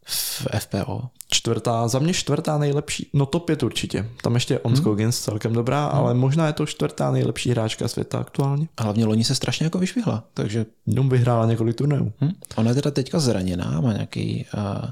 v 0.06 0.48
FPO. 0.60 1.02
Čtvrtá, 1.32 1.88
za 1.88 2.00
mě 2.00 2.14
čtvrtá 2.14 2.58
nejlepší, 2.58 3.10
no 3.14 3.26
top 3.26 3.46
5 3.46 3.64
určitě. 3.64 4.10
Tam 4.24 4.34
ještě 4.34 4.54
je 4.54 4.60
Ons 4.60 4.80
hmm. 4.80 5.12
celkem 5.12 5.54
dobrá, 5.54 5.90
hmm. 5.90 6.00
ale 6.00 6.14
možná 6.14 6.48
je 6.48 6.54
to 6.54 6.66
čtvrtá 6.66 7.12
nejlepší 7.12 7.50
hráčka 7.50 7.88
světa 7.88 8.20
aktuálně. 8.20 8.68
A 8.78 8.84
hlavně 8.84 9.06
loni 9.06 9.24
se 9.24 9.36
strašně 9.36 9.64
jako 9.64 9.80
vyšvihla, 9.80 10.24
takže... 10.34 10.66
No, 10.88 11.04
vyhrála 11.04 11.46
několik 11.46 11.76
turnajů. 11.76 12.14
Hmm. 12.20 12.32
Ona 12.56 12.70
je 12.70 12.76
teda 12.76 12.92
teďka 12.92 13.20
zraněná, 13.20 13.82
má 13.82 13.94
nějaký 13.94 14.46
uh, 14.58 14.90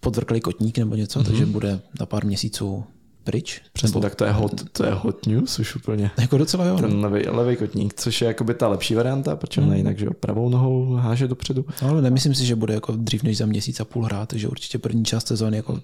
podvrklý 0.00 0.40
kotník 0.40 0.78
nebo 0.78 0.94
něco, 0.94 1.18
hmm. 1.18 1.26
takže 1.26 1.46
bude 1.46 1.80
na 2.00 2.06
pár 2.06 2.26
měsíců 2.26 2.84
pryč. 3.24 3.60
Přesně, 3.72 4.00
tak 4.00 4.14
to 4.14 4.24
je, 4.24 4.32
hot, 4.32 4.70
to 4.72 4.84
je 4.84 4.92
hot 4.92 5.26
news 5.26 5.58
už 5.58 5.76
úplně. 5.76 6.10
Jako 6.18 6.38
docela 6.38 6.64
jo. 6.64 6.74
no. 6.74 6.88
Ten 6.88 7.00
levý, 7.00 7.28
levý 7.28 7.56
kotník, 7.56 7.94
což 7.94 8.20
je 8.20 8.28
jakoby 8.28 8.54
ta 8.54 8.68
lepší 8.68 8.94
varianta, 8.94 9.36
protože 9.36 9.60
ona 9.60 9.74
jinak, 9.74 9.98
že 9.98 10.06
pravou 10.10 10.48
nohou 10.48 10.94
háže 10.94 11.28
dopředu. 11.28 11.64
No, 11.82 11.88
ale 11.88 12.02
nemyslím 12.02 12.34
si, 12.34 12.46
že 12.46 12.56
bude 12.56 12.74
jako 12.74 12.92
dřív 12.96 13.22
než 13.22 13.36
za 13.38 13.46
měsíc 13.46 13.80
a 13.80 13.84
půl 13.84 14.04
hrát, 14.04 14.28
takže 14.28 14.48
určitě 14.48 14.78
první 14.78 15.04
část 15.04 15.26
sezóny 15.26 15.56
jako, 15.56 15.80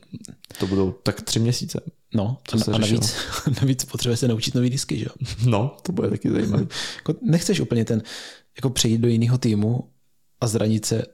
To 0.59 0.67
budou 0.67 0.95
tak 1.03 1.21
tři 1.23 1.39
měsíce. 1.41 1.81
no, 2.15 2.39
Co 2.45 2.57
a, 2.57 2.61
se 2.61 2.71
a 2.73 2.79
navíc, 2.79 3.15
navíc 3.61 3.85
potřebuje 3.85 4.17
se 4.17 4.29
naučit 4.29 4.55
nový 4.55 4.71
disky, 4.71 4.99
že 4.99 5.05
jo. 5.05 5.27
No, 5.47 5.77
to 5.83 5.93
bude 5.93 6.11
taky 6.11 6.31
zajímavý. 6.31 6.67
Jako 6.97 7.15
nechceš 7.23 7.61
úplně 7.61 7.85
ten, 7.85 8.03
jako 8.57 8.71
přejít 8.71 8.99
do 8.99 9.09
jiného 9.09 9.39
týmu 9.39 9.85
a 10.41 10.47
zranit 10.47 10.85
se 10.85 11.05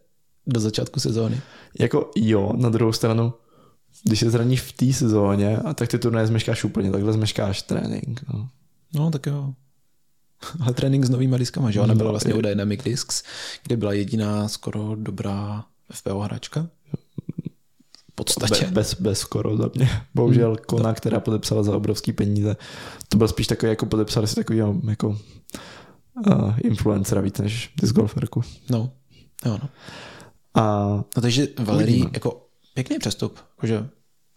do 0.47 0.61
začátku 0.61 1.01
sezóny. 1.01 1.41
Jako 1.79 2.11
jo, 2.17 2.53
na 2.57 2.69
druhou 2.69 2.93
stranu, 2.93 3.33
když 4.03 4.21
se 4.21 4.31
zraníš 4.31 4.61
v 4.61 4.73
té 4.73 4.93
sezóně, 4.93 5.57
a 5.57 5.75
tak 5.75 5.89
ty 5.89 5.99
turnaje 5.99 6.27
zmeškáš 6.27 6.65
úplně, 6.65 6.91
takhle 6.91 7.13
zmeškáš 7.13 7.63
trénink. 7.63 8.25
No. 8.33 8.49
No, 8.95 9.11
tak 9.11 9.27
jo. 9.27 9.55
Ale 10.61 10.75
trénink 10.75 11.05
s 11.05 11.11
novýma 11.11 11.39
diskama, 11.39 11.71
že 11.71 11.79
jo? 11.79 11.83
Ona 11.85 11.95
byla 11.95 12.11
vlastně 12.11 12.35
u 12.35 12.41
Dynamic 12.41 12.83
Discs, 12.83 13.23
kde 13.63 13.77
byla 13.77 13.93
jediná 13.93 14.49
skoro 14.49 14.95
dobrá 14.97 15.65
FPO 15.93 16.19
hračka. 16.21 16.67
V 18.11 18.15
podstatě. 18.15 18.65
Be, 18.65 18.71
bez, 18.71 18.95
bez 19.01 19.19
skoro 19.19 19.57
za 19.57 19.71
mě. 19.75 19.91
Bohužel 20.15 20.57
Kona, 20.57 20.95
která 20.95 21.21
podepsala 21.21 21.63
za 21.63 21.77
obrovský 21.77 22.13
peníze, 22.13 22.57
to 23.09 23.17
byl 23.17 23.29
spíš 23.29 23.47
takový, 23.47 23.71
jako 23.71 23.87
podepsali 23.87 24.27
si 24.27 24.35
takový 24.35 24.59
jako 24.89 25.09
uh, 26.27 26.55
influencera 26.63 27.21
víc 27.21 27.39
než 27.39 27.73
disc 27.81 27.93
golferku. 27.93 28.43
No, 28.71 28.91
jo, 29.47 29.59
no. 29.63 29.69
A 30.55 30.87
No 31.17 31.23
takže 31.23 31.49
Valery, 31.59 31.93
Uvidíme. 31.93 32.11
jako 32.15 32.44
pěkný 32.75 32.99
přestup. 32.99 33.39
Jakože, 33.57 33.89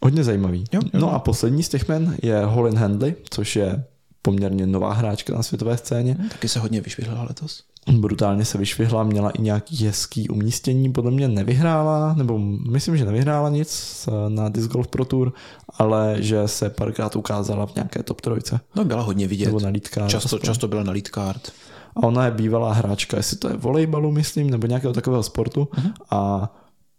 hodně 0.03 0.23
zajímavý. 0.23 0.63
Jo, 0.73 0.81
jo. 0.93 0.99
No 0.99 1.13
a 1.13 1.19
poslední 1.19 1.63
z 1.63 1.69
těch 1.69 1.87
men 1.87 2.17
je 2.23 2.45
Holin 2.45 2.77
Handley, 2.77 3.15
což 3.29 3.55
je 3.55 3.83
poměrně 4.21 4.67
nová 4.67 4.93
hráčka 4.93 5.33
na 5.35 5.43
světové 5.43 5.77
scéně. 5.77 6.17
hm, 6.19 6.29
taky 6.29 6.47
se 6.49 6.59
hodně 6.59 6.81
vyšvihlila 6.81 7.23
letos. 7.23 7.63
brutálně 7.99 8.45
se 8.45 8.57
vyšvihla, 8.57 9.03
měla 9.03 9.29
i 9.29 9.41
nějaký 9.41 9.85
hezký 9.85 10.29
umístění, 10.29 10.91
podle 10.91 11.11
mě 11.11 11.27
nevyhrála, 11.27 12.13
nebo 12.13 12.37
myslím, 12.69 12.97
že 12.97 13.05
nevyhrála 13.05 13.49
nic 13.49 14.09
na 14.27 14.49
Disc 14.49 14.67
Golf 14.71 14.87
Pro 14.87 15.05
Tour, 15.05 15.33
ale 15.77 16.15
že 16.19 16.47
se 16.47 16.69
párkrát 16.69 17.15
ukázala 17.15 17.65
v 17.65 17.75
nějaké 17.75 18.03
top 18.03 18.21
trojce, 18.21 18.59
No 18.75 18.85
byla 18.85 19.01
hodně 19.01 19.27
vidět. 19.27 19.45
nebo 19.45 19.59
na 19.59 19.69
lead 19.69 19.83
card. 19.87 20.09
Často, 20.09 20.25
aspoň. 20.27 20.39
často 20.45 20.67
byla 20.67 20.83
na 20.83 20.91
lead 20.91 21.07
card. 21.07 21.51
A 21.95 22.03
ona 22.03 22.25
je 22.25 22.31
bývalá 22.31 22.73
hráčka, 22.73 23.17
jestli 23.17 23.37
to 23.37 23.47
je 23.49 23.57
volejbalu, 23.57 24.11
myslím, 24.11 24.49
nebo 24.49 24.67
nějakého 24.67 24.93
takového 24.93 25.23
sportu 25.23 25.67
Mhm. 25.77 25.91
a 26.11 26.53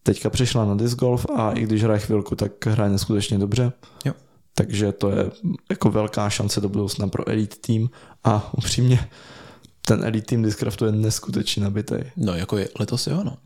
teďka 0.09 0.30
přišla 0.30 0.64
na 0.64 0.74
Disc 0.74 0.96
Golf 0.96 1.26
a 1.36 1.52
i 1.52 1.62
když 1.62 1.82
hraje 1.82 2.00
chvilku, 2.00 2.34
tak 2.34 2.66
hraje 2.66 2.90
neskutečně 2.90 3.38
dobře. 3.38 3.72
Jo. 4.04 4.12
Takže 4.54 4.92
to 4.92 5.11
je 5.11 5.30
jako 5.70 5.90
velká 5.90 6.30
šance 6.30 6.61
do 6.61 6.68
budoucna 6.68 7.09
pro 7.09 7.28
Elite 7.28 7.56
Team 7.56 7.88
a 8.24 8.54
upřímně 8.54 9.09
ten 9.86 10.04
Elite 10.04 10.26
Team 10.26 10.42
Discraftu 10.42 10.84
je 10.86 10.92
neskutečně 10.92 11.62
nabitý. 11.62 11.94
No 12.16 12.34
jako 12.34 12.56
je, 12.59 12.68
letos 12.78 13.06
jo, 13.06 13.24
no. 13.24 13.36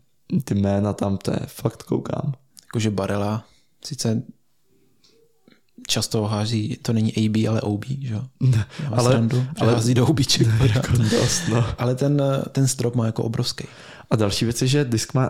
ty 0.43 0.55
jména 0.55 0.93
tam, 0.93 1.17
to 1.17 1.31
je 1.31 1.39
fakt 1.47 1.83
koukám. 1.83 2.33
Jakože 2.65 2.91
Barela 2.91 3.45
sice 3.85 4.23
často 5.87 6.23
hází, 6.23 6.77
to 6.81 6.93
není 6.93 7.13
AB, 7.15 7.49
ale 7.49 7.61
OB, 7.61 7.85
že 8.01 8.13
jo? 8.13 8.23
Ale- 8.87 8.97
ale, 8.97 9.11
srandu, 9.11 9.45
ale- 9.59 9.73
hází 9.73 9.93
do 9.93 10.07
OBček. 10.07 10.47
Jako 10.75 10.97
dost, 10.97 11.47
no. 11.47 11.65
ale 11.77 11.95
ten, 11.95 12.21
ten 12.51 12.67
strop 12.67 12.95
má 12.95 13.05
jako 13.05 13.23
obrovský. 13.23 13.67
A 14.13 14.15
další 14.15 14.45
věc 14.45 14.61
je, 14.61 14.67
že 14.67 14.85
Disc 14.85 15.13
má, 15.13 15.29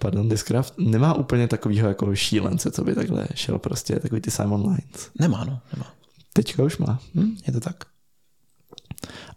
pardon, 0.00 0.28
Discraft 0.28 0.74
nemá 0.78 1.14
úplně 1.14 1.48
takovýho 1.48 1.88
jako 1.88 2.14
šílence, 2.14 2.70
co 2.70 2.84
by 2.84 2.94
takhle 2.94 3.26
šel 3.34 3.58
prostě, 3.58 3.98
takový 4.00 4.20
ty 4.20 4.30
Simon 4.30 4.60
Lines. 4.66 5.10
Nemá, 5.20 5.44
no, 5.44 5.60
nemá. 5.76 5.92
Teďka 6.32 6.62
už 6.62 6.78
má. 6.78 7.00
Hm, 7.14 7.36
je 7.46 7.52
to 7.52 7.60
tak? 7.60 7.76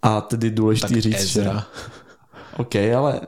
A 0.02 0.22
tedy 0.22 0.52
důležitý 0.52 0.94
Tak 0.94 1.02
říct, 1.02 1.16
Ezra. 1.16 1.54
že 1.54 1.60
OK, 2.58 2.76
ale 2.76 3.22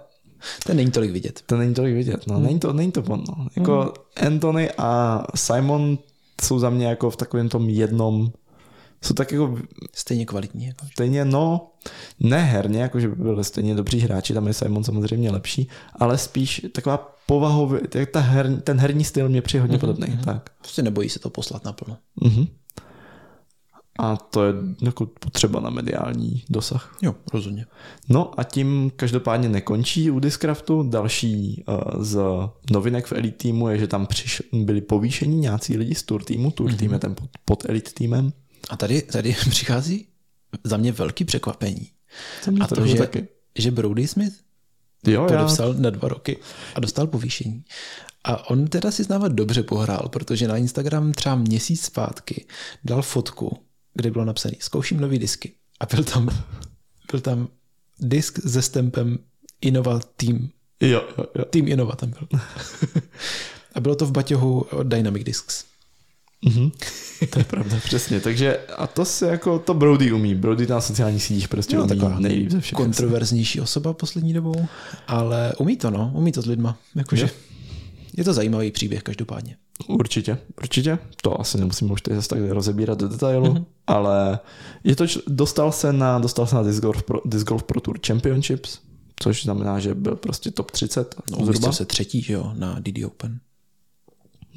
Ten 0.66 0.78
není 0.78 0.92
tolik 0.92 1.12
vidět. 1.12 1.42
to 1.46 1.58
není 1.58 1.74
tolik 1.74 1.96
vidět. 1.96 2.28
No. 2.28 2.40
Není, 2.40 2.60
to, 2.60 2.74
není 2.74 2.92
to 2.92 3.02
on. 3.02 3.24
No. 3.28 3.48
Jako 3.56 3.94
Anthony 4.28 4.72
a 4.78 5.24
Simon 5.36 5.98
jsou 6.44 6.60
za 6.60 6.70
mě 6.70 6.88
jako 6.88 7.10
v 7.10 7.16
takovém 7.18 7.50
tom 7.50 7.70
jednom 7.70 8.32
jsou 9.04 9.14
tak 9.14 9.32
jako 9.32 9.58
Stejně 9.96 10.26
kvalitní. 10.26 10.66
Jako. 10.66 10.86
stejně, 10.92 11.26
no, 11.26 11.72
ne 12.20 12.44
herně, 12.44 12.82
jakože 12.82 13.08
by 13.08 13.16
byli 13.16 13.44
stejně 13.44 13.76
dobří 13.76 14.00
hráči, 14.00 14.34
tam 14.34 14.48
je 14.48 14.54
Simon 14.54 14.84
samozřejmě 14.84 15.32
lepší, 15.32 15.68
ale 16.00 16.18
spíš 16.18 16.66
taková 16.72 17.16
povahově, 17.26 17.82
tak 17.88 18.10
ta 18.10 18.20
her, 18.20 18.62
ten 18.62 18.80
herní 18.80 19.04
styl 19.04 19.30
mě 19.30 19.42
přijde 19.42 19.62
hodně 19.62 19.78
podobný. 19.78 20.20
Tak. 20.26 20.50
Prostě 20.62 20.82
nebojí 20.82 21.10
se 21.10 21.20
to 21.20 21.30
poslat 21.30 21.66
naplno. 21.66 21.98
Mhm. 22.22 22.48
A 24.00 24.18
to 24.18 24.44
je 24.44 24.54
jako 24.82 25.06
potřeba 25.06 25.60
na 25.60 25.70
mediální 25.70 26.44
dosah. 26.50 26.98
Jo, 27.02 27.16
rozhodně. 27.34 27.66
No 28.10 28.40
a 28.40 28.44
tím 28.44 28.92
každopádně 28.96 29.50
nekončí 29.50 30.12
u 30.12 30.20
Discraftu. 30.20 30.84
Další 30.84 31.64
uh, 31.68 32.04
z 32.04 32.20
novinek 32.72 33.06
v 33.06 33.14
Elite 33.14 33.38
týmu 33.38 33.70
je, 33.70 33.78
že 33.78 33.88
tam 33.88 34.06
přiš, 34.06 34.44
byli 34.54 34.82
povýšení 34.82 35.38
nějací 35.38 35.78
lidi 35.78 35.96
z 35.96 36.04
Tour 36.04 36.24
týmu. 36.24 36.52
Tour 36.52 36.74
tým 36.74 36.94
je 36.94 37.00
ten 37.00 37.16
pod, 37.16 37.30
pod 37.46 37.70
Elite 37.70 37.92
týmem. 37.94 38.34
A 38.70 38.78
tady, 38.78 39.02
tady 39.02 39.36
přichází 39.50 40.08
za 40.64 40.78
mě 40.78 40.92
velký 40.92 41.26
překvapení. 41.26 41.90
A 42.62 42.68
to, 42.68 42.88
že, 42.88 42.96
taky. 42.96 43.28
že 43.56 43.72
Brody 43.72 44.08
Smith 44.08 44.34
Jo, 45.08 45.22
já, 45.22 45.28
podepsal 45.28 45.74
na 45.74 45.90
dva 45.90 46.08
roky 46.08 46.40
a 46.76 46.80
dostal 46.80 47.08
povýšení. 47.08 47.64
A 48.24 48.50
on 48.50 48.68
teda 48.68 48.92
si 48.92 49.04
s 49.04 49.08
náma 49.08 49.28
dobře 49.28 49.64
pohrál, 49.64 50.10
protože 50.10 50.48
na 50.48 50.58
Instagram 50.58 51.12
třeba 51.12 51.36
měsíc 51.36 51.86
zpátky 51.86 52.46
dal 52.84 53.02
fotku, 53.02 53.58
kde 53.94 54.12
bylo 54.12 54.26
napsané 54.26 54.56
zkouším 54.60 55.00
nový 55.00 55.20
disky. 55.20 55.54
A 55.80 55.86
byl 55.86 56.04
tam, 56.04 56.30
byl 57.12 57.20
tam 57.22 57.48
disk 58.00 58.40
se 58.48 58.62
stempem 58.62 59.20
Innova 59.62 60.00
Team. 60.00 60.50
jo, 60.80 61.04
jo, 61.18 61.26
jo. 61.36 61.46
Team 61.46 61.68
Innova 61.68 61.96
tam 61.96 62.10
byl. 62.10 62.40
A 63.76 63.80
bylo 63.80 63.96
to 63.96 64.06
v 64.06 64.12
baťohu 64.12 64.66
Dynamic 64.84 65.24
Discs. 65.24 65.66
Mhm. 66.46 66.72
To 67.30 67.40
je 67.40 67.46
pravda, 67.46 67.78
přesně. 67.84 68.20
Takže 68.20 68.58
a 68.78 68.88
to 68.88 69.06
se 69.06 69.28
jako, 69.28 69.60
to 69.60 69.74
Brody 69.74 70.12
umí. 70.12 70.36
Brody 70.36 70.68
na 70.68 70.82
sociálních 70.82 71.24
sítích 71.24 71.48
prostě 71.48 71.76
No, 71.76 71.82
umí 71.82 71.90
taková 71.90 72.20
nejlíp 72.20 72.50
ze 72.52 72.60
všech. 72.62 72.74
Kontroverznější 72.76 73.62
osoba 73.62 73.94
poslední 73.94 74.34
dobou, 74.34 74.66
ale 75.08 75.54
umí 75.60 75.78
to, 75.78 75.90
no, 75.92 76.12
umí 76.16 76.32
to 76.32 76.42
s 76.42 76.46
lidma. 76.46 76.78
Jakože 76.96 77.24
Jo. 77.24 77.30
je 78.18 78.24
to 78.24 78.34
zajímavý 78.34 78.72
příběh 78.72 79.04
každopádně. 79.04 79.56
Určitě, 79.88 80.38
určitě. 80.62 81.00
To 81.22 81.42
asi 81.42 81.58
nemusím 81.58 81.92
už 81.92 82.02
tady 82.02 82.16
zase 82.16 82.30
tak 82.30 82.40
rozebírat 82.50 83.00
do 83.00 83.08
detailu, 83.08 83.46
Mhm. 83.46 83.56
mm-hmm. 83.58 83.66
ale 83.88 84.40
je 84.84 84.96
to, 84.96 85.06
dostal 85.28 85.72
se 85.72 85.94
na, 85.94 86.20
dostal 86.20 86.48
se 86.48 86.56
na 86.56 86.64
Disc 86.64 86.80
Golf, 86.80 87.04
Pro, 87.04 87.20
Disc 87.26 87.46
Golf 87.48 87.64
Pro 87.64 87.82
Tour 87.82 88.00
Championships, 88.08 88.80
což 89.20 89.44
znamená, 89.44 89.80
že 89.80 89.96
byl 89.96 90.16
prostě 90.16 90.52
top 90.52 90.72
30 90.72 91.16
No, 91.32 91.46
zhruba. 91.46 91.72
se 91.72 91.86
třetí, 91.86 92.22
že 92.22 92.34
jo, 92.34 92.52
na 92.56 92.80
DD 92.80 93.06
Open. 93.06 93.40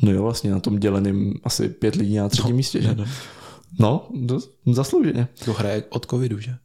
No 0.02 0.12
jo, 0.12 0.22
vlastně 0.22 0.50
na 0.50 0.60
tom 0.60 0.78
děleným 0.78 1.34
asi 1.44 1.68
pět 1.68 1.94
lidí 1.94 2.16
na 2.16 2.28
třetím 2.28 2.50
No, 2.50 2.56
místě, 2.56 2.82
že? 2.82 2.94
no. 2.94 3.04
No, 3.78 4.08
dost, 4.14 4.50
zaslouženě. 4.72 5.28
To 5.44 5.52
hraje 5.52 5.84
od 5.88 6.06
covidu, 6.10 6.38
že? 6.40 6.56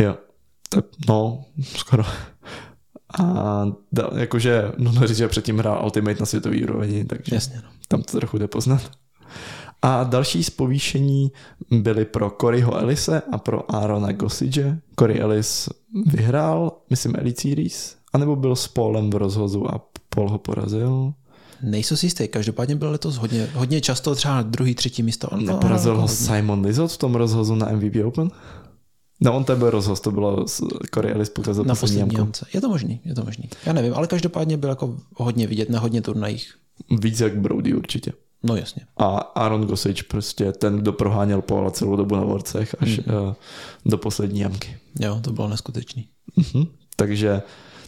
Jo. 0.00 0.16
Tak, 0.68 0.84
no, 1.08 1.44
skoro. 1.62 2.02
A 3.20 3.64
da, 3.92 4.10
jakože, 4.16 4.72
no 4.78 5.06
říct, 5.06 5.16
že 5.16 5.28
předtím 5.28 5.58
hrál 5.58 5.84
Ultimate 5.84 6.20
na 6.20 6.26
světový 6.26 6.64
úrovni, 6.64 7.04
takže 7.04 7.34
Jasně, 7.34 7.56
no. 7.56 7.68
tam 7.88 8.02
to 8.02 8.18
trochu 8.18 8.38
jde 8.38 8.48
poznat. 8.48 8.90
A 9.82 10.04
další 10.04 10.44
zpovýšení 10.44 11.32
byly 11.70 12.04
pro 12.04 12.32
Coryho 12.40 12.76
Ellise 12.78 13.22
a 13.32 13.38
pro 13.38 13.74
Aarona 13.74 14.12
Gossage. 14.12 14.78
Cory 14.98 15.20
Ellis 15.20 15.68
vyhrál, 16.06 16.72
myslím, 16.90 17.14
Elite 17.18 17.40
Series, 17.40 17.96
anebo 18.12 18.36
byl 18.36 18.56
s 18.56 18.68
Paulem 18.68 19.10
v 19.10 19.14
rozhozu 19.14 19.74
a 19.74 19.80
Paul 20.08 20.30
ho 20.30 20.38
porazil. 20.38 21.12
Nejsou 21.64 21.96
si 21.96 22.06
jistý, 22.06 22.28
každopádně 22.28 22.76
byl 22.76 22.90
letos 22.90 23.16
hodně, 23.16 23.48
hodně 23.54 23.80
často 23.80 24.14
třeba 24.14 24.42
druhý, 24.42 24.74
třetí 24.74 25.02
místo. 25.02 25.28
On 25.28 25.44
Neporazil 25.46 25.94
ho 25.94 26.00
hodně. 26.00 26.16
Simon 26.16 26.64
Lizot 26.64 26.92
v 26.92 26.98
tom 26.98 27.14
rozhozu 27.14 27.54
na 27.54 27.66
MVP 27.72 27.94
Open? 28.04 28.30
No 29.20 29.36
on 29.36 29.44
to 29.44 29.56
byl 29.56 29.70
rozhoz, 29.70 30.00
to 30.00 30.10
bylo 30.10 30.44
Cory 30.94 31.12
Ellis 31.12 31.28
pokazal 31.28 31.64
na 31.64 31.74
poslední 31.74 32.14
jamce. 32.18 32.46
Je 32.54 32.60
to 32.60 32.68
možný, 32.68 33.00
je 33.04 33.14
to 33.14 33.24
možný. 33.24 33.48
Já 33.66 33.72
nevím, 33.72 33.94
ale 33.94 34.06
každopádně 34.06 34.56
byl 34.56 34.70
jako 34.70 34.96
hodně 35.16 35.46
vidět 35.46 35.70
na 35.70 35.80
hodně 35.80 36.02
turnajích. 36.02 36.54
Víc 37.00 37.20
jak 37.20 37.36
Brody 37.36 37.74
určitě. 37.74 38.12
No 38.42 38.56
jasně. 38.56 38.82
A 38.96 39.06
Aaron 39.16 39.66
Gossage 39.66 40.02
prostě 40.02 40.52
ten, 40.52 40.76
kdo 40.78 40.92
proháněl 40.92 41.42
Paula 41.42 41.70
celou 41.70 41.96
dobu 41.96 42.14
na 42.14 42.24
vorcech 42.24 42.76
až 42.80 42.98
mm. 42.98 43.04
do 43.86 43.98
poslední 43.98 44.40
jamky. 44.40 44.76
Jo, 45.00 45.20
to 45.22 45.32
bylo 45.32 45.48
neskutečný. 45.48 46.08
Mhm. 46.36 46.66
Takže 46.96 47.42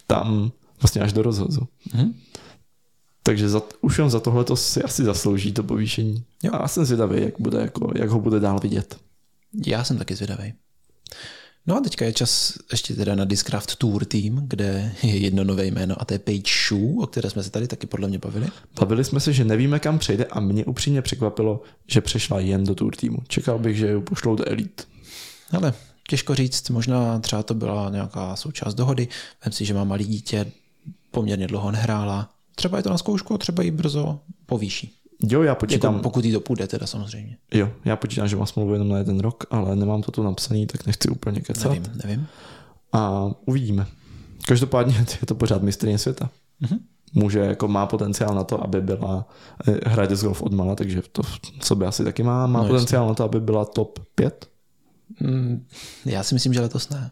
tam 0.07 0.53
vlastně 0.83 1.01
až 1.01 1.13
do 1.13 1.23
rozhozu. 1.23 1.61
Mhm. 1.95 2.15
Takže 3.27 3.49
za, 3.49 3.63
už 3.81 3.99
jen 3.99 4.11
za 4.11 4.21
tohle 4.21 4.45
to 4.45 4.57
si 4.57 4.83
asi 4.83 5.05
zaslouží 5.05 5.53
to 5.53 5.63
povýšení. 5.63 6.25
Jo. 6.43 6.53
A 6.55 6.63
já 6.63 6.69
jsem 6.69 6.85
zvědavý, 6.85 7.23
jak, 7.23 7.35
bude, 7.39 7.61
jako, 7.61 7.93
jak 7.95 8.11
ho 8.11 8.21
bude 8.21 8.41
dál 8.41 8.59
vidět. 8.63 8.97
Já 9.67 9.85
jsem 9.85 9.99
taky 9.99 10.15
zvědavý. 10.15 10.53
No 11.67 11.77
a 11.77 11.81
teďka 11.81 12.05
je 12.05 12.13
čas 12.13 12.59
ještě 12.71 12.95
teda 12.95 13.15
na 13.15 13.25
Discraft 13.25 13.77
Tour 13.77 14.05
Team, 14.05 14.47
kde 14.49 14.93
je 15.03 15.17
jedno 15.17 15.45
nové 15.45 15.67
jméno 15.67 15.95
a 15.99 16.05
to 16.05 16.15
je 16.15 16.19
Page 16.19 16.53
Shoe, 16.69 16.95
o 17.03 17.07
které 17.07 17.31
jsme 17.31 17.43
se 17.43 17.51
tady 17.51 17.69
taky 17.69 17.87
podle 17.87 18.09
mě 18.09 18.19
bavili. 18.19 18.49
Bavili 18.81 19.05
jsme 19.05 19.21
se, 19.21 19.33
že 19.33 19.45
nevíme, 19.45 19.79
kam 19.79 19.99
přejde 19.99 20.25
a 20.25 20.41
mě 20.41 20.65
upřímně 20.65 21.03
překvapilo, 21.03 21.63
že 21.87 22.01
přešla 22.01 22.41
jen 22.41 22.65
do 22.65 22.75
Tour 22.75 22.97
týmu. 22.97 23.19
Čekal 23.29 23.59
bych, 23.59 23.77
že 23.77 23.89
ji 23.89 24.01
pošlou 24.01 24.37
do 24.37 24.49
Elite. 24.49 24.85
Ale 25.53 25.75
těžko 26.09 26.35
říct, 26.35 26.71
možná 26.71 27.19
třeba 27.19 27.43
to 27.43 27.55
byla 27.55 27.91
nějaká 27.91 28.37
součást 28.37 28.75
dohody. 28.75 29.09
Vem 29.45 29.53
si, 29.53 29.65
že 29.65 29.75
má 29.75 29.85
malý 29.85 30.05
dítě, 30.05 30.53
poměrně 31.11 31.47
dlouho 31.47 31.71
nehrála. 31.71 32.36
Třeba 32.59 32.77
je 32.77 32.83
to 32.83 32.91
na 32.91 32.99
zkoušku, 32.99 33.39
třeba 33.39 33.63
ji 33.63 33.71
brzo 33.71 34.21
povýší. 34.47 34.93
Jo, 35.29 35.43
já 35.43 35.55
počítám. 35.55 35.95
Jako 35.95 36.03
pokud 36.03 36.25
jí 36.25 36.33
to 36.33 36.41
půjde, 36.41 36.67
teda 36.67 36.87
samozřejmě. 36.87 37.37
Jo, 37.55 37.71
já 37.85 37.97
počítám, 37.97 38.29
že 38.29 38.37
má 38.37 38.47
smlouvu 38.47 38.73
jenom 38.73 38.89
na 38.89 38.99
jeden 38.99 39.21
rok, 39.21 39.45
ale 39.51 39.77
nemám 39.77 40.03
to 40.03 40.13
tu 40.13 40.23
napsaný, 40.23 40.67
tak 40.67 40.87
nechci 40.87 41.09
úplně 41.09 41.41
kecat. 41.41 41.73
Nevím, 41.73 41.93
nevím. 42.05 42.27
A 42.93 43.31
uvidíme. 43.47 43.87
Každopádně 44.47 44.95
je 45.21 45.27
to 45.27 45.35
pořád 45.35 45.63
mistrně 45.63 45.99
světa. 45.99 46.31
Mhm. 46.61 46.79
Může, 47.15 47.39
jako 47.39 47.69
má 47.69 47.87
potenciál 47.87 48.35
na 48.35 48.45
to, 48.45 48.65
aby 48.65 48.81
byla, 48.81 49.29
eh, 49.69 49.79
hraje 49.91 50.09
disc 50.09 50.23
golf 50.23 50.43
od 50.43 50.53
mala, 50.53 50.75
takže 50.75 51.03
to 51.13 51.23
v 51.23 51.41
sobě 51.63 51.89
asi 51.89 52.05
taky 52.05 52.23
má. 52.23 52.47
Má 52.47 52.63
No, 52.63 52.69
potenciál 52.69 53.09
na 53.09 53.15
to, 53.15 53.25
aby 53.25 53.41
byla 53.41 53.65
top 53.65 53.99
5. 54.15 54.47
Mm, 55.21 55.67
já 56.05 56.23
si 56.23 56.35
myslím, 56.35 56.53
že 56.55 56.61
letos 56.61 56.89
ne. 56.89 57.11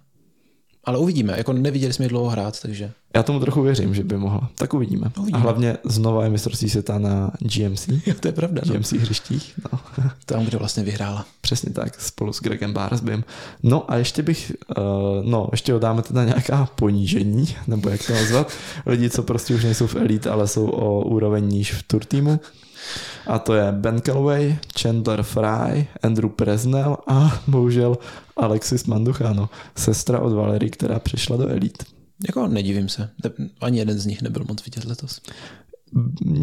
Ale 0.87 0.99
uvidíme, 0.99 1.35
jako 1.37 1.53
neviděli 1.53 1.93
jsme 1.93 2.05
ji 2.05 2.09
dlouho 2.09 2.30
hrát, 2.30 2.61
takže 2.61 2.93
Já 3.14 3.22
tomu 3.22 3.41
trochu 3.41 3.62
věřím, 3.62 3.95
že 3.95 4.05
by 4.05 4.16
mohla. 4.16 4.51
Tak 4.55 4.74
uvidíme. 4.74 5.11
Uvidíme. 5.18 5.39
A 5.39 5.43
hlavně 5.43 5.76
znova 5.85 6.24
je 6.24 6.30
mistrovství 6.30 6.70
světa 6.70 6.99
na 6.99 7.30
GMC. 7.41 7.89
jo, 8.07 8.14
to 8.20 8.28
je 8.28 8.32
pravda. 8.32 8.62
No. 8.66 8.74
GMC 8.74 8.93
hřištích. 8.93 9.61
No. 9.72 9.78
Tam, 10.26 10.45
kde 10.45 10.59
vlastně 10.59 10.82
vyhrála. 10.82 11.26
Přesně 11.41 11.72
tak, 11.72 12.01
spolu 12.01 12.32
s 12.32 12.41
Gregem 12.41 12.72
Barsbym. 12.72 13.24
No 13.62 13.93
a 13.93 13.97
ještě 13.97 14.22
bych, 14.22 14.53
uh, 14.78 14.85
no, 15.24 15.49
ještě 15.53 15.72
dodáme 15.72 16.03
teda 16.03 16.24
nějaká 16.24 16.68
ponížení, 16.74 17.57
nebo 17.66 17.89
jak 17.89 18.07
to 18.07 18.12
nazvat, 18.12 18.53
lidi, 18.87 19.11
co 19.11 19.22
prostě 19.22 19.55
už 19.55 19.64
nejsou 19.64 19.87
v 19.87 19.97
Elite, 19.97 20.30
ale 20.30 20.49
jsou 20.49 20.66
o 20.66 21.05
úroveň 21.05 21.49
níž 21.49 21.72
v 21.72 21.82
Tour 21.82 22.05
týmu. 22.05 22.41
A 23.26 23.39
to 23.39 23.55
je 23.55 23.72
Ben 23.72 24.01
Calloway, 24.01 24.57
Chandler 24.80 25.22
Fry, 25.22 25.89
Andrew 26.03 26.30
Presnell 26.30 26.97
a 27.07 27.41
bohužel 27.47 27.99
Alexis 28.37 28.85
Manduchano, 28.87 29.49
sestra 29.76 30.20
od 30.20 30.32
Valery, 30.32 30.70
která 30.70 30.99
přešla 30.99 31.37
do 31.37 31.49
Elite. 31.49 31.85
Jako 32.26 32.47
nedivím 32.49 32.89
se. 32.89 33.11
Ani 33.61 33.78
jeden 33.78 33.99
z 33.99 34.07
nich 34.07 34.22
nebyl 34.22 34.45
moc 34.49 34.64
vidět 34.64 34.85
letos. 34.85 35.20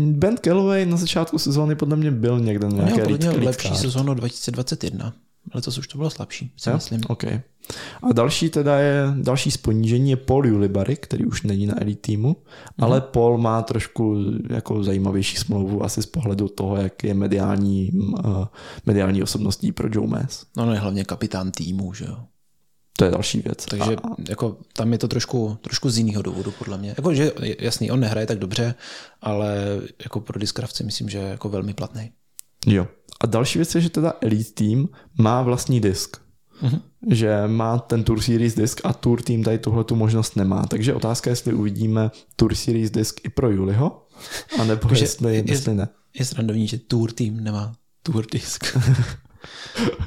Ben 0.01 0.35
Calloway 0.37 0.85
na 0.85 0.97
začátku 0.97 1.39
sezóny 1.39 1.75
podle 1.75 1.95
mě 1.95 2.11
byl 2.11 2.39
někde 2.39 2.67
na 2.67 2.73
Měl 2.73 2.85
nějaké 2.85 3.01
podle 3.03 3.17
mě 3.17 3.27
lead- 3.29 3.33
lead 3.35 3.45
lepší 3.45 3.75
sezónu 3.75 4.13
2021. 4.13 5.13
Letos 5.53 5.77
už 5.77 5.87
to 5.87 5.97
bylo 5.97 6.09
slabší, 6.09 6.51
si 6.57 6.69
Jo? 6.69 6.75
myslím. 6.75 7.01
OK. 7.07 7.23
A 8.03 8.13
další 8.13 8.49
teda 8.49 8.79
je, 8.79 9.03
další 9.15 9.51
z 9.51 9.57
ponížení 9.57 10.09
je 10.09 10.15
Paul 10.17 10.47
Ulibary, 10.55 10.95
který 10.95 11.25
už 11.25 11.41
není 11.43 11.65
na 11.65 11.81
elite 11.81 12.01
týmu, 12.01 12.27
Mhm. 12.27 12.85
ale 12.85 13.01
Paul 13.01 13.37
má 13.37 13.61
trošku 13.61 14.17
jako 14.49 14.83
zajímavější 14.83 15.37
smlouvu 15.37 15.83
asi 15.83 16.01
z 16.01 16.05
pohledu 16.05 16.47
toho, 16.47 16.75
jak 16.77 17.03
je 17.03 17.13
mediální, 17.13 17.91
uh, 18.25 18.45
mediální 18.85 19.23
osobností 19.23 19.71
pro 19.71 19.87
Joe 19.91 20.07
Mass. 20.07 20.45
No, 20.57 20.65
no 20.65 20.73
je 20.73 20.79
hlavně 20.79 21.03
kapitán 21.05 21.51
týmu, 21.51 21.93
že 21.93 22.05
jo. 22.05 22.17
To 22.97 23.05
je 23.05 23.11
další 23.11 23.39
věc. 23.41 23.65
Takže 23.65 23.95
A, 23.95 23.99
jako, 24.29 24.57
tam 24.73 24.91
je 24.91 24.97
to 24.97 25.07
trošku, 25.07 25.57
trošku 25.61 25.89
z 25.89 25.97
jiného 25.97 26.21
důvodu, 26.21 26.51
podle 26.59 26.77
mě. 26.77 26.89
Jako, 26.97 27.13
že 27.13 27.31
jasný, 27.59 27.91
on 27.91 27.99
nehraje 27.99 28.27
tak 28.27 28.39
dobře, 28.39 28.75
ale 29.21 29.55
jako 30.03 30.19
pro 30.19 30.39
diskravci 30.39 30.83
myslím, 30.83 31.09
že 31.09 31.17
je 31.17 31.27
jako 31.27 31.49
velmi 31.49 31.73
platný. 31.73 32.11
jo. 32.67 32.87
A 33.21 33.27
další 33.27 33.59
věc 33.59 33.75
je, 33.75 33.81
že 33.81 33.89
teda 33.89 34.13
elite 34.21 34.51
tým 34.53 34.89
má 35.17 35.41
vlastní 35.41 35.79
disk. 35.81 36.17
Mhm. 36.61 36.81
Že 37.09 37.47
má 37.47 37.79
ten 37.79 38.03
Tour 38.03 38.21
Series 38.21 38.55
disk 38.55 38.81
a 38.83 38.93
Tour 38.93 39.21
Team 39.21 39.43
tady 39.43 39.57
tuhle 39.59 39.83
tu 39.83 39.95
možnost 39.95 40.35
nemá. 40.35 40.65
Takže 40.67 40.93
otázka 40.93 41.29
je, 41.29 41.31
jestli 41.31 41.53
uvidíme 41.53 42.11
Tour 42.35 42.55
Series 42.55 42.91
disk 42.91 43.19
i 43.25 43.29
pro 43.29 43.49
Juliho, 43.51 44.07
anebo 44.59 44.87
Takže 44.87 45.03
jestli, 45.03 45.35
je- 45.35 45.43
jestli 45.47 45.73
ne. 45.75 45.87
Je 46.19 46.25
srandovní, 46.25 46.67
že 46.67 46.77
Tour 46.77 47.11
tým 47.11 47.43
nemá 47.43 47.73
Tour 48.03 48.25
disk. 48.31 48.77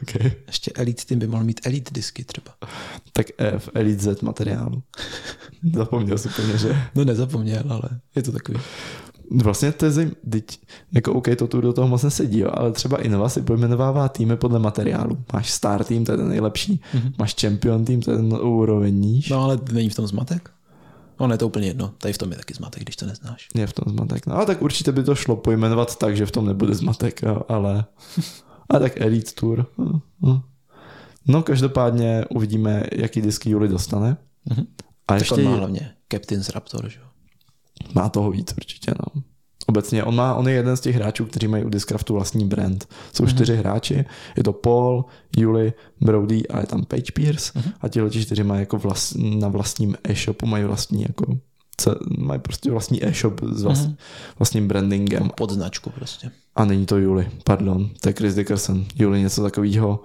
Okay. 0.02 0.32
Ještě 0.46 0.70
Elite 0.74 1.04
tým 1.04 1.18
by 1.18 1.26
mohl 1.26 1.44
mít 1.44 1.60
Elite 1.66 1.90
disky 1.94 2.24
třeba. 2.24 2.54
Tak 3.12 3.26
v 3.58 3.68
Elite 3.74 4.02
Z 4.14 4.20
materiálu. 4.20 4.82
Zapomněl 5.74 6.18
si 6.18 6.28
úplně, 6.28 6.58
že? 6.58 6.76
No 6.94 7.04
nezapomněl, 7.04 7.62
ale 7.68 7.82
je 8.16 8.22
to 8.22 8.32
takový. 8.32 8.58
Vlastně 9.30 9.72
zajím, 9.88 10.12
teď, 10.30 10.58
jako 10.92 11.12
OK, 11.12 11.28
to 11.38 11.46
tu 11.46 11.60
do 11.60 11.72
toho 11.72 11.88
moc 11.88 12.02
nesedí, 12.02 12.38
jo, 12.38 12.50
ale 12.54 12.72
třeba 12.72 13.02
Innova 13.02 13.28
si 13.28 13.42
pojmenovává 13.42 14.08
týmy 14.08 14.36
podle 14.36 14.58
materiálu. 14.58 15.18
Máš 15.32 15.50
Star 15.50 15.84
Team, 15.84 16.04
to 16.04 16.12
je 16.12 16.18
ten 16.18 16.28
nejlepší, 16.28 16.80
mm-hmm. 16.94 17.12
máš 17.18 17.34
Champion 17.40 17.84
Team, 17.84 18.00
to 18.00 18.10
je 18.10 18.16
ten 18.16 18.34
úroveň 18.34 19.00
níž. 19.00 19.28
No 19.28 19.42
ale 19.44 19.58
není 19.72 19.90
v 19.90 19.94
tom 19.94 20.06
zmatek? 20.06 20.50
On 21.18 21.32
je 21.32 21.38
to 21.38 21.46
úplně 21.46 21.66
jedno. 21.66 21.92
Tady 21.98 22.14
v 22.14 22.18
tom 22.18 22.30
je 22.30 22.36
taky 22.36 22.54
zmatek, 22.54 22.82
když 22.82 22.96
to 22.96 23.06
neznáš. 23.06 23.48
Je 23.54 23.66
v 23.66 23.72
tom 23.72 23.92
zmatek. 23.92 24.26
No 24.26 24.36
a 24.36 24.44
tak 24.44 24.62
určitě 24.62 24.92
by 24.92 25.02
to 25.02 25.14
šlo 25.14 25.36
pojmenovat 25.36 25.96
tak, 25.96 26.16
že 26.16 26.26
v 26.26 26.30
tom 26.30 26.46
nebude 26.46 26.74
zmatek, 26.74 27.22
jo, 27.22 27.42
ale... 27.48 27.84
A 28.70 28.78
tak 28.78 29.00
Elite 29.00 29.32
Tour. 29.40 29.66
No 31.26 31.42
každopádně 31.42 32.24
uvidíme, 32.30 32.84
jaký 32.92 33.20
disky 33.20 33.50
Juli 33.50 33.68
dostane. 33.68 34.16
Mhm. 34.44 34.66
A 35.08 35.12
Tak 35.12 35.20
ještě 35.20 35.34
on 35.34 35.44
má 35.44 35.56
hlavně 35.56 35.90
Captain's 36.12 36.48
Raptor, 36.48 36.88
že 36.88 36.98
jo. 36.98 37.06
Má 37.94 38.08
toho 38.08 38.30
víc 38.30 38.54
určitě, 38.56 38.90
no. 38.90 39.22
Obecně 39.66 40.04
on, 40.04 40.14
má, 40.14 40.34
on 40.34 40.48
je 40.48 40.54
jeden 40.54 40.76
z 40.76 40.80
těch 40.80 40.96
hráčů, 40.96 41.24
kteří 41.24 41.48
mají 41.48 41.64
u 41.64 41.68
Discraftu 41.68 42.14
vlastní 42.14 42.44
brand. 42.48 42.88
Jsou 43.12 43.24
mm-hmm. 43.24 43.34
čtyři 43.34 43.56
hráči, 43.56 44.04
je 44.36 44.44
to 44.44 44.52
Paul, 44.52 45.04
Julie, 45.36 45.72
Brody 46.00 46.48
a 46.48 46.60
je 46.60 46.66
tam 46.66 46.84
Page 46.84 47.12
Pierce 47.14 47.52
mm-hmm. 47.52 47.72
a 47.80 47.88
ti 47.88 48.22
čtyři 48.24 48.44
mají 48.44 48.60
jako 48.60 48.78
vlast, 48.78 49.16
na 49.16 49.48
vlastním 49.48 49.96
e-shopu, 50.04 50.46
mají 50.46 50.64
vlastní 50.64 51.02
jako 51.02 51.38
mají 52.18 52.40
prostě 52.40 52.70
vlastní 52.70 53.04
e-shop 53.06 53.40
s 53.52 53.62
vlast, 53.62 53.88
mm-hmm. 53.88 53.96
vlastním 54.38 54.68
brandingem 54.68 55.30
Pod 55.36 55.50
značku 55.50 55.90
prostě. 55.90 56.30
a 56.56 56.64
není 56.64 56.86
to 56.86 56.98
Julie, 56.98 57.30
pardon, 57.44 57.90
to 58.00 58.08
je 58.08 58.12
Chris 58.12 58.34
Dickerson. 58.34 58.84
Julie 58.94 59.22
něco 59.22 59.42
takového 59.42 60.00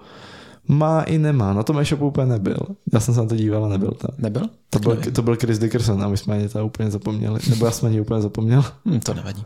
má 0.70 1.02
i 1.02 1.18
nemá, 1.18 1.52
na 1.52 1.62
tom 1.62 1.78
e-shopu 1.78 2.06
úplně 2.06 2.26
nebyl. 2.26 2.56
Já 2.92 3.00
jsem 3.00 3.14
se 3.14 3.20
na 3.20 3.26
to 3.26 3.36
díval 3.36 3.64
a 3.64 3.68
nebyl 3.68 3.90
tam. 3.90 4.10
Nebyl? 4.18 4.50
To 4.70 4.78
byl, 4.78 4.94
Nevím. 4.94 5.12
to 5.12 5.22
byl 5.22 5.36
Chris 5.36 5.58
Dickerson 5.58 6.02
a 6.02 6.08
my 6.08 6.16
jsme 6.16 6.34
ani 6.34 6.48
to 6.48 6.66
úplně 6.66 6.90
zapomněli, 6.90 7.40
nebo 7.50 7.64
já 7.66 7.70
jsem 7.72 7.88
ani 7.88 8.00
úplně 8.00 8.20
zapomněl. 8.20 8.64
Hm, 8.84 9.00
to 9.00 9.14
nevadí. 9.14 9.44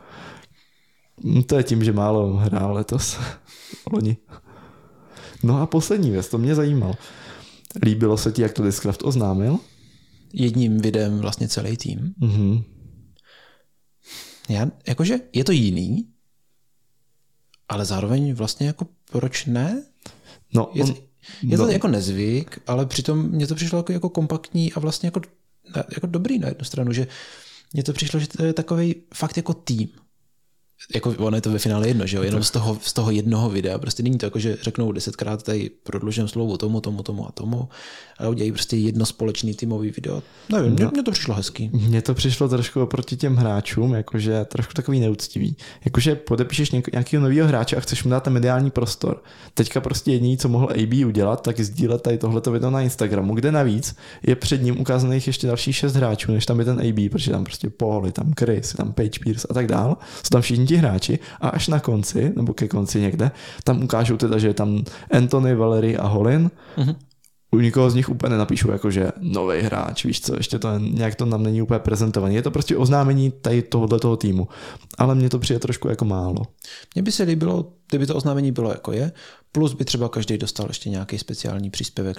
Hm, 1.25 1.43
To 1.43 1.57
je 1.57 1.63
tím, 1.63 1.85
že 1.85 1.93
málo 1.93 2.37
hrál 2.37 2.73
letos. 2.73 3.19
Loni. 3.93 4.17
No 5.43 5.61
a 5.63 5.67
poslední 5.67 6.11
věc, 6.11 6.29
to 6.29 6.39
mě 6.39 6.55
zajímalo. 6.55 6.95
Líbilo 7.85 8.17
se 8.17 8.33
ti, 8.33 8.43
jak 8.43 8.53
to 8.53 8.63
Discraft 8.63 9.03
oznámil? 9.03 9.59
Jedním 10.33 10.79
videem 10.79 11.19
vlastně 11.19 11.49
celý 11.49 11.77
tým. 11.77 12.15
Mhm. 12.19 12.63
Já, 14.49 14.67
jakože 14.89 15.19
je 15.33 15.45
to 15.45 15.53
jiný, 15.53 16.09
ale 17.69 17.85
zároveň 17.85 18.35
vlastně 18.35 18.67
jako 18.67 18.87
proč 19.11 19.47
ne? 19.47 19.83
No, 20.55 20.71
Je, 20.75 20.85
on, 20.85 20.95
je 21.43 21.57
to 21.57 21.67
no, 21.67 21.73
jako 21.73 21.89
nezvyk, 21.89 22.59
ale 22.67 22.87
přitom 22.87 23.29
mně 23.31 23.47
to 23.47 23.55
přišlo 23.55 23.79
jako, 23.79 23.93
jako 23.93 24.09
kompaktní 24.09 24.73
a 24.73 24.81
vlastně 24.81 25.07
jako, 25.07 25.21
jako 25.75 26.07
dobrý 26.07 26.39
na 26.39 26.49
jednu 26.49 26.65
stranu, 26.65 26.93
že 26.93 27.07
mně 27.73 27.83
to 27.83 27.93
přišlo, 27.93 28.21
že 28.21 28.29
to 28.29 28.45
je 28.45 28.53
takový 28.53 28.95
fakt 29.15 29.37
jako 29.37 29.55
tým. 29.55 29.89
Jako 30.95 31.15
ono 31.19 31.37
je 31.37 31.41
to 31.41 31.51
ve 31.51 31.59
finále 31.59 31.89
jedno, 31.89 32.07
že 32.07 32.17
jo? 32.17 32.23
Jenom 32.23 32.43
z 32.43 32.51
toho, 32.51 32.79
z 32.83 32.93
toho 32.93 33.11
jednoho 33.11 33.51
videa. 33.51 33.79
Prostě 33.79 34.03
není 34.03 34.19
to 34.19 34.27
jako, 34.27 34.39
že 34.39 34.57
řeknou 34.63 34.93
desetkrát 34.93 35.43
tady 35.43 35.71
prodlužím 35.83 36.29
slovo 36.29 36.57
tomu, 36.59 36.81
tomu, 36.81 37.03
tomu 37.03 37.29
a 37.29 37.33
tomu, 37.33 37.69
ale 38.19 38.29
udělají 38.29 38.53
prostě 38.53 38.77
jedno 38.77 39.07
společný 39.07 39.55
týmový 39.55 39.91
video. 39.91 40.23
Nevím, 40.53 40.73
mně, 40.73 40.87
mně 40.93 41.03
to 41.03 41.11
přišlo 41.11 41.35
hezký. 41.35 41.71
Mně 41.73 42.03
to 42.03 42.15
přišlo 42.15 42.49
trošku 42.49 42.83
oproti 42.83 43.17
těm 43.17 43.37
hráčům, 43.37 43.95
jakože 43.95 44.45
trošku 44.45 44.73
takový 44.73 45.01
neúctivý. 45.01 45.57
Jakože 45.85 46.15
podepíšeš 46.15 46.73
něk- 46.73 46.93
nějakého 46.93 47.23
nového 47.23 47.49
hráče 47.49 47.77
a 47.77 47.81
chceš 47.81 48.05
mu 48.05 48.11
dát 48.11 48.23
ten 48.23 48.33
mediální 48.33 48.71
prostor. 48.71 49.23
Teďka 49.55 49.81
prostě 49.81 50.13
jediný, 50.13 50.39
co 50.39 50.49
mohl 50.49 50.69
AB 50.71 51.07
udělat, 51.07 51.43
tak 51.43 51.61
sdílet 51.61 52.03
tady 52.03 52.19
tohleto 52.19 52.51
video 52.53 52.71
na 52.71 52.81
Instagramu, 52.81 53.35
kde 53.35 53.53
navíc 53.53 53.97
je 54.23 54.37
před 54.37 54.63
ním 54.63 54.81
ukázaných 54.81 55.27
ještě 55.27 55.47
dalších 55.47 55.77
šest 55.77 55.95
hráčů, 55.95 56.33
než 56.33 56.47
tam 56.47 56.59
je 56.59 56.65
ten 56.65 56.81
AB, 56.81 57.11
protože 57.11 57.31
tam 57.31 57.45
prostě 57.45 57.71
Paul, 57.71 58.07
je 58.07 58.13
tam 58.13 58.33
Chris, 58.39 58.73
je 58.73 58.77
tam 58.77 58.93
Page 58.93 59.21
Pierce 59.25 59.49
a 59.51 59.55
tak 59.55 59.67
dál. 59.67 59.97
Jsou 60.17 60.29
tam 60.31 60.43
všichni 60.43 60.64
ti 60.67 60.77
hráči 60.77 61.19
a 61.41 61.49
až 61.49 61.69
na 61.69 61.81
konci, 61.81 62.33
nebo 62.37 62.55
ke 62.55 62.69
konci 62.69 63.01
někde, 63.01 63.31
tam 63.65 63.83
ukážou 63.83 64.17
teda, 64.17 64.39
že 64.39 64.47
je 64.49 64.55
tam 64.55 64.85
Anthony, 65.11 65.55
Valery 65.55 65.97
a 65.97 66.07
Holin 66.07 66.51
Mhm. 66.77 66.95
U 67.55 67.61
nikoho 67.61 67.91
z 67.91 67.95
nich 67.95 68.09
úplně 68.09 68.31
nenapíšu 68.31 68.71
jako, 68.71 68.91
že 68.91 69.13
nový 69.21 69.61
hráč, 69.61 70.05
víš 70.05 70.21
co, 70.21 70.37
ještě 70.37 70.59
to 70.59 70.79
nějak 70.79 71.15
to 71.15 71.27
nám 71.27 71.43
není 71.43 71.63
úplně 71.63 71.81
prezentovaný. 71.81 72.35
Je 72.35 72.43
to 72.43 72.51
prostě 72.51 72.77
oznámení 72.77 73.31
tady 73.31 73.63
tohohle 73.63 73.99
toho 73.99 74.17
týmu. 74.17 74.49
Ale 74.99 75.15
mně 75.15 75.29
to 75.29 75.39
přijde 75.39 75.61
trošku 75.61 75.89
jako 75.89 76.05
málo. 76.05 76.43
Mně 76.95 77.03
by 77.03 77.13
se 77.13 77.23
líbilo, 77.23 77.73
kdyby 77.89 78.07
to 78.07 78.17
oznámení 78.17 78.53
bylo 78.53 78.71
jako 78.71 78.93
je, 78.93 79.13
plus 79.53 79.75
by 79.75 79.85
třeba 79.85 80.09
každý 80.09 80.39
dostal 80.39 80.67
ještě 80.69 80.91
nějaký 80.91 81.19
speciální 81.19 81.71
příspěvek 81.71 82.17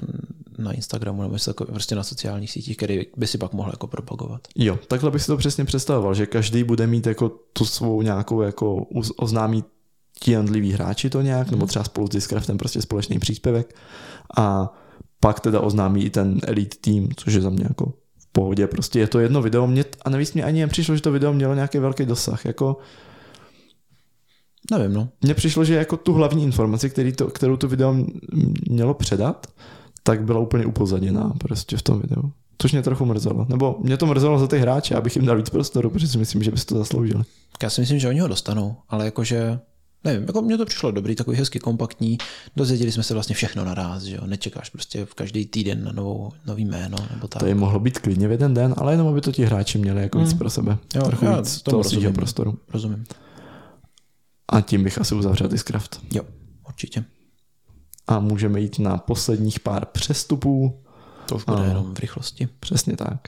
na 0.57 0.72
Instagramu 0.72 1.22
nebo 1.22 1.38
takové, 1.45 1.72
prostě 1.72 1.95
na 1.95 2.03
sociálních 2.03 2.52
sítích, 2.52 2.78
který 2.78 3.02
by 3.18 3.28
si 3.28 3.38
pak 3.38 3.53
mohl 3.53 3.70
jako 3.74 3.88
propagovat. 3.88 4.41
Jo, 4.56 4.80
takhle 4.88 5.12
bych 5.12 5.22
si 5.22 5.28
to 5.28 5.38
přesně 5.38 5.66
představoval, 5.66 6.14
že 6.14 6.26
každý 6.26 6.64
bude 6.64 6.88
mít 6.88 7.07
jako 7.07 7.30
tu 7.53 7.66
svou 7.66 8.02
nějakou 8.02 8.41
jako 8.41 8.88
oznámí 9.18 9.64
ti 10.20 10.36
hráči 10.72 11.10
to 11.10 11.22
nějak, 11.22 11.52
nebo 11.52 11.66
třeba 11.66 11.86
spolu 11.86 12.07
s 12.07 12.10
Discraftem 12.10 12.57
prostě 12.57 12.82
společný 12.82 13.20
příspěvek 13.20 13.76
a 14.38 14.74
pak 15.26 15.40
teda 15.40 15.60
oznámí 15.60 16.06
i 16.06 16.10
ten 16.10 16.40
Elite 16.44 16.78
Team, 16.82 17.10
což 17.16 17.34
je 17.34 17.42
za 17.42 17.50
mě 17.50 17.66
jako 17.70 17.94
v 18.18 18.28
pohodě. 18.32 18.68
Prostě 18.68 19.00
je 19.00 19.08
to 19.08 19.20
jedno 19.20 19.42
video 19.42 19.68
mě, 19.68 19.86
a 20.02 20.10
navíc 20.10 20.34
mě 20.34 20.44
ani 20.44 20.62
nepřišlo, 20.62 20.96
že 20.96 21.02
to 21.02 21.12
video 21.12 21.34
mělo 21.34 21.54
nějaký 21.54 21.78
velký 21.78 22.06
dosah. 22.06 22.46
Jako, 22.46 22.78
Nevím, 24.72 24.94
no. 24.94 25.10
mně 25.22 25.34
přišlo, 25.34 25.66
že 25.66 25.76
jako 25.76 25.98
tu 25.98 26.14
hlavní 26.14 26.44
informaci, 26.44 26.90
který 26.90 27.14
to, 27.14 27.28
kterou 27.28 27.58
to 27.58 27.68
video 27.68 27.96
mělo 28.70 28.94
předat, 28.94 29.48
tak 30.04 30.24
byla 30.24 30.40
úplně 30.40 30.66
upozaděná 30.66 31.34
prostě 31.40 31.78
v 31.78 31.82
tom 31.82 32.02
videu. 32.02 32.32
Což 32.58 32.72
mě 32.72 32.82
trochu 32.82 33.06
mrzelo. 33.06 33.46
Nebo 33.50 33.78
mě 33.82 33.98
to 33.98 34.06
mrzelo 34.06 34.40
za 34.40 34.48
ty 34.48 34.58
hráče, 34.58 34.96
abych 34.96 35.16
jim 35.16 35.26
dal 35.26 35.38
víc 35.38 35.50
prostoru, 35.50 35.90
protože 35.90 36.08
si 36.08 36.18
myslím, 36.18 36.44
že 36.44 36.52
by 36.52 36.58
si 36.58 36.66
to 36.66 36.78
zasloužili. 36.78 37.24
Já 37.64 37.70
si 37.70 37.82
myslím, 37.82 38.00
že 38.00 38.10
oni 38.10 38.20
ho 38.20 38.28
dostanou, 38.28 38.76
ale 38.90 39.06
jakože 39.06 39.60
nevím, 40.06 40.23
jako 40.27 40.41
mně 40.41 40.57
to 40.57 40.65
přišlo 40.65 40.91
dobrý, 40.91 41.15
takový 41.15 41.38
hezky 41.38 41.60
kompaktní, 41.60 42.18
dozvěděli 42.56 42.91
jsme 42.91 43.03
se 43.03 43.14
vlastně 43.14 43.36
všechno 43.36 43.65
naraz, 43.65 44.03
že 44.03 44.15
jo, 44.15 44.22
nečekáš 44.26 44.69
prostě 44.69 45.06
v 45.06 45.14
každý 45.14 45.45
týden 45.45 45.84
na 45.84 45.91
novou, 45.91 46.32
nový 46.45 46.65
jméno, 46.65 46.98
nebo 47.14 47.27
tak. 47.27 47.40
To 47.40 47.45
je 47.45 47.56
mohlo 47.56 47.80
být 47.80 47.99
klidně 47.99 48.27
v 48.27 48.32
jeden 48.32 48.53
den, 48.53 48.73
ale 48.77 48.94
jenom 48.94 49.07
aby 49.07 49.22
to 49.22 49.32
ti 49.32 49.45
hráči 49.45 49.77
měli 49.77 50.02
jako 50.02 50.19
víc 50.19 50.34
Mm. 50.34 50.38
pro 50.40 50.49
sebe. 50.49 50.77
Jo, 50.95 51.03
Trochu 51.06 51.26
já 51.26 51.38
víc 51.41 51.61
tomu 51.61 51.72
toho 51.73 51.84
rozumím. 51.84 52.14
prostoru. 52.14 52.57
Rozumím. 52.73 53.03
A 54.49 54.61
tím 54.61 54.84
bych 54.84 55.02
asi 55.02 55.15
uzavřel 55.15 55.48
Discraft. 55.48 56.02
Jo, 56.14 56.23
určitě. 56.68 57.03
A 58.07 58.19
můžeme 58.19 58.60
jít 58.61 58.80
na 58.80 58.98
posledních 58.98 59.60
pár 59.60 59.86
přestupů. 59.86 60.80
To 61.26 61.36
už 61.36 61.44
bude 61.45 61.64
jenom 61.68 61.94
v 61.94 61.99
rychlosti. 61.99 62.48
Přesně 62.60 62.98
tak. 62.98 63.27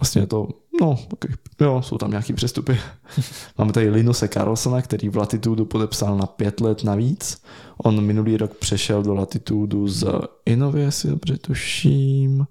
Vlastně 0.00 0.26
to, 0.26 0.48
no, 0.80 0.98
okay. 1.12 1.30
jo, 1.60 1.82
jsou 1.82 1.98
tam 1.98 2.10
nějaký 2.10 2.32
přestupy. 2.32 2.78
Máme 3.58 3.72
tady 3.72 3.90
Linuse 3.90 4.28
Carlsona, 4.28 4.82
který 4.82 5.08
v 5.08 5.16
Latitudu 5.16 5.64
podepsal 5.64 6.16
na 6.16 6.26
pět 6.26 6.60
let 6.60 6.84
navíc. 6.84 7.42
On 7.84 8.00
minulý 8.00 8.36
rok 8.36 8.54
přešel 8.54 9.02
do 9.02 9.14
Latitudu 9.14 9.88
z 9.88 10.06
Inovy, 10.46 10.80
jestli 10.80 11.10
dobře 11.10 11.38
tuším. 11.38 12.46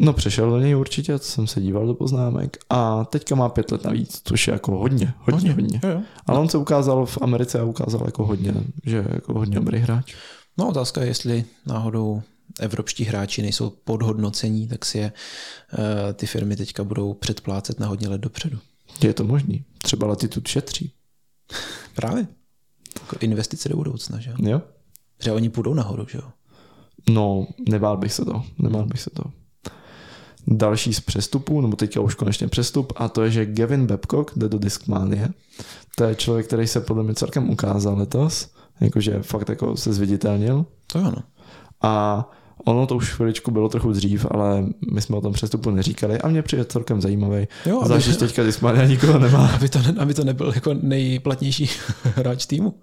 No 0.00 0.12
přešel 0.12 0.50
do 0.50 0.58
něj 0.58 0.76
určitě, 0.76 1.18
jsem 1.18 1.46
se 1.46 1.60
díval 1.60 1.86
do 1.86 1.94
poznámek. 1.94 2.56
A 2.70 3.04
teďka 3.04 3.34
má 3.34 3.48
pět 3.48 3.72
let 3.72 3.84
navíc, 3.84 4.20
což 4.24 4.48
je 4.48 4.52
jako 4.52 4.78
hodně, 4.78 5.14
hodně, 5.18 5.52
hodně. 5.52 5.80
Jo, 5.84 5.90
jo. 5.90 6.00
Ale 6.26 6.38
on 6.38 6.48
se 6.48 6.58
ukázal 6.58 7.06
v 7.06 7.18
Americe 7.22 7.60
a 7.60 7.64
ukázal 7.64 8.02
jako 8.04 8.26
hodně, 8.26 8.54
že 8.86 8.96
je 8.96 9.08
jako 9.12 9.32
hodně 9.32 9.54
dobrý 9.54 9.78
hráč. 9.78 10.14
No 10.58 10.68
otázka 10.68 11.00
je, 11.00 11.06
jestli 11.06 11.44
náhodou 11.66 12.22
evropští 12.60 13.04
hráči 13.04 13.42
nejsou 13.42 13.70
podhodnocení, 13.70 14.68
tak 14.68 14.84
si 14.84 14.98
je 14.98 15.12
uh, 15.12 16.12
ty 16.12 16.26
firmy 16.26 16.56
teďka 16.56 16.84
budou 16.84 17.14
předplácet 17.14 17.80
na 17.80 17.86
hodně 17.86 18.08
let 18.08 18.20
dopředu. 18.20 18.58
Je 19.02 19.14
to 19.14 19.24
možný. 19.24 19.64
Třeba 19.82 20.06
Latitude 20.06 20.50
šetří. 20.50 20.92
Právě. 21.94 22.26
Jako 23.00 23.16
investice 23.20 23.68
do 23.68 23.76
budoucna, 23.76 24.20
že 24.20 24.30
jo? 24.30 24.36
Jo? 24.38 24.62
Že 25.22 25.32
oni 25.32 25.48
půjdou 25.48 25.74
nahoru, 25.74 26.06
že 26.10 26.18
jo? 26.18 26.30
No, 27.10 27.46
nebál 27.68 27.96
bych 27.96 28.12
se 28.12 28.24
to. 28.24 28.44
Nebál 28.58 28.86
bych 28.86 29.00
se 29.00 29.10
to. 29.10 29.22
Další 30.46 30.94
z 30.94 31.00
přestupů, 31.00 31.60
nebo 31.60 31.76
teďka 31.76 32.00
už 32.00 32.14
konečně 32.14 32.48
přestup, 32.48 32.92
a 32.96 33.08
to 33.08 33.22
je, 33.22 33.30
že 33.30 33.46
Gavin 33.46 33.86
Babcock 33.86 34.32
jde 34.36 34.48
do 34.48 34.58
Discmanie. 34.58 35.28
To 35.96 36.04
je 36.04 36.14
člověk, 36.14 36.46
který 36.46 36.66
se 36.66 36.80
podle 36.80 37.04
mě 37.04 37.14
celkem 37.14 37.50
ukázal 37.50 37.98
letos, 37.98 38.50
jakože 38.80 39.22
fakt 39.22 39.48
jako 39.48 39.76
se 39.76 39.92
zviditelnil. 39.92 40.66
To 40.86 40.98
jo, 40.98 41.04
no. 41.04 41.22
A 41.82 42.24
ono 42.64 42.86
to 42.86 42.96
už 42.96 43.10
chviličku 43.10 43.50
bylo 43.50 43.68
trochu 43.68 43.92
dřív, 43.92 44.26
ale 44.30 44.66
my 44.92 45.02
jsme 45.02 45.16
o 45.16 45.20
tom 45.20 45.32
přestupu 45.32 45.70
neříkali 45.70 46.20
a 46.20 46.28
mě 46.28 46.42
přijde 46.42 46.64
celkem 46.64 47.00
zajímavý. 47.00 47.48
Jo, 47.66 47.78
aby, 47.78 47.86
Zvlášť, 47.86 48.06
že 48.06 48.16
teďka 48.16 48.44
Discmania 48.44 48.86
nikoho 48.86 49.18
nemá. 49.18 49.46
aby, 49.54 49.68
to, 49.68 49.78
aby 49.98 50.14
to 50.14 50.24
nebyl 50.24 50.52
jako 50.54 50.74
nejplatnější 50.74 51.70
hráč 52.02 52.46
týmu. 52.46 52.74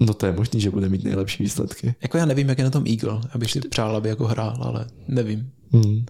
No 0.00 0.14
to 0.14 0.26
je 0.26 0.32
možný, 0.32 0.60
že 0.60 0.70
bude 0.70 0.88
mít 0.88 1.04
nejlepší 1.04 1.42
výsledky. 1.42 1.94
Jako 2.02 2.18
já 2.18 2.26
nevím, 2.26 2.48
jak 2.48 2.58
je 2.58 2.64
na 2.64 2.70
tom 2.70 2.84
Eagle, 2.86 3.20
abych 3.32 3.52
si 3.52 3.60
přál, 3.60 3.96
aby 3.96 4.08
jako 4.08 4.26
hrál, 4.26 4.58
ale 4.60 4.86
nevím. 5.08 5.50
Hmm. 5.72 6.06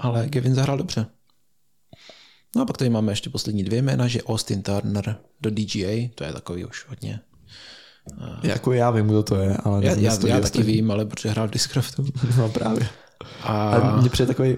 Ale 0.00 0.28
Kevin 0.28 0.54
zahrál 0.54 0.78
dobře. 0.78 1.06
No 2.56 2.62
a 2.62 2.64
pak 2.64 2.76
tady 2.76 2.90
máme 2.90 3.12
ještě 3.12 3.30
poslední 3.30 3.64
dvě 3.64 3.82
jména, 3.82 4.06
že 4.06 4.22
Austin 4.22 4.62
Turner 4.62 5.16
do 5.40 5.50
DGA, 5.50 6.08
to 6.14 6.24
je 6.24 6.32
takový 6.32 6.64
už 6.64 6.86
hodně. 6.88 7.20
Jako 8.42 8.72
já 8.72 8.90
vím, 8.90 9.06
kdo 9.06 9.22
to 9.22 9.36
je, 9.36 9.56
ale 9.56 9.84
Já, 9.86 9.94
já, 9.94 10.18
já 10.26 10.40
taky 10.40 10.62
vím, 10.62 10.90
ale 10.90 11.04
protože 11.06 11.28
hrál 11.30 11.48
v 11.48 11.50
Discraftu. 11.50 12.04
No 12.38 12.48
právě. 12.48 12.88
A, 13.42 13.70
A 13.70 14.00
mně 14.00 14.10
přijde 14.10 14.26
takový, 14.26 14.56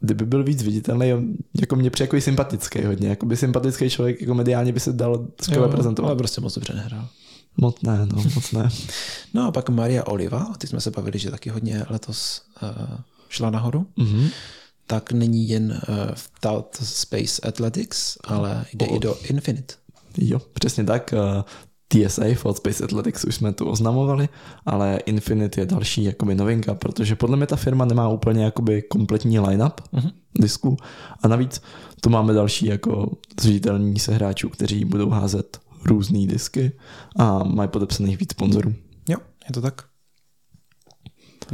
kdyby 0.00 0.24
byl 0.26 0.44
víc 0.44 0.62
viditelný, 0.62 1.36
jako 1.60 1.76
mě 1.76 1.90
přijde 1.90 2.06
takový 2.06 2.22
sympatický 2.22 2.84
hodně, 2.84 3.08
jako 3.08 3.26
by 3.26 3.36
sympatický 3.36 3.90
člověk, 3.90 4.20
jako 4.20 4.34
mediálně 4.34 4.72
by 4.72 4.80
se 4.80 4.92
dal 4.92 5.26
skvěle 5.42 5.68
prezentovat. 5.68 6.08
ale 6.08 6.16
prostě 6.16 6.40
moc 6.40 6.54
dobře 6.54 6.74
nehrál. 6.74 7.08
Moc 7.56 7.82
ne, 7.82 8.06
no, 8.12 8.22
moc 8.34 8.52
ne. 8.52 8.68
No 9.34 9.46
a 9.46 9.52
pak 9.52 9.68
Maria 9.68 10.06
Oliva, 10.06 10.46
ty 10.58 10.66
jsme 10.66 10.80
se 10.80 10.90
bavili, 10.90 11.18
že 11.18 11.30
taky 11.30 11.50
hodně 11.50 11.84
letos 11.90 12.42
uh, 12.62 12.68
šla 13.28 13.50
nahoru. 13.50 13.86
Mhm. 13.96 14.28
Tak 14.86 15.12
není 15.12 15.48
jen 15.48 15.70
uh, 15.88 15.94
v 16.14 16.30
Tout 16.40 16.76
Space 16.82 17.42
Athletics, 17.48 18.18
ale 18.24 18.64
jde 18.74 18.86
O. 18.86 18.96
i 18.96 18.98
do 18.98 19.16
Infinite. 19.22 19.74
Jo, 20.18 20.38
přesně 20.54 20.84
tak. 20.84 21.14
TSA, 21.92 22.22
Ford 22.34 22.56
Space 22.56 22.84
Athletics, 22.84 23.24
už 23.24 23.34
jsme 23.34 23.52
tu 23.52 23.68
oznamovali, 23.68 24.28
ale 24.66 24.96
Infinite 25.06 25.60
je 25.60 25.66
další 25.66 26.04
jakoby 26.04 26.34
novinka, 26.34 26.74
protože 26.74 27.16
podle 27.16 27.36
mě 27.36 27.46
ta 27.46 27.56
firma 27.56 27.84
nemá 27.84 28.08
úplně 28.08 28.44
jakoby 28.44 28.82
kompletní 28.82 29.38
line-up 29.40 29.80
Mhm. 29.92 30.10
disků 30.38 30.76
a 31.22 31.28
navíc 31.28 31.62
tu 32.00 32.10
máme 32.10 32.32
další 32.32 32.66
jako 32.66 33.10
zviditelní 33.40 33.98
se 33.98 34.14
hráčů, 34.14 34.48
kteří 34.48 34.84
budou 34.84 35.10
házet 35.10 35.60
různé 35.84 36.26
disky 36.26 36.72
a 37.18 37.44
mají 37.44 37.68
podepsaných 37.68 38.18
víc 38.18 38.30
sponzorů. 38.30 38.74
Jo, 39.08 39.16
je 39.48 39.52
to 39.54 39.60
tak. 39.60 39.82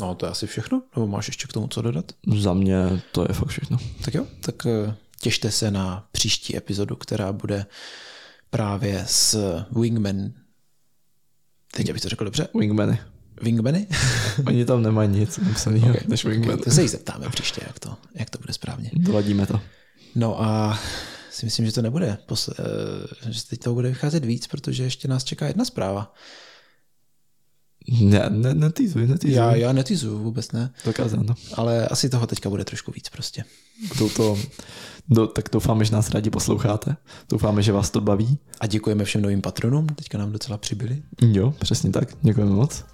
No 0.00 0.14
to 0.14 0.26
je 0.26 0.32
asi 0.32 0.46
všechno, 0.46 0.82
nebo 0.96 1.06
máš 1.06 1.26
ještě 1.28 1.46
k 1.46 1.52
tomu 1.52 1.68
co 1.68 1.82
dodat? 1.82 2.04
Za 2.38 2.52
mě 2.54 3.02
to 3.12 3.22
je 3.22 3.34
fakt 3.34 3.48
všechno. 3.48 3.78
Tak 4.04 4.14
jo, 4.14 4.26
tak 4.40 4.66
eh, 4.66 4.94
těšte 5.20 5.50
se 5.50 5.70
na 5.70 6.06
příští 6.12 6.56
epizodu, 6.56 6.96
která 6.96 7.32
bude 7.32 7.66
právě 8.50 9.04
s 9.06 9.38
Wingman. 9.80 10.32
Teď 11.74 11.90
abych 11.90 12.02
to 12.02 12.08
řekl 12.08 12.24
dobře. 12.24 12.48
Wingmany. 12.58 12.98
Wingmany? 13.42 13.86
Oni 14.46 14.64
tam 14.64 14.82
nemají 14.82 15.08
nic 15.08 15.38
napsaného 15.38 15.90
Okay. 15.90 16.02
než 16.08 16.24
Wingman. 16.24 16.58
To 16.58 16.70
se 16.70 16.82
jich 16.82 16.90
zeptáme 16.90 17.28
příště, 17.28 17.60
jak 17.66 17.78
to, 17.78 17.96
jak 18.14 18.30
to 18.30 18.38
bude 18.38 18.52
správně. 18.52 18.90
Doladíme 18.94 19.46
to. 19.46 19.60
No 20.14 20.42
a 20.42 20.78
si 21.30 21.46
myslím, 21.46 21.66
že 21.66 21.72
to 21.72 21.82
nebude, 21.82 22.18
posle, 22.26 22.54
že 23.28 23.46
teď 23.46 23.60
to 23.60 23.74
bude 23.74 23.88
vycházet 23.88 24.24
víc, 24.24 24.46
protože 24.46 24.82
ještě 24.82 25.08
nás 25.08 25.24
čeká 25.24 25.46
jedna 25.46 25.64
zpráva. 25.64 26.14
Ne, 28.00 28.26
ne, 28.30 28.54
netýzuj, 28.54 29.06
netýzuj. 29.06 29.36
Já, 29.36 29.54
já 29.54 29.72
netizuju, 29.72 30.18
vůbec 30.18 30.52
ne, 30.52 30.70
Dokázáno. 30.84 31.34
ale 31.54 31.88
asi 31.88 32.08
toho 32.08 32.26
teďka 32.26 32.50
bude 32.50 32.64
trošku 32.64 32.92
víc 32.92 33.08
prostě. 33.08 33.44
Budou 33.88 34.08
to, 34.08 34.38
do, 35.08 35.26
tak 35.26 35.44
doufáme, 35.52 35.84
že 35.84 35.92
nás 35.92 36.10
rádi 36.10 36.30
posloucháte. 36.30 36.96
Doufáme, 37.30 37.62
že 37.62 37.72
vás 37.72 37.90
to 37.90 38.00
baví. 38.00 38.38
A 38.60 38.66
děkujeme 38.66 39.04
všem 39.04 39.22
novým 39.22 39.40
patronům, 39.42 39.86
teďka 39.86 40.18
nám 40.18 40.32
docela 40.32 40.58
přibyli. 40.58 41.02
Jo, 41.22 41.54
přesně 41.58 41.90
tak. 41.90 42.08
Děkujeme 42.22 42.52
moc. 42.52 42.84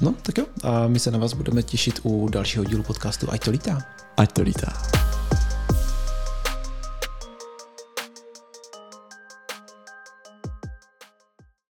No, 0.00 0.14
tak 0.22 0.38
jo. 0.38 0.44
A 0.62 0.88
my 0.88 0.98
se 0.98 1.10
na 1.10 1.18
vás 1.18 1.32
budeme 1.32 1.62
těšit 1.62 2.00
u 2.02 2.28
dalšího 2.28 2.64
dílu 2.64 2.82
podcastu 2.82 3.26
Ať 3.30 3.44
to 3.44 3.50
lítá. 3.50 3.82
Ať 4.16 4.32
to 4.32 4.42
lítá. 4.42 4.82